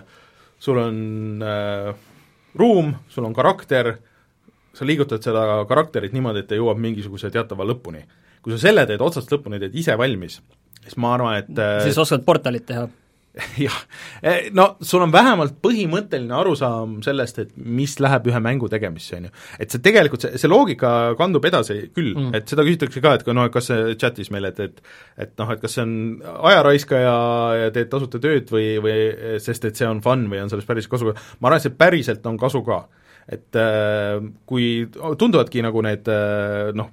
sul 0.62 0.78
on 0.78 1.03
äh, 1.43 1.91
ruum, 2.61 2.95
sul 3.11 3.26
on 3.26 3.34
karakter, 3.34 3.97
sa 4.78 4.86
liigutad 4.86 5.26
seda 5.26 5.64
karakterit 5.66 6.14
niimoodi, 6.14 6.45
et 6.45 6.53
ta 6.53 6.59
jõuab 6.59 6.78
mingisuguse 6.78 7.34
teatava 7.34 7.66
lõpuni. 7.66 8.07
kui 8.41 8.55
sa 8.55 8.62
selle 8.62 8.86
teed 8.88 9.03
otsast 9.05 9.32
lõpuni, 9.34 9.59
teed 9.61 9.74
ise 9.76 9.99
valmis, 9.99 10.38
siis 10.84 10.96
ma 11.00 11.14
arvan, 11.16 11.42
et 11.42 11.60
äh, 11.60 11.82
siis 11.86 12.00
oskad 12.00 12.26
portalit 12.26 12.66
teha? 12.68 12.88
jah, 13.62 13.76
no 14.58 14.64
sul 14.82 15.04
on 15.04 15.12
vähemalt 15.14 15.54
põhimõtteline 15.62 16.34
arusaam 16.34 16.96
sellest, 17.04 17.38
et 17.38 17.52
mis 17.54 17.92
läheb 18.02 18.26
ühe 18.26 18.40
mängu 18.42 18.66
tegemisse, 18.72 19.20
on 19.20 19.28
ju. 19.28 19.34
et 19.62 19.70
see 19.70 19.82
tegelikult, 19.84 20.24
see, 20.26 20.40
see 20.40 20.50
loogika 20.50 20.90
kandub 21.18 21.46
edasi 21.46 21.78
küll 21.94 22.10
mm., 22.10 22.32
et 22.34 22.50
seda 22.50 22.66
küsitakse 22.66 23.02
ka, 23.04 23.14
et 23.16 23.30
noh, 23.30 23.46
et 23.46 23.54
kas 23.54 23.70
see 23.70 23.94
chatis 24.00 24.32
meile, 24.34 24.50
et, 24.50 24.64
et 24.66 25.28
et 25.28 25.34
noh, 25.38 25.52
et 25.54 25.62
kas 25.62 25.78
see 25.78 25.84
on 25.86 25.94
ajaraiskaja 26.50 27.14
ja 27.60 27.70
teed 27.76 27.92
tasuta 27.92 28.18
tööd 28.22 28.50
või, 28.50 28.72
või 28.82 29.38
sest 29.44 29.68
et 29.68 29.78
see 29.78 29.86
on 29.86 30.02
fun 30.02 30.26
või 30.32 30.42
on 30.42 30.50
sellest 30.50 30.70
päris 30.70 30.90
kasu, 30.90 31.14
ma 31.14 31.52
arvan, 31.52 31.60
et 31.60 31.68
see 31.68 31.78
päriselt 31.84 32.26
on 32.26 32.40
kasu 32.40 32.64
ka 32.66 32.82
et 33.30 33.56
äh, 33.58 34.18
kui 34.48 34.88
tunduvadki 34.90 35.62
nagu 35.62 35.82
need 35.86 36.08
äh, 36.10 36.70
noh, 36.74 36.90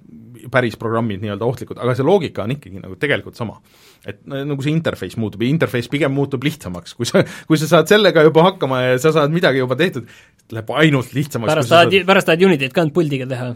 päris 0.52 0.78
programmid 0.80 1.24
nii-öelda 1.24 1.48
ohtlikud, 1.48 1.80
aga 1.82 1.96
see 1.98 2.08
loogika 2.08 2.46
on 2.46 2.56
ikkagi 2.56 2.82
nagu 2.84 2.98
tegelikult 3.00 3.40
sama. 3.40 3.60
et 4.08 4.20
nagu 4.28 4.62
see 4.64 4.72
interface 4.72 5.20
muutub 5.20 5.42
ja 5.42 5.50
interface 5.50 5.90
pigem 5.92 6.14
muutub 6.14 6.44
lihtsamaks, 6.46 6.94
kui 6.98 7.08
sa, 7.10 7.24
kui 7.48 7.58
sa 7.60 7.70
saad 7.72 7.90
sellega 7.90 8.24
juba 8.28 8.46
hakkama 8.52 8.84
ja 8.84 9.00
sa 9.02 9.12
saad 9.16 9.34
midagi 9.34 9.64
juba 9.64 9.76
tehtud, 9.80 10.06
läheb 10.54 10.76
ainult 10.84 11.16
lihtsamaks. 11.18 11.54
pärast 11.54 11.74
tahad 11.74 11.98
pärast 12.08 12.30
tahad 12.30 12.46
Unityt 12.48 12.76
ka 12.76 12.86
ainult 12.86 12.96
puldiga 12.96 13.28
teha 13.30 13.56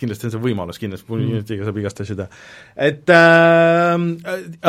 kindlasti 0.00 0.28
on 0.28 0.34
see 0.34 0.42
võimalus, 0.42 0.80
kindlasti 0.82 1.06
mm. 1.06 1.34
Unityga 1.34 1.66
saab 1.68 1.78
igast 1.80 2.02
asju 2.04 2.16
teha. 2.18 2.40
et 2.86 3.12
äh, 3.14 4.06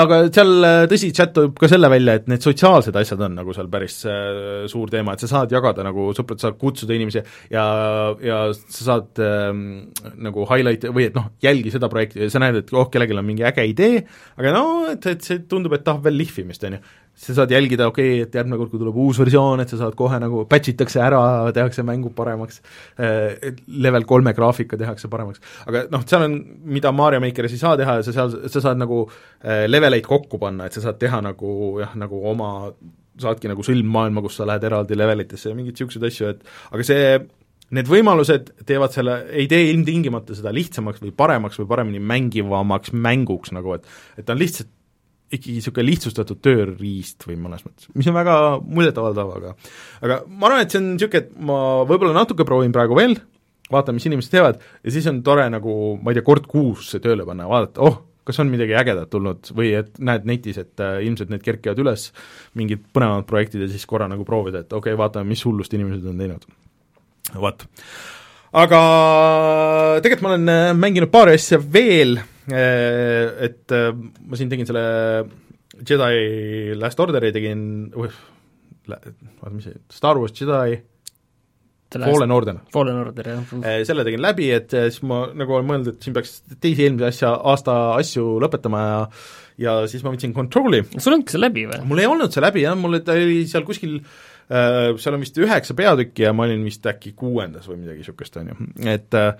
aga 0.03 0.19
seal 0.29 0.67
tõsi, 0.91 1.11
chat 1.17 1.33
toob 1.35 1.55
ka 1.59 1.69
selle 1.71 1.89
välja, 1.91 2.17
et 2.19 2.29
need 2.31 2.45
sotsiaalsed 2.45 2.95
asjad 3.01 3.23
on 3.27 3.37
nagu 3.39 3.55
seal 3.57 3.69
päris 3.71 3.97
äh, 4.09 4.65
suur 4.71 4.91
teema, 4.93 5.15
et 5.15 5.25
sa 5.25 5.31
saad 5.31 5.55
jagada 5.55 5.85
nagu 5.85 6.11
sõprad, 6.17 6.41
saad 6.43 6.59
kutsuda 6.61 6.97
inimesi 6.97 7.23
ja, 7.53 7.65
ja 8.23 8.41
sa 8.53 8.89
saad 8.91 9.23
äh, 9.23 9.49
nagu 10.27 10.45
highlight 10.51 10.89
või 10.91 11.09
et 11.09 11.17
noh, 11.17 11.31
jälgi 11.43 11.73
seda 11.73 11.89
projekti 11.91 12.25
ja 12.25 12.33
sa 12.33 12.43
näed, 12.43 12.61
et 12.61 12.75
oh, 12.75 12.89
kellelgi 12.93 13.17
on 13.17 13.25
mingi 13.25 13.47
äge 13.47 13.65
idee, 13.71 14.05
aga 14.37 14.53
no 14.55 14.65
et, 14.93 15.09
et 15.15 15.25
see 15.25 15.43
tundub, 15.49 15.73
et 15.77 15.85
tahab 15.85 16.05
veel 16.05 16.19
lihvimist, 16.21 16.67
on 16.69 16.77
ju 16.77 16.83
sa 17.15 17.35
saad 17.37 17.51
jälgida, 17.51 17.87
okei 17.87 18.17
okay,, 18.17 18.23
et 18.27 18.35
järgmine 18.35 18.57
kord, 18.59 18.71
kui 18.73 18.81
tuleb 18.81 18.97
uus 19.05 19.19
versioon, 19.21 19.63
et 19.63 19.71
sa 19.71 19.79
saad 19.79 19.95
kohe 19.97 20.19
nagu 20.21 20.43
patch 20.51 20.73
itakse 20.73 20.99
ära, 21.03 21.21
tehakse 21.55 21.85
mängu 21.87 22.11
paremaks, 22.15 22.59
level 23.85 24.07
kolme 24.09 24.35
graafika 24.35 24.79
tehakse 24.79 25.09
paremaks, 25.11 25.41
aga 25.65 25.85
noh, 25.93 26.03
seal 26.07 26.27
on, 26.27 26.35
mida 26.75 26.91
Mario 26.95 27.23
Makeris 27.23 27.55
ei 27.55 27.61
saa 27.61 27.77
teha 27.79 28.01
sa 28.05 28.15
seal, 28.15 28.35
sa 28.51 28.65
saad 28.67 28.81
nagu 28.81 29.05
leveleid 29.71 30.05
kokku 30.07 30.41
panna, 30.41 30.67
et 30.67 30.75
sa 30.75 30.83
saad 30.83 30.99
teha 31.01 31.23
nagu 31.23 31.55
jah, 31.81 31.95
nagu 31.99 32.19
oma 32.33 32.51
saadki 33.21 33.49
nagu 33.49 33.63
sõlmmaailma, 33.63 34.23
kus 34.25 34.39
sa 34.41 34.47
lähed 34.49 34.67
eraldi 34.67 34.97
levelitesse 34.97 35.51
ja 35.51 35.57
mingeid 35.57 35.77
niisuguseid 35.77 36.07
asju, 36.09 36.31
et 36.35 36.75
aga 36.75 36.85
see, 36.87 37.17
need 37.75 37.89
võimalused 37.89 38.51
teevad 38.67 38.93
selle, 38.93 39.21
ei 39.31 39.47
tee 39.51 39.69
ilmtingimata 39.71 40.35
seda 40.37 40.51
lihtsamaks 40.53 41.01
või 41.03 41.13
paremaks 41.15 41.61
või 41.61 41.69
paremini 41.69 42.01
mängivamaks 42.03 42.93
mänguks 42.93 43.55
nagu, 43.55 43.79
et 43.79 43.87
et 44.19 44.27
ta 44.27 44.35
on 44.35 44.41
lihtsalt 44.41 44.71
ikkagi 45.33 45.55
niisugune 45.57 45.87
lihtsustatud 45.87 46.41
tööriist 46.45 47.25
või 47.25 47.37
mõnes 47.41 47.63
mõttes, 47.65 47.89
mis 47.97 48.07
on 48.09 48.17
väga 48.17 48.35
muljetavaldav, 48.61 49.31
aga 49.39 49.53
aga 50.05 50.19
ma 50.29 50.49
arvan, 50.49 50.65
et 50.65 50.73
see 50.73 50.81
on 50.81 50.91
niisugune, 50.93 51.23
et 51.23 51.31
ma 51.49 51.59
võib-olla 51.87 52.13
natuke 52.17 52.45
proovin 52.47 52.75
praegu 52.75 52.97
veel, 52.97 53.17
vaatan, 53.73 53.97
mis 53.97 54.05
inimesed 54.05 54.33
teevad, 54.33 54.59
ja 54.85 54.93
siis 54.93 55.07
on 55.09 55.23
tore 55.25 55.47
nagu, 55.49 55.95
ma 56.01 56.13
ei 56.13 56.19
tea, 56.19 56.25
kord 56.27 56.45
kuus 56.49 56.91
see 56.93 57.01
tööle 57.03 57.25
panna 57.27 57.47
ja 57.47 57.51
vaadata, 57.51 57.85
oh, 57.85 58.03
kas 58.25 58.41
on 58.41 58.49
midagi 58.49 58.73
ägedat 58.77 59.09
tulnud 59.13 59.51
või 59.55 59.71
et 59.77 59.97
näed 60.01 60.25
netis, 60.29 60.57
et 60.61 60.81
äh, 60.81 60.99
ilmselt 61.05 61.31
need 61.33 61.45
kerkivad 61.45 61.79
üles, 61.81 62.09
mingid 62.57 62.85
põnevamad 62.95 63.27
projektid 63.29 63.65
ja 63.65 63.69
siis 63.71 63.85
korra 63.89 64.09
nagu 64.11 64.25
proovida, 64.27 64.63
et 64.63 64.73
okei 64.73 64.93
okay,, 64.93 65.01
vaatame, 65.01 65.29
mis 65.29 65.43
hullust 65.45 65.73
inimesed 65.77 66.05
on 66.09 66.21
teinud. 66.21 66.47
vot. 67.41 67.65
aga 68.65 68.79
tegelikult 70.05 70.25
ma 70.25 70.33
olen 70.33 70.53
äh, 70.53 70.71
mänginud 70.77 71.13
paari 71.13 71.37
asja 71.37 71.61
veel, 71.61 72.17
et 72.51 73.73
äh, 73.73 73.91
ma 73.95 74.37
siin 74.37 74.51
tegin 74.51 74.67
selle 74.69 74.85
Jedi 75.85 76.75
Last 76.79 76.99
Orderi 77.01 77.31
tegin, 77.35 77.63
oota, 77.97 79.51
mis 79.51 79.65
see, 79.65 79.79
Star 79.91 80.19
Wars 80.21 80.35
Jedi 80.37 80.77
Fallen 81.95 82.31
Order. 82.33 82.59
Fallen 82.73 82.97
Order, 82.99 83.27
jah. 83.29 83.51
Eh, 83.61 83.81
selle 83.87 84.03
tegin 84.03 84.23
läbi, 84.23 84.49
et 84.51 84.73
eh, 84.75 84.89
siis 84.91 85.05
ma 85.07 85.21
nagu 85.37 85.55
olen 85.55 85.67
mõelnud, 85.69 85.93
et 85.93 86.05
siin 86.05 86.15
peaks 86.15 86.37
teisi 86.59 86.87
eelmise 86.87 87.07
asja, 87.07 87.33
aasta 87.51 87.75
asju 87.95 88.37
lõpetama 88.43 88.81
ja 88.83 89.01
ja 89.61 89.75
siis 89.87 90.01
ma 90.03 90.11
võtsin 90.11 90.33
Control'i. 90.35 90.81
sul 90.99 91.15
ongi 91.15 91.31
see 91.31 91.39
läbi 91.39 91.63
või? 91.69 91.77
mul 91.87 92.01
ei 92.03 92.09
olnud 92.09 92.33
see 92.33 92.43
läbi 92.43 92.65
jah, 92.65 92.75
mul 92.75 92.99
ta 93.05 93.15
oli 93.15 93.45
seal 93.47 93.63
kuskil 93.67 94.01
seal 94.49 95.15
on 95.15 95.23
vist 95.23 95.39
üheksa 95.39 95.73
peatükki 95.77 96.25
ja 96.25 96.33
ma 96.35 96.43
olin 96.43 96.65
vist 96.67 96.83
äkki 96.85 97.13
kuuendas 97.17 97.69
või 97.69 97.79
midagi 97.85 98.03
niisugust, 98.03 98.35
on 98.41 98.51
ju, 98.51 98.67
et 98.91 99.15
äh, 99.15 99.31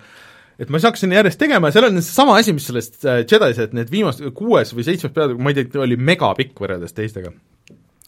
et 0.58 0.70
ma 0.70 0.78
siis 0.78 0.88
hakkasin 0.88 1.12
järjest 1.12 1.40
tegema 1.40 1.68
ja 1.68 1.76
seal 1.76 1.90
on 1.90 2.00
seesama 2.00 2.38
asi, 2.40 2.54
mis 2.56 2.66
sellest 2.70 3.02
Jedis, 3.04 3.60
et 3.60 3.76
need 3.76 3.92
viimased, 3.92 4.30
kuues 4.36 4.72
või 4.76 4.86
seitsmes 4.86 5.12
peatükk, 5.12 5.42
ma 5.42 5.52
ei 5.52 5.60
tea, 5.60 5.82
oli 5.84 5.98
megapikk 6.00 6.64
võrreldes 6.64 6.96
teistega. 6.96 7.34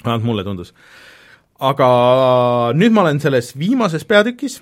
vähemalt 0.04 0.26
mulle 0.26 0.46
tundus 0.46 0.74
aga 1.58 1.86
nüüd 2.78 2.94
ma 2.94 3.04
olen 3.04 3.18
selles 3.22 3.50
viimases 3.58 4.04
peatükis 4.06 4.60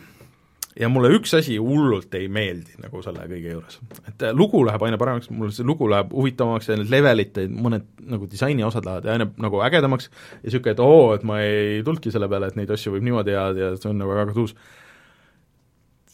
ja 0.77 0.89
mulle 0.93 1.11
üks 1.17 1.33
asi 1.37 1.59
hullult 1.61 2.15
ei 2.17 2.29
meeldi 2.33 2.79
nagu 2.81 3.03
selle 3.05 3.27
kõige 3.29 3.53
juures. 3.53 3.79
et 4.09 4.25
äh, 4.25 4.33
lugu 4.37 4.63
läheb 4.65 4.83
aina 4.87 4.99
paremaks, 5.01 5.29
mul 5.33 5.53
see 5.55 5.67
lugu 5.67 5.89
läheb 5.93 6.13
huvitavamaks 6.13 6.71
ja 6.71 6.79
need 6.81 6.93
levelid, 6.93 7.41
mõned 7.53 7.87
nagu 8.13 8.29
disaini 8.31 8.65
osad 8.65 8.89
lähevad 8.89 9.09
aina 9.13 9.29
nagu 9.41 9.61
ägedamaks 9.65 10.09
ja 10.09 10.43
niisugune, 10.47 10.77
et 10.77 10.83
oo, 10.85 11.13
et 11.17 11.25
ma 11.29 11.41
ei 11.45 11.85
tulnudki 11.85 12.13
selle 12.15 12.29
peale, 12.33 12.51
et 12.51 12.59
neid 12.61 12.73
asju 12.73 12.97
võib 12.97 13.09
niimoodi 13.09 13.33
teha 13.33 13.47
ja 13.61 13.71
see 13.77 13.93
on 13.93 14.01
nagu 14.01 14.17
väga 14.17 14.37
tuus. 14.37 14.57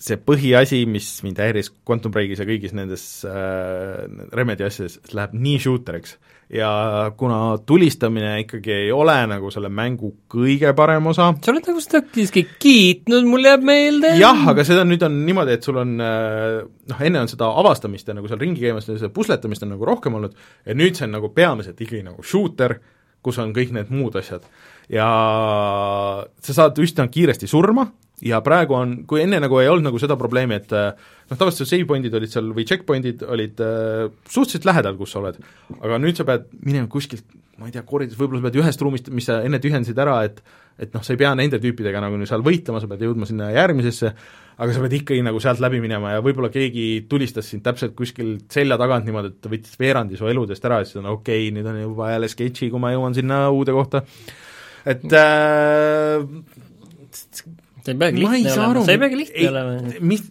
See 0.02 0.18
põhiasi, 0.18 0.82
mis 0.90 1.08
mind 1.22 1.38
häiris 1.42 1.70
Quantum 1.86 2.12
Breakis 2.14 2.42
ja 2.42 2.46
kõigis 2.48 2.74
nendes 2.74 3.04
äh, 3.28 4.02
Remedi 4.34 4.66
asjades, 4.66 4.98
läheb 5.14 5.34
nii 5.38 5.60
shooteriks 5.62 6.16
ja 6.52 7.12
kuna 7.16 7.58
tulistamine 7.66 8.34
ikkagi 8.42 8.72
ei 8.72 8.90
ole 8.92 9.14
nagu 9.30 9.50
selle 9.54 9.70
mängu 9.72 10.10
kõige 10.30 10.74
parem 10.76 11.06
osa 11.08 11.30
sa 11.40 11.52
oled 11.52 11.68
nagu 11.70 11.80
seda 11.80 12.02
siiski 12.12 12.42
kiitnud, 12.60 13.28
mul 13.30 13.46
jääb 13.46 13.64
meelde. 13.64 14.12
jah, 14.20 14.42
aga 14.52 14.64
seda 14.66 14.84
nüüd 14.88 15.04
on 15.06 15.16
niimoodi, 15.24 15.56
et 15.56 15.68
sul 15.68 15.80
on 15.80 15.94
äh, 16.02 16.58
noh, 16.92 17.04
enne 17.08 17.22
on 17.22 17.30
seda 17.30 17.48
avastamist 17.62 18.10
ja 18.10 18.16
nagu 18.18 18.28
seal 18.28 18.42
ringi 18.42 18.66
käimist 18.66 18.90
ja 18.92 18.98
seda 18.98 19.12
pusletamist 19.14 19.64
on 19.64 19.72
nagu 19.76 19.88
rohkem 19.88 20.18
olnud 20.18 20.36
ja 20.66 20.76
nüüd 20.76 20.98
see 20.98 21.08
on 21.08 21.16
nagu 21.16 21.32
peamiselt 21.32 21.80
ikkagi 21.80 22.04
nagu 22.04 22.26
shooter, 22.26 22.76
kus 23.24 23.38
on 23.40 23.54
kõik 23.56 23.72
need 23.72 23.94
muud 23.94 24.18
asjad. 24.18 24.44
Ja 24.92 25.08
sa 26.44 26.56
saad 26.56 26.78
üsna 26.82 27.08
kiiresti 27.12 27.48
surma 27.50 27.88
ja 28.22 28.38
praegu 28.44 28.76
on, 28.78 28.94
kui 29.08 29.22
enne 29.24 29.40
nagu 29.42 29.58
ei 29.58 29.70
olnud 29.70 29.88
nagu 29.88 30.00
seda 30.00 30.16
probleemi, 30.20 30.60
et 30.60 30.74
äh, 30.76 30.90
noh, 31.30 31.36
tavaliselt 31.38 31.70
save 31.70 31.86
point'id 31.88 32.14
olid 32.18 32.32
seal 32.32 32.50
või 32.54 32.66
checkpoint'id 32.68 33.24
olid 33.26 33.62
äh, 33.64 34.08
suhteliselt 34.28 34.68
lähedal, 34.68 34.98
kus 35.00 35.14
sa 35.14 35.22
oled, 35.22 35.40
aga 35.80 35.98
nüüd 36.02 36.18
sa 36.18 36.26
pead 36.28 36.46
minema 36.62 36.90
kuskilt, 36.92 37.26
ma 37.58 37.68
ei 37.68 37.74
tea, 37.74 37.82
koridors, 37.86 38.18
võib-olla 38.20 38.42
sa 38.42 38.48
pead 38.48 38.60
ühest 38.62 38.84
ruumist, 38.84 39.10
mis 39.14 39.26
sa 39.28 39.40
enne 39.46 39.60
tühjendasid 39.62 39.98
ära, 40.02 40.20
et 40.28 40.44
et 40.80 40.94
noh, 40.96 41.02
sa 41.04 41.12
ei 41.12 41.18
pea 41.20 41.30
nende 41.36 41.58
tüüpidega 41.60 42.00
nagu 42.00 42.16
seal 42.26 42.42
võitlema, 42.42 42.80
sa 42.80 42.88
pead 42.90 43.02
jõudma 43.04 43.26
sinna 43.28 43.50
järgmisesse, 43.52 44.12
aga 44.56 44.74
sa 44.74 44.84
pead 44.84 44.94
ikkagi 45.02 45.24
nagu 45.24 45.40
sealt 45.42 45.60
läbi 45.62 45.82
minema 45.84 46.14
ja 46.14 46.22
võib-olla 46.24 46.48
keegi 46.52 47.04
tulistas 47.10 47.50
sind 47.52 47.64
täpselt 47.66 47.92
kuskil 47.98 48.38
selja 48.52 48.78
tagant 48.80 49.04
niimoodi, 49.06 49.34
et 49.34 49.50
võttis 49.52 49.76
veerandi 49.80 50.18
su 50.18 50.30
eludest 50.30 50.64
ära 50.68 50.80
ja 50.80 50.88
siis 50.88 51.02
on 51.02 51.10
okei 51.12 51.50
okay,, 51.50 51.54
nüüd 51.54 51.68
on 51.68 51.78
juba 51.82 52.08
jälle 52.14 52.30
sketši, 52.32 52.70
kui 52.72 52.82
ma 52.82 52.94
jõuan 52.94 53.16
sinna 53.16 53.44
uude 53.52 53.76
kohta. 53.76 54.02
Et 54.86 55.14
äh, 55.18 56.24
see 57.82 57.94
ei 57.94 57.98
peagi 57.98 58.22
lihtne 58.22 58.56
olema, 58.56 58.84
see 58.86 58.96
ei 58.96 59.02
peagi 59.02 59.20
lihtne 59.20 59.48
olema. 59.50 59.94
mis, 60.00 60.24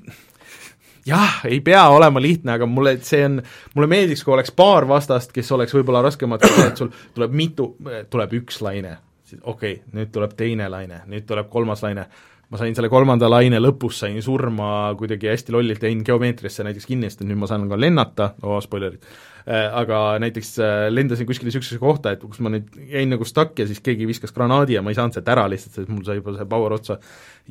jah, 1.08 1.38
ei 1.50 1.62
pea 1.66 1.84
olema 1.94 2.22
lihtne, 2.24 2.56
aga 2.58 2.68
mulle 2.70 2.96
see 3.06 3.24
on, 3.28 3.40
mulle 3.76 3.92
meeldiks, 3.92 4.24
kui 4.26 4.36
oleks 4.36 4.54
paar 4.56 4.88
vastast, 4.90 5.34
kes 5.36 5.52
oleks 5.56 5.76
võib-olla 5.78 6.04
raskemad, 6.06 6.44
et 6.66 6.82
sul 6.82 6.92
tuleb 7.16 7.38
mitu, 7.38 7.72
tuleb 8.12 8.36
üks 8.42 8.62
laine, 8.66 8.98
siis 9.28 9.42
okei 9.44 9.80
okay,, 9.80 9.96
nüüd 9.98 10.14
tuleb 10.14 10.36
teine 10.40 10.70
laine, 10.72 11.04
nüüd 11.12 11.28
tuleb 11.30 11.50
kolmas 11.54 11.84
laine, 11.86 12.08
ma 12.52 12.60
sain 12.60 12.76
selle 12.76 12.92
kolmanda 12.92 13.30
laine 13.32 13.62
lõpus, 13.64 14.04
sain 14.04 14.20
surma 14.24 14.92
kuidagi 15.00 15.32
hästi 15.32 15.56
lollilt, 15.56 15.84
jäin 15.88 16.04
geomeetriasse 16.06 16.68
näiteks 16.68 16.90
kinni, 16.90 17.12
sest 17.12 17.26
nüüd 17.26 17.40
ma 17.40 17.50
saan 17.50 17.70
ka 17.72 17.80
lennata, 17.80 18.34
oo 18.44 18.58
oh, 18.58 18.64
spoilerid, 18.64 19.06
aga 19.50 20.00
näiteks 20.22 20.52
äh, 20.62 20.88
lendasin 20.94 21.28
kuskile 21.30 21.50
niisugusesse 21.50 21.80
kohta, 21.82 22.14
et 22.14 22.24
kus 22.24 22.42
ma 22.44 22.52
nüüd 22.54 22.76
jäin 22.92 23.10
nagu 23.14 23.26
stuck 23.28 23.58
ja 23.60 23.68
siis 23.70 23.82
keegi 23.84 24.08
viskas 24.10 24.34
granaadi 24.36 24.78
ja 24.78 24.84
ma 24.86 24.94
ei 24.94 24.98
saanud 25.00 25.18
sealt 25.18 25.32
ära 25.34 25.48
lihtsalt, 25.52 25.80
sest 25.80 25.90
mul 25.92 26.04
sai 26.06 26.20
juba 26.20 26.36
see 26.38 26.50
power 26.52 26.76
otsa. 26.78 27.00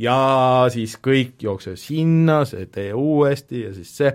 Ja 0.00 0.18
siis 0.72 0.94
kõik 1.02 1.42
jookse 1.42 1.74
sinna, 1.80 2.44
see 2.48 2.68
tee 2.72 2.92
uuesti 2.96 3.64
ja 3.66 3.72
siis 3.74 3.90
see, 4.00 4.12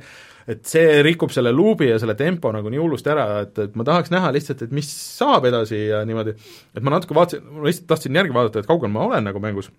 et 0.48 0.64
see 0.70 1.02
rikub 1.06 1.34
selle 1.36 1.52
luubi 1.56 1.90
ja 1.90 2.00
selle 2.02 2.16
tempo 2.20 2.52
nagu 2.56 2.72
nii 2.72 2.82
hullusti 2.82 3.12
ära, 3.12 3.28
et, 3.44 3.60
et 3.68 3.76
ma 3.76 3.88
tahaks 3.88 4.14
näha 4.14 4.32
lihtsalt, 4.36 4.64
et 4.66 4.76
mis 4.76 4.88
saab 4.90 5.50
edasi 5.52 5.88
ja 5.90 6.06
niimoodi, 6.08 6.38
et 6.76 6.86
ma 6.86 6.96
natuke 6.96 7.18
vaatasin, 7.18 7.44
ma 7.58 7.68
lihtsalt 7.68 7.92
tahtsin 7.92 8.24
järgi 8.24 8.36
vaadata, 8.36 8.64
et 8.64 8.72
kaugel 8.72 8.94
ma 8.94 9.10
olen 9.10 9.28
nagu 9.28 9.44
mängus 9.44 9.72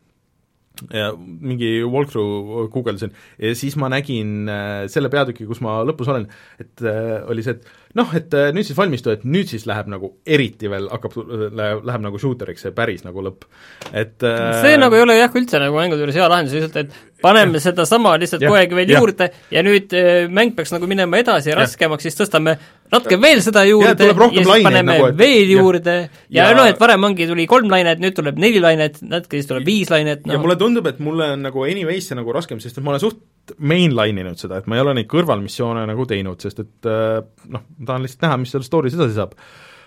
mingi 1.16 1.70
walkthrough 1.88 2.68
guugeldasin. 2.72 3.14
Ja 3.40 3.54
siis 3.56 3.76
ma 3.80 3.88
nägin 3.92 4.50
äh, 4.50 4.84
selle 4.92 5.10
peatüki, 5.12 5.46
kus 5.48 5.62
ma 5.64 5.78
lõpus 5.86 6.10
olen, 6.12 6.26
et 6.60 6.84
äh, 6.84 7.16
oli 7.30 7.44
see, 7.46 7.56
et 7.56 7.96
noh, 7.96 8.12
et 8.16 8.34
äh, 8.36 8.50
nüüd 8.54 8.68
siis 8.68 8.76
valmistu, 8.78 9.12
et 9.14 9.24
nüüd 9.24 9.48
siis 9.50 9.64
läheb 9.68 9.88
nagu 9.92 10.12
eriti 10.28 10.70
veel, 10.70 10.88
hakkab, 10.92 11.16
läheb, 11.56 11.82
läheb 11.88 12.04
nagu 12.04 12.20
shooteriks 12.20 12.66
see 12.66 12.74
päris 12.76 13.06
nagu 13.06 13.24
lõpp, 13.24 13.46
et 13.92 14.26
äh, 14.26 14.60
see 14.64 14.76
nagu 14.80 14.98
ei 14.98 15.04
ole 15.06 15.16
jah, 15.18 15.32
üldse 15.40 15.60
nagu 15.62 15.78
mängude 15.80 16.04
juures 16.04 16.18
hea 16.18 16.28
lahendus, 16.32 16.56
lihtsalt 16.56 16.80
et 16.82 17.22
paneme 17.22 17.62
sedasama 17.62 18.16
lihtsalt 18.20 18.44
kogu 18.44 18.58
aeg 18.58 18.74
veel 18.76 18.92
ja. 18.92 19.00
juurde 19.00 19.30
ja 19.54 19.64
nüüd 19.66 19.96
äh, 19.96 20.26
mäng 20.28 20.52
peaks 20.56 20.74
nagu 20.74 20.88
minema 20.90 21.22
edasi 21.22 21.52
ja 21.52 21.58
raskemaks, 21.60 22.04
siis 22.06 22.20
tõstame 22.20 22.58
natuke 22.92 23.18
veel 23.20 23.42
seda 23.44 23.62
juurde 23.66 24.08
ja, 24.08 24.14
ja 24.14 24.42
siis 24.44 24.64
paneme 24.66 24.84
nagu, 24.88 25.06
et, 25.10 25.18
veel 25.18 25.52
juurde 25.54 25.94
ja, 25.98 26.46
ja 26.46 26.50
noh, 26.56 26.66
et 26.70 26.80
varem 26.80 27.06
ongi, 27.08 27.26
tuli 27.28 27.46
kolm 27.50 27.70
lainet, 27.72 28.00
nüüd 28.02 28.16
tuleb 28.16 28.40
neli 28.42 28.62
lainet, 28.62 29.00
natuke 29.06 29.40
siis 29.40 29.50
tuleb 29.50 29.66
viis 29.66 29.90
lainet 29.92 30.26
no.. 30.26 30.36
ja 30.36 30.42
mulle 30.42 30.58
tundub, 30.60 30.86
et 30.90 31.00
mulle 31.02 31.32
on 31.34 31.46
nagu 31.46 31.66
anyways 31.66 32.10
see 32.10 32.18
nagu 32.18 32.34
raskem, 32.34 32.60
sest 32.62 32.78
et 32.78 32.86
ma 32.86 32.94
olen 32.94 33.02
suht 33.02 33.54
mainline 33.58 34.24
inud 34.24 34.40
seda, 34.40 34.60
et 34.60 34.66
ma 34.70 34.78
ei 34.78 34.84
ole 34.84 34.96
neid 34.98 35.08
kõrvalmissioone 35.10 35.86
nagu 35.88 36.08
teinud, 36.08 36.42
sest 36.42 36.64
et 36.64 36.90
äh, 36.90 37.20
noh, 37.52 37.62
ma 37.78 37.90
tahan 37.92 38.06
lihtsalt 38.06 38.26
näha, 38.26 38.40
mis 38.42 38.54
seal 38.54 38.66
story's 38.66 38.96
edasi 38.98 39.18
saab. 39.18 39.36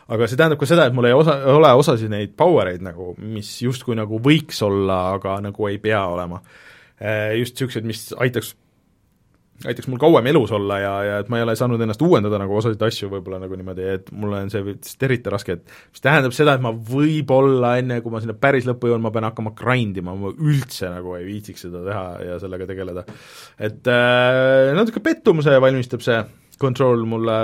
aga 0.10 0.28
see 0.30 0.40
tähendab 0.40 0.62
ka 0.62 0.70
seda, 0.70 0.88
et 0.90 0.96
mul 0.96 1.10
ei 1.10 1.14
osa, 1.14 1.36
ole 1.54 1.74
osasid 1.78 2.10
neid 2.12 2.34
power 2.40 2.72
eid 2.72 2.86
nagu, 2.86 3.12
mis 3.20 3.52
justkui 3.62 3.98
nagu 4.00 4.22
võiks 4.24 4.64
olla, 4.66 5.02
aga 5.18 5.38
nagu 5.46 5.68
ei 5.70 5.78
pea 5.82 6.02
olema. 6.10 6.42
Äh, 7.00 7.38
just 7.40 7.56
niisugused, 7.56 7.86
mis 7.88 8.08
aitaks 8.18 8.56
aitaks 9.68 9.90
mul 9.92 10.00
kauem 10.00 10.28
elus 10.32 10.54
olla 10.56 10.80
ja, 10.80 10.92
ja 11.04 11.20
et 11.24 11.30
ma 11.32 11.40
ei 11.40 11.46
ole 11.46 11.56
saanud 11.60 11.82
ennast 11.84 12.02
uuendada 12.06 12.40
nagu 12.40 12.56
osasid 12.56 12.82
asju 12.86 13.10
võib-olla 13.12 13.42
nagu 13.44 13.58
niimoodi, 13.60 13.86
et 13.98 14.12
mul 14.16 14.36
on 14.38 14.52
see 14.54 14.64
vist 14.64 15.04
eriti 15.04 15.32
raske, 15.34 15.58
et 15.58 15.66
mis 15.92 16.04
tähendab 16.04 16.36
seda, 16.36 16.56
et 16.56 16.64
ma 16.64 16.72
võib-olla 16.72 17.76
enne, 17.82 18.00
kui 18.04 18.14
ma 18.14 18.24
sinna 18.24 18.38
päris 18.40 18.68
lõppu 18.70 18.92
jõuan, 18.92 19.04
ma 19.04 19.12
pean 19.16 19.28
hakkama 19.28 19.54
grind 19.58 20.00
ima, 20.00 20.16
ma 20.16 20.32
üldse 20.34 20.92
nagu 20.94 21.18
ei 21.20 21.28
viitsiks 21.28 21.68
seda 21.68 21.84
teha 21.88 22.06
ja 22.30 22.38
sellega 22.44 22.70
tegeleda. 22.70 23.06
et 23.60 23.90
äh, 23.92 24.76
natuke 24.78 25.04
pettumuse 25.04 25.60
valmistab 25.60 26.06
see 26.06 26.22
Control 26.60 27.06
mulle 27.08 27.36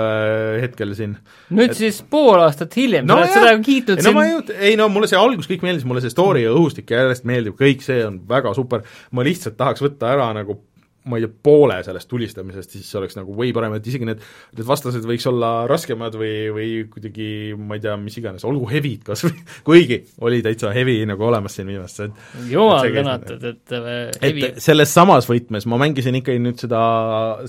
hetkel 0.60 0.92
siin. 0.96 1.14
nüüd 1.56 1.72
et... 1.72 1.78
siis 1.78 2.02
pool 2.10 2.36
aastat 2.36 2.74
hiljem 2.76 3.06
no, 3.08 3.16
sa 3.16 3.22
oled 3.22 3.32
seda 3.32 3.54
kiitnud 3.64 4.00
ei, 4.00 4.12
no, 4.12 4.24
siin 4.24 4.64
ei 4.70 4.76
no 4.76 4.88
mulle 4.92 5.08
see 5.08 5.20
algus 5.20 5.48
kõik 5.48 5.64
meeldis, 5.64 5.86
mulle 5.88 6.04
see 6.04 6.12
story 6.12 6.44
ja 6.44 6.52
õhustik 6.52 6.92
järjest 6.92 7.24
meeldib, 7.28 7.56
kõik 7.56 7.84
see 7.84 8.02
on 8.04 8.20
väga 8.28 8.52
super, 8.56 8.84
ma 9.16 9.24
lihtsalt 9.26 9.56
tahaks 9.56 9.84
võtta 9.84 10.12
ära 10.12 10.28
nagu 10.36 10.60
ma 11.06 11.18
ei 11.18 11.24
tea, 11.24 11.32
poole 11.48 11.78
sellest 11.86 12.08
tulistamisest, 12.10 12.76
siis 12.76 12.88
oleks 12.98 13.16
nagu 13.18 13.34
way 13.38 13.52
parem, 13.56 13.76
et 13.78 13.86
isegi 13.86 14.08
need, 14.08 14.22
need 14.56 14.66
vastased 14.66 15.06
võiks 15.06 15.26
olla 15.30 15.50
raskemad 15.70 16.18
või, 16.18 16.34
või 16.54 16.68
kuidagi 16.92 17.28
ma 17.58 17.78
ei 17.78 17.84
tea, 17.84 17.94
mis 18.00 18.18
iganes, 18.20 18.46
olgu 18.48 18.68
heavy'd 18.70 19.06
kas 19.06 19.24
või, 19.26 19.38
kuigi 19.68 20.00
oli 20.26 20.42
täitsa 20.44 20.74
heavy 20.74 20.98
nagu 21.08 21.28
olemas 21.28 21.56
siin 21.58 21.70
viimastes, 21.70 22.10
et 22.10 22.52
jumal 22.52 22.90
tänatud, 22.98 23.48
et 23.52 23.76
äh, 23.78 23.88
heavy 24.20 24.46
et 24.50 24.62
selles 24.62 24.92
samas 24.92 25.30
võtmes 25.30 25.68
ma 25.70 25.80
mängisin 25.80 26.20
ikkagi 26.20 26.42
nüüd 26.42 26.60
seda, 26.60 26.84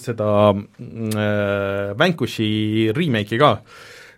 seda 0.01 0.31
äh, 0.53 1.93
Vanquishi 1.97 2.91
remake'i 2.95 3.41
ka, 3.41 3.55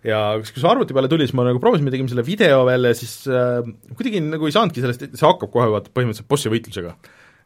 ja 0.06 0.20
kas, 0.40 0.52
kui 0.52 0.62
see 0.62 0.70
arvuti 0.70 0.96
peale 0.96 1.10
tuli, 1.12 1.26
siis 1.28 1.36
ma 1.38 1.46
nagu 1.48 1.60
proovisin, 1.62 1.86
me 1.86 1.94
tegime 1.94 2.10
selle 2.12 2.24
video 2.26 2.62
veel 2.68 2.90
ja 2.90 2.96
siis 2.96 3.16
äh, 3.28 3.64
kuidagi 3.96 4.22
nagu 4.24 4.48
ei 4.48 4.54
saanudki 4.54 4.84
sellest, 4.84 5.08
see 5.12 5.26
hakkab 5.26 5.52
kohe 5.52 5.68
vaata 5.74 5.92
põhimõtteliselt 5.94 6.30
bossi 6.30 6.52
võitlusega. 6.52 6.94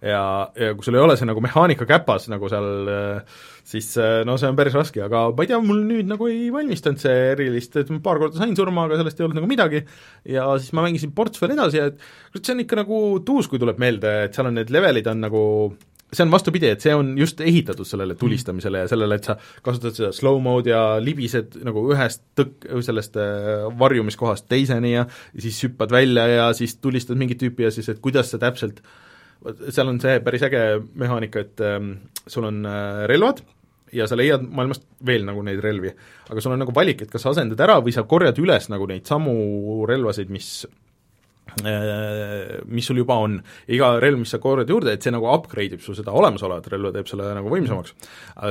Ja, 0.04 0.22
ja 0.58 0.74
kui 0.76 0.86
sul 0.86 0.98
ei 0.98 1.04
ole 1.04 1.16
see 1.18 1.28
nagu 1.28 1.42
mehaanika 1.44 1.86
käpas 1.88 2.28
nagu 2.32 2.50
seal 2.52 2.90
äh, 2.92 3.38
siis 3.64 3.94
äh, 4.00 4.20
no 4.28 4.36
see 4.40 4.50
on 4.50 4.58
päris 4.58 4.76
raske, 4.76 5.00
aga 5.04 5.24
ma 5.32 5.46
ei 5.46 5.50
tea, 5.50 5.60
mul 5.64 5.80
nüüd 5.88 6.10
nagu 6.10 6.28
ei 6.28 6.50
valmistanud 6.54 7.00
see 7.00 7.14
erilist, 7.32 7.78
et 7.80 7.90
ma 7.92 8.02
paar 8.04 8.20
korda 8.22 8.42
sain 8.42 8.52
surma, 8.58 8.84
aga 8.86 9.00
sellest 9.00 9.20
ei 9.20 9.26
olnud 9.28 9.40
nagu 9.40 9.50
midagi, 9.50 9.80
ja 10.36 10.46
siis 10.60 10.76
ma 10.76 10.84
mängisin 10.84 11.14
ports 11.16 11.40
veel 11.42 11.56
edasi 11.56 11.80
ja 11.80 11.88
et 11.90 12.40
see 12.40 12.54
on 12.54 12.62
ikka 12.66 12.82
nagu 12.82 13.00
tuus, 13.26 13.48
kui 13.48 13.62
tuleb 13.62 13.80
meelde, 13.80 14.14
et 14.28 14.36
seal 14.36 14.50
on 14.50 14.58
need 14.60 14.72
levelid 14.74 15.08
on 15.10 15.24
nagu 15.24 15.44
see 16.14 16.22
on 16.22 16.30
vastupidi, 16.30 16.68
et 16.70 16.84
see 16.84 16.92
on 16.94 17.08
just 17.18 17.40
ehitatud 17.42 17.88
sellele 17.88 18.14
tulistamisele 18.18 18.84
ja 18.84 18.90
sellele, 18.90 19.16
et 19.18 19.26
sa 19.26 19.34
kasutad 19.64 19.96
seda 19.96 20.12
slow 20.14 20.38
mode 20.42 20.70
ja 20.70 21.00
libised 21.02 21.56
nagu 21.66 21.86
ühest 21.90 22.22
tõk-, 22.38 22.68
sellest 22.86 23.18
äh, 23.18 23.64
varjumiskohast 23.80 24.46
teiseni 24.50 24.94
ja 24.94 25.08
siis 25.32 25.58
hüppad 25.66 25.94
välja 25.94 26.28
ja 26.30 26.46
siis 26.54 26.76
tulistad 26.78 27.18
mingit 27.18 27.40
tüüpi 27.42 27.66
ja 27.66 27.72
siis, 27.74 27.88
et 27.90 28.04
kuidas 28.04 28.30
sa 28.30 28.38
täpselt 28.42 28.84
seal 29.44 29.90
on 29.90 30.00
see 30.00 30.20
päris 30.24 30.44
äge 30.46 30.62
mehaanika, 31.00 31.44
et 31.44 31.60
ähm, 31.64 31.92
sul 32.26 32.46
on 32.48 32.64
äh, 32.68 33.04
relvad 33.10 33.42
ja 33.94 34.06
sa 34.10 34.16
leiad 34.18 34.44
maailmast 34.44 34.86
veel 35.06 35.26
nagu 35.26 35.42
neid 35.46 35.60
relvi. 35.62 35.92
aga 36.30 36.42
sul 36.42 36.54
on 36.54 36.64
nagu 36.64 36.74
valik, 36.74 37.04
et 37.04 37.12
kas 37.12 37.24
sa 37.24 37.34
asendad 37.34 37.60
ära 37.60 37.78
või 37.84 37.94
sa 37.94 38.06
korjad 38.08 38.38
üles 38.42 38.70
nagu 38.72 38.88
neid 38.90 39.06
samu 39.08 39.84
relvasid, 39.88 40.32
mis 40.34 40.48
äh, 41.62 42.64
mis 42.66 42.88
sul 42.88 43.02
juba 43.02 43.20
on. 43.22 43.38
iga 43.68 43.94
relv, 44.02 44.22
mis 44.24 44.34
sa 44.34 44.40
korjad 44.42 44.70
juurde, 44.70 44.96
et 44.96 45.04
see 45.04 45.14
nagu 45.14 45.28
upgrade 45.30 45.78
ib 45.78 45.84
su 45.84 45.94
seda 45.96 46.14
olemasolevat 46.16 46.68
relva, 46.74 46.92
teeb 46.94 47.10
selle 47.10 47.30
nagu 47.36 47.52
võimsamaks. 47.52 47.94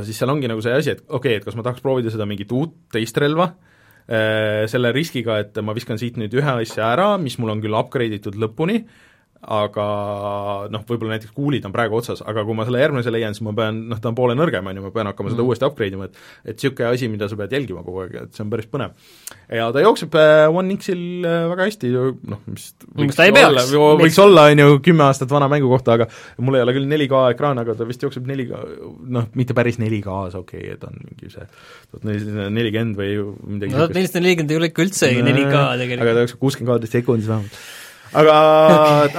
siis 0.08 0.18
seal 0.18 0.34
ongi 0.34 0.52
nagu 0.52 0.64
see 0.64 0.76
asi, 0.78 0.96
et 0.96 1.06
okei 1.08 1.18
okay,, 1.18 1.41
et 1.41 1.48
kas 1.48 1.58
ma 1.60 1.66
tahaks 1.66 1.84
proovida 1.84 2.14
seda 2.14 2.30
mingit 2.30 2.52
uut 2.56 2.78
teist 2.94 3.18
relva, 3.22 3.52
äh, 4.08 4.64
selle 4.72 4.94
riskiga, 4.96 5.41
et 5.44 5.58
ma 5.66 5.76
viskan 5.76 6.00
siit 6.00 6.22
nüüd 6.22 6.38
ühe 6.39 6.60
asja 6.62 6.94
ära, 6.94 7.16
mis 7.18 7.39
mul 7.41 7.58
on 7.58 7.64
küll 7.64 7.82
upgrade 7.82 8.22
itud 8.22 8.38
lõpuni, 8.39 8.84
aga 9.44 9.86
noh, 10.72 10.84
võib-olla 10.88 11.18
näiteks 11.18 11.34
kuulid 11.36 11.66
on 11.68 11.74
praegu 11.76 11.98
otsas, 12.00 12.22
aga 12.26 12.46
kui 12.48 12.56
ma 12.58 12.66
selle 12.68 12.80
järgmise 12.80 13.12
leian, 13.12 13.36
siis 13.36 13.44
ma 13.46 13.54
pean, 13.58 13.82
noh, 13.91 14.00
ta 14.02 14.12
on 14.12 14.18
poole 14.18 14.36
nõrgem, 14.38 14.68
on 14.70 14.80
ju, 14.80 14.84
ma 14.86 14.91
pean 14.96 15.10
hakkama 15.10 15.30
mm. 15.30 15.36
seda 15.36 15.46
uuesti 15.48 15.68
upgrade 15.68 15.98
ima, 15.98 16.08
et 16.08 16.20
et 16.54 16.56
niisugune 16.56 16.89
asi, 16.89 17.10
mida 17.12 17.28
sa 17.30 17.38
pead 17.39 17.56
jälgima 17.58 17.84
kogu 17.84 18.04
aeg, 18.06 18.16
et 18.24 18.38
see 18.38 18.46
on 18.46 18.54
päris 18.54 18.70
põnev. 18.72 18.96
ja 19.52 19.68
ta 19.76 19.84
jookseb 19.84 20.16
äh, 20.20 20.46
One 20.48 20.78
X-il 20.78 21.28
äh, 21.28 21.44
väga 21.52 21.68
hästi, 21.70 21.91
noh, 22.32 22.41
mis 22.48 22.70
võiks 23.02 23.20
olla, 23.20 23.66
võiks 24.02 24.22
olla, 24.24 24.48
on 24.54 24.64
ju, 24.64 24.80
kümme 24.88 25.08
aastat 25.10 25.34
vana 25.34 25.52
mängu 25.52 25.72
kohta, 25.72 26.00
aga 26.00 26.10
mul 26.39 26.60
ei 26.60 26.66
ole 26.66 26.78
küll 26.78 26.89
4K 26.89 27.24
ekraan, 27.36 27.62
aga 27.62 27.76
ta 27.78 27.88
vist 27.89 28.04
jookseb 28.06 28.28
4K, 28.30 28.64
noh, 29.18 29.30
mitte 29.39 29.58
päris 29.58 29.80
4K-s, 29.82 30.39
okei 30.39 30.64
okay,, 30.64 30.78
et 30.78 30.88
on 30.88 31.00
mingi 31.04 31.32
see 31.34 31.48
tuhat 31.91 32.52
nelikümmend 32.54 32.98
või 33.00 33.16
midagi 33.58 33.76
no 33.76 33.84
tuhat 33.84 33.98
nelisada 34.00 34.24
nelikümmend 34.24 34.56
ei 34.56 34.62
ole 34.62 34.72
ikka 34.72 34.88
üldse 34.88 35.14
4K 35.14 35.64
tegelikult. 35.84 36.04
aga 36.06 36.14
ta 36.14 36.26
jookseb 36.28 36.44
kuuskümmend 36.44 36.74
kaadrit 36.74 37.00
sekundis 37.02 37.30
vähemalt 37.30 37.64
aga 38.22 38.36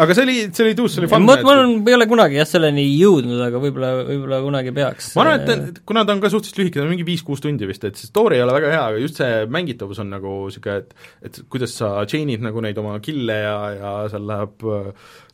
aga 0.05 0.16
see 0.16 0.24
oli, 0.26 0.36
see 0.55 0.64
oli 0.66 0.76
tuus, 0.78 0.95
see 0.95 1.03
oli 1.03 1.11
fun. 1.12 1.26
ma, 1.26 1.36
ma 1.42 1.53
olen, 1.55 1.74
ei 1.88 1.97
ole 1.97 2.09
kunagi 2.11 2.38
jah, 2.40 2.49
selleni 2.49 2.86
jõudnud, 2.95 3.42
aga 3.47 3.61
võib-olla, 3.62 3.92
võib-olla 4.09 4.40
kunagi 4.45 4.74
peaks. 4.76 5.12
ma 5.18 5.26
arvan, 5.26 5.47
et 5.55 5.80
kuna 5.88 6.07
ta 6.07 6.16
on 6.16 6.24
ka 6.24 6.32
suhteliselt 6.32 6.62
lühike, 6.62 6.80
ta 6.80 6.86
on 6.86 6.92
mingi 6.95 7.07
viis-kuus 7.09 7.45
tundi 7.45 7.68
vist, 7.70 7.86
et 7.88 8.01
see 8.01 8.11
story 8.11 8.38
ei 8.38 8.45
ole 8.47 8.57
väga 8.57 8.72
hea, 8.74 8.82
aga 8.92 9.05
just 9.05 9.20
see 9.22 9.45
mängitavus 9.51 10.03
on 10.05 10.12
nagu 10.14 10.34
niisugune, 10.49 10.82
et 10.82 11.30
et 11.30 11.40
kuidas 11.53 11.76
sa 11.80 11.95
chain'id 12.11 12.45
nagu 12.45 12.64
neid 12.64 12.78
oma 12.82 12.97
kill'e 13.05 13.38
ja, 13.45 13.57
ja 13.76 13.95
seal 14.12 14.28
läheb 14.30 14.68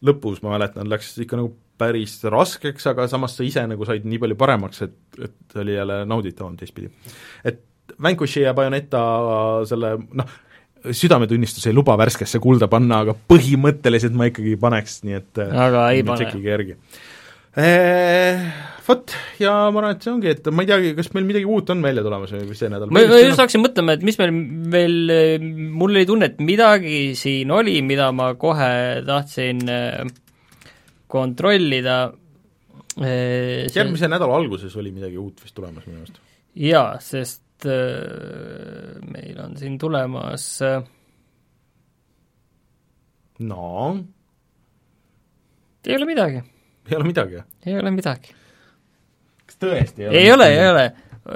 lõpus, 0.07 0.45
ma 0.45 0.57
mäletan, 0.57 0.89
läks 0.91 1.17
ikka 1.25 1.41
nagu 1.41 1.55
päris 1.81 2.19
raskeks, 2.29 2.91
aga 2.91 3.07
samas 3.09 3.39
sa 3.39 3.47
ise 3.47 3.65
nagu 3.69 3.87
said 3.89 4.05
nii 4.09 4.21
palju 4.21 4.37
paremaks, 4.41 4.85
et, 4.87 4.97
et 5.25 5.59
oli 5.63 5.77
jälle 5.79 6.03
nauditavam 6.09 6.57
teistpidi. 6.61 6.93
et 7.45 7.67
Vanquishi 8.03 8.45
ja 8.45 8.55
Bayoneta 8.55 9.01
selle 9.69 9.97
noh, 10.17 10.39
südametunnistus 10.97 11.67
ei 11.69 11.77
luba 11.77 11.97
värskesse 12.01 12.41
kulda 12.43 12.69
panna, 12.73 13.03
aga 13.05 13.15
põhimõtteliselt 13.31 14.17
ma 14.17 14.31
ikkagi 14.31 14.57
paneks, 14.61 15.01
nii 15.07 15.17
et 15.19 15.41
äh, 15.43 15.57
aga 15.69 15.87
ei 15.95 16.05
pane. 16.07 16.21
tšekkige 16.23 16.53
järgi 16.55 16.77
eee, 17.59 18.39
vot, 18.87 19.15
ja 19.43 19.55
ma 19.75 19.83
arvan, 19.83 19.97
et 19.97 20.07
see 20.07 20.13
ongi, 20.13 20.31
et 20.33 20.49
ma 20.55 20.65
ei 20.65 20.71
teagi, 20.71 20.95
kas 20.99 21.11
meil 21.17 21.27
midagi 21.29 21.51
uut 21.51 21.73
on 21.75 21.83
välja 21.85 22.05
tulemas 22.07 22.33
või 22.37 22.57
see 22.59 22.71
nädal? 22.73 22.93
ma, 22.95 23.05
just 23.05 23.43
hakkasin 23.43 23.65
mõtlema, 23.65 23.99
et 23.99 24.07
mis 24.07 24.19
meil 24.21 24.41
veel, 24.73 24.97
mul 25.75 25.95
oli 25.95 26.07
tunne, 26.09 26.31
et 26.33 26.41
midagi 26.45 27.03
siin 27.19 27.53
oli, 27.55 27.81
mida 27.87 28.11
ma 28.17 28.33
kohe 28.41 28.73
tahtsin 29.07 29.63
äh, 29.69 30.17
kontrollida 31.11 32.01
järgmise 33.01 34.09
nädala 34.11 34.35
alguses 34.37 34.75
oli 34.77 34.91
midagi 34.93 35.19
uut 35.19 35.39
vist 35.41 35.55
tulemas 35.57 35.87
minu 35.87 36.01
meelest. 36.01 36.19
jaa, 36.59 36.99
sest 37.03 37.43
et 37.61 37.69
äh, 37.69 39.01
meil 39.13 39.37
on 39.45 39.57
siin 39.59 39.77
tulemas 39.81 40.47
äh, 40.65 40.81
no 43.41 43.99
ei 45.87 45.97
ole 45.97 46.07
midagi. 46.09 46.43
ei 46.91 46.97
ole 46.97 47.05
midagi? 47.05 47.43
ei 47.67 47.79
ole 47.79 47.93
midagi. 47.93 48.35
kas 49.47 49.61
tõesti 49.61 50.09
ei 50.09 50.09
ole? 50.09 50.19
ei 50.19 50.33
ole, 50.33 50.51
ei 50.57 50.69
ole. 50.71 50.87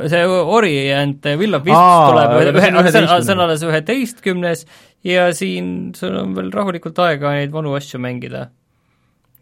see 0.08 0.24
Orient 0.26 1.30
Will 1.36 1.60
of 1.60 1.64
Wisps 1.68 2.10
tuleb 2.10 2.56
ühe, 2.56 2.72
aga 2.72 2.92
see 2.92 3.34
on, 3.34 3.44
alles 3.46 3.64
üheteistkümnes 3.64 4.66
ja 5.04 5.28
siin 5.36 5.92
sul 5.96 6.16
on 6.22 6.36
veel 6.36 6.52
rahulikult 6.54 6.98
aega 7.04 7.36
neid 7.36 7.52
vanu 7.52 7.76
asju 7.76 8.00
mängida. 8.00 8.48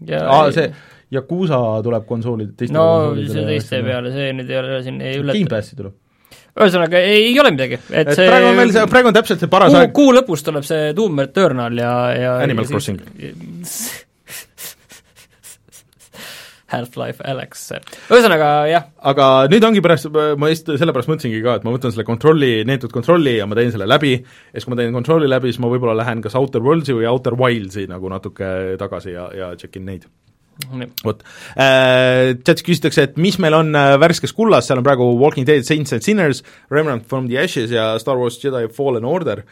ja 0.07 0.26
aa, 0.26 0.51
see 0.55 0.72
Yakuusa 1.12 1.59
tuleb 1.85 2.07
konsoolide 2.09 2.57
teiste 2.57 2.74
no 2.74 3.12
see 3.20 3.43
teiste 3.45 3.83
peale, 3.85 4.14
see 4.14 4.30
nüüd 4.35 4.51
ei 4.51 4.62
ole 4.62 4.78
siin, 4.83 5.03
ei 5.05 5.18
üllata. 5.20 5.37
Gamepassi 5.39 5.76
tuleb 5.76 5.99
ühesõnaga, 6.61 7.00
ei, 7.00 7.30
ei 7.30 7.40
ole 7.40 7.53
midagi, 7.55 7.78
et, 7.88 8.12
see 8.12 8.28
praegu 8.28 8.50
on 8.50 8.59
veel 8.61 8.72
see, 8.74 8.86
praegu 8.92 9.09
on 9.12 9.16
täpselt 9.16 9.40
see 9.42 9.53
paras 9.53 9.76
aeg 9.78 9.92
kuu 9.96 10.12
lõpus 10.12 10.44
tuleb 10.44 10.66
see 10.68 10.92
Doom 10.96 11.24
Eternal 11.24 11.78
ja, 11.80 11.92
ja 12.16 12.38
Animal 12.44 12.68
ja 12.68 12.74
Crossing. 12.74 13.00
Half-Life 16.72 17.20
Alex, 17.28 17.66
ühesõnaga 18.09 18.48
jah. 18.70 18.86
aga 19.11 19.26
nüüd 19.53 19.64
ongi 19.68 19.82
pärast, 19.84 20.09
ma 20.12 20.48
just 20.48 20.70
sellepärast 20.70 21.11
mõtlesingi 21.11 21.42
ka, 21.44 21.59
et 21.59 21.66
ma 21.66 21.74
võtan 21.74 21.92
selle 21.92 22.07
kontrolli, 22.09 22.62
neetud 22.68 22.94
kontrolli 22.94 23.36
ja 23.36 23.48
ma 23.48 23.59
teen 23.59 23.74
selle 23.74 23.88
läbi, 23.88 24.14
ja 24.16 24.57
siis 24.57 24.64
kui 24.64 24.72
ma 24.72 24.80
teen 24.80 24.96
kontrolli 24.96 25.28
läbi, 25.28 25.53
siis 25.53 25.61
ma 25.61 25.68
võib-olla 25.72 25.98
lähen 26.00 26.24
kas 26.24 26.36
Outer 26.40 26.64
Worldsi 26.64 26.96
või 26.96 27.09
Outer 27.11 27.36
Wildsi 27.36 27.84
nagu 27.92 28.09
natuke 28.12 28.48
tagasi 28.80 29.12
ja, 29.12 29.28
ja 29.36 29.53
tšekin 29.59 29.84
neid 29.88 30.09
vot. 31.05 31.23
Äh,, 31.57 32.37
chatis 32.45 32.67
küsitakse, 32.67 33.09
et 33.09 33.19
mis 33.21 33.39
meil 33.43 33.57
on 33.57 33.75
äh, 33.79 33.97
värskes 34.01 34.35
kullas, 34.37 34.69
seal 34.69 34.81
on 34.81 34.87
praegu 34.87 35.09
Walking 35.21 35.49
Dead, 35.49 35.67
Saints 35.67 35.95
and 35.95 36.05
Sinners, 36.05 36.43
Remnant 36.73 37.09
from 37.09 37.29
the 37.31 37.41
Ashes 37.43 37.75
ja 37.75 37.93
Star 38.03 38.19
Wars 38.21 38.39
Jedi 38.43 38.69
Fallen 38.73 39.07
Order. 39.09 39.45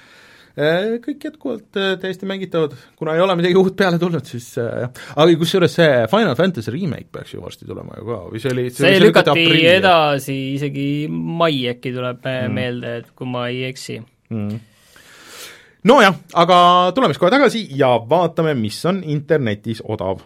Äh,. 0.58 0.96
Kõik 1.04 1.28
jätkuvalt 1.28 1.78
äh, 1.78 1.92
täiesti 2.02 2.26
mängitavad, 2.28 2.74
kuna 2.98 3.14
ei 3.14 3.22
ole 3.22 3.36
midagi 3.38 3.58
uut 3.58 3.76
peale 3.78 4.00
tulnud, 4.02 4.26
siis 4.26 4.48
äh, 4.58 4.86
jah. 4.86 5.04
aga 5.14 5.36
kusjuures 5.38 5.76
see 5.78 6.00
Final 6.10 6.34
Fantasy 6.38 6.74
remake 6.74 7.06
peaks 7.14 7.36
ju 7.36 7.42
varsti 7.44 7.68
tulema 7.68 8.00
ju 8.00 8.08
ka 8.08 8.18
või 8.32 8.42
see 8.42 8.54
oli 8.56 8.66
see, 8.72 8.82
see 8.82 9.04
lükati 9.04 9.30
aprilli, 9.32 9.68
edasi, 9.76 10.38
isegi 10.56 10.88
mai 11.10 11.62
äkki 11.70 11.94
tuleb 11.94 12.26
mm. 12.26 12.58
meelde, 12.58 12.96
et 13.02 13.14
kui 13.14 13.30
ma 13.30 13.46
ei 13.52 13.62
eksi. 13.70 14.00
Mm. 14.34 14.58
Nojah, 15.86 16.18
aga 16.36 16.58
tuleme 16.92 17.14
siis 17.14 17.22
kohe 17.22 17.32
tagasi 17.32 17.62
ja 17.78 17.94
vaatame, 18.10 18.52
mis 18.58 18.82
on 18.90 19.00
internetis 19.06 19.80
odav 19.86 20.18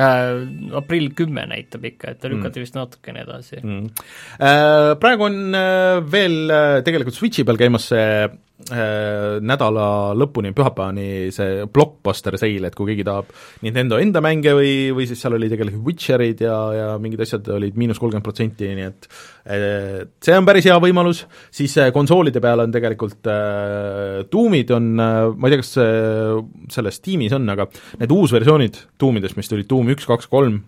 äh,. 0.00 0.42
aprill 0.80 1.10
kümme 1.16 1.46
näitab 1.50 1.84
ikka, 1.92 2.14
et 2.14 2.22
ta 2.22 2.30
lükati 2.32 2.60
mm. 2.60 2.66
vist 2.66 2.78
natukene 2.78 3.24
edasi 3.26 3.60
mm.. 3.60 4.06
Äh, 4.40 4.92
praegu 5.02 5.28
on 5.28 5.40
äh, 5.56 5.98
veel 6.12 6.38
äh, 6.50 6.78
tegelikult 6.86 7.18
Switchi 7.18 7.46
peal 7.46 7.60
käimas 7.60 7.90
see 7.92 8.06
äh, 8.24 8.30
nädala 8.70 10.12
lõpuni, 10.18 10.52
pühapäevani 10.54 11.30
see 11.34 11.64
blockbuster 11.72 12.36
sale, 12.38 12.68
et 12.68 12.76
kui 12.76 12.90
keegi 12.90 13.06
tahab 13.06 13.30
Nintendo 13.64 13.98
enda 13.98 14.22
mänge 14.24 14.52
või, 14.56 14.72
või 14.94 15.06
siis 15.08 15.22
seal 15.22 15.34
oli 15.38 15.48
tegelikult 15.50 15.86
Witcherid 15.88 16.42
ja, 16.44 16.56
ja 16.76 16.88
mingid 17.02 17.24
asjad 17.24 17.48
olid 17.56 17.78
miinus 17.80 17.98
kolmkümmend 18.00 18.26
protsenti, 18.26 18.70
nii 18.76 18.86
et 18.86 19.08
äh, 19.10 19.96
see 20.22 20.36
on 20.36 20.48
päris 20.48 20.68
hea 20.68 20.76
võimalus, 20.82 21.24
siis 21.54 21.76
äh, 21.80 21.90
konsoolide 21.94 22.42
peal 22.44 22.64
on 22.64 22.74
tegelikult 22.74 23.30
äh, 23.30 24.20
Doomid 24.30 24.74
on 24.76 24.90
äh,, 25.00 25.22
ma 25.34 25.48
ei 25.48 25.56
tea, 25.56 25.62
kas 25.64 25.72
äh, 25.82 26.36
selles 26.72 27.00
tiimis 27.04 27.34
on, 27.36 27.48
aga 27.52 27.66
need 28.00 28.14
uusversioonid 28.14 28.84
Doomidest, 29.00 29.38
mis 29.40 29.50
tulid, 29.50 29.68
Doom 29.70 29.94
üks, 29.94 30.06
kaks, 30.08 30.30
kolm, 30.30 30.62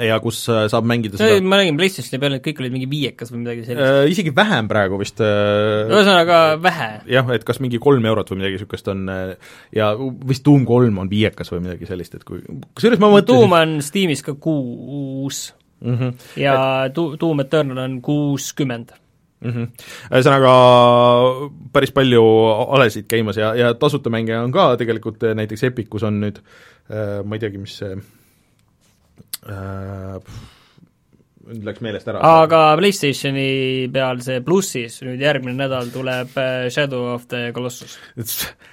ja 0.00 0.18
kus 0.22 0.40
äh, 0.48 0.64
saab 0.72 0.86
mängida 0.88 1.18
seda 1.20 1.40
ma 1.44 1.58
nägin 1.60 1.76
PlayStationi 1.78 2.20
peal, 2.22 2.36
et 2.36 2.44
kõik 2.44 2.62
olid 2.62 2.74
mingi 2.74 2.88
viiekas 2.90 3.32
või 3.32 3.42
midagi 3.42 3.66
sellist 3.66 3.84
äh,. 3.84 4.12
Isegi 4.12 4.32
vähem 4.36 4.68
praegu 4.70 5.00
vist 5.00 5.20
äh, 5.24 5.90
ühesõnaga 5.90 6.38
vähe. 6.62 6.90
jah, 7.12 7.32
et 7.36 7.44
kas 7.48 7.60
mingi 7.64 7.80
kolm 7.82 8.06
eurot 8.08 8.32
või 8.32 8.42
midagi 8.42 8.60
niisugust 8.60 8.88
on 8.92 9.04
äh, 9.12 9.34
ja 9.76 9.92
vist 10.28 10.46
Doom 10.46 10.64
kolm 10.68 11.02
on 11.02 11.10
viiekas 11.12 11.52
või 11.52 11.66
midagi 11.66 11.88
sellist, 11.90 12.16
et 12.16 12.24
kui 12.28 12.40
kusjuures 12.72 13.02
ma 13.02 13.12
mõtlesin 13.12 13.42
Doom 13.42 13.58
on 13.58 13.76
Steamis 13.84 14.24
ka 14.24 14.36
kuus 14.40 15.44
mm 15.82 15.98
-hmm. 15.98 16.26
ja 16.40 16.56
et... 16.86 16.96
Doom 16.96 17.44
Eternal 17.44 17.84
on 17.84 18.00
kuuskümmend 18.02 18.96
mm 19.44 19.50
-hmm. 19.50 19.68
ühesõnaga 20.14 20.54
päris 21.72 21.92
palju 21.92 22.24
alesid 22.78 23.06
käimas 23.08 23.36
ja, 23.36 23.54
ja 23.54 23.74
tasuta 23.74 24.10
mänge 24.10 24.38
on 24.38 24.52
ka 24.52 24.76
tegelikult, 24.76 25.22
näiteks 25.34 25.64
Epicus 25.64 26.02
on 26.02 26.20
nüüd 26.20 26.40
äh, 26.40 27.20
ma 27.24 27.36
ei 27.36 27.40
teagi, 27.40 27.58
mis 27.58 27.78
see 27.78 27.96
nüüd 31.42 31.66
läks 31.66 31.82
meelest 31.84 32.08
ära. 32.10 32.20
aga 32.42 32.62
PlayStationi 32.78 33.88
peal 33.94 34.20
see 34.24 34.42
plussis 34.46 35.00
nüüd 35.02 35.22
järgmine 35.22 35.56
nädal 35.58 35.90
tuleb 35.94 36.36
äh, 36.38 36.68
Shadow 36.70 37.12
of 37.14 37.26
the 37.32 37.50
Colossus. 37.56 37.98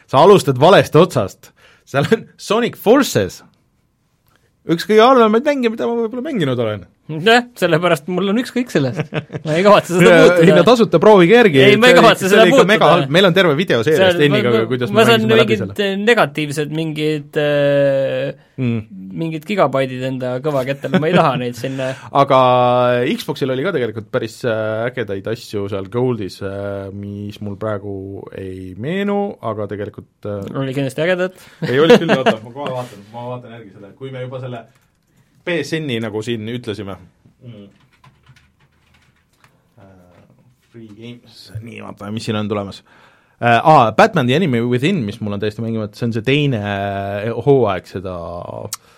sa 0.05 0.21
alustad 0.21 0.61
valest 0.61 0.95
otsast, 0.99 1.51
seal 1.89 2.07
on 2.13 2.27
Sonic 2.37 2.77
Forces, 2.77 3.41
üks 4.69 4.85
kõige 4.85 5.05
halvemaid 5.05 5.47
mänge, 5.49 5.73
mida 5.73 5.89
ma 5.89 5.97
võib-olla 6.03 6.25
mänginud 6.29 6.65
olen 6.67 6.85
jah, 7.09 7.45
sellepärast 7.57 8.09
mul 8.13 8.29
on 8.29 8.39
ükskõik 8.43 8.69
sellest. 8.69 9.09
ma 9.45 9.55
ei 9.57 9.63
kavatse 9.65 9.95
seda 9.95 10.11
muutuda. 10.19 10.45
hinna 10.45 10.63
tasuta, 10.67 10.99
proovige 11.01 11.37
järgi. 11.39 11.61
ei, 11.65 11.77
ma 11.81 11.89
ei 11.89 11.97
kavatse 11.97 12.29
seda 12.29 12.45
muutuda. 12.49 13.07
meil 13.09 13.29
on 13.29 13.35
terve 13.35 13.55
video 13.57 13.81
seeriast 13.85 14.21
Enniga, 14.21 14.51
kuidas 14.69 14.93
ma 14.93 15.05
saan 15.07 15.25
mingid 15.29 15.81
negatiivsed 16.05 16.73
mingid 16.75 17.39
äh, 17.41 18.33
mm. 18.61 18.99
mingid 19.23 19.47
gigabaidid 19.49 20.05
enda 20.11 20.35
kõva 20.45 20.63
kätte, 20.67 20.91
ma 20.93 21.09
ei 21.09 21.15
taha 21.17 21.35
neid 21.41 21.57
sinna 21.57 21.91
aga 22.21 22.41
Xboxil 23.09 23.55
oli 23.55 23.65
ka 23.65 23.73
tegelikult 23.77 24.11
päris 24.13 24.39
äh, 24.45 24.85
ägedaid 24.89 25.31
asju 25.33 25.65
seal 25.71 25.89
Goldis, 25.93 26.41
äh, 26.45 26.91
mis 26.93 27.39
mul 27.41 27.57
praegu 27.61 27.95
ei 28.37 28.75
meenu, 28.77 29.21
aga 29.41 29.65
tegelikult 29.71 30.29
oli 30.29 30.77
kindlasti 30.77 31.05
ägedad 31.07 31.41
ei, 31.65 31.81
oli 31.81 31.97
küll, 31.97 32.13
oota, 32.13 32.37
ma 32.45 32.53
kohe 32.53 32.75
vaatan, 32.75 33.09
ma 33.15 33.25
vaatan 33.33 33.57
järgi 33.57 33.73
selle, 33.73 33.95
kui 33.97 34.13
me 34.13 34.21
juba 34.27 34.43
selle 34.45 34.67
BSN-i, 35.49 35.99
nagu 36.05 36.23
siin 36.25 36.47
ütlesime. 36.53 36.95
Mm.. 37.43 37.67
Uh, 39.79 40.49
free 40.71 40.89
Games, 40.95 41.45
nii, 41.59 41.83
vaatame, 41.83 42.15
mis 42.17 42.29
siin 42.29 42.39
on 42.39 42.51
tulemas. 42.51 42.83
Uh,. 42.85 43.05
Aa, 43.39 43.93
Batman 43.95 44.27
The 44.27 44.35
Enemy 44.35 44.59
Within, 44.67 44.97
mis 45.07 45.21
mul 45.23 45.37
on 45.37 45.39
täiesti 45.39 45.63
mängimata, 45.63 45.95
see 45.95 46.09
on 46.09 46.11
see 46.11 46.25
teine 46.27 46.59
uh, 46.59 47.37
hooaeg 47.45 47.85
seda 47.87 48.15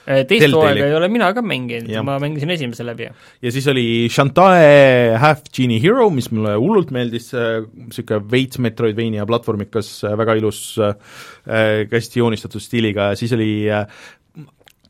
äh, 0.09 0.23
teist 0.25 0.47
hooaega 0.49 0.87
ei 0.87 0.95
ole 0.97 1.09
mina 1.13 1.27
ka 1.37 1.43
mänginud, 1.45 1.91
ma 2.07 2.15
mängisin 2.21 2.49
esimese 2.55 2.81
läbi. 2.87 3.05
ja 3.45 3.51
siis 3.53 3.67
oli 3.69 3.83
Shantae 4.09 5.13
Half 5.21 5.51
Genie 5.53 5.77
Hero, 5.83 6.09
mis 6.09 6.31
mulle 6.33 6.55
hullult 6.57 6.89
meeldis, 6.89 7.29
niisugune 7.35 8.25
veits 8.33 8.57
Metroidvania 8.65 9.27
platvormikas, 9.29 9.93
väga 10.23 10.39
ilus 10.41 10.63
hästi 11.93 12.23
joonistatud 12.23 12.65
stiiliga. 12.65 13.11
Ja 13.13 13.21
siis 13.21 13.37
oli 13.37 13.51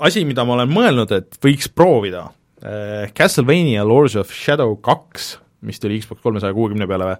asi, 0.07 0.25
mida 0.27 0.45
ma 0.47 0.57
olen 0.57 0.73
mõelnud, 0.73 1.13
et 1.15 1.37
võiks 1.43 1.69
proovida, 1.73 2.25
eh, 2.61 3.11
Castlevania 3.17 3.85
Lords 3.87 4.17
of 4.19 4.33
Shadow 4.33 4.75
kaks, 4.83 5.35
mis 5.61 5.77
tuli 5.77 5.99
Xbox 6.01 6.23
kolmesaja 6.23 6.55
kuuekümne 6.57 6.87
peale 6.89 7.05
või, 7.05 7.17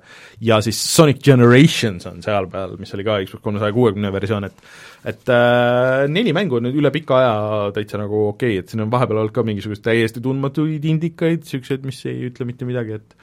ja 0.48 0.58
siis 0.66 0.80
Sonic 0.82 1.20
Generations 1.22 2.08
on 2.10 2.24
seal 2.26 2.48
peal, 2.50 2.74
mis 2.82 2.94
oli 2.98 3.06
ka 3.06 3.20
Xbox 3.22 3.44
kolmesaja 3.46 3.76
kuuekümne 3.76 4.12
versioon, 4.14 4.48
et 4.50 4.64
et 5.06 5.30
äh, 5.34 6.08
neli 6.10 6.34
mängu 6.34 6.58
on 6.58 6.66
nüüd 6.68 6.78
üle 6.78 6.92
pika 6.94 7.18
aja 7.18 7.36
täitsa 7.74 7.98
nagu 8.02 8.28
okei 8.32 8.56
okay,, 8.56 8.64
et 8.64 8.74
siin 8.74 8.82
on 8.84 8.90
vahepeal 8.94 9.22
olnud 9.22 9.34
ka 9.34 9.46
mingisuguseid 9.46 9.86
täiesti 9.86 10.22
tundmatuid 10.26 10.86
indikaid, 10.90 11.46
niisuguseid, 11.46 11.86
mis 11.86 12.02
ei 12.10 12.28
ütle 12.30 12.50
mitte 12.50 12.70
midagi, 12.70 12.98
et 12.98 13.16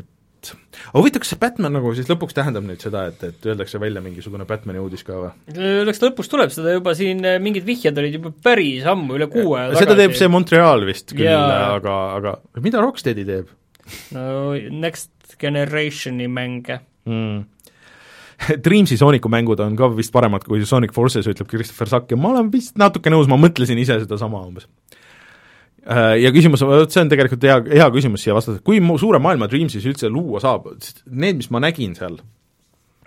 et 0.00 0.06
et 0.54 0.78
aga 0.86 1.00
huvitav, 1.00 1.22
kas 1.24 1.32
see 1.32 1.40
Batman 1.40 1.74
nagu 1.76 1.92
siis 1.96 2.08
lõpuks 2.10 2.36
tähendab 2.36 2.66
nüüd 2.66 2.82
seda, 2.82 3.06
et, 3.10 3.22
et 3.26 3.48
öeldakse 3.48 3.80
välja 3.82 4.02
mingisugune 4.04 4.46
Batmani 4.48 4.82
uudis 4.82 5.04
ka 5.06 5.18
või? 5.18 5.32
Öeldakse 5.56 6.06
lõpus 6.06 6.30
tuleb, 6.32 6.52
seda 6.54 6.76
juba 6.76 6.94
siin 6.98 7.24
eh, 7.26 7.40
mingid 7.42 7.66
vihjed 7.66 7.98
olid 8.02 8.18
juba 8.18 8.32
päris 8.46 8.86
ammu, 8.90 9.16
üle 9.18 9.28
kuu 9.32 9.56
aja 9.56 9.72
tagasi. 9.72 9.84
seda 9.84 9.98
teeb 10.02 10.16
see 10.20 10.30
Montreal 10.32 10.86
vist 10.88 11.12
küll, 11.16 11.32
aga, 11.32 11.96
aga 12.20 12.36
mida 12.64 12.84
Rocksteadi 12.84 13.26
teeb? 13.28 13.52
no 14.16 14.54
Next 14.54 15.38
Generationi 15.40 16.28
mänge 16.30 16.80
mm. 17.06 17.44
Dreamsi 18.64 18.98
Sooniku 19.00 19.30
mängud 19.32 19.60
on 19.64 19.76
ka 19.78 19.88
vist 19.96 20.12
paremad 20.12 20.44
kui 20.44 20.64
Sonic 20.68 20.92
Forces, 20.96 21.28
ütleb 21.30 21.48
Christopher 21.50 21.88
Sack 21.90 22.12
ja 22.12 22.20
ma 22.20 22.34
olen 22.34 22.50
vist 22.52 22.76
natuke 22.80 23.12
nõus, 23.12 23.30
ma 23.30 23.38
mõtlesin 23.40 23.80
ise 23.80 23.98
sedasama 24.02 24.42
umbes 24.44 24.68
ja 25.86 26.32
küsimus, 26.34 26.64
vot 26.66 26.92
see 26.92 27.04
on 27.04 27.10
tegelikult 27.12 27.44
hea, 27.46 27.58
hea 27.78 27.90
küsimus 27.94 28.24
siia 28.24 28.34
vastata, 28.36 28.62
kui 28.66 28.80
suure 29.00 29.20
maailma 29.22 29.48
Dream 29.50 29.70
siis 29.72 29.86
üldse 29.86 30.10
luua 30.12 30.42
saab, 30.42 30.72
need, 31.06 31.38
mis 31.38 31.50
ma 31.54 31.60
nägin 31.62 31.94
seal, 31.98 32.18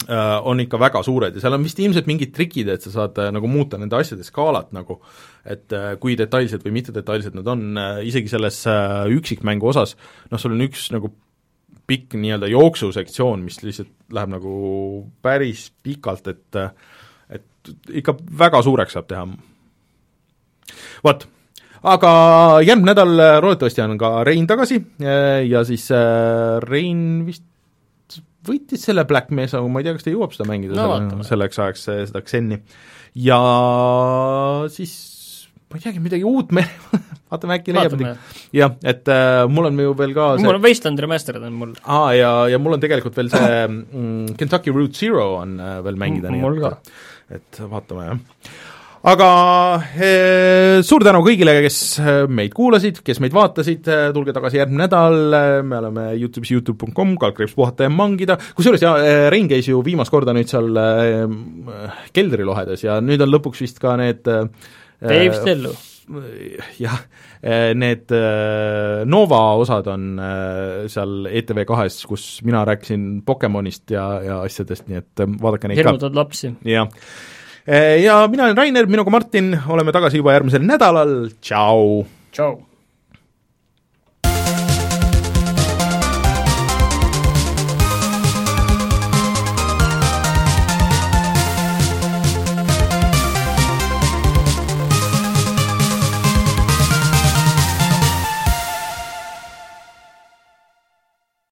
äh, 0.08 0.36
on 0.48 0.64
ikka 0.64 0.80
väga 0.80 1.02
suured 1.06 1.36
ja 1.36 1.44
seal 1.44 1.58
on 1.58 1.66
vist 1.66 1.82
ilmselt 1.84 2.08
mingid 2.10 2.32
trikid, 2.36 2.72
et 2.72 2.86
sa 2.86 2.94
saad 2.94 3.20
äh, 3.20 3.32
nagu 3.36 3.52
muuta 3.52 3.80
nende 3.82 4.00
asjade 4.00 4.24
skaalat 4.28 4.72
nagu, 4.76 5.00
et 5.50 5.76
kui 6.00 6.16
detailsed 6.20 6.64
või 6.66 6.78
mittedetailsed 6.80 7.36
nad 7.38 7.48
on, 7.52 7.66
isegi 8.06 8.32
selles 8.32 8.62
üksikmängu 9.16 9.72
osas, 9.72 9.96
noh, 10.32 10.42
sul 10.42 10.56
on 10.56 10.68
üks 10.68 10.90
nagu 10.96 11.12
pikk 11.90 12.16
nii-öelda 12.22 12.50
jooksusektsioon, 12.52 13.42
mis 13.42 13.60
lihtsalt 13.64 13.92
läheb 14.14 14.34
nagu 14.36 14.54
päris 15.26 15.70
pikalt, 15.84 16.28
et 16.32 16.60
et 17.30 17.74
ikka 18.02 18.16
väga 18.40 18.62
suureks 18.64 18.96
saab 18.96 19.08
teha. 19.10 19.26
vot 21.04 21.26
aga 21.88 22.12
järgmine 22.66 22.92
nädal 22.92 23.14
äh, 23.24 23.38
loodetavasti 23.44 23.84
on 23.86 23.98
ka 24.00 24.12
Rein 24.28 24.48
tagasi 24.50 24.82
äh, 25.04 25.46
ja 25.48 25.64
siis 25.68 25.90
äh, 25.96 26.60
Rein 26.66 27.24
vist 27.28 27.46
võitis 28.50 28.84
selle 28.88 29.04
Black 29.06 29.32
Mesa, 29.36 29.62
ma 29.62 29.82
ei 29.82 29.88
tea, 29.88 29.96
kas 29.98 30.08
ta 30.08 30.14
jõuab 30.14 30.34
seda 30.34 30.48
mängida 30.50 30.76
no, 30.76 30.98
selle, 30.98 31.28
selleks 31.28 31.60
ajaks, 31.60 31.86
seda 32.10 32.24
Xeni. 32.26 32.60
ja 33.28 33.40
siis 34.74 34.94
ma 35.70 35.78
ei 35.78 35.84
teagi, 35.84 36.02
midagi 36.02 36.26
uut 36.26 36.54
me 36.56 36.64
vaatame 37.30 37.60
äkki 37.60 37.76
leiab 37.76 38.00
jah, 38.56 38.74
et 38.82 39.12
äh, 39.14 39.44
mul 39.52 39.70
on 39.70 39.84
ju 39.84 39.94
veel 40.00 40.16
ka 40.18 40.32
see... 40.38 40.48
mul 40.48 40.58
on 40.58 40.66
Wasteland 40.66 41.04
Remastered 41.04 41.46
on 41.46 41.60
mul. 41.62 41.76
aa, 41.84 42.10
ja, 42.18 42.32
ja 42.50 42.62
mul 42.62 42.80
on 42.80 42.84
tegelikult 42.84 43.20
veel 43.20 43.30
see 43.34 43.60
mm, 43.68 44.34
Kentucky 44.40 44.74
Route 44.74 44.98
Zero 44.98 45.36
on 45.44 45.60
äh, 45.62 45.78
veel 45.86 46.02
mängida, 46.02 46.34
nii 46.34 46.66
et 46.72 46.92
et 47.40 47.62
vaatame, 47.70 48.10
jah 48.10 48.58
aga 49.10 49.30
eh, 49.98 50.80
suur 50.86 51.03
tänu 51.06 51.22
kõigile, 51.26 51.56
kes 51.65 51.77
eh, 52.02 52.22
meid 52.30 52.53
kuulasid, 52.56 53.02
kes 53.06 53.22
meid 53.23 53.34
vaatasid, 53.36 53.88
eh, 53.90 54.06
tulge 54.15 54.34
tagasi 54.36 54.60
järgmine 54.60 54.86
nädal, 54.86 55.18
me 55.65 55.80
oleme 55.80 56.06
Youtube'is 56.19 56.53
youtube.com, 56.57 57.15
kaldkriips 57.22 57.56
puhata 57.57 57.88
ja 57.88 57.94
mangida, 57.94 58.38
kusjuures 58.57 58.84
jaa, 58.84 58.98
Rein 59.34 59.49
käis 59.49 59.69
ju 59.69 59.81
viimast 59.86 60.14
korda 60.14 60.36
nüüd 60.36 60.52
seal 60.52 60.69
keldrilohedes 62.15 62.86
ja 62.86 62.99
nüüd 63.03 63.23
on 63.26 63.34
lõpuks 63.34 63.64
vist 63.65 63.81
ka 63.81 63.95
need 63.99 64.26
Dave 64.26 65.38
Stellu 65.38 65.73
jah, 66.81 67.02
need 67.77 68.10
Nova 69.10 69.41
osad 69.61 69.90
on 69.94 70.07
seal 70.90 71.30
ETV 71.30 71.64
kahes, 71.69 72.02
kus 72.10 72.30
mina 72.45 72.64
rääkisin 72.68 73.10
Pokemonist 73.26 73.94
ja, 73.94 74.07
ja 74.26 74.40
asjadest, 74.45 74.88
nii 74.90 75.02
et 75.03 75.27
vaadake 75.41 75.69
neid 75.69 75.84
hirmutad 75.84 76.18
lapsi. 76.18 76.56
jah 76.68 76.90
ja 77.70 78.22
mina 78.28 78.48
olen 78.48 78.58
Rainer, 78.58 78.88
minuga 78.90 79.12
Martin, 79.14 79.54
oleme 79.70 79.94
tagasi 79.94 80.18
juba 80.18 80.34
järgmisel 80.34 80.66
nädalal, 80.66 81.30
tšau! 81.41 82.06
tšau! 82.34 82.69